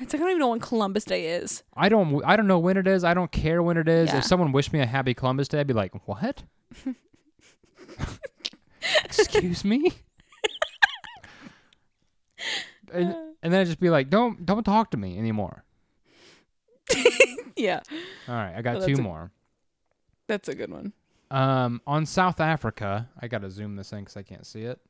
It's 0.00 0.12
like 0.12 0.20
I 0.20 0.24
don't 0.24 0.30
even 0.30 0.40
know 0.40 0.48
when 0.50 0.60
Columbus 0.60 1.04
Day 1.04 1.26
is. 1.26 1.62
I 1.76 1.88
don't 1.88 2.22
I 2.24 2.36
don't 2.36 2.46
know 2.46 2.58
when 2.58 2.76
it 2.76 2.86
is. 2.86 3.04
I 3.04 3.14
don't 3.14 3.30
care 3.32 3.62
when 3.62 3.76
it 3.76 3.88
is. 3.88 4.08
Yeah. 4.10 4.18
If 4.18 4.24
someone 4.24 4.52
wished 4.52 4.72
me 4.72 4.80
a 4.80 4.86
happy 4.86 5.14
Columbus 5.14 5.48
Day, 5.48 5.60
I'd 5.60 5.66
be 5.66 5.74
like, 5.74 6.06
what? 6.08 6.42
Excuse 9.04 9.64
me. 9.64 9.90
and, 12.92 13.14
and 13.42 13.52
then 13.52 13.60
I'd 13.60 13.66
just 13.66 13.80
be 13.80 13.90
like, 13.90 14.10
don't 14.10 14.44
don't 14.44 14.64
talk 14.64 14.90
to 14.92 14.96
me 14.96 15.18
anymore. 15.18 15.64
Yeah, 17.56 17.82
All 18.26 18.34
right, 18.34 18.52
I 18.56 18.62
got 18.62 18.78
Well, 18.78 18.86
two 18.88 18.94
a- 18.94 19.00
more. 19.00 19.30
that's 20.26 20.48
a 20.48 20.56
good 20.56 20.72
one. 20.72 20.92
Um, 21.30 21.80
on 21.86 22.06
South 22.06 22.40
Africa, 22.40 23.08
I 23.20 23.28
gotta 23.28 23.50
zoom 23.50 23.76
this 23.76 23.92
in 23.92 24.00
because 24.00 24.16
I 24.16 24.22
can't 24.22 24.46
see 24.46 24.62
it. 24.62 24.80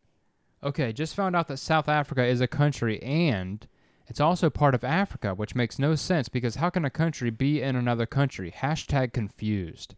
Okay, 0.62 0.92
just 0.92 1.14
found 1.14 1.36
out 1.36 1.48
that 1.48 1.58
South 1.58 1.88
Africa 1.88 2.24
is 2.24 2.40
a 2.40 2.46
country 2.46 3.02
and 3.02 3.66
it's 4.06 4.20
also 4.20 4.50
part 4.50 4.74
of 4.74 4.84
Africa, 4.84 5.34
which 5.34 5.54
makes 5.54 5.78
no 5.78 5.94
sense 5.94 6.28
because 6.28 6.56
how 6.56 6.70
can 6.70 6.84
a 6.84 6.90
country 6.90 7.30
be 7.30 7.62
in 7.62 7.76
another 7.76 8.06
country? 8.06 8.52
Hashtag 8.56 9.12
confused. 9.12 9.94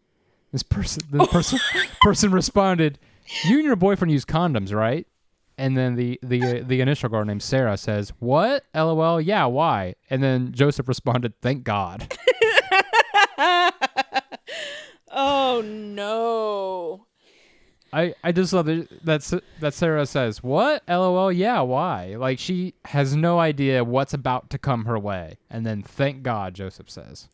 This 0.52 0.62
person, 0.62 1.02
the 1.10 1.26
person, 1.30 1.58
person 2.02 2.30
responded, 2.30 2.98
"You 3.44 3.56
and 3.56 3.64
your 3.64 3.76
boyfriend 3.76 4.12
use 4.12 4.24
condoms, 4.24 4.72
right?" 4.72 5.06
And 5.58 5.76
then 5.76 5.96
the 5.96 6.18
the 6.22 6.60
the 6.60 6.80
initial 6.80 7.08
girl 7.08 7.24
named 7.24 7.42
Sarah 7.42 7.76
says, 7.76 8.12
"What? 8.20 8.64
LOL. 8.74 9.20
Yeah. 9.20 9.46
Why?" 9.46 9.96
And 10.08 10.22
then 10.22 10.52
Joseph 10.52 10.86
responded, 10.88 11.34
"Thank 11.42 11.64
God." 11.64 12.16
oh 15.16 15.62
no. 15.64 17.06
I, 17.92 18.14
I 18.22 18.32
just 18.32 18.52
love 18.52 18.66
that 18.66 19.42
that 19.60 19.74
Sarah 19.74 20.06
says, 20.06 20.42
"What? 20.42 20.82
LOL, 20.88 21.32
yeah, 21.32 21.60
why?" 21.60 22.16
Like 22.16 22.38
she 22.38 22.74
has 22.84 23.16
no 23.16 23.38
idea 23.38 23.84
what's 23.84 24.12
about 24.12 24.50
to 24.50 24.58
come 24.58 24.84
her 24.84 24.98
way, 24.98 25.38
and 25.50 25.64
then 25.64 25.82
thank 25.82 26.22
God 26.22 26.54
Joseph 26.54 26.90
says. 26.90 27.28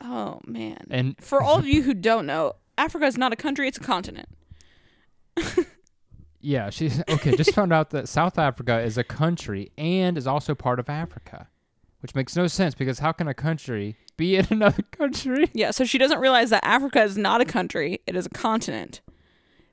Oh 0.00 0.40
man. 0.44 0.86
And 0.90 1.16
For 1.20 1.40
all 1.42 1.58
of 1.58 1.66
you 1.68 1.82
who 1.82 1.94
don't 1.94 2.26
know, 2.26 2.54
Africa 2.76 3.06
is 3.06 3.16
not 3.16 3.32
a 3.32 3.36
country; 3.36 3.68
it's 3.68 3.78
a 3.78 3.82
continent. 3.82 4.28
yeah, 6.40 6.70
she's 6.70 7.00
okay. 7.08 7.36
Just 7.36 7.54
found 7.54 7.72
out 7.72 7.90
that 7.90 8.08
South 8.08 8.38
Africa 8.38 8.80
is 8.80 8.98
a 8.98 9.04
country 9.04 9.70
and 9.78 10.18
is 10.18 10.26
also 10.26 10.54
part 10.54 10.80
of 10.80 10.88
Africa, 10.88 11.48
which 12.02 12.14
makes 12.14 12.36
no 12.36 12.46
sense 12.46 12.74
because 12.74 12.98
how 12.98 13.12
can 13.12 13.28
a 13.28 13.34
country 13.34 13.96
be 14.16 14.36
in 14.36 14.46
another 14.50 14.82
country? 14.82 15.50
Yeah, 15.54 15.70
so 15.70 15.84
she 15.84 15.98
doesn't 15.98 16.18
realize 16.20 16.50
that 16.50 16.64
Africa 16.64 17.02
is 17.02 17.16
not 17.16 17.40
a 17.40 17.44
country; 17.44 18.00
it 18.06 18.14
is 18.16 18.26
a 18.26 18.30
continent. 18.30 19.00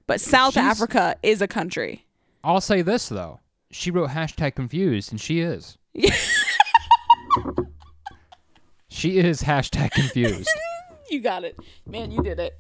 But 0.08 0.22
South 0.22 0.54
She's- 0.54 0.66
Africa 0.66 1.16
is 1.22 1.42
a 1.42 1.48
country. 1.48 2.06
I'll 2.44 2.62
say 2.62 2.82
this 2.82 3.10
though, 3.10 3.40
she 3.72 3.92
wrote 3.92 4.10
hashtag 4.12 4.56
confused, 4.56 5.12
and 5.12 5.20
she 5.20 5.40
is. 5.42 5.78
she 8.88 9.18
is 9.18 9.44
hashtag 9.44 9.92
confused. 9.92 10.50
You 11.12 11.22
got 11.22 11.44
it, 11.44 11.58
man. 11.88 12.12
You 12.12 12.22
did 12.22 12.40
it. 12.40 12.54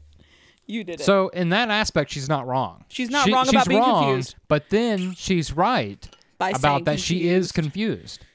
You 0.65 0.83
did 0.83 0.99
it. 0.99 1.03
So 1.03 1.27
in 1.27 1.49
that 1.49 1.69
aspect, 1.69 2.09
she's 2.09 2.27
not 2.27 2.47
wrong. 2.47 2.83
She's 2.87 3.11
not 3.11 3.27
She- 3.27 3.31
wrong 3.31 3.47
about 3.47 3.61
she's 3.65 3.67
being 3.67 3.79
wrong, 3.79 4.03
confused. 4.05 4.35
But 4.47 4.71
then 4.71 5.13
she's 5.13 5.53
right 5.53 6.09
about 6.39 6.85
that 6.85 6.99
she 6.99 7.29
is 7.29 7.51
confused. 7.51 8.25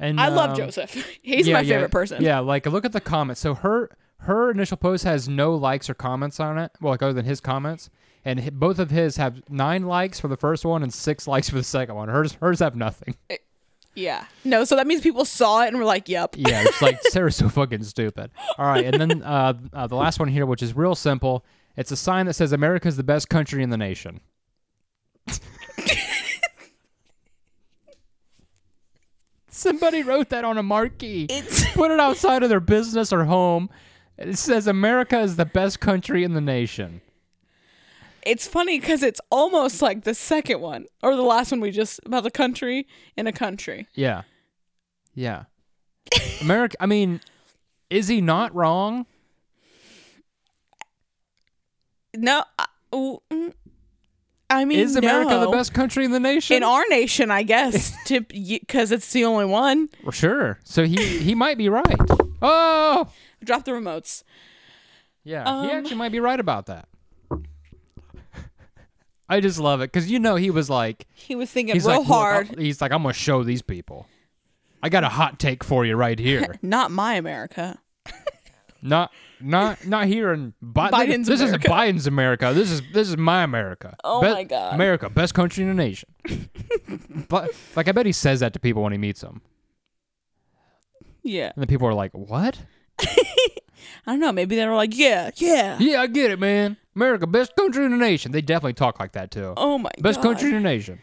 And 0.00 0.18
I 0.18 0.28
love 0.28 0.50
um, 0.50 0.56
Joseph. 0.56 0.92
He's 1.22 1.46
yeah, 1.46 1.54
my 1.54 1.60
yeah, 1.60 1.74
favorite 1.74 1.92
person. 1.92 2.22
Yeah, 2.22 2.40
like 2.40 2.66
look 2.66 2.84
at 2.84 2.92
the 2.92 3.00
comments. 3.00 3.40
So 3.40 3.54
her 3.54 3.90
her 4.20 4.50
initial 4.50 4.76
post 4.76 5.04
has 5.04 5.28
no 5.28 5.54
likes 5.54 5.88
or 5.88 5.94
comments 5.94 6.40
on 6.40 6.58
it. 6.58 6.72
Well, 6.80 6.92
like 6.92 7.02
other 7.02 7.12
than 7.12 7.26
his 7.26 7.40
comments, 7.40 7.90
and 8.24 8.40
hi- 8.40 8.50
both 8.50 8.78
of 8.78 8.90
his 8.90 9.18
have 9.18 9.42
nine 9.48 9.84
likes 9.84 10.18
for 10.18 10.28
the 10.28 10.36
first 10.36 10.64
one 10.64 10.82
and 10.82 10.92
six 10.92 11.28
likes 11.28 11.50
for 11.50 11.56
the 11.56 11.62
second 11.62 11.94
one. 11.94 12.08
Hers 12.08 12.32
hers 12.40 12.60
have 12.60 12.74
nothing. 12.74 13.14
Yeah. 13.94 14.24
No, 14.44 14.64
so 14.64 14.76
that 14.76 14.86
means 14.86 15.02
people 15.02 15.24
saw 15.24 15.62
it 15.64 15.68
and 15.68 15.78
were 15.78 15.84
like, 15.84 16.08
"Yep." 16.08 16.36
Yeah, 16.38 16.62
it's 16.62 16.80
like 16.80 17.00
Sarah's 17.08 17.36
so 17.36 17.48
fucking 17.48 17.82
stupid. 17.82 18.30
All 18.56 18.66
right, 18.66 18.84
and 18.84 19.00
then 19.00 19.22
uh, 19.22 19.54
uh, 19.72 19.86
the 19.86 19.96
last 19.96 20.18
one 20.18 20.28
here, 20.28 20.46
which 20.46 20.62
is 20.62 20.74
real 20.74 20.94
simple. 20.94 21.44
It's 21.76 21.90
a 21.90 21.96
sign 21.96 22.26
that 22.26 22.34
says 22.34 22.52
America's 22.52 22.96
the 22.96 23.02
best 23.02 23.28
country 23.28 23.62
in 23.62 23.70
the 23.70 23.76
nation. 23.76 24.20
Somebody 29.60 30.02
wrote 30.02 30.30
that 30.30 30.44
on 30.44 30.56
a 30.58 30.62
marquee. 30.62 31.26
It's 31.28 31.70
Put 31.74 31.90
it 31.90 32.00
outside 32.00 32.42
of 32.42 32.48
their 32.48 32.60
business 32.60 33.12
or 33.12 33.24
home. 33.24 33.68
It 34.16 34.38
says 34.38 34.66
America 34.66 35.20
is 35.20 35.36
the 35.36 35.44
best 35.44 35.80
country 35.80 36.24
in 36.24 36.32
the 36.34 36.40
nation. 36.40 37.00
it's 38.24 38.46
funny 38.46 38.78
because 38.80 39.02
it's 39.02 39.20
almost 39.30 39.80
like 39.82 40.04
the 40.04 40.14
second 40.14 40.60
one 40.60 40.86
or 41.02 41.14
the 41.16 41.22
last 41.22 41.50
one 41.52 41.60
we 41.60 41.70
just 41.70 42.00
about 42.06 42.22
the 42.22 42.30
country 42.30 42.86
in 43.16 43.26
a 43.26 43.32
country. 43.32 43.86
Yeah. 43.94 44.22
Yeah. 45.14 45.44
America, 46.40 46.76
I 46.80 46.86
mean, 46.86 47.20
is 47.90 48.08
he 48.08 48.20
not 48.20 48.54
wrong? 48.54 49.06
No, 52.16 52.42
I, 52.58 52.66
ooh, 52.92 53.22
mm, 53.30 53.52
I 54.50 54.64
mean, 54.64 54.80
Is 54.80 54.96
America 54.96 55.38
the 55.38 55.50
best 55.50 55.72
country 55.72 56.04
in 56.04 56.10
the 56.10 56.20
nation? 56.20 56.56
in 56.56 56.62
our 56.64 56.82
nation? 56.90 57.30
I 57.30 57.42
guess 57.44 57.92
to 58.06 58.20
because 58.20 58.90
it's 58.92 59.12
the 59.12 59.24
only 59.24 59.44
one. 59.46 59.88
Well, 60.02 60.10
sure. 60.12 60.58
So 60.64 60.84
he 60.84 61.18
he 61.18 61.34
might 61.34 61.56
be 61.56 61.68
right. 61.68 61.96
Oh, 62.42 63.08
Drop 63.44 63.64
the 63.64 63.72
remotes. 63.72 64.22
yeah. 65.24 65.44
he 65.62 65.70
Um, 65.70 65.76
actually 65.78 65.96
might 65.96 66.12
be 66.12 66.20
right 66.20 66.40
about 66.40 66.66
that. 66.66 66.88
I 69.28 69.38
just 69.40 69.60
love 69.60 69.80
it 69.80 69.92
because 69.92 70.10
you 70.10 70.18
know 70.18 70.34
he 70.34 70.50
was 70.50 70.68
like 70.68 71.06
He 71.14 71.36
was 71.36 71.50
thinking 71.50 71.76
real 71.76 71.86
like 71.98 72.06
hard. 72.06 72.58
He's 72.58 72.80
like 72.80 72.90
I'm 72.92 73.02
gonna 73.02 73.14
show 73.14 73.44
these 73.44 73.62
people. 73.62 74.06
I 74.82 74.88
got 74.88 75.04
a 75.04 75.08
hot 75.08 75.38
take 75.38 75.62
for 75.62 75.84
you 75.86 75.94
right 75.94 76.18
here. 76.18 76.56
Not 76.62 76.90
my 76.90 77.14
America. 77.14 77.78
not 78.82 79.12
not 79.42 79.86
not 79.86 80.06
here 80.06 80.32
in 80.32 80.54
Bi- 80.62 80.90
Biden's 80.90 81.26
This 81.28 81.40
America. 81.40 81.66
is 81.68 81.72
Biden's 81.72 82.06
America. 82.06 82.52
This 82.54 82.70
is 82.70 82.82
this 82.92 83.08
is 83.08 83.16
my 83.16 83.42
America. 83.42 83.96
Oh 84.04 84.20
Be- 84.20 84.28
my 84.32 84.44
God. 84.44 84.74
America, 84.74 85.08
best 85.10 85.34
country 85.34 85.62
in 85.62 85.68
the 85.68 85.74
nation. 85.74 86.08
but 87.28 87.50
like 87.76 87.88
I 87.88 87.92
bet 87.92 88.06
he 88.06 88.12
says 88.12 88.40
that 88.40 88.52
to 88.54 88.60
people 88.60 88.82
when 88.82 88.92
he 88.92 88.98
meets 88.98 89.20
them, 89.20 89.42
Yeah. 91.22 91.52
and 91.54 91.62
the 91.62 91.66
people 91.66 91.86
are 91.88 91.94
like, 91.94 92.12
"What? 92.12 92.58
I 93.00 94.12
don't 94.12 94.20
know. 94.20 94.32
Maybe 94.32 94.56
they 94.56 94.66
were 94.66 94.74
like, 94.74 94.96
yeah, 94.96 95.30
yeah. 95.36 95.76
Yeah, 95.78 96.00
I 96.02 96.06
get 96.06 96.30
it, 96.30 96.38
man. 96.38 96.76
America, 96.96 97.26
best 97.26 97.54
country 97.56 97.84
in 97.84 97.90
the 97.90 97.96
nation." 97.96 98.32
They 98.32 98.42
definitely 98.42 98.74
talk 98.74 98.98
like 99.00 99.12
that 99.12 99.30
too. 99.30 99.54
Oh 99.56 99.78
my 99.78 99.90
best 100.00 100.18
god. 100.22 100.22
country 100.36 100.48
in 100.50 100.54
the 100.56 100.60
nation. 100.60 101.00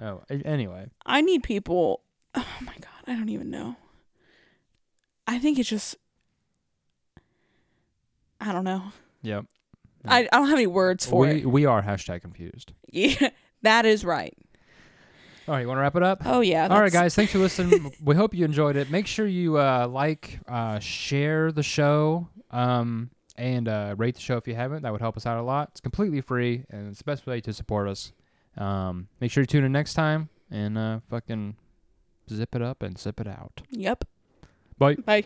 Oh, 0.00 0.22
a- 0.30 0.46
anyway, 0.46 0.86
I 1.04 1.20
need 1.20 1.42
people. 1.42 2.02
Oh 2.34 2.46
my 2.60 2.74
god. 2.80 2.90
I 3.06 3.14
don't 3.14 3.28
even 3.30 3.50
know. 3.50 3.76
I 5.26 5.38
think 5.38 5.58
it's 5.58 5.68
just. 5.68 5.96
I 8.40 8.52
don't 8.52 8.64
know. 8.64 8.82
yep. 9.22 9.44
I, 10.04 10.20
I 10.32 10.36
don't 10.38 10.48
have 10.48 10.56
any 10.58 10.66
words 10.68 11.04
for 11.04 11.20
We 11.22 11.28
it. 11.42 11.46
we 11.46 11.66
are 11.66 11.82
hashtag 11.82 12.22
confused. 12.22 12.72
Yeah, 12.90 13.30
that 13.62 13.84
is 13.84 14.04
right. 14.04 14.32
All 15.48 15.54
right, 15.54 15.62
you 15.62 15.66
want 15.68 15.78
to 15.78 15.82
wrap 15.82 15.96
it 15.96 16.02
up? 16.02 16.22
Oh 16.24 16.40
yeah. 16.40 16.68
All 16.68 16.80
right, 16.80 16.92
guys. 16.92 17.14
Thanks 17.14 17.32
for 17.32 17.38
listening. 17.38 17.92
we 18.04 18.14
hope 18.14 18.34
you 18.34 18.44
enjoyed 18.44 18.76
it. 18.76 18.90
Make 18.90 19.06
sure 19.06 19.26
you 19.26 19.58
uh, 19.58 19.88
like, 19.90 20.38
uh, 20.46 20.78
share 20.78 21.50
the 21.52 21.62
show 21.62 22.28
Um, 22.50 23.10
and 23.36 23.66
uh, 23.68 23.94
rate 23.98 24.14
the 24.14 24.20
show 24.20 24.36
if 24.36 24.46
you 24.46 24.54
haven't. 24.54 24.82
That 24.82 24.92
would 24.92 25.00
help 25.00 25.16
us 25.16 25.24
out 25.26 25.38
a 25.38 25.42
lot. 25.42 25.68
It's 25.72 25.80
completely 25.80 26.20
free, 26.20 26.64
and 26.70 26.88
it's 26.90 26.98
the 26.98 27.04
best 27.04 27.26
way 27.26 27.40
to 27.40 27.52
support 27.52 27.88
us. 27.88 28.12
Um, 28.56 29.08
make 29.20 29.30
sure 29.30 29.42
you 29.42 29.46
tune 29.46 29.64
in 29.64 29.72
next 29.72 29.94
time 29.94 30.28
and 30.50 30.76
uh, 30.76 31.00
fucking 31.08 31.56
zip 32.30 32.54
it 32.54 32.62
up 32.62 32.82
and 32.82 32.98
zip 32.98 33.20
it 33.20 33.28
out. 33.28 33.62
Yep. 33.70 34.04
Bye. 34.78 34.94
Bye. 34.96 35.24